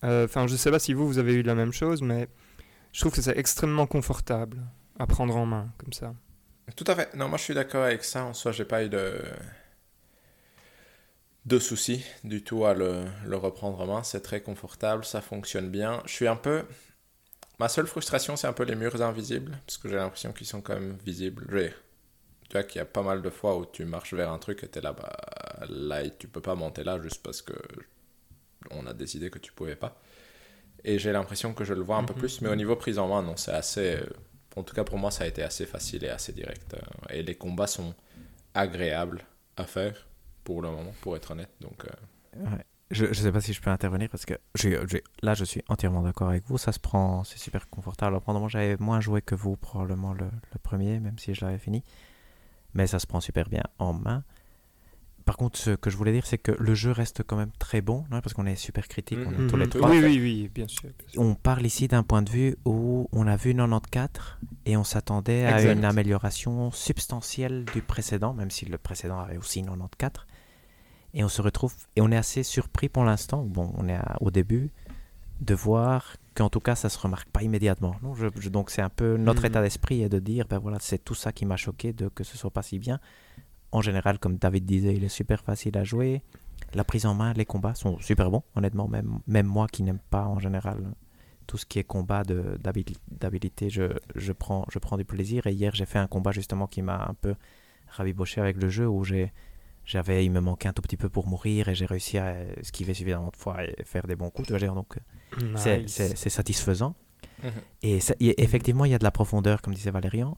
enfin 0.02 0.48
je 0.48 0.54
ne 0.54 0.58
sais 0.58 0.72
pas 0.72 0.80
si 0.80 0.94
vous, 0.94 1.08
vous 1.08 1.18
avez 1.20 1.34
eu 1.34 1.44
la 1.44 1.56
même 1.56 1.74
chose, 1.74 2.02
mais 2.02 2.28
je 2.94 3.00
trouve 3.02 3.12
que 3.12 3.22
c'est 3.22 3.38
extrêmement 3.38 3.88
confortable 3.88 4.58
à 5.00 5.08
prendre 5.08 5.36
en 5.36 5.46
main 5.46 5.68
comme 5.78 5.94
ça. 5.94 6.14
Tout 6.76 6.86
à 6.88 6.96
fait. 6.96 7.14
Non, 7.16 7.28
moi 7.28 7.38
je 7.38 7.44
suis 7.44 7.54
d'accord 7.54 7.84
avec 7.84 8.04
ça. 8.04 8.24
En 8.24 8.34
soi, 8.34 8.52
j'ai 8.52 8.66
pas 8.66 8.86
eu 8.86 8.90
de, 8.90 9.20
de 11.46 11.60
soucis 11.60 12.06
du 12.24 12.44
tout 12.44 12.66
à 12.66 12.74
le, 12.74 13.06
le 13.26 13.38
reprendre 13.38 13.80
en 13.82 13.86
main. 13.86 14.04
C'est 14.04 14.22
très 14.22 14.42
confortable, 14.42 15.06
ça 15.06 15.22
fonctionne 15.22 15.70
bien. 15.70 16.02
Je 16.06 16.14
suis 16.14 16.28
un 16.28 16.36
peu. 16.36 16.64
Ma 17.60 17.70
seule 17.70 17.88
frustration, 17.88 18.36
c'est 18.36 18.48
un 18.48 18.54
peu 18.54 18.64
les 18.64 18.76
murs 18.76 19.02
invisibles, 19.02 19.58
parce 19.66 19.78
que 19.78 19.88
j'ai 19.88 19.96
l'impression 19.96 20.34
qu'ils 20.34 20.48
sont 20.48 20.62
quand 20.62 20.74
même 20.74 20.98
visibles. 21.06 21.46
Tu 22.50 22.54
vois 22.54 22.64
qu'il 22.64 22.80
y 22.80 22.82
a 22.82 22.86
pas 22.86 23.04
mal 23.04 23.22
de 23.22 23.30
fois 23.30 23.58
où 23.58 23.66
tu 23.66 23.86
marches 23.86 24.14
vers 24.14 24.32
un 24.32 24.40
truc 24.40 24.64
et 24.64 24.68
tu 24.68 24.80
es 24.80 24.82
là, 24.82 24.94
bah, 24.94 25.16
là, 25.70 26.10
tu 26.10 26.28
peux 26.28 26.42
pas 26.42 26.56
monter 26.56 26.84
là 26.84 27.00
juste 27.02 27.22
parce 27.24 27.42
que 27.42 27.54
on 28.72 28.88
a 28.88 28.94
décidé 28.94 29.30
que 29.30 29.40
tu 29.40 29.52
pouvais 29.52 29.76
pas. 29.76 30.00
Et 30.84 31.00
j'ai 31.00 31.12
l'impression 31.12 31.54
que 31.54 31.64
je 31.64 31.74
le 31.74 31.82
vois 31.82 31.98
un 31.98 32.04
peu 32.04 32.14
mhm. 32.14 32.20
plus, 32.20 32.42
mais 32.42 32.50
au 32.50 32.56
niveau 32.56 32.76
prise 32.76 33.00
en 33.00 33.08
main, 33.08 33.22
non, 33.22 33.38
c'est 33.38 33.52
assez 33.52 34.00
en 34.56 34.64
tout 34.64 34.76
cas 34.76 34.84
pour 34.84 34.98
moi, 34.98 35.12
ça 35.12 35.24
a 35.24 35.28
été 35.28 35.44
assez 35.44 35.66
facile 35.66 36.04
et 36.04 36.10
assez 36.10 36.32
direct. 36.32 36.74
Euh, 36.74 37.14
et 37.14 37.24
les 37.24 37.36
combats 37.36 37.68
sont 37.68 37.94
agréables 38.54 39.26
à 39.58 39.66
faire 39.66 40.08
pour 40.44 40.62
le 40.62 40.70
moment, 40.70 40.94
pour 41.02 41.16
être 41.16 41.32
honnête. 41.32 41.50
Donc, 41.62 41.86
euh, 41.86 42.58
Je 42.92 43.06
ne 43.06 43.14
sais 43.14 43.32
pas 43.32 43.42
si 43.42 43.54
je 43.54 43.62
peux 43.62 43.70
intervenir 43.70 44.10
parce 44.10 44.26
que 44.26 44.36
là, 45.22 45.34
je 45.34 45.44
suis 45.44 45.62
entièrement 45.68 46.02
d'accord 46.02 46.30
avec 46.30 46.46
vous. 46.48 46.58
Ça 46.58 46.72
se 46.72 46.80
prend, 46.80 47.24
c'est 47.24 47.40
super 47.40 47.70
confortable. 47.70 48.20
Pendant 48.22 48.48
j'avais 48.48 48.78
moins 48.78 49.02
joué 49.02 49.22
que 49.22 49.36
vous, 49.36 49.56
probablement 49.56 50.14
le, 50.14 50.26
le 50.26 50.60
premier, 50.62 51.00
même 51.00 51.18
si 51.18 51.34
je 51.34 51.46
l'avais 51.46 51.58
fini. 51.58 51.84
Mais 52.74 52.88
ça 52.88 53.00
se 53.00 53.08
prend 53.08 53.20
super 53.20 53.50
bien 53.50 53.64
en 53.78 53.94
main. 53.94 54.24
Par 55.26 55.38
contre, 55.38 55.58
ce 55.58 55.72
que 55.72 55.90
je 55.90 55.96
voulais 55.96 56.12
dire, 56.12 56.26
c'est 56.26 56.38
que 56.38 56.52
le 56.52 56.76
jeu 56.76 56.92
reste 56.92 57.24
quand 57.24 57.38
même 57.38 57.52
très 57.58 57.82
bon, 57.82 58.04
parce 58.10 58.34
qu'on 58.34 58.46
est 58.46 58.56
super 58.56 58.88
critique, 58.88 59.20
on 59.26 59.32
est 59.32 59.38
mhm. 59.38 59.50
tous 59.50 59.56
les 59.56 59.70
trois. 59.70 59.90
Oui, 59.90 60.00
oui, 60.04 60.20
oui, 60.22 60.52
bien 60.54 60.68
sûr. 60.68 60.90
On 61.18 61.36
parle 61.36 61.66
ici 61.66 61.88
d'un 61.88 62.04
point 62.04 62.22
de 62.22 62.30
vue 62.30 62.56
où 62.66 63.08
on 63.12 63.28
a 63.28 63.38
vu 63.38 63.56
94 63.56 64.38
et 64.66 64.76
on 64.76 64.84
s'attendait 64.84 65.46
à 65.46 65.72
une 65.72 65.86
amélioration 65.86 66.72
substantielle 66.72 67.66
du 67.74 67.82
précédent, 67.82 68.34
même 68.34 68.52
si 68.52 68.66
le 68.66 68.78
précédent 68.78 69.20
avait 69.20 69.38
aussi 69.38 69.62
94. 69.62 70.26
Et 71.14 71.24
on 71.24 71.30
se 71.30 71.42
retrouve, 71.42 71.74
et 71.96 72.02
on 72.02 72.12
est 72.12 72.18
assez 72.18 72.44
surpris 72.44 72.90
pour 72.90 73.04
l'instant, 73.04 73.44
bon, 73.44 73.72
on 73.78 73.88
est 73.88 74.00
au 74.22 74.32
début, 74.32 74.72
de 75.42 75.54
voir 75.54 76.18
qu'en 76.36 76.50
tout 76.50 76.60
cas, 76.60 76.76
ça 76.76 76.90
se 76.90 76.98
remarque 76.98 77.30
pas 77.30 77.44
immédiatement. 77.44 77.96
Non? 78.02 78.16
Donc 78.52 78.72
c'est 78.72 78.82
un 78.82 78.90
peu 78.90 79.18
notre 79.18 79.42
mhm. 79.42 79.48
état 79.48 79.62
d'esprit 79.62 80.02
et 80.02 80.10
de 80.10 80.20
dire, 80.20 80.48
ben 80.50 80.58
voilà, 80.58 80.78
c'est 80.80 81.04
tout 81.04 81.16
ça 81.16 81.32
qui 81.32 81.46
m'a 81.46 81.58
choqué 81.58 81.94
de 81.94 82.08
que 82.08 82.24
ce 82.24 82.38
soit 82.38 82.52
pas 82.52 82.64
si 82.64 82.80
bien 82.80 83.00
en 83.74 83.82
général, 83.82 84.20
comme 84.20 84.38
David 84.38 84.66
disait, 84.66 84.96
il 84.96 85.04
est 85.04 85.10
super 85.10 85.42
facile 85.42 85.78
à 85.78 85.84
jouer. 85.84 86.22
La 86.76 86.84
prise 86.84 87.08
en 87.08 87.16
main, 87.16 87.34
les 87.34 87.46
combats 87.46 87.74
sont 87.74 88.00
super 88.00 88.30
bons, 88.30 88.44
honnêtement. 88.56 88.88
Même, 88.88 89.20
même 89.28 89.48
moi 89.48 89.68
qui 89.68 89.82
n'aime 89.82 90.00
pas 90.12 90.26
en 90.26 90.40
général 90.40 90.94
tout 91.48 91.58
ce 91.58 91.66
qui 91.66 91.80
est 91.80 91.84
combat 91.84 92.24
d'habilité, 92.24 93.70
je, 93.70 93.98
je, 94.16 94.32
prends, 94.32 94.66
je 94.72 94.78
prends 94.78 94.96
du 94.96 95.06
plaisir. 95.06 95.48
Et 95.48 95.54
hier, 95.54 95.74
j'ai 95.74 95.88
fait 95.88 95.98
un 95.98 96.08
combat 96.08 96.32
justement 96.32 96.68
qui 96.68 96.84
m'a 96.84 97.04
un 97.10 97.16
peu 97.16 97.36
rabiboché 97.88 98.40
avec 98.40 98.62
le 98.62 98.70
jeu 98.70 98.88
où 98.88 99.04
j'ai 99.04 99.34
j'avais 99.86 100.26
il 100.26 100.32
me 100.32 100.40
manquait 100.40 100.70
un 100.70 100.74
tout 100.74 100.82
petit 100.82 100.98
peu 100.98 101.10
pour 101.10 101.28
mourir 101.28 101.70
et 101.70 101.76
j'ai 101.76 101.86
réussi 101.86 102.18
à 102.18 102.36
esquiver 102.58 102.94
suffisamment 102.94 103.32
de 103.32 103.38
fois 103.38 103.64
et 103.64 103.76
faire 103.84 104.08
des 104.08 104.16
bons 104.16 104.30
coups 104.30 104.50
donc 104.50 104.98
c'est 105.56 106.30
satisfaisant 106.30 106.96
mhm. 107.44 107.52
et, 107.82 108.00
effectivement 108.42 108.86
il 108.86 108.92
y 108.92 108.96
a 108.96 109.00
de 109.00 109.04
la 109.04 109.12
profondeur 109.12 109.62
comme 109.62 109.74
disait 109.74 109.92
Valérian 109.92 110.38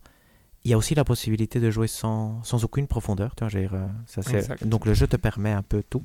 il 0.66 0.72
y 0.72 0.74
a 0.74 0.78
aussi 0.78 0.96
la 0.96 1.04
possibilité 1.04 1.60
de 1.60 1.70
jouer 1.70 1.88
sans, 1.88 2.44
sans 2.44 2.66
aucune 2.66 2.88
profondeur. 2.88 3.36
Tu 3.36 3.46
vois, 3.46 3.78
euh, 3.78 3.88
ça, 4.08 4.22
donc 4.64 4.88
le 4.88 4.96
jeu 4.96 5.06
te 5.06 5.16
permet 5.16 5.52
un 5.52 5.62
peu 5.62 5.84
tout. 5.88 6.04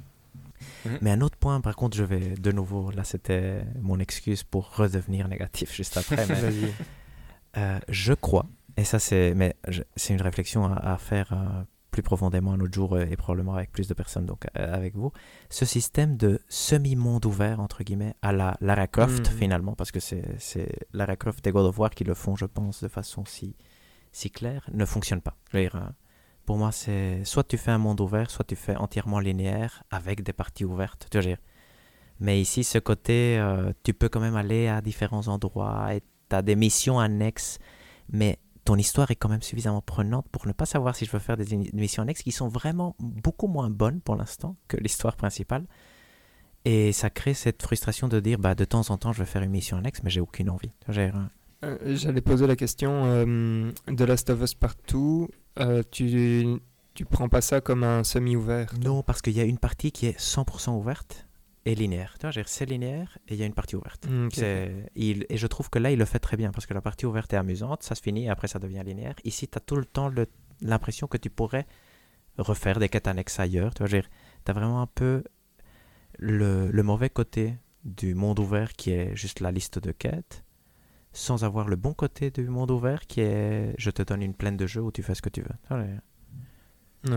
Mhm. 0.85 0.99
Mais 1.01 1.11
un 1.11 1.23
autre 1.23 1.39
point, 1.39 1.63
par 1.63 1.75
contre, 1.77 1.97
je 1.97 2.05
vais 2.05 2.21
de 2.21 2.53
nouveau, 2.53 2.91
là 2.91 3.03
c'était 3.03 3.65
mon 3.81 3.99
excuse 3.99 4.45
pour 4.45 4.77
redevenir 4.77 5.29
négatif 5.29 5.75
juste 5.75 5.97
après. 5.97 6.27
Mais, 6.27 6.35
euh, 7.57 7.79
je 7.89 8.13
crois, 8.13 8.47
et 8.77 8.85
ça 8.85 8.99
c'est, 8.99 9.33
mais 9.35 9.57
c'est 9.97 10.13
une 10.13 10.21
réflexion 10.21 10.67
à, 10.67 10.99
faire 10.99 11.33
euh, 11.33 11.63
plus 11.91 12.03
profondément 12.03 12.53
un 12.53 12.61
autre 12.61 12.75
jour 12.75 12.99
et 12.99 13.17
probablement 13.17 13.55
avec 13.55 13.73
plus 13.73 13.89
de 13.89 13.95
personnes, 13.95 14.27
donc 14.27 14.47
avec 14.55 14.95
vous. 14.95 15.13
Ce 15.49 15.65
système 15.65 16.17
de 16.17 16.41
semi-monde 16.49 17.27
ouvert, 17.27 17.61
entre 17.61 17.83
guillemets, 17.83 18.15
à 18.23 18.33
la 18.33 18.57
Lara 18.61 18.87
Croft 18.87 19.31
mhm. 19.31 19.39
finalement, 19.39 19.75
parce 19.75 19.91
que 19.91 20.01
c'est 20.01 20.89
Lara 20.93 21.17
Croft 21.17 21.47
et 21.47 21.53
God 21.53 21.67
of 21.67 21.79
War 21.79 21.91
qui 21.91 22.05
le 22.05 22.15
font, 22.15 22.37
je 22.37 22.47
pense, 22.47 22.83
de 22.83 22.89
façon 22.89 23.25
si 23.25 23.57
si 24.13 24.31
clair 24.31 24.69
ne 24.73 24.85
fonctionne 24.85 25.21
pas. 25.21 25.37
Euh, 25.55 25.69
pour 26.45 26.57
moi, 26.57 26.73
c'est 26.73 27.25
soit 27.25 27.45
tu 27.45 27.57
fais 27.57 27.71
un 27.71 27.79
monde 27.79 28.01
ouvert, 28.01 28.31
soit 28.31 28.45
tu 28.45 28.57
fais 28.57 28.77
entièrement 28.77 29.21
linéaire 29.21 29.85
avec 29.91 30.23
des 30.23 30.33
parties 30.33 30.65
ouvertes. 30.65 31.07
Tu 31.11 31.21
vois, 31.21 31.37
mais 32.19 32.41
ici, 32.41 32.65
ce 32.65 32.79
côté, 32.79 33.39
euh, 33.39 33.73
tu 33.83 33.95
peux 33.95 34.09
quand 34.09 34.21
même 34.21 34.37
aller 34.37 34.69
à 34.69 34.81
différents 34.81 35.29
endroits 35.29 35.95
et 35.95 36.03
tu 36.29 36.37
as 36.37 36.43
des 36.43 36.57
missions 36.57 36.99
annexes, 36.99 37.59
mais 38.13 38.39
ton 38.71 38.77
histoire 38.77 39.11
est 39.11 39.17
quand 39.17 39.29
même 39.29 39.43
suffisamment 39.43 39.83
prenante 39.83 40.29
pour 40.31 40.47
ne 40.47 40.53
pas 40.53 40.65
savoir 40.65 40.95
si 40.95 41.05
je 41.05 41.11
veux 41.11 41.19
faire 41.19 41.37
des 41.37 41.57
missions 41.73 42.05
annexes 42.05 42.23
qui 42.23 42.31
sont 42.31 42.47
vraiment 42.47 42.95
beaucoup 43.01 43.49
moins 43.49 43.69
bonnes 43.69 44.01
pour 44.01 44.15
l'instant 44.15 44.55
que 44.69 44.77
l'histoire 44.77 45.17
principale. 45.17 45.65
Et 46.65 46.93
ça 46.93 47.11
crée 47.11 47.35
cette 47.35 47.61
frustration 47.61 48.07
de 48.07 48.21
dire, 48.21 48.39
bah, 48.39 48.55
de 48.55 48.65
temps 48.65 48.89
en 48.91 48.97
temps, 48.97 49.13
je 49.13 49.19
vais 49.19 49.27
faire 49.27 49.43
une 49.43 49.51
mission 49.51 49.77
annexe, 49.77 50.05
mais 50.05 50.11
j'ai 50.11 50.21
aucune 50.21 50.49
envie. 50.49 50.71
Euh, 50.89 51.11
j'allais 51.97 52.21
poser 52.21 52.47
la 52.47 52.55
question 52.55 53.07
euh, 53.07 53.73
de 53.89 54.05
Last 54.05 54.31
of 54.31 54.41
Us 54.41 54.55
Partout. 54.55 55.29
Euh, 55.59 55.83
tu, 55.91 56.47
tu 56.95 57.05
prends 57.05 57.29
pas 57.29 57.41
ça 57.41 57.61
comme 57.61 57.83
un 57.83 58.05
semi-ouvert? 58.05 58.73
Non, 58.81 59.03
parce 59.03 59.21
qu'il 59.21 59.33
y 59.33 59.41
a 59.41 59.45
une 59.45 59.59
partie 59.59 59.91
qui 59.91 60.07
est 60.07 60.17
100% 60.17 60.79
ouverte 60.79 61.27
et 61.67 61.75
linéaire. 61.75 62.17
Tu 62.19 62.27
vois, 62.27 62.43
c'est 62.47 62.67
linéaire 62.67 63.19
et 63.29 63.35
il 63.35 63.41
y 63.41 63.43
a 63.43 63.47
une 63.47 63.55
partie 63.55 63.77
ouverte. 63.77 64.07
Mm, 64.09 64.29
il, 64.97 65.27
et 65.29 65.37
je 65.37 65.47
trouve 65.47 65.71
que 65.71 65.79
là, 65.79 65.91
il 65.91 65.99
le 65.99 66.05
fait 66.05 66.19
très 66.19 66.37
bien 66.37 66.53
parce 66.53 66.67
que 66.67 66.75
la 66.75 66.81
partie 66.81 67.07
ouverte 67.07 67.33
est 67.33 67.37
amusante, 67.37 67.83
ça 67.83 67.95
se 67.95 68.03
finit 68.03 68.25
et 68.25 68.31
après 68.31 68.49
ça 68.49 68.59
devient 68.59 68.83
linéaire. 68.85 69.15
Ici, 69.25 69.49
tu 69.49 69.57
as 69.57 69.61
tout 69.61 69.77
le 69.77 69.85
temps 69.85 70.11
l'impression 70.61 71.07
que 71.07 71.17
tu 71.17 71.31
pourrais 71.31 71.67
refaire 72.39 72.79
des 72.79 72.89
quêtes 72.89 73.09
annexes 73.09 73.39
ailleurs. 73.39 73.75
Tu 73.75 73.83
as 73.83 74.53
vraiment 74.53 74.81
un 74.81 74.87
peu 74.87 75.23
le, 76.19 76.71
le 76.71 76.83
mauvais 76.83 77.11
côté 77.11 77.57
du 77.85 78.15
monde 78.15 78.39
ouvert 78.39 78.73
qui 78.73 78.93
est 78.93 79.15
juste 79.17 79.41
la 79.41 79.51
liste 79.51 79.79
de 79.79 79.93
quêtes 79.93 80.45
sans 81.13 81.45
avoir 81.45 81.69
le 81.69 81.77
bon 81.77 81.93
côté 81.93 82.31
du 82.31 82.49
monde 82.49 82.71
ouvert 82.71 83.07
qui 83.07 83.21
est 83.21 83.75
je 83.79 83.91
te 83.91 84.03
donne 84.03 84.23
une 84.23 84.35
plaine 84.35 84.57
de 84.57 84.67
jeu 84.67 84.81
où 84.81 84.93
tu 84.93 85.03
fais 85.03 85.15
ce 85.15 85.23
que 85.23 85.29
tu 85.29 85.43
veux. 85.43 85.49
Ah 85.71 85.83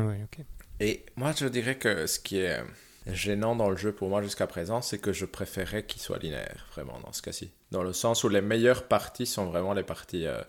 ouais, 0.05 0.23
ok. 0.23 0.45
Et 0.79 1.05
moi, 1.15 1.33
je 1.33 1.45
dirais 1.45 1.77
que 1.77 2.07
ce 2.07 2.19
qui 2.19 2.37
est 2.37 2.61
gênant 3.07 3.55
dans 3.55 3.69
le 3.69 3.75
jeu 3.75 3.91
pour 3.91 4.09
moi 4.09 4.21
jusqu'à 4.21 4.47
présent, 4.47 4.81
c'est 4.81 4.97
que 4.97 5.11
je 5.11 5.25
préférais 5.25 5.85
qu'il 5.85 6.01
soit 6.01 6.19
linéaire, 6.19 6.65
vraiment, 6.71 6.99
dans 7.03 7.11
ce 7.11 7.21
cas-ci. 7.21 7.51
Dans 7.71 7.83
le 7.83 7.93
sens 7.93 8.23
où 8.23 8.29
les 8.29 8.41
meilleures 8.41 8.87
parties 8.87 9.25
sont 9.25 9.45
vraiment 9.45 9.73
les 9.73 9.83
parties 9.83 10.25
euh, 10.25 10.41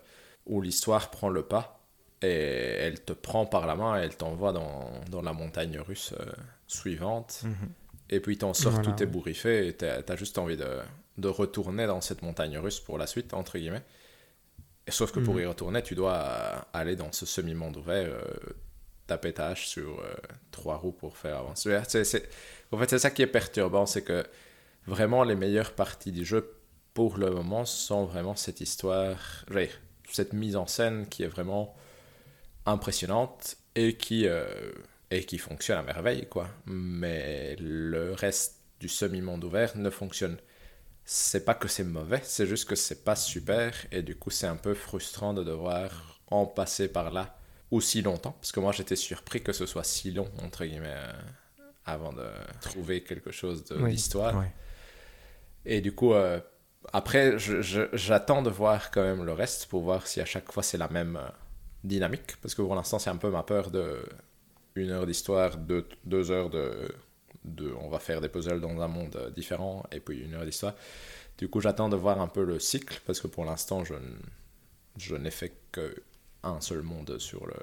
où 0.45 0.61
l'histoire 0.61 1.11
prend 1.11 1.29
le 1.29 1.43
pas 1.43 1.81
et 2.21 2.27
elle 2.27 3.01
te 3.01 3.13
prend 3.13 3.45
par 3.45 3.67
la 3.67 3.75
main 3.75 3.99
et 3.99 4.03
elle 4.03 4.15
t'envoie 4.15 4.53
dans, 4.53 4.89
dans, 5.09 5.21
la 5.21 5.33
montagne 5.33 5.79
russe 5.79 6.13
euh, 6.19 6.31
suivante. 6.67 7.41
Mhm. 7.43 7.69
Et 8.09 8.19
puis 8.19 8.37
t'en 8.37 8.53
sors 8.53 8.81
tout 8.81 9.01
ébouriffé 9.01 9.67
et 9.67 9.73
t'as 9.73 10.01
as 10.07 10.15
juste 10.15 10.37
envie 10.37 10.57
de, 10.57 10.79
de 11.17 11.27
retourner 11.27 11.87
dans 11.87 12.01
cette 12.01 12.21
montagne 12.21 12.57
russe 12.57 12.79
pour 12.79 12.97
la 12.97 13.07
suite, 13.07 13.33
entre 13.33 13.57
guillemets. 13.57 13.83
Et 14.87 14.91
sauf 14.91 15.11
que 15.11 15.19
pour 15.19 15.35
mhm. 15.35 15.41
y 15.41 15.45
retourner, 15.45 15.81
tu 15.81 15.95
dois 15.95 16.67
aller 16.71 16.95
dans 16.95 17.11
ce 17.11 17.25
semi-monde 17.25 17.77
ouvert, 17.77 18.07
euh, 18.07 18.21
taper 19.07 19.33
ta 19.33 19.55
sur 19.55 19.99
euh, 19.99 20.13
trois 20.51 20.77
roues 20.77 20.91
pour 20.91 21.17
faire 21.17 21.37
avancer. 21.37 21.75
En 21.75 22.77
fait, 22.77 22.89
c'est 22.89 22.99
ça 22.99 23.11
qui 23.11 23.21
est 23.21 23.27
perturbant, 23.27 23.85
c'est 23.85 24.03
que 24.03 24.25
vraiment 24.87 25.23
les 25.23 25.35
meilleures 25.35 25.73
parties 25.73 26.11
du 26.11 26.25
jeu, 26.25 26.57
pour 26.93 27.17
le 27.17 27.29
moment, 27.29 27.65
sont 27.65 28.05
vraiment 28.05 28.35
cette 28.35 28.61
histoire, 28.61 29.45
cette 30.11 30.33
mise 30.33 30.55
en 30.55 30.67
scène 30.67 31.07
qui 31.07 31.23
est 31.23 31.27
vraiment 31.27 31.75
impressionnante 32.65 33.57
et 33.75 33.95
qui, 33.97 34.27
euh, 34.27 34.71
et 35.11 35.25
qui 35.25 35.37
fonctionne 35.37 35.77
à 35.77 35.83
merveille, 35.83 36.27
quoi. 36.27 36.47
Mais 36.65 37.55
le 37.59 38.13
reste 38.13 38.61
du 38.79 38.89
semi-monde 38.89 39.43
ouvert 39.43 39.77
ne 39.77 39.89
fonctionne 39.89 40.37
c'est 41.05 41.45
pas 41.45 41.53
que 41.53 41.67
c'est 41.67 41.83
mauvais, 41.83 42.21
c'est 42.23 42.47
juste 42.47 42.67
que 42.67 42.75
c'est 42.75 43.03
pas 43.03 43.15
super 43.15 43.73
et 43.91 44.01
du 44.01 44.15
coup 44.15 44.31
c'est 44.31 44.47
un 44.47 44.55
peu 44.55 44.73
frustrant 44.73 45.33
de 45.35 45.43
devoir 45.43 46.19
en 46.27 46.47
passer 46.47 46.87
par 46.87 47.11
là 47.11 47.37
aussi 47.71 48.01
longtemps 48.01 48.35
parce 48.39 48.51
que 48.51 48.59
moi 48.59 48.71
j'étais 48.71 48.95
surpris 48.95 49.41
que 49.41 49.53
ce 49.53 49.65
soit 49.65 49.83
si 49.83 50.11
long 50.11 50.29
entre 50.43 50.65
guillemets 50.65 50.93
euh, 50.95 51.11
avant 51.85 52.13
de 52.13 52.27
trouver 52.61 53.03
quelque 53.03 53.31
chose 53.31 53.63
de 53.65 53.83
l'histoire. 53.85 54.43
Et 55.65 55.81
du 55.81 55.93
coup 55.93 56.13
euh, 56.13 56.39
après 56.93 57.37
j'attends 57.37 58.41
de 58.41 58.49
voir 58.49 58.91
quand 58.91 59.03
même 59.03 59.23
le 59.23 59.33
reste 59.33 59.65
pour 59.67 59.81
voir 59.81 60.05
si 60.07 60.21
à 60.21 60.25
chaque 60.25 60.51
fois 60.51 60.63
c'est 60.63 60.77
la 60.77 60.87
même 60.89 61.17
euh, 61.17 61.27
dynamique, 61.85 62.35
parce 62.41 62.55
que 62.55 62.61
pour 62.61 62.75
l'instant, 62.75 62.99
c'est 62.99 63.09
un 63.09 63.15
peu 63.17 63.29
ma 63.29 63.43
peur 63.43 63.71
de 63.71 64.03
une 64.75 64.89
heure 64.89 65.05
d'histoire, 65.05 65.55
deux, 65.55 65.87
deux 66.03 66.31
heures 66.31 66.49
de, 66.49 66.93
de, 67.45 67.71
on 67.79 67.89
va 67.89 67.99
faire 67.99 68.19
des 68.19 68.27
puzzles 68.27 68.59
dans 68.59 68.81
un 68.81 68.87
monde 68.87 69.31
différent, 69.33 69.85
et 69.91 69.99
puis 69.99 70.19
une 70.19 70.33
heure 70.33 70.45
d'histoire. 70.45 70.73
Du 71.37 71.47
coup, 71.47 71.61
j'attends 71.61 71.87
de 71.87 71.95
voir 71.95 72.19
un 72.19 72.27
peu 72.27 72.43
le 72.43 72.59
cycle, 72.59 72.99
parce 73.05 73.21
que 73.21 73.27
pour 73.27 73.45
l'instant, 73.45 73.85
je, 73.85 73.93
je 74.97 75.15
n'ai 75.15 75.31
fait 75.31 75.53
qu'un 76.45 76.61
seul 76.61 76.81
monde 76.81 77.17
sur, 77.19 77.45
le, 77.47 77.55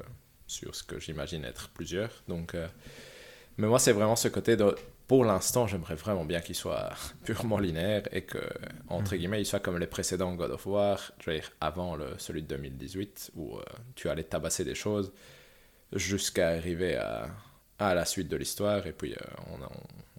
sur 0.47 0.75
ce 0.75 0.83
que 0.83 0.99
j'imagine 0.99 1.45
être 1.45 1.69
plusieurs. 1.71 2.23
Donc, 2.29 2.55
euh, 2.55 2.67
mais 3.59 3.67
moi, 3.67 3.79
c'est 3.79 3.93
vraiment 3.93 4.17
ce 4.17 4.29
côté 4.29 4.57
de, 4.57 4.75
pour 5.07 5.25
l'instant, 5.25 5.67
j'aimerais 5.67 5.95
vraiment 5.95 6.25
bien 6.25 6.41
qu'il 6.41 6.55
soit 6.55 6.91
purement 7.25 7.59
linéaire 7.59 8.03
et 8.13 8.23
que, 8.23 8.39
entre 8.89 9.15
mm. 9.15 9.19
guillemets, 9.19 9.41
il 9.41 9.47
soit 9.47 9.61
comme 9.61 9.79
les 9.79 9.87
précédents 9.87 10.35
God 10.35 10.53
of 10.53 10.67
War, 10.67 11.13
je 11.21 11.31
veux 11.31 11.37
dire, 11.37 11.51
avant 11.61 11.97
le, 11.97 12.15
celui 12.19 12.43
de 12.43 12.49
2018, 12.49 13.33
où 13.37 13.59
euh, 13.59 13.63
tu 13.95 14.09
allais 14.09 14.25
tabasser 14.25 14.65
des 14.65 14.75
choses 14.75 15.13
jusqu'à 15.93 16.49
arriver 16.49 16.97
à, 16.97 17.29
à, 17.79 17.95
la 17.95 18.05
suite 18.05 18.29
de 18.29 18.37
l'histoire, 18.37 18.87
et 18.87 18.93
puis 18.93 19.13
euh, 19.13 19.61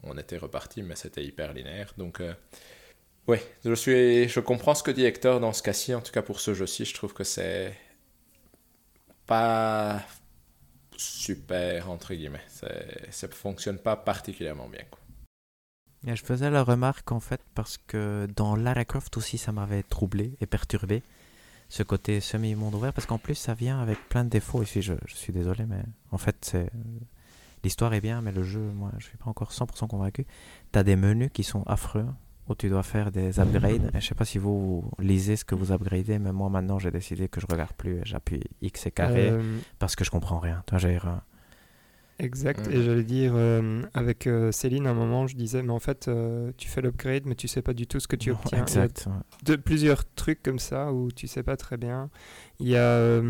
on, 0.04 0.12
on, 0.12 0.18
était 0.18 0.38
reparti, 0.38 0.84
mais 0.84 0.96
c'était 0.96 1.24
hyper 1.24 1.54
linéaire. 1.54 1.94
Donc, 1.98 2.22
euh, 2.22 2.34
oui, 3.28 3.38
je, 3.66 3.74
suis, 3.74 4.30
je 4.30 4.40
comprends 4.42 4.76
ce 4.76 4.84
que 4.84 4.92
dit 4.92 5.06
Hector 5.06 5.40
dans 5.40 5.54
ce 5.54 5.64
cas-ci, 5.64 5.96
en 5.96 6.02
tout 6.02 6.12
cas 6.12 6.22
pour 6.22 6.40
ce 6.40 6.54
jeu-ci, 6.54 6.86
je 6.86 6.94
trouve 6.94 7.14
que 7.14 7.24
c'est 7.24 7.74
pas 9.26 10.02
super, 10.98 11.90
entre 11.90 12.14
guillemets. 12.14 12.46
Ça 13.10 13.28
fonctionne 13.30 13.78
pas 13.78 13.96
particulièrement 13.96 14.68
bien. 14.68 14.84
Quoi. 14.90 15.00
je 16.16 16.24
faisais 16.24 16.50
la 16.50 16.64
remarque 16.64 17.12
en 17.12 17.20
fait 17.20 17.42
parce 17.56 17.78
que 17.78 18.28
dans 18.36 18.56
Lara 18.56 18.86
Croft 18.86 19.18
aussi 19.18 19.38
ça 19.38 19.52
m'avait 19.52 19.84
troublé 19.84 20.36
et 20.42 20.46
perturbé 20.46 21.04
ce 21.70 21.82
côté 21.84 22.20
semi-monde 22.20 22.76
ouvert 22.76 22.94
parce 22.94 23.08
qu'en 23.08 23.18
plus 23.18 23.36
ça 23.36 23.54
vient 23.54 23.82
avec 23.82 23.98
plein 24.10 24.24
de 24.24 24.30
défauts 24.30 24.62
ici 24.62 24.82
je, 24.82 24.94
je 25.08 25.16
suis 25.16 25.34
désolé 25.34 25.66
mais 25.66 25.82
en 26.12 26.18
fait 26.18 26.36
c'est 26.42 26.70
l'histoire 27.64 27.94
est 27.94 28.02
bien 28.02 28.22
mais 28.22 28.32
le 28.32 28.44
jeu 28.44 28.60
moi 28.60 28.92
je 29.00 29.06
suis 29.06 29.18
pas 29.18 29.30
encore 29.30 29.52
100% 29.52 29.88
convaincu 29.88 30.26
tu 30.72 30.80
as 30.80 30.84
des 30.84 30.96
menus 30.96 31.32
qui 31.34 31.44
sont 31.44 31.64
affreux 31.64 32.06
où 32.50 32.56
tu 32.56 32.70
dois 32.70 32.84
faire 32.84 33.12
des 33.12 33.40
upgrades. 33.40 33.92
Je 33.94 34.06
sais 34.06 34.16
pas 34.16 34.26
si 34.26 34.38
vous 34.38 34.84
lisez 35.00 35.36
ce 35.36 35.46
que 35.46 35.56
vous 35.56 35.72
upgradez, 35.72 36.20
mais 36.20 36.32
moi 36.32 36.50
maintenant 36.50 36.80
j'ai 36.80 36.92
décidé 36.92 37.28
que 37.28 37.40
je 37.40 37.48
regarde 37.50 37.74
plus 37.74 37.98
et 37.98 38.02
j'appuie 38.04 38.44
X 38.62 38.88
et 38.88 38.92
carré 38.92 39.30
euh, 39.30 39.42
parce 39.80 39.96
que 39.96 40.04
je 40.04 40.12
comprends 40.12 40.40
rien. 40.40 40.64
Toi, 40.66 40.78
j'ai 40.78 41.00
Exact. 42.20 42.68
Et 42.68 42.84
j'allais 42.84 43.04
dire, 43.04 43.34
euh, 43.36 43.82
avec 43.96 44.28
euh, 44.28 44.52
Céline, 44.52 44.86
à 44.86 44.92
un 44.92 44.94
moment, 44.94 45.26
je 45.26 45.36
disais, 45.36 45.64
mais 45.64 45.72
en 45.72 45.80
fait, 45.80 46.10
tu 46.58 46.68
fais 46.70 46.82
l'upgrade, 46.82 47.24
mais 47.26 47.36
tu 47.36 47.48
sais 47.48 47.62
pas 47.62 47.74
du 47.74 47.88
tout 47.88 48.00
ce 48.00 48.08
que 48.08 48.16
tu 48.16 48.32
obtiens. 48.32 48.62
exact. 48.62 49.08
de, 49.44 49.56
plusieurs 49.56 50.06
trucs 50.14 50.44
comme 50.44 50.60
ça 50.60 50.94
où 50.94 51.12
tu 51.12 51.28
sais 51.28 51.44
pas 51.44 51.58
très 51.58 51.78
bien. 51.78 52.10
Il 52.60 52.68
y 52.68 52.78
a, 52.78 53.22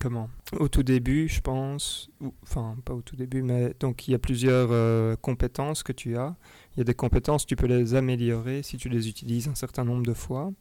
comment 0.00 0.30
Au 0.58 0.68
tout 0.68 0.82
début, 0.82 1.28
je 1.28 1.40
pense, 1.40 2.10
enfin, 2.42 2.76
pas 2.84 2.94
au 2.94 3.02
tout 3.02 3.16
début, 3.16 3.42
mais 3.42 3.74
donc 3.78 4.08
il 4.08 4.12
y 4.12 4.14
a 4.14 4.18
plusieurs 4.18 5.18
compétences 5.20 5.82
que 5.82 5.92
tu 5.92 6.16
as. 6.16 6.34
Il 6.74 6.78
y 6.78 6.80
a 6.80 6.84
des 6.84 6.94
compétences, 6.94 7.46
tu 7.46 7.56
peux 7.56 7.66
les 7.66 7.94
améliorer 7.94 8.62
si 8.62 8.76
tu 8.76 8.88
les 8.88 9.08
utilises 9.08 9.48
un 9.48 9.54
certain 9.54 9.84
nombre 9.84 10.04
de 10.04 10.14
fois. 10.14 10.52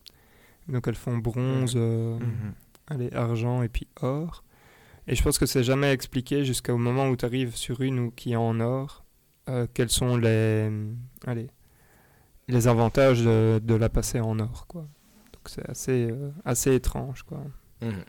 Donc 0.70 0.88
elles 0.88 0.96
font 0.96 1.18
bronze, 1.18 1.74
euh, 1.76 2.18
mhm. 2.20 2.54
allez, 2.88 3.14
argent 3.14 3.64
et 3.64 3.70
puis 3.70 3.88
or. 4.02 4.44
Et 5.08 5.16
je 5.16 5.24
pense 5.24 5.40
que 5.40 5.46
c'est 5.46 5.64
jamais 5.64 5.92
expliqué 5.92 6.46
jusqu'au 6.46 6.78
moment 6.78 7.10
où 7.10 7.16
tu 7.16 7.26
arrives 7.26 7.56
sur 7.56 7.82
une 7.82 8.00
ou 8.00 8.12
qui 8.12 8.34
est 8.34 8.36
en 8.36 8.60
or, 8.60 9.04
euh, 9.50 9.66
quels 9.74 9.90
sont 9.90 10.18
les, 10.18 10.70
allez, 11.26 11.48
les 12.48 12.68
avantages 12.68 13.24
de, 13.24 13.74
la 13.74 13.90
passer 13.90 14.20
en 14.20 14.38
or. 14.40 14.68
Quoi. 14.68 14.82
Donc 15.34 15.48
c'est 15.48 15.68
assez, 15.68 16.12
euh, 16.12 16.30
assez 16.46 16.76
étrange. 16.76 17.24
Quoi. 17.24 17.44
Mhm. 17.82 18.04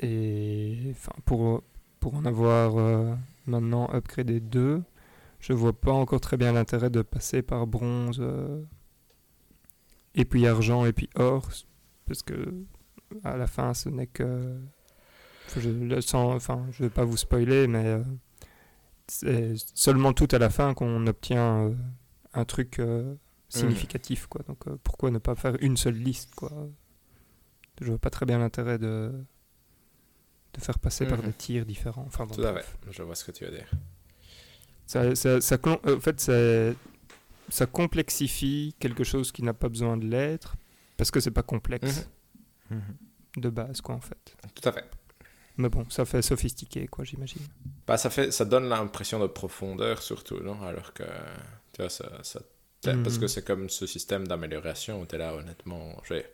Et 0.00 0.92
pour, 1.24 1.62
pour 2.00 2.14
en 2.14 2.24
avoir 2.24 3.16
maintenant 3.46 3.88
upgradé 3.92 4.40
deux, 4.40 4.82
je 5.40 5.52
vois 5.52 5.72
pas 5.72 5.92
encore 5.92 6.20
très 6.20 6.36
bien 6.36 6.52
l'intérêt 6.52 6.90
de 6.90 7.02
passer 7.02 7.42
par 7.42 7.66
bronze 7.66 8.18
euh, 8.20 8.62
et 10.14 10.24
puis 10.24 10.46
argent 10.46 10.84
et 10.86 10.92
puis 10.92 11.08
or 11.14 11.48
parce 12.06 12.22
que 12.22 12.52
à 13.22 13.36
la 13.36 13.46
fin 13.46 13.74
ce 13.74 13.88
n'est 13.88 14.06
que 14.06 14.58
je 15.56 15.70
le 15.70 16.00
sens 16.00 16.34
enfin 16.34 16.66
je 16.72 16.82
vais 16.82 16.90
pas 16.90 17.04
vous 17.04 17.16
spoiler 17.16 17.68
mais 17.68 17.84
euh, 17.86 18.02
c'est 19.06 19.54
seulement 19.74 20.12
tout 20.12 20.28
à 20.32 20.38
la 20.38 20.50
fin 20.50 20.74
qu'on 20.74 21.06
obtient 21.06 21.68
euh, 21.68 21.74
un 22.34 22.44
truc 22.44 22.82
significatif 23.48 24.26
quoi. 24.26 24.42
Donc 24.48 24.68
pourquoi 24.82 25.10
ne 25.10 25.18
pas 25.18 25.36
faire 25.36 25.56
une 25.60 25.76
seule 25.76 25.94
liste 25.94 26.34
quoi? 26.34 26.50
Je 27.80 27.86
vois 27.86 27.98
pas 27.98 28.10
très 28.10 28.26
bien 28.26 28.38
l'intérêt 28.38 28.78
de 28.78 29.12
de 30.56 30.64
faire 30.64 30.78
passer 30.78 31.06
par 31.06 31.18
mhm. 31.18 31.26
des 31.26 31.32
tirs 31.32 31.66
différents 31.66 32.04
enfin 32.06 32.26
tout 32.26 32.42
à 32.42 32.54
fait 32.54 32.66
je 32.90 33.02
vois 33.02 33.14
ce 33.14 33.24
que 33.24 33.32
tu 33.32 33.44
veux 33.44 33.50
dire 33.50 33.68
ça, 34.86 35.14
ça, 35.16 35.40
ça, 35.40 35.58
en 35.64 36.00
fait, 36.00 36.20
ça, 36.20 36.72
ça 37.48 37.66
complexifie 37.66 38.74
quelque 38.78 39.04
chose 39.04 39.32
qui 39.32 39.42
n'a 39.42 39.52
pas 39.52 39.68
besoin 39.68 39.96
de 39.96 40.06
l'être 40.06 40.56
parce 40.96 41.10
que 41.10 41.20
c'est 41.20 41.32
pas 41.32 41.42
complexe 41.42 42.08
mhm. 42.70 42.78
Mhm. 42.78 43.42
de 43.42 43.50
base, 43.50 43.80
quoi, 43.80 43.96
en 43.96 44.00
fait. 44.00 44.36
Tout 44.54 44.68
à 44.68 44.72
fait. 44.72 44.88
Mais 45.58 45.68
bon, 45.68 45.88
ça 45.90 46.04
fait 46.04 46.22
sophistiqué, 46.22 46.86
quoi, 46.86 47.04
j'imagine. 47.04 47.42
Bah, 47.86 47.96
ça, 47.96 48.10
fait, 48.10 48.30
ça 48.30 48.44
donne 48.44 48.68
l'impression 48.68 49.18
de 49.18 49.26
profondeur, 49.26 50.02
surtout, 50.02 50.38
non? 50.40 50.62
Alors 50.62 50.92
que, 50.92 51.02
tu 51.72 51.82
vois, 51.82 51.90
ça... 51.90 52.22
ça 52.22 52.40
Parce 52.82 53.18
que 53.18 53.26
c'est 53.26 53.44
comme 53.44 53.68
ce 53.68 53.86
système 53.86 54.28
d'amélioration 54.28 55.00
où 55.00 55.06
tu 55.06 55.16
es 55.16 55.18
là, 55.18 55.34
honnêtement, 55.34 56.00
j'ai 56.08 56.24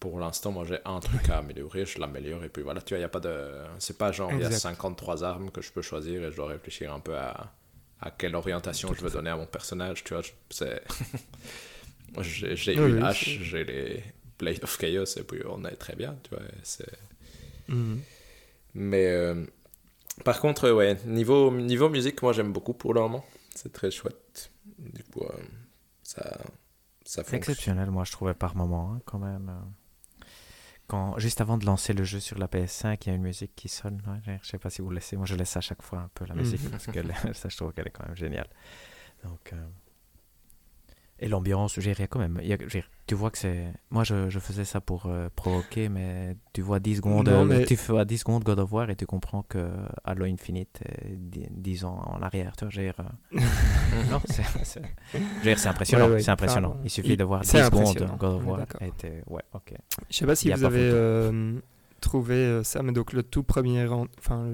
pour 0.00 0.18
l'instant, 0.18 0.50
moi 0.50 0.64
j'ai 0.66 0.78
un 0.86 0.98
truc 0.98 1.28
à 1.28 1.38
améliorer, 1.38 1.84
je 1.84 2.00
l'améliore 2.00 2.42
et 2.42 2.48
puis 2.48 2.62
voilà, 2.62 2.80
tu 2.80 2.94
vois, 2.94 2.98
il 2.98 3.02
n'y 3.02 3.04
a 3.04 3.10
pas 3.10 3.20
de. 3.20 3.52
C'est 3.78 3.98
pas 3.98 4.10
genre, 4.10 4.32
il 4.32 4.40
y 4.40 4.44
a 4.44 4.50
53 4.50 5.22
armes 5.22 5.50
que 5.50 5.60
je 5.60 5.70
peux 5.70 5.82
choisir 5.82 6.24
et 6.24 6.30
je 6.30 6.36
dois 6.36 6.48
réfléchir 6.48 6.92
un 6.92 7.00
peu 7.00 7.16
à, 7.16 7.52
à 8.00 8.10
quelle 8.10 8.34
orientation 8.34 8.92
je 8.94 9.02
veux 9.02 9.10
donner 9.10 9.30
à 9.30 9.36
mon 9.36 9.46
personnage, 9.46 10.02
tu 10.02 10.14
vois. 10.14 10.22
C'est... 10.48 10.82
j'ai 12.22 12.74
eu 12.74 12.98
l'H, 12.98 13.12
j'ai 13.12 13.64
les 13.64 14.04
Blade 14.38 14.64
of 14.64 14.78
Chaos, 14.78 15.04
et 15.18 15.22
puis 15.22 15.42
on 15.46 15.64
est 15.66 15.76
très 15.76 15.94
bien, 15.94 16.16
tu 16.22 16.30
vois. 16.30 16.44
C'est... 16.62 16.98
Mhm. 17.68 18.00
Mais 18.74 19.06
euh, 19.06 19.44
par 20.24 20.40
contre, 20.40 20.70
ouais, 20.70 20.96
niveau, 21.04 21.50
niveau 21.50 21.90
musique, 21.90 22.22
moi 22.22 22.32
j'aime 22.32 22.52
beaucoup 22.52 22.72
pour 22.72 22.94
le 22.94 23.00
moment. 23.02 23.24
C'est 23.54 23.72
très 23.72 23.90
chouette. 23.90 24.50
Du 24.78 25.04
coup, 25.04 25.24
euh, 25.24 25.42
ça, 26.02 26.22
ça 27.04 27.22
fonctionne. 27.22 27.38
Exceptionnel, 27.38 27.90
moi 27.90 28.04
je 28.04 28.12
trouvais 28.12 28.32
par 28.32 28.56
moment, 28.56 28.94
hein, 28.94 29.00
quand 29.04 29.18
même. 29.18 29.52
Juste 31.16 31.40
avant 31.40 31.58
de 31.58 31.66
lancer 31.66 31.92
le 31.92 32.04
jeu 32.04 32.20
sur 32.20 32.38
la 32.38 32.46
PS5, 32.46 32.98
il 33.02 33.08
y 33.08 33.12
a 33.12 33.14
une 33.14 33.22
musique 33.22 33.54
qui 33.54 33.68
sonne. 33.68 34.00
je 34.42 34.48
sais 34.48 34.58
pas 34.58 34.70
si 34.70 34.82
vous 34.82 34.90
laissez. 34.90 35.16
Moi, 35.16 35.26
je 35.26 35.34
laisse 35.34 35.56
à 35.56 35.60
chaque 35.60 35.82
fois 35.82 36.00
un 36.00 36.10
peu 36.14 36.24
la 36.26 36.34
musique 36.34 36.62
mhm. 36.62 36.70
parce 36.70 36.86
que 36.86 37.00
ça, 37.34 37.48
je 37.48 37.56
trouve 37.56 37.72
qu'elle 37.72 37.86
est 37.86 37.90
quand 37.90 38.06
même 38.06 38.16
géniale. 38.16 38.48
Donc, 39.24 39.52
euh, 39.52 39.66
et 41.22 41.28
l'ambiance, 41.28 41.78
j'ai 41.78 41.94
quand 42.08 42.18
même. 42.18 42.40
tu 43.06 43.14
vois 43.14 43.30
que 43.30 43.36
c'est. 43.36 43.72
Moi, 43.90 44.04
je, 44.04 44.30
je, 44.30 44.38
faisais 44.38 44.64
ça 44.64 44.80
pour 44.80 45.04
euh, 45.04 45.28
provoquer, 45.36 45.90
mais 45.90 46.36
tu 46.54 46.62
vois 46.62 46.80
10 46.80 46.96
secondes, 46.96 47.28
euh, 47.28 47.64
tu 47.66 47.76
fais 47.76 48.04
10 48.06 48.18
secondes 48.18 48.42
God 48.42 48.58
of 48.58 48.72
War 48.72 48.88
et 48.88 48.96
tu 48.96 49.04
comprends 49.04 49.42
que 49.42 49.68
Halo 50.04 50.24
Infinite 50.24 50.80
est 50.82 51.50
10 51.50 51.84
ans 51.84 52.00
en 52.06 52.22
arrière. 52.22 52.56
Tu 52.56 52.64
vois, 52.64 52.94
non, 54.10 54.20
c'est 54.24 54.42
impressionnant. 55.68 56.08
c'est 56.18 56.30
impressionnant. 56.30 56.76
il 56.84 56.90
suffit 56.90 57.18
de 57.18 57.24
voir 57.24 57.42
10 57.42 57.48
secondes 57.48 58.16
God 58.18 58.36
of 58.36 58.46
War. 58.46 58.60
Et 58.80 58.92
ouais, 59.26 59.42
ok. 59.52 59.74
Je 60.08 60.16
sais 60.16 60.26
pas 60.26 60.34
si 60.34 60.50
vous 60.50 60.64
avez 60.64 61.60
trouvé 62.00 62.64
ça, 62.64 62.82
mais 62.82 62.92
donc 62.92 63.12
le 63.12 63.22
tout 63.22 63.42
premier, 63.42 63.86
enfin, 64.18 64.46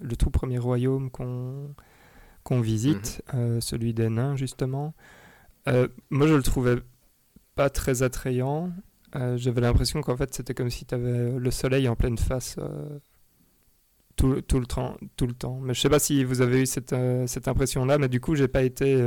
le, 0.00 0.14
tout 0.16 0.30
premier 0.30 0.58
royaume 0.58 1.10
qu'on 1.10 1.74
qu'on 2.44 2.60
visite, 2.60 3.22
mhm. 3.32 3.62
celui 3.62 3.94
des 3.94 4.10
nains, 4.10 4.36
justement. 4.36 4.92
Euh, 5.68 5.88
moi, 6.10 6.26
je 6.26 6.34
le 6.34 6.42
trouvais 6.42 6.76
pas 7.54 7.70
très 7.70 8.02
attrayant. 8.02 8.72
Euh, 9.16 9.36
j'avais 9.36 9.60
l'impression 9.60 10.00
qu'en 10.00 10.16
fait, 10.16 10.34
c'était 10.34 10.54
comme 10.54 10.70
si 10.70 10.84
tu 10.84 10.94
avais 10.94 11.38
le 11.38 11.50
soleil 11.50 11.88
en 11.88 11.94
pleine 11.94 12.18
face 12.18 12.56
euh, 12.58 12.98
tout, 14.16 14.40
tout, 14.42 14.58
le 14.58 14.66
temps, 14.66 14.96
tout 15.16 15.26
le 15.26 15.34
temps. 15.34 15.60
Mais 15.62 15.74
je 15.74 15.80
sais 15.80 15.88
pas 15.88 15.98
si 15.98 16.24
vous 16.24 16.40
avez 16.40 16.62
eu 16.62 16.66
cette, 16.66 16.94
cette 17.26 17.48
impression-là, 17.48 17.98
mais 17.98 18.08
du 18.08 18.20
coup, 18.20 18.34
j'ai 18.34 18.48
pas 18.48 18.62
été. 18.62 19.00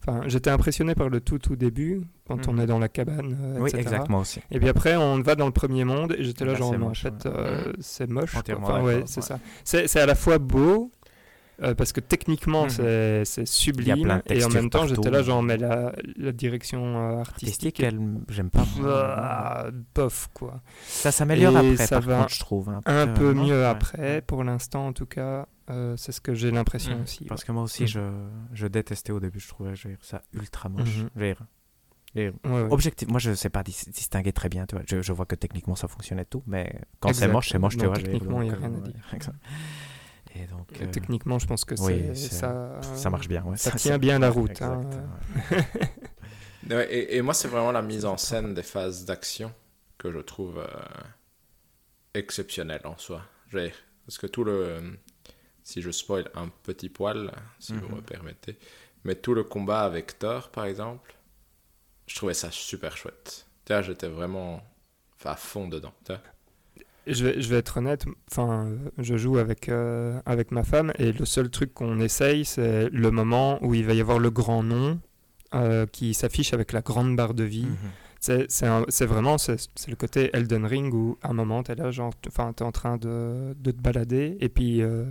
Enfin, 0.00 0.22
j'étais 0.28 0.50
impressionné 0.50 0.94
par 0.94 1.08
le 1.08 1.20
tout 1.20 1.38
tout 1.38 1.56
début 1.56 2.02
quand 2.28 2.46
on 2.46 2.52
mhm. 2.52 2.60
est 2.60 2.66
dans 2.66 2.78
la 2.78 2.88
cabane. 2.88 3.56
oui, 3.58 3.70
exactement 3.74 4.20
aussi. 4.20 4.40
Et 4.52 4.60
puis 4.60 4.68
après, 4.68 4.94
on 4.94 5.20
va 5.20 5.34
dans 5.34 5.46
le 5.46 5.52
premier 5.52 5.84
monde 5.84 6.14
et 6.16 6.22
j'étais 6.22 6.44
là 6.44 6.54
genre, 6.54 6.74
en 6.80 6.94
fait, 6.94 7.28
c'est 7.80 8.08
moche. 8.08 8.36
Enfin, 8.36 8.82
ouais, 8.82 9.02
c'est 9.06 9.22
ça. 9.22 9.40
C'est 9.64 9.98
à 9.98 10.06
la 10.06 10.14
fois 10.14 10.38
beau 10.38 10.92
euh, 11.62 11.74
parce 11.74 11.92
que 11.92 12.00
techniquement 12.00 12.64
mhm. 12.64 13.24
c'est 13.24 13.46
sublime. 13.46 14.22
et 14.26 14.44
en 14.44 14.50
même 14.50 14.68
temps 14.68 14.86
j'étais 14.86 15.10
là 15.10 15.22
genre 15.22 15.42
mais 15.42 15.56
la, 15.56 15.92
la 16.16 16.32
direction 16.32 16.98
euh, 16.98 17.20
artistique, 17.20 17.82
j'aime 18.28 18.50
pas. 18.50 18.66
ah, 18.84 19.66
bof 19.94 20.28
quoi. 20.34 20.60
Ça 20.86 21.12
s'améliore 21.12 21.56
après 21.56 21.76
ça 21.76 22.00
va 22.00 22.20
contre, 22.20 22.34
je 22.34 22.40
trouve 22.40 22.68
hein, 22.68 22.80
un, 22.84 23.06
peu, 23.06 23.32
mieux 23.32 23.66
après 23.66 24.20
pour 24.20 24.44
l'instant 24.44 24.88
en 24.88 24.92
tout 24.92 25.06
cas. 25.06 25.46
Euh, 25.68 25.96
c'est 25.96 26.12
ce 26.12 26.20
que 26.20 26.32
j'ai 26.32 26.52
l'impression 26.52 26.94
mhm. 26.94 27.02
aussi 27.02 27.24
parce 27.24 27.42
que 27.42 27.50
moi 27.50 27.64
aussi 27.64 27.82
mhm. 27.82 27.88
je, 27.88 28.00
je, 28.52 28.66
détestais 28.68 29.10
au 29.10 29.18
début 29.18 29.40
je 29.40 29.48
trouvais 29.48 29.74
ça 30.00 30.22
ultra 30.32 30.68
moche. 30.68 31.04
Et 32.14 32.32
Objectif, 32.70 33.08
moi 33.08 33.18
je 33.18 33.30
ne 33.30 33.34
sais 33.34 33.50
pas 33.50 33.62
distinguer 33.62 34.32
très 34.32 34.48
bien, 34.48 34.64
tu 34.64 34.74
vois. 34.74 34.84
Je, 34.88 35.02
je, 35.02 35.12
vois 35.12 35.26
que 35.26 35.34
techniquement 35.34 35.74
ça 35.74 35.86
fonctionnait 35.86 36.24
tout, 36.24 36.42
mais 36.46 36.80
quand 36.98 37.12
c'est 37.12 37.28
moche, 37.28 37.50
c'est 37.50 37.58
moche, 37.58 37.76
tu 37.76 37.84
vois. 37.84 37.94
Techniquement, 37.96 38.40
il 38.40 38.48
n'y 38.48 38.54
a 38.54 38.56
rien 38.56 38.72
à 38.74 38.80
dire. 38.80 38.94
Et 40.42 40.46
donc, 40.46 40.68
euh, 40.80 40.86
Techniquement, 40.90 41.38
je 41.38 41.46
pense 41.46 41.64
que 41.64 41.76
ça, 41.76 42.80
ça 42.80 43.10
marche 43.10 43.28
bien. 43.28 43.44
Ça, 43.56 43.72
tient 43.72 43.98
bien 43.98 44.18
la 44.18 44.30
route. 44.30 44.60
Hein. 44.62 44.82
et, 46.70 47.16
et, 47.16 47.22
moi, 47.22 47.34
c'est 47.34 47.48
vraiment 47.48 47.72
la 47.72 47.82
mise 47.82 48.04
en 48.04 48.16
scène 48.16 48.54
des 48.54 48.62
phases 48.62 49.04
d'action 49.04 49.52
que 49.98 50.12
je 50.12 50.18
trouve 50.18 50.58
euh, 50.58 50.66
exceptionnelle 52.14 52.82
en 52.84 52.96
soi. 52.96 53.22
Parce 53.50 54.18
que 54.18 54.26
tout 54.26 54.44
le. 54.44 54.98
Si 55.62 55.82
je 55.82 55.90
spoil 55.90 56.30
un 56.34 56.48
petit 56.48 56.88
poil, 56.88 57.32
si 57.58 57.72
vous 57.72 57.88
mhm. 57.88 57.96
me 57.96 58.00
permettez, 58.00 58.56
mais 59.02 59.16
tout 59.16 59.34
le 59.34 59.42
combat 59.42 59.80
avec 59.80 60.18
Thor, 60.18 60.50
par 60.50 60.64
exemple, 60.66 61.16
je 62.06 62.14
trouvais 62.14 62.34
ça 62.34 62.52
super 62.52 62.96
chouette. 62.96 63.46
J'étais 63.68 64.06
vraiment 64.06 64.62
à 65.24 65.34
fond 65.34 65.66
dedans. 65.66 65.92
Je 67.06 67.24
vais, 67.24 67.40
je 67.40 67.48
vais, 67.48 67.58
être 67.58 67.78
honnête, 67.78 68.04
enfin, 68.30 68.68
je 68.98 69.16
joue 69.16 69.38
avec, 69.38 69.68
euh, 69.68 70.20
avec 70.26 70.50
ma 70.50 70.64
femme 70.64 70.92
et 70.98 71.12
le 71.12 71.24
seul 71.24 71.50
truc 71.50 71.72
qu'on 71.72 72.00
essaye, 72.00 72.44
c'est 72.44 72.88
le 72.90 73.10
moment 73.10 73.64
où 73.64 73.74
il 73.74 73.84
va 73.84 73.94
y 73.94 74.00
avoir 74.00 74.18
le 74.18 74.30
grand 74.30 74.62
nom 74.62 74.98
euh, 75.54 75.86
qui 75.86 76.14
s'affiche 76.14 76.52
avec 76.52 76.72
la 76.72 76.80
grande 76.80 77.14
barre 77.14 77.34
de 77.34 77.44
vie. 77.44 77.66
Mhm. 77.66 78.46
C'est 78.48 79.06
vraiment 79.06 79.38
c'est 79.38 79.68
le 79.86 79.94
côté 79.94 80.30
Elden 80.32 80.64
Ring 80.64 80.92
où 80.92 81.16
à 81.22 81.30
un 81.30 81.32
moment 81.32 81.62
tu 81.62 81.72
es 81.72 81.74
là, 81.76 81.92
genre, 81.92 82.12
enfin, 82.26 82.52
tu 82.56 82.64
es 82.64 82.66
en 82.66 82.72
train 82.72 82.96
de, 82.96 83.54
de, 83.56 83.70
te 83.70 83.80
balader 83.80 84.36
et 84.40 84.48
puis, 84.48 84.82
euh, 84.82 85.04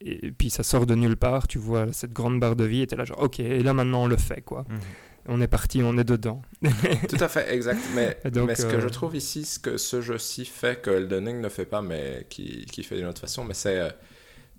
et, 0.00 0.32
puis 0.32 0.50
ça 0.50 0.64
sort 0.64 0.84
de 0.84 0.96
nulle 0.96 1.16
part, 1.16 1.46
tu 1.46 1.58
vois 1.58 1.92
cette 1.92 2.12
grande 2.12 2.40
barre 2.40 2.56
de 2.56 2.64
vie 2.64 2.82
et 2.82 2.88
tu 2.88 2.94
es 2.94 2.96
là, 2.96 3.04
genre, 3.04 3.22
ok, 3.22 3.38
et 3.38 3.62
là 3.62 3.72
maintenant 3.72 4.02
on 4.02 4.06
le 4.08 4.16
fait 4.16 4.42
quoi. 4.42 4.64
Mhm 4.68 4.78
on 5.26 5.40
est 5.40 5.48
parti, 5.48 5.82
on 5.82 5.96
est 5.96 6.04
dedans. 6.04 6.42
Tout 7.08 7.16
à 7.20 7.28
fait, 7.28 7.52
exact. 7.54 7.80
Mais, 7.94 8.18
mais 8.24 8.54
ce 8.54 8.66
que 8.66 8.80
je 8.80 8.86
euh, 8.86 8.90
trouve 8.90 9.16
ici, 9.16 9.44
ce 9.44 9.58
que 9.58 9.76
ce 9.76 10.00
jeu-ci 10.00 10.44
fait 10.44 10.80
que 10.80 10.90
Elden 10.90 11.26
Ring 11.26 11.40
ne 11.40 11.48
fait 11.48 11.64
pas, 11.64 11.82
mais 11.82 12.26
qui, 12.28 12.66
qui 12.66 12.82
fait 12.82 12.96
d'une 12.96 13.06
autre 13.06 13.20
façon, 13.20 13.44
mais 13.44 13.54
c'est, 13.54 13.78
euh, 13.78 13.90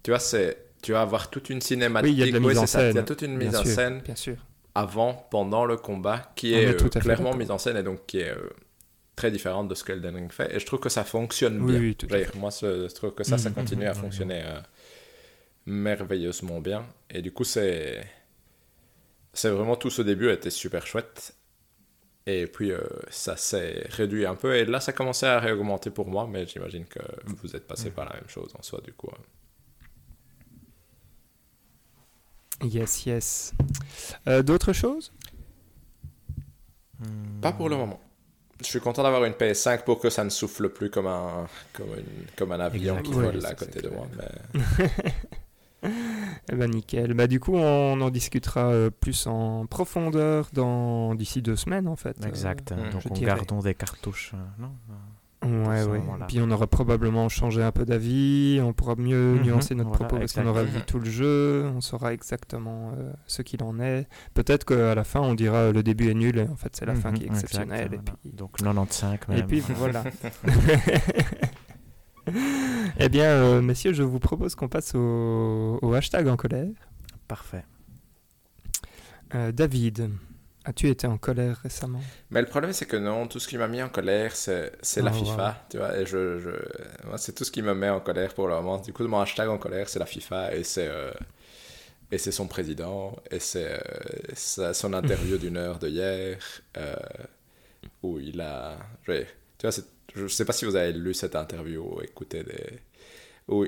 tu 0.04 0.12
vois, 0.12 0.20
c'est, 0.20 0.58
tu 0.82 0.92
vas 0.92 1.02
avoir 1.02 1.30
toute 1.30 1.50
une 1.50 1.62
cinématique. 1.62 2.10
Oui, 2.10 2.14
il 2.14 2.20
y 2.20 2.24
a 2.24 2.28
de 2.28 2.32
la 2.32 2.40
mise 2.40 2.58
en 2.58 2.66
scène. 2.66 2.92
Il 2.92 2.96
y 2.96 3.00
a 3.00 3.04
toute 3.04 3.22
une 3.22 3.38
mise 3.38 3.56
en 3.56 3.64
scène. 3.64 4.02
Bien 4.04 4.16
sûr. 4.16 4.38
Avant, 4.74 5.28
pendant 5.32 5.66
le 5.66 5.78
combat, 5.78 6.32
qui 6.36 6.54
est, 6.54 6.68
euh, 6.68 6.90
clairement 6.90 7.34
mise 7.36 7.52
en 7.52 7.58
scène 7.58 7.78
et 7.78 7.84
donc 7.84 8.06
qui 8.08 8.20
est 8.20 8.34
très 9.16 9.32
différente 9.32 9.70
de 9.70 9.76
ce 9.76 9.84
que 9.84 9.94
Elden 9.94 10.16
Ring 10.16 10.32
fait. 10.32 10.54
Et 10.54 10.60
je 10.60 10.66
trouve 10.66 10.80
que 10.80 10.90
ça 10.90 11.04
fonctionne 11.04 11.66
bien. 11.66 11.80
Oui, 11.80 11.96
tout 11.96 12.08
Moi, 12.36 12.50
je, 12.50 12.94
trouve 12.94 13.14
que 13.14 13.24
ça, 13.24 13.38
ça 13.38 13.50
mm, 13.50 13.52
mm, 13.52 13.56
continue 13.56 13.86
mm, 13.86 13.90
à 13.90 13.94
fonctionner 13.94 14.44
merveilleusement 15.66 16.60
bien. 16.60 16.86
Et 17.10 17.22
du 17.22 17.32
coup, 17.32 17.44
c'est 17.44 18.06
c'est 19.36 19.49
vraiment 19.49 19.76
tout 19.76 19.90
ce 19.90 20.02
début 20.02 20.32
était 20.32 20.49
super 20.49 20.88
chouette. 20.88 21.36
Et 22.28 22.48
puis 22.48 22.72
euh, 22.72 22.82
ça 23.10 23.38
s'est 23.38 23.86
réduit 23.90 24.26
un 24.26 24.34
peu. 24.36 24.56
Et 24.56 24.66
là, 24.66 24.80
ça 24.80 24.94
commençait 24.94 25.28
à 25.28 25.40
réaugmenter 25.40 25.91
pour 25.91 26.07
moi, 26.07 26.28
mais 26.28 26.48
j'imagine 26.48 26.86
que 26.86 26.99
vous 27.26 27.56
êtes 27.56 27.68
passé 27.68 27.91
par 27.91 28.06
la 28.06 28.14
même 28.14 28.28
chose 28.28 28.52
en 28.57 28.64
soi, 28.64 28.82
du 28.84 28.94
coup. 28.94 29.12
Hein. 29.14 29.22
Yes, 32.64 33.06
yes. 33.06 33.53
Euh, 34.28 34.41
d'autres 34.41 34.74
choses? 34.74 35.14
Pas 37.41 37.52
pour 37.52 37.70
le 37.70 37.76
moment. 37.76 37.99
Je 38.62 38.66
suis 38.66 38.80
content 38.80 39.03
d'avoir 39.03 39.26
une 39.26 39.34
PS5 39.34 39.84
pour 39.84 39.99
que 39.99 40.10
ça 40.10 40.24
ne 40.24 40.30
souffle 40.30 40.70
plus 40.70 40.90
comme 40.90 41.07
un, 41.07 41.45
comme, 41.74 41.90
comme 42.38 42.53
un 42.53 42.60
avion 42.62 43.02
qui 43.02 43.12
vole 43.12 43.38
là 43.38 43.49
à 43.49 43.53
côté 43.53 43.82
de 43.82 43.90
moi. 43.90 44.07
Mais... 44.18 44.90
Ben 46.53 46.70
nickel. 46.70 47.14
Bah 47.14 47.28
du 47.28 47.40
coup 47.40 47.56
on 47.56 47.99
en 47.99 48.10
discutera 48.10 48.68
euh, 48.68 48.90
plus 48.90 49.28
en 49.28 49.66
profondeur 49.66 50.49
dans 50.53 51.16
d'ici 51.16 51.41
deux 51.41 51.56
semaines 51.56 51.88
en 51.88 51.95
fait. 51.95 52.16
Exact. 52.26 52.72
Euh, 52.72 52.91
Donc 52.91 53.02
on 53.10 53.14
gardons 53.14 53.60
des 53.60 53.74
cartouches, 53.74 54.34
euh, 54.34 54.62
non 54.62 54.72
Ouais, 55.44 55.84
ouais. 55.84 56.02
Puis 56.28 56.40
on 56.41 56.49
aura 56.49 56.66
probablement 56.66 57.30
changé 57.30 57.62
un 57.62 57.72
peu 57.72 57.86
d'avis, 57.86 58.60
on 58.64 58.74
pourra 58.74 58.95
mieux 58.95 59.36
mhm. 59.36 59.44
nuancer 59.44 59.76
notre 59.76 59.91
propos 59.91 60.18
parce 60.18 60.34
qu'on 60.34 60.48
aura 60.48 60.64
vu 60.64 60.82
tout 60.88 60.98
le 60.98 61.06
jeu, 61.06 61.72
on 61.76 61.82
saura 61.82 62.14
exactement 62.14 62.94
ce 63.28 63.44
qu'il 63.44 63.62
en 63.62 63.80
est. 63.80 64.07
Peut-être 64.34 64.66
qu'à 64.66 64.95
la 64.95 65.03
fin 65.03 65.20
on 65.20 65.36
dira 65.36 65.72
le 65.72 65.84
début 65.84 66.10
est 66.10 66.16
nul 66.16 66.40
et 66.40 66.48
en 66.48 66.56
fait 66.56 66.76
c'est 66.76 66.86
la 66.86 66.95
fin 66.95 67.12
mhm, 67.12 67.18
qui 67.18 67.24
est 67.26 67.28
exceptionnelle. 67.28 67.94
et 67.94 67.98
puis... 67.98 68.32
Donc 68.32 68.57
95 68.57 69.20
même. 69.28 69.38
Et 69.38 69.44
puis 69.44 69.60
voilà. 69.60 70.03
eh 72.99 73.10
bien, 73.10 73.30
euh, 73.30 73.61
messieurs, 73.61 73.93
je 73.93 74.03
vous 74.03 74.19
propose 74.19 74.56
qu'on 74.56 74.68
passe 74.68 74.93
au, 74.95 75.93
hashtag 75.93 76.27
en 76.27 76.38
colère. 76.38 76.68
Parfait. 77.27 77.65
Euh, 79.34 79.52
David, 79.52 80.10
as-tu 80.64 80.89
été 80.89 81.07
en 81.07 81.18
colère 81.18 81.57
récemment? 81.57 82.02
Mais 82.31 82.41
le 82.41 82.47
problème, 82.47 82.73
c'est 82.73 82.85
que 82.85 82.97
non, 82.97 83.27
tout 83.27 83.39
ce 83.39 83.47
qui 83.47 83.57
m'a 83.57 83.68
mis 83.68 83.81
en 83.81 83.89
colère, 83.89 84.35
c'est, 84.35 84.72
la 84.97 85.11
oh, 85.11 85.14
FIFA, 85.14 85.65
tu 85.69 85.77
vois, 85.77 85.97
et 85.97 86.06
je, 86.06 86.39
je... 86.39 86.52
c'est 87.18 87.34
tout 87.34 87.43
ce 87.43 87.52
qui 87.52 87.61
me 87.61 87.73
met 87.73 87.89
en 87.89 87.99
colère 87.99 88.34
pour 88.34 88.47
le 88.47 88.56
moment. 88.56 88.80
Du 88.80 88.93
coup, 88.93 89.07
mon 89.07 89.19
hashtag 89.19 89.49
en 89.49 89.57
colère, 89.57 89.89
c'est 89.89 89.99
la 89.99 90.06
FIFA, 90.06 90.56
et 90.56 90.64
c'est... 90.64 90.88
Euh, 90.88 91.11
et 92.11 92.19
c'est 92.19 92.31
son 92.31 92.47
président, 92.47 93.15
et 93.31 93.39
c'est 93.39 93.81
son 94.35 94.93
interview 94.93 95.38
d'une 95.39 95.57
heure 95.57 95.80
de 95.80 95.88
hier, 95.89 96.38
où 98.03 98.19
il 98.19 98.39
a... 98.39 98.77
Tu 99.07 99.26
vois, 99.64 99.72
c'est 99.72 99.95
je 100.16 100.24
ne 100.24 100.28
sais 100.28 100.46
pas 100.46 100.54
si 100.54 100.66
vous 100.66 100.76
avez 100.76 100.94
lu 100.94 101.14
cette 101.14 101.36
interview 101.36 101.82
ou 101.82 102.02
écouté 102.02 102.44
des... 102.44 102.80
Où, 103.48 103.66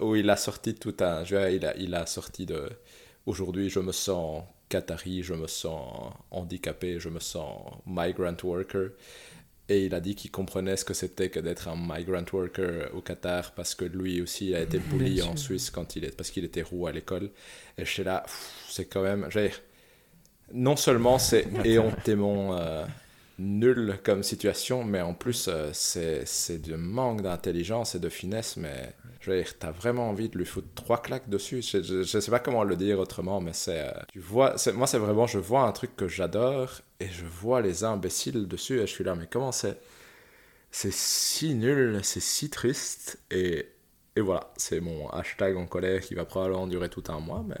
où, 0.00 0.14
il 0.14 0.30
a 0.30 0.36
sorti 0.36 0.74
tout 0.74 0.94
un... 1.00 1.24
Il 1.24 1.64
a, 1.64 1.76
il 1.76 1.94
a 1.94 2.06
sorti 2.06 2.46
de... 2.46 2.68
Aujourd'hui, 3.24 3.70
je 3.70 3.80
me 3.80 3.92
sens 3.92 4.44
qatari, 4.68 5.22
je 5.22 5.34
me 5.34 5.46
sens 5.46 6.12
handicapé, 6.30 7.00
je 7.00 7.08
me 7.08 7.20
sens 7.20 7.58
migrant 7.86 8.36
worker. 8.42 8.90
Et 9.68 9.86
il 9.86 9.94
a 9.94 10.00
dit 10.00 10.14
qu'il 10.14 10.30
comprenait 10.30 10.76
ce 10.76 10.84
que 10.84 10.94
c'était 10.94 11.28
que 11.28 11.40
d'être 11.40 11.66
un 11.68 11.76
migrant 11.76 12.24
worker 12.32 12.88
au 12.94 13.00
Qatar 13.00 13.52
parce 13.52 13.74
que 13.74 13.84
lui 13.84 14.20
aussi 14.20 14.54
a 14.54 14.60
été 14.60 14.78
bully 14.78 15.22
en 15.22 15.36
Suisse 15.36 15.70
quand 15.70 15.96
il 15.96 16.04
est, 16.04 16.16
parce 16.16 16.30
qu'il 16.30 16.44
était 16.44 16.62
roux 16.62 16.86
à 16.86 16.92
l'école. 16.92 17.30
Et 17.76 17.84
je 17.84 17.90
suis 17.90 18.04
là, 18.04 18.24
c'est 18.68 18.84
quand 18.84 19.02
même. 19.02 19.28
Non 20.52 20.76
seulement 20.76 21.18
c'est 21.18 21.46
éhontément 21.64 22.56
euh, 22.56 22.84
nul 23.38 23.98
comme 24.02 24.22
situation, 24.22 24.84
mais 24.84 25.00
en 25.00 25.14
plus, 25.14 25.48
euh, 25.48 25.70
c'est 25.72 26.58
du 26.58 26.76
manque 26.76 27.22
d'intelligence 27.22 27.94
et 27.94 27.98
de 27.98 28.08
finesse, 28.08 28.56
mais 28.56 28.94
je 29.20 29.30
veux 29.30 29.36
dire, 29.42 29.58
t'as 29.58 29.70
vraiment 29.70 30.08
envie 30.08 30.28
de 30.28 30.38
lui 30.38 30.46
foutre 30.46 30.68
trois 30.74 31.02
claques 31.02 31.28
dessus. 31.28 31.62
Je, 31.62 31.82
je, 31.82 32.20
sais 32.20 32.30
pas 32.30 32.38
comment 32.38 32.64
le 32.64 32.76
dire 32.76 32.98
autrement, 32.98 33.40
mais 33.40 33.52
c'est. 33.52 33.80
Euh, 33.80 33.92
tu 34.08 34.20
vois, 34.20 34.54
moi, 34.74 34.86
c'est 34.86 34.98
vraiment, 34.98 35.26
je 35.26 35.38
vois 35.38 35.62
un 35.62 35.72
truc 35.72 35.96
que 35.96 36.08
j'adore 36.08 36.80
et 37.00 37.08
je 37.08 37.24
vois 37.24 37.60
les 37.60 37.84
imbéciles 37.84 38.48
dessus 38.48 38.78
et 38.78 38.86
je 38.86 38.92
suis 38.92 39.04
là, 39.04 39.14
mais 39.14 39.26
comment 39.30 39.52
c'est. 39.52 39.78
C'est 40.70 40.92
si 40.92 41.54
nul, 41.54 42.00
c'est 42.02 42.20
si 42.20 42.50
triste 42.50 43.18
et, 43.30 43.66
et 44.14 44.20
voilà, 44.20 44.52
c'est 44.56 44.80
mon 44.80 45.08
hashtag 45.08 45.56
en 45.56 45.64
colère 45.64 46.02
qui 46.02 46.14
va 46.14 46.26
probablement 46.26 46.66
durer 46.66 46.88
tout 46.88 47.04
un 47.08 47.20
mois, 47.20 47.44
mais. 47.46 47.56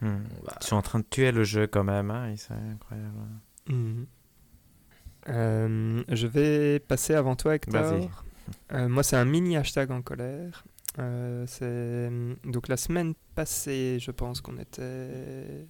Hmm. 0.00 0.24
Ils 0.60 0.66
sont 0.66 0.76
en 0.76 0.82
train 0.82 0.98
de 0.98 1.06
tuer 1.08 1.32
le 1.32 1.42
jeu 1.42 1.66
quand 1.66 1.84
même, 1.84 2.10
hein, 2.10 2.34
c'est 2.36 2.52
incroyable. 2.52 3.14
Hmm. 3.66 4.04
Euh, 5.28 6.02
je 6.08 6.26
vais 6.26 6.78
passer 6.78 7.14
avant 7.14 7.36
toi, 7.36 7.54
Hector. 7.54 8.24
Euh, 8.72 8.88
moi, 8.88 9.02
c'est 9.02 9.16
un 9.16 9.24
mini 9.24 9.56
hashtag 9.56 9.90
en 9.90 10.02
colère. 10.02 10.64
Euh, 10.98 11.44
c'est 11.46 12.10
donc 12.50 12.68
la 12.68 12.76
semaine 12.76 13.14
passée, 13.34 13.98
je 14.00 14.10
pense 14.10 14.40
qu'on 14.40 14.56
était, 14.56 15.66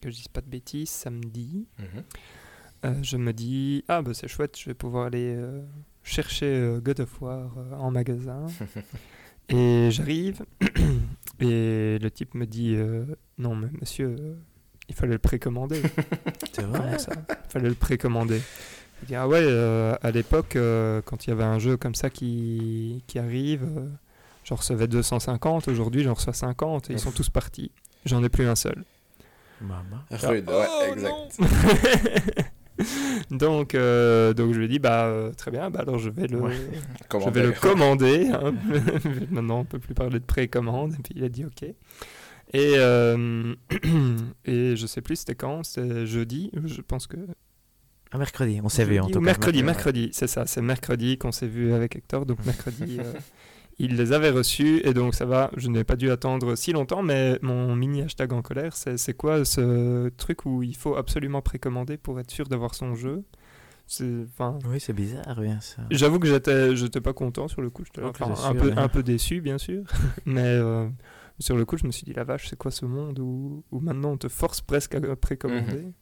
que 0.00 0.10
je 0.10 0.16
dise 0.16 0.28
pas 0.28 0.40
de 0.40 0.48
bêtises, 0.48 0.90
samedi. 0.90 1.66
Mhm. 1.78 3.02
je 3.02 3.16
me 3.16 3.32
dis 3.32 3.84
ah 3.88 4.02
bah 4.02 4.12
c'est 4.14 4.28
chouette, 4.28 4.58
je 4.58 4.66
vais 4.66 4.74
pouvoir 4.74 5.06
aller 5.06 5.36
chercher 6.02 6.78
God 6.82 7.00
of 7.00 7.22
War 7.22 7.52
en 7.78 7.92
magasin. 7.92 8.46
et 9.48 9.88
j'arrive 9.92 10.44
et 11.40 11.98
le 12.00 12.08
type 12.10 12.34
me 12.34 12.44
dit 12.44 12.76
non 13.38 13.54
mais 13.54 13.68
monsieur, 13.80 14.36
il 14.88 14.94
fallait 14.96 15.12
le 15.12 15.18
précommander. 15.18 15.80
c'est 16.52 16.62
vrai 16.62 16.98
ça? 16.98 17.12
Il 17.28 17.50
fallait 17.52 17.68
le 17.68 17.74
précommander. 17.74 18.40
Il 19.02 19.08
dit, 19.08 19.14
ah 19.14 19.28
ouais, 19.28 19.42
euh, 19.42 19.94
à 20.02 20.10
l'époque, 20.10 20.56
euh, 20.56 21.02
quand 21.04 21.26
il 21.26 21.30
y 21.30 21.32
avait 21.32 21.44
un 21.44 21.58
jeu 21.58 21.76
comme 21.76 21.94
ça 21.94 22.10
qui, 22.10 23.02
qui 23.06 23.18
arrive, 23.18 23.64
euh, 23.64 23.86
j'en 24.44 24.56
recevais 24.56 24.88
250, 24.88 25.68
aujourd'hui 25.68 26.02
j'en 26.02 26.14
reçois 26.14 26.32
50 26.32 26.90
et 26.90 26.94
ils 26.94 26.98
sont 26.98 27.10
tous 27.10 27.28
partis. 27.28 27.70
J'en 28.04 28.24
ai 28.24 28.28
plus 28.28 28.46
un 28.46 28.56
seul. 28.56 28.84
Maman. 29.60 30.02
Rude, 30.10 30.48
ouais, 30.48 30.66
oh, 30.68 30.92
exact. 30.92 31.40
donc, 33.30 33.72
donc 33.72 34.52
je 34.52 34.58
lui 34.58 34.64
ai 34.64 34.68
dit, 34.68 34.78
bah, 34.78 35.30
très 35.36 35.50
bien, 35.50 35.70
bah, 35.70 35.80
alors 35.80 35.98
je 35.98 36.08
vais 36.10 36.26
le, 36.26 36.40
je 37.12 37.30
vais 37.30 37.42
le 37.42 37.52
commander. 37.52 38.28
Hein. 38.28 38.54
Maintenant, 39.30 39.60
on 39.60 39.64
peut 39.64 39.78
plus 39.78 39.94
parler 39.94 40.20
de 40.20 40.24
précommande. 40.24 40.94
Et 40.94 41.02
puis 41.02 41.14
il 41.16 41.24
a 41.24 41.28
dit, 41.28 41.44
ok. 41.44 41.64
Et, 42.54 42.74
et 44.44 44.76
je 44.76 44.86
sais 44.86 45.00
plus 45.02 45.16
c'était 45.16 45.34
quand, 45.34 45.64
c'était 45.64 46.06
jeudi, 46.06 46.50
je 46.64 46.80
pense 46.80 47.06
que 47.06 47.18
un 48.12 48.18
mercredi, 48.18 48.60
on 48.62 48.68
s'est 48.68 48.84
vu 48.84 49.00
en 49.00 49.06
tout 49.06 49.14
cas. 49.14 49.20
Mercredi, 49.20 49.62
mercredi, 49.62 50.10
c'est 50.12 50.26
ça, 50.26 50.46
c'est 50.46 50.62
mercredi 50.62 51.18
qu'on 51.18 51.32
s'est 51.32 51.48
vu 51.48 51.72
avec 51.72 51.96
Hector, 51.96 52.26
donc 52.26 52.38
mercredi, 52.46 52.98
euh, 53.00 53.12
il 53.78 53.96
les 53.96 54.12
avait 54.12 54.30
reçus 54.30 54.80
et 54.84 54.94
donc 54.94 55.14
ça 55.14 55.26
va, 55.26 55.50
je 55.56 55.68
n'ai 55.68 55.84
pas 55.84 55.96
dû 55.96 56.10
attendre 56.10 56.54
si 56.54 56.72
longtemps, 56.72 57.02
mais 57.02 57.38
mon 57.42 57.74
mini 57.74 58.02
hashtag 58.02 58.32
en 58.32 58.42
colère, 58.42 58.74
c'est 58.76 59.14
quoi 59.14 59.44
ce 59.44 60.08
truc 60.16 60.46
où 60.46 60.62
il 60.62 60.76
faut 60.76 60.96
absolument 60.96 61.42
précommander 61.42 61.96
pour 61.96 62.20
être 62.20 62.30
sûr 62.30 62.46
d'avoir 62.46 62.74
son 62.74 62.94
jeu? 62.94 63.24
Oui, 64.68 64.80
c'est 64.80 64.92
bizarre, 64.92 65.40
bien 65.40 65.60
ça. 65.60 65.82
J'avoue 65.90 66.18
que 66.18 66.26
j'étais, 66.26 66.74
j'étais 66.74 67.00
pas 67.00 67.12
content 67.12 67.46
sur 67.46 67.62
le 67.62 67.70
coup. 67.70 67.84
J'étais 67.84 68.02
un, 68.02 68.54
peu, 68.54 68.72
un 68.76 68.88
peu 68.88 69.02
déçu, 69.04 69.40
bien 69.40 69.58
sûr. 69.58 69.84
mais 70.26 70.42
euh, 70.42 70.88
sur 71.38 71.56
le 71.56 71.64
coup, 71.64 71.76
je 71.76 71.86
me 71.86 71.92
suis 71.92 72.04
dit, 72.04 72.12
la 72.12 72.24
vache, 72.24 72.48
c'est 72.48 72.56
quoi 72.56 72.72
ce 72.72 72.84
monde 72.84 73.20
où, 73.20 73.62
où 73.70 73.78
maintenant 73.78 74.12
on 74.12 74.16
te 74.16 74.28
force 74.28 74.60
presque 74.60 74.96
à 74.96 75.16
précommander? 75.16 75.82
Mhm. 75.82 75.92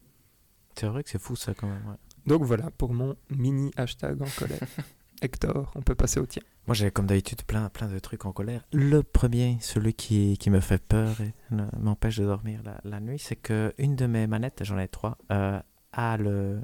C'est 0.77 0.87
vrai 0.87 1.03
que 1.03 1.09
c'est 1.09 1.21
fou 1.21 1.35
ça 1.35 1.53
quand 1.53 1.67
même. 1.67 1.97
Donc 2.25 2.43
voilà 2.43 2.69
pour 2.71 2.93
mon 2.93 3.15
mini 3.29 3.71
hashtag 3.77 4.21
en 4.21 4.27
colère. 4.37 4.59
Hector, 5.21 5.71
on 5.75 5.81
peut 5.81 5.95
passer 5.95 6.19
au 6.19 6.25
tien. 6.25 6.41
Moi 6.67 6.73
j'ai 6.73 6.91
comme 6.91 7.05
d'habitude 7.05 7.43
plein, 7.43 7.69
plein 7.69 7.87
de 7.87 7.97
trucs 7.99 8.25
en 8.25 8.33
colère. 8.33 8.61
Le 8.73 9.01
premier, 9.01 9.57
celui 9.61 9.93
qui, 9.93 10.37
qui 10.37 10.49
me 10.49 10.59
fait 10.59 10.81
peur 10.81 11.21
et 11.21 11.33
m'empêche 11.79 12.17
de 12.17 12.25
dormir 12.25 12.61
la, 12.65 12.81
la 12.83 12.99
nuit, 12.99 13.19
c'est 13.19 13.35
que 13.35 13.73
une 13.77 13.95
de 13.95 14.07
mes 14.07 14.27
manettes, 14.27 14.63
j'en 14.63 14.77
ai 14.77 14.87
trois, 14.87 15.17
euh, 15.31 15.59
a 15.93 16.17
le 16.17 16.61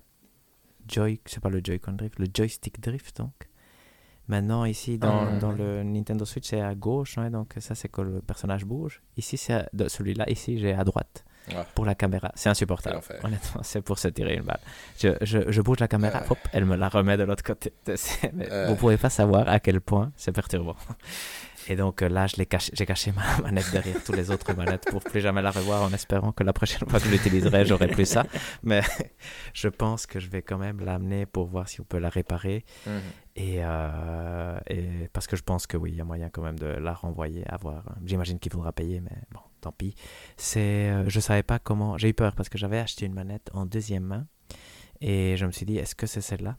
Joy, 0.88 1.22
c'est 1.26 1.40
pas 1.40 1.50
le 1.50 1.62
Joy-Con 1.64 1.94
Drift, 1.94 2.20
le 2.20 2.28
Joystick 2.34 2.82
Drift 2.82 3.18
donc. 3.18 3.48
Maintenant 4.28 4.66
ici 4.66 4.98
dans, 4.98 5.28
ah, 5.28 5.38
dans 5.40 5.52
le 5.52 5.84
Nintendo 5.84 6.26
Switch 6.26 6.50
c'est 6.50 6.62
à 6.62 6.76
gauche, 6.76 7.18
hein, 7.18 7.30
donc 7.30 7.54
ça 7.60 7.76
c'est 7.76 7.90
que 7.90 8.02
le 8.02 8.22
personnage 8.22 8.66
bouge. 8.66 9.02
Ici 9.16 9.38
c'est 9.38 9.66
celui-là, 9.88 10.30
ici 10.30 10.58
j'ai 10.58 10.74
à 10.74 10.84
droite 10.84 11.24
pour 11.76 11.86
la 11.86 11.96
caméra. 11.96 12.32
C'est 12.36 12.50
insupportable. 12.50 13.00
Honnêtement, 13.24 13.62
c'est 13.64 13.82
pour 13.82 14.00
se 14.00 14.08
tirer 14.08 14.36
une 14.36 14.44
balle. 14.44 14.60
Je, 15.00 15.10
je, 15.22 15.52
je 15.52 15.62
bouge 15.62 15.80
la 15.80 15.88
caméra, 15.88 16.24
hop, 16.30 16.38
elle 16.54 16.66
me 16.66 16.76
la 16.76 16.90
remet 16.90 17.18
de 17.18 17.24
l'autre 17.24 17.44
côté. 17.44 17.74
Vous 18.68 18.76
pouvez 18.76 18.98
pas 18.98 19.10
savoir 19.10 19.48
à 19.48 19.60
quel 19.60 19.82
point 19.82 20.12
c'est 20.16 20.32
perturbant. 20.32 20.76
Et 21.68 21.76
donc 21.76 22.02
euh, 22.02 22.10
là, 22.10 22.28
j'ai 22.28 22.46
caché, 22.46 22.72
caché 22.86 23.12
ma 23.12 23.38
manette 23.44 23.72
derrière 23.72 24.04
tous 24.04 24.14
les 24.14 24.32
autres 24.32 24.54
manettes 24.54 24.86
pour 24.90 25.04
plus 25.04 25.22
jamais 25.22 25.42
la 25.42 25.52
revoir 25.52 25.84
en 25.84 25.94
espérant 25.94 26.32
que 26.32 26.44
la 26.44 26.54
prochaine 26.54 26.88
fois 26.90 27.00
que 27.00 27.06
je 27.06 27.12
l'utiliserai, 27.12 27.66
j'aurai 27.66 27.88
plus 27.88 28.06
ça. 28.06 28.26
Mais 28.64 28.82
je 29.54 29.68
pense 29.68 30.06
que 30.06 30.20
je 30.20 30.30
vais 30.30 30.42
quand 30.42 30.58
même 30.58 30.80
l'amener 30.80 31.26
pour 31.26 31.48
voir 31.48 31.68
si 31.68 31.82
on 31.82 31.84
peut 31.84 32.00
la 32.00 32.10
réparer. 32.10 32.66
Mhm. 32.86 33.02
Et, 33.36 33.58
euh, 33.60 34.60
et, 34.68 35.08
parce 35.14 35.28
que 35.28 35.36
je 35.36 35.44
pense 35.44 35.68
que 35.68 35.78
oui, 35.78 35.92
il 35.92 35.98
y 35.98 36.02
a 36.02 36.04
moyen 36.04 36.30
quand 36.30 36.42
même 36.42 36.60
de 36.60 36.66
la 36.66 36.94
renvoyer, 36.94 37.46
à 37.48 37.58
voir. 37.58 37.84
J'imagine 38.04 38.40
qu'il 38.40 38.52
faudra 38.52 38.72
payer, 38.72 39.00
mais 39.00 39.16
bon, 39.32 39.40
tant 39.62 39.72
pis. 39.72 39.96
C'est, 40.38 40.90
euh, 40.90 41.08
je 41.08 41.20
savais 41.20 41.44
pas 41.44 41.60
comment. 41.60 41.98
J'ai 41.98 42.10
eu 42.10 42.14
peur 42.14 42.36
parce 42.36 42.50
que 42.50 42.58
j'avais 42.58 42.80
acheté 42.80 43.06
une 43.06 43.14
manette 43.14 43.50
en 43.54 43.66
deuxième 43.66 44.04
main 44.04 44.28
et 45.04 45.36
je 45.36 45.48
me 45.48 45.52
suis 45.52 45.66
dit, 45.66 45.78
est-ce 45.78 45.96
que 45.96 46.06
c'est 46.06 46.22
celle-là? 46.22 46.58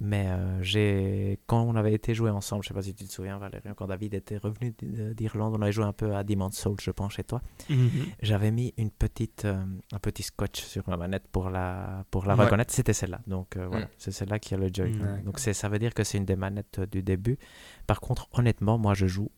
Mais 0.00 0.26
euh, 0.26 0.60
j'ai 0.60 1.38
quand 1.46 1.62
on 1.62 1.76
avait 1.76 1.92
été 1.92 2.12
joué 2.12 2.28
ensemble, 2.30 2.64
je 2.64 2.68
sais 2.68 2.74
pas 2.74 2.82
si 2.82 2.94
tu 2.94 3.04
te 3.04 3.12
souviens, 3.12 3.38
Valérie, 3.38 3.68
quand 3.76 3.86
David 3.86 4.12
était 4.14 4.38
revenu 4.38 4.74
d'Irlande, 5.14 5.54
on 5.56 5.62
avait 5.62 5.70
joué 5.70 5.84
un 5.84 5.92
peu 5.92 6.16
à 6.16 6.24
Demon's 6.24 6.58
Souls, 6.58 6.76
je 6.82 6.90
pense, 6.90 7.12
chez 7.12 7.22
toi. 7.22 7.40
Mhm. 7.70 8.06
J'avais 8.22 8.50
mis 8.50 8.74
une 8.76 8.90
petite, 8.90 9.44
euh, 9.44 9.64
un 9.92 9.98
petit 10.00 10.24
scotch 10.24 10.64
sur 10.64 10.82
ma 10.88 10.96
manette 10.96 11.28
pour 11.30 11.48
la, 11.48 12.04
pour 12.10 12.26
la 12.26 12.34
reconnaître. 12.34 12.74
C'était 12.74 12.92
celle-là. 12.92 13.20
Donc 13.28 13.56
euh, 13.56 13.68
voilà, 13.68 13.86
mm. 13.86 13.90
c'est 13.98 14.10
celle-là 14.10 14.40
qui 14.40 14.54
a 14.54 14.56
le 14.56 14.68
joy. 14.72 14.92
Donc 15.24 15.38
ça 15.38 15.68
veut 15.68 15.78
dire 15.78 15.94
que 15.94 16.02
c'est 16.02 16.18
une 16.18 16.24
des 16.24 16.36
manettes 16.36 16.80
du 16.90 17.04
début. 17.04 17.38
Par 17.86 18.00
contre, 18.00 18.28
honnêtement, 18.32 18.78
moi, 18.78 18.94
je 18.94 19.06
joue 19.06 19.30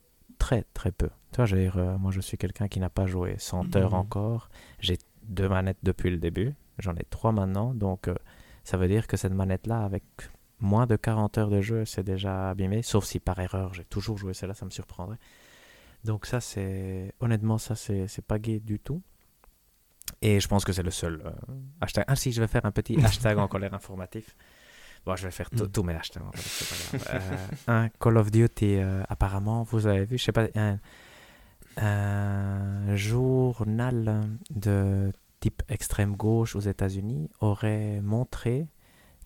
très 0.46 0.62
très 0.74 0.92
peu. 0.92 1.10
Tu 1.32 1.42
vois, 1.42 1.98
moi, 1.98 2.12
je 2.12 2.20
suis 2.20 2.38
quelqu'un 2.38 2.68
qui 2.68 2.78
n'a 2.78 2.88
pas 2.88 3.06
joué 3.06 3.34
100 3.36 3.74
heures 3.74 3.94
mhm. 3.94 3.98
encore. 3.98 4.48
J'ai 4.78 4.96
deux 5.24 5.48
manettes 5.48 5.82
depuis 5.82 6.08
le 6.08 6.18
début. 6.18 6.54
J'en 6.78 6.94
ai 6.94 7.04
trois 7.10 7.32
maintenant, 7.32 7.74
donc 7.74 8.06
euh, 8.06 8.14
ça 8.62 8.76
veut 8.76 8.86
dire 8.86 9.08
que 9.08 9.16
cette 9.16 9.32
manette-là, 9.32 9.82
avec 9.82 10.04
moins 10.60 10.86
de 10.86 10.94
40 10.94 11.38
heures 11.38 11.50
de 11.50 11.60
jeu, 11.62 11.84
c'est 11.84 12.04
déjà 12.04 12.50
abîmé, 12.50 12.82
sauf 12.82 13.04
si 13.04 13.18
par 13.18 13.40
erreur 13.40 13.74
j'ai 13.74 13.84
toujours 13.84 14.18
joué 14.18 14.34
celle-là, 14.34 14.54
ça 14.54 14.66
me 14.66 14.70
surprendrait. 14.70 15.18
Donc 16.04 16.26
ça, 16.26 16.40
c'est... 16.40 17.12
Honnêtement, 17.18 17.58
ça, 17.58 17.74
c'est, 17.74 18.06
c'est 18.06 18.24
pas 18.24 18.38
gay 18.38 18.60
du 18.60 18.78
tout. 18.78 19.02
Et 20.20 20.38
je 20.38 20.46
pense 20.46 20.64
que 20.64 20.72
c'est 20.72 20.84
le 20.84 20.92
seul 20.92 21.22
euh, 21.24 21.32
hashtag. 21.80 22.04
Ah 22.06 22.14
si, 22.14 22.30
je 22.30 22.40
vais 22.40 22.46
faire 22.46 22.66
un 22.66 22.70
petit 22.70 22.96
hashtag 23.04 23.38
en 23.38 23.48
colère 23.54 23.74
informatif. 23.74 24.36
Bon, 25.06 25.16
je 25.16 25.24
vais 25.24 25.30
faire 25.30 25.48
mm. 25.52 25.68
tous 25.68 25.82
mes 25.82 25.94
hashtags. 25.94 26.22
Euh, 26.94 27.18
un 27.68 27.88
Call 27.88 28.16
of 28.18 28.30
Duty, 28.30 28.78
apparemment, 29.08 29.62
vous 29.62 29.86
avez 29.86 30.04
vu, 30.04 30.18
je 30.18 30.24
sais 30.24 30.32
pas, 30.32 30.46
un, 30.56 30.78
un 31.76 32.96
journal 32.96 34.28
de 34.50 35.12
type 35.40 35.62
extrême 35.68 36.16
gauche 36.16 36.56
aux 36.56 36.60
États-Unis 36.60 37.30
aurait 37.40 38.00
montré 38.00 38.68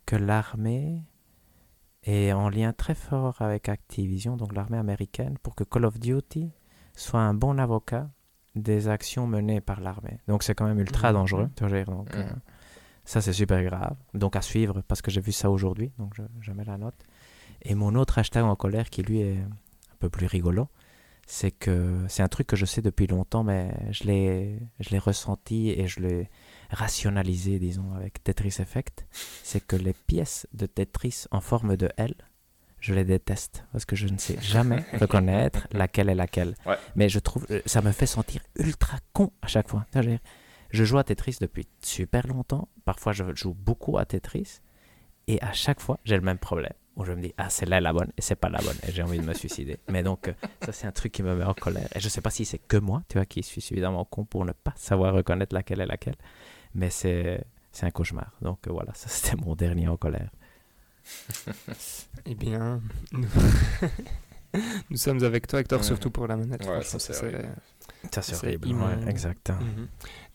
que 0.07 0.17
l'armée 0.17 1.03
est 2.03 2.33
en 2.33 2.49
lien 2.49 2.73
très 2.73 2.95
fort 2.95 3.41
avec 3.41 3.69
Activision, 3.69 4.37
donc 4.37 4.55
l'armée 4.55 4.79
américaine, 4.79 5.37
pour 5.43 5.55
que 5.55 5.65
Call 5.65 5.85
of 5.85 5.99
Duty 5.99 6.51
soit 6.97 7.21
un 7.21 7.35
bon 7.35 7.59
avocat 7.59 8.11
des 8.57 8.89
actions 8.89 9.27
menées 9.27 9.61
par 9.61 9.81
l'armée. 9.81 10.19
Donc 10.27 10.43
c'est 10.43 10.55
quand 10.55 10.67
même 10.67 10.81
ultra 10.81 11.11
mmh. 11.11 11.15
dangereux. 11.15 11.51
Donc, 11.87 12.17
mmh. 12.17 12.41
Euh, 13.11 13.13
ça 13.13 13.21
c'est 13.21 13.33
super 13.33 13.63
grave. 13.63 13.97
Donc 14.15 14.37
à 14.37 14.43
suivre 14.43 14.83
parce 14.89 15.03
que 15.03 15.11
j'ai 15.11 15.21
vu 15.21 15.33
ça 15.33 15.51
aujourd'hui, 15.51 15.93
donc 15.99 16.15
je, 16.17 16.23
je, 16.41 16.53
mets 16.53 16.65
la 16.65 16.79
note. 16.79 16.95
Et 17.63 17.75
mon 17.75 17.95
autre 17.95 18.19
hashtag 18.19 18.45
en 18.45 18.57
colère 18.57 18.91
qui 18.91 19.03
lui 19.03 19.21
est 19.21 19.37
un 19.39 19.97
peu 19.99 20.09
plus 20.09 20.27
rigolo, 20.27 20.69
c'est 21.27 21.53
que 21.53 22.05
c'est 22.09 22.25
un 22.25 22.29
truc 22.29 22.49
que 22.49 22.57
je 22.57 22.67
sais 22.67 22.83
depuis 22.83 23.07
longtemps, 23.07 23.45
mais 23.45 23.73
je 23.93 24.05
l'ai, 24.05 24.59
je 24.81 24.91
l'ai 24.91 24.99
ressenti 24.99 25.71
et 25.71 25.87
je 25.87 26.01
l'ai 26.01 26.31
rationalisé, 26.71 27.61
disons, 27.61 27.95
avec 27.95 28.23
Tetris 28.25 28.57
Effect. 28.59 29.07
C'est 29.45 29.65
que 29.65 29.77
les 29.77 29.93
pièces 29.93 30.49
de 30.55 30.67
Tetris 30.67 31.27
en 31.31 31.41
forme 31.41 31.77
de 31.77 31.89
L, 31.99 32.15
je 32.81 32.95
les 32.95 33.05
déteste 33.05 33.65
parce 33.73 33.85
que 33.85 33.95
je 33.95 34.09
ne 34.09 34.19
sais 34.19 34.39
jamais 34.41 34.85
reconnaître 35.01 35.69
laquelle 35.71 36.09
est 36.09 36.15
laquelle. 36.15 36.57
Mais 36.97 37.09
je 37.09 37.21
trouve, 37.21 37.47
ça 37.65 37.81
me 37.81 37.93
fait 37.93 38.07
sentir 38.07 38.41
ultra 38.57 38.99
con 39.13 39.33
à 39.43 39.47
chaque 39.47 39.69
fois. 39.69 39.87
Je 40.71 40.85
joue 40.85 40.99
à 40.99 41.05
Tetris 41.05 41.37
depuis 41.41 41.67
super 41.83 42.27
longtemps. 42.27 42.69
Parfois, 42.85 43.13
je 43.13 43.25
joue 43.35 43.55
beaucoup 43.55 43.99
à 43.99 44.05
Tetris. 44.05 44.61
Et 45.27 45.41
à 45.43 45.53
chaque 45.53 45.81
fois, 45.81 45.99
j'ai 46.05 46.17
le 46.17 46.23
même 46.23 46.39
problème 46.39 46.73
où 46.97 47.05
je 47.05 47.13
me 47.13 47.23
dis, 47.23 47.33
ah, 47.37 47.49
celle-là 47.49 47.79
est 47.79 47.81
la 47.81 47.93
bonne 47.93 48.13
et 48.17 48.23
c'est 48.23 48.35
pas 48.35 48.49
la 48.49 48.59
bonne 48.59 48.77
et 48.87 48.93
j'ai 48.93 49.03
envie 49.03 49.19
de 49.19 49.25
me 49.25 49.33
suicider. 49.33 49.79
Mais 49.89 50.03
donc, 50.03 50.29
euh, 50.29 50.33
ça, 50.63 50.73
c'est 50.73 50.87
un 50.87 50.93
truc 50.93 51.13
qui 51.13 51.23
me 51.23 51.35
met 51.35 51.45
en 51.45 51.55
colère. 51.55 51.89
Et 51.95 52.01
je 52.01 52.09
sais 52.09 52.21
pas 52.21 52.31
si 52.31 52.45
c'est 52.45 52.59
que 52.59 52.77
moi, 52.77 53.03
tu 53.09 53.17
vois, 53.17 53.27
qui 53.27 53.43
suis 53.43 53.61
suffisamment 53.61 54.05
con 54.05 54.25
pour 54.25 54.45
ne 54.45 54.53
pas 54.53 54.75
savoir 54.77 55.15
reconnaître 55.15 55.55
laquelle 55.55 55.81
est 55.81 55.87
laquelle. 55.87 56.17
Mais 56.75 56.91
c'est, 56.91 57.45
c'est 57.73 57.87
un 57.87 57.91
cauchemar. 57.91 58.33
Donc, 58.43 58.67
euh, 58.67 58.73
voilà, 58.73 58.93
ça, 58.95 59.09
c'était 59.11 59.37
mon 59.41 59.55
dernier 59.55 59.89
en 59.89 59.97
colère. 59.97 60.31
eh 62.27 62.35
bien, 62.35 62.83
nous... 63.13 63.29
sommes 64.97 65.25
avec 65.25 65.47
toi, 65.47 65.61
Hector, 65.61 65.83
surtout 65.83 66.11
pour 66.11 66.27
la 66.27 66.37
manette. 66.37 66.67
Ouais, 66.67 66.83
ça, 66.83 66.99
c'est 66.99 67.15
ça, 67.15 68.23
c'est 68.23 68.35
horrible. 68.35 68.69
Ouais, 68.69 69.09
exact. 69.09 69.51
Mhm. 69.51 69.89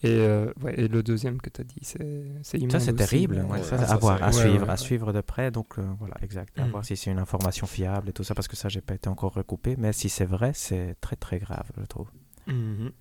Et, 0.03 0.09
euh, 0.09 0.51
ouais, 0.61 0.79
et, 0.79 0.87
le 0.87 1.01
deuxième 1.03 1.39
que 1.41 1.49
tu 1.49 1.61
as 1.61 1.63
dit, 1.63 1.79
c'est 1.81 2.25
Ça, 2.43 2.79
c'est 2.79 2.93
terrible. 2.93 3.45
ça, 3.63 3.75
à 3.77 3.97
voir, 3.97 4.21
à 4.21 4.31
suivre, 4.31 4.69
à 4.69 4.77
suivre 4.77 5.13
de 5.13 5.21
près. 5.21 5.51
Donc, 5.51 5.79
euh, 5.79 5.83
voilà, 5.99 6.15
exact. 6.21 6.57
À 6.59 6.65
mhm. 6.65 6.71
voir 6.71 6.85
si 6.85 6.97
c'est 6.97 7.11
une 7.11 7.19
information 7.19 7.65
fiable 7.65 8.09
et 8.09 8.13
tout 8.13 8.23
ça, 8.23 8.35
parce 8.35 8.47
que 8.47 8.55
ça, 8.55 8.69
j'ai 8.69 8.81
pas 8.81 8.93
été 8.93 9.07
encore 9.09 9.33
recoupé. 9.33 9.75
Mais 9.77 9.93
si 9.93 10.09
c'est 10.09 10.25
vrai, 10.25 10.51
c'est 10.53 10.95
très, 11.01 11.15
très 11.15 11.39
grave, 11.39 11.69
je 11.77 11.85
trouve. 11.85 12.09
Mhm. 12.47 12.91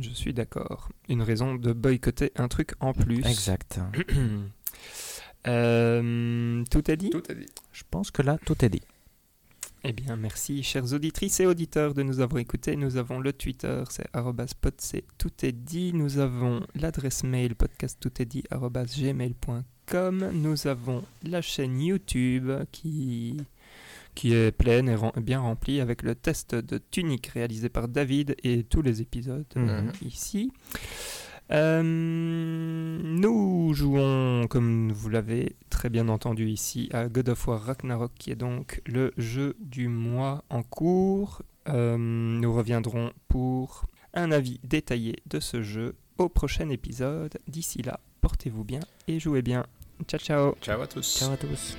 Je 0.00 0.10
suis 0.10 0.32
d'accord. 0.32 0.90
Une 1.08 1.22
raison 1.22 1.56
de 1.56 1.72
boycotter 1.72 2.30
un 2.36 2.46
truc 2.48 2.74
en 2.78 2.92
plus. 2.92 3.26
Exact. 3.26 3.80
euh, 5.48 6.64
tout 6.70 6.90
est 6.90 6.96
dit? 6.96 7.10
Tout 7.10 7.30
est 7.32 7.34
dit. 7.34 7.48
Je 7.72 7.82
pense 7.90 8.12
que 8.12 8.22
là, 8.22 8.38
tout 8.46 8.64
est 8.64 8.68
dit. 8.68 8.82
Eh 9.84 9.92
bien, 9.92 10.14
merci, 10.14 10.62
chers 10.62 10.92
auditrices 10.92 11.40
et 11.40 11.46
auditeurs, 11.46 11.92
de 11.92 12.04
nous 12.04 12.20
avoir 12.20 12.38
écoutés. 12.40 12.76
Nous 12.76 12.98
avons 12.98 13.18
le 13.18 13.32
Twitter, 13.32 13.82
c'est 13.90 14.06
pod, 14.12 14.74
c'est 14.78 15.04
tout 15.18 15.32
est 15.42 15.50
dit. 15.50 15.92
Nous 15.92 16.18
avons 16.18 16.64
l'adresse 16.76 17.24
mail 17.24 17.56
podcast 17.56 17.98
tout 18.00 18.22
est 18.22 18.24
dit 18.24 18.44
gmail.com. 18.52 20.30
Nous 20.34 20.66
avons 20.68 21.02
la 21.24 21.42
chaîne 21.42 21.80
YouTube 21.80 22.52
qui, 22.70 23.36
qui 24.14 24.32
est 24.34 24.52
pleine 24.52 24.88
et 24.88 25.20
bien 25.20 25.40
remplie 25.40 25.80
avec 25.80 26.02
le 26.02 26.14
test 26.14 26.54
de 26.54 26.78
Tunic 26.78 27.26
réalisé 27.26 27.68
par 27.68 27.88
David 27.88 28.36
et 28.44 28.62
tous 28.62 28.82
les 28.82 29.00
épisodes 29.00 29.46
mhm. 29.56 29.90
ici. 30.02 30.52
Euh, 31.52 31.82
nous 33.02 33.74
jouons, 33.74 34.46
comme 34.48 34.90
vous 34.92 35.08
l'avez 35.08 35.56
très 35.70 35.90
bien 35.90 36.08
entendu 36.08 36.48
ici, 36.48 36.88
à 36.92 37.08
God 37.08 37.28
of 37.30 37.46
War 37.46 37.60
Ragnarok, 37.62 38.12
qui 38.18 38.30
est 38.30 38.36
donc 38.36 38.80
le 38.86 39.12
jeu 39.16 39.56
du 39.60 39.88
mois 39.88 40.44
en 40.50 40.62
cours. 40.62 41.42
Euh, 41.68 41.96
nous 41.98 42.52
reviendrons 42.52 43.12
pour 43.28 43.84
un 44.14 44.32
avis 44.32 44.60
détaillé 44.64 45.16
de 45.26 45.40
ce 45.40 45.62
jeu 45.62 45.94
au 46.18 46.28
prochain 46.28 46.68
épisode. 46.70 47.38
D'ici 47.46 47.82
là, 47.82 48.00
portez-vous 48.20 48.64
bien 48.64 48.80
et 49.08 49.20
jouez 49.20 49.42
bien. 49.42 49.66
Ciao 50.06 50.18
ciao. 50.18 50.54
Ciao 50.60 50.80
à 50.80 50.86
tous. 50.86 51.18
Ciao 51.18 51.32
à 51.32 51.36
tous. 51.36 51.76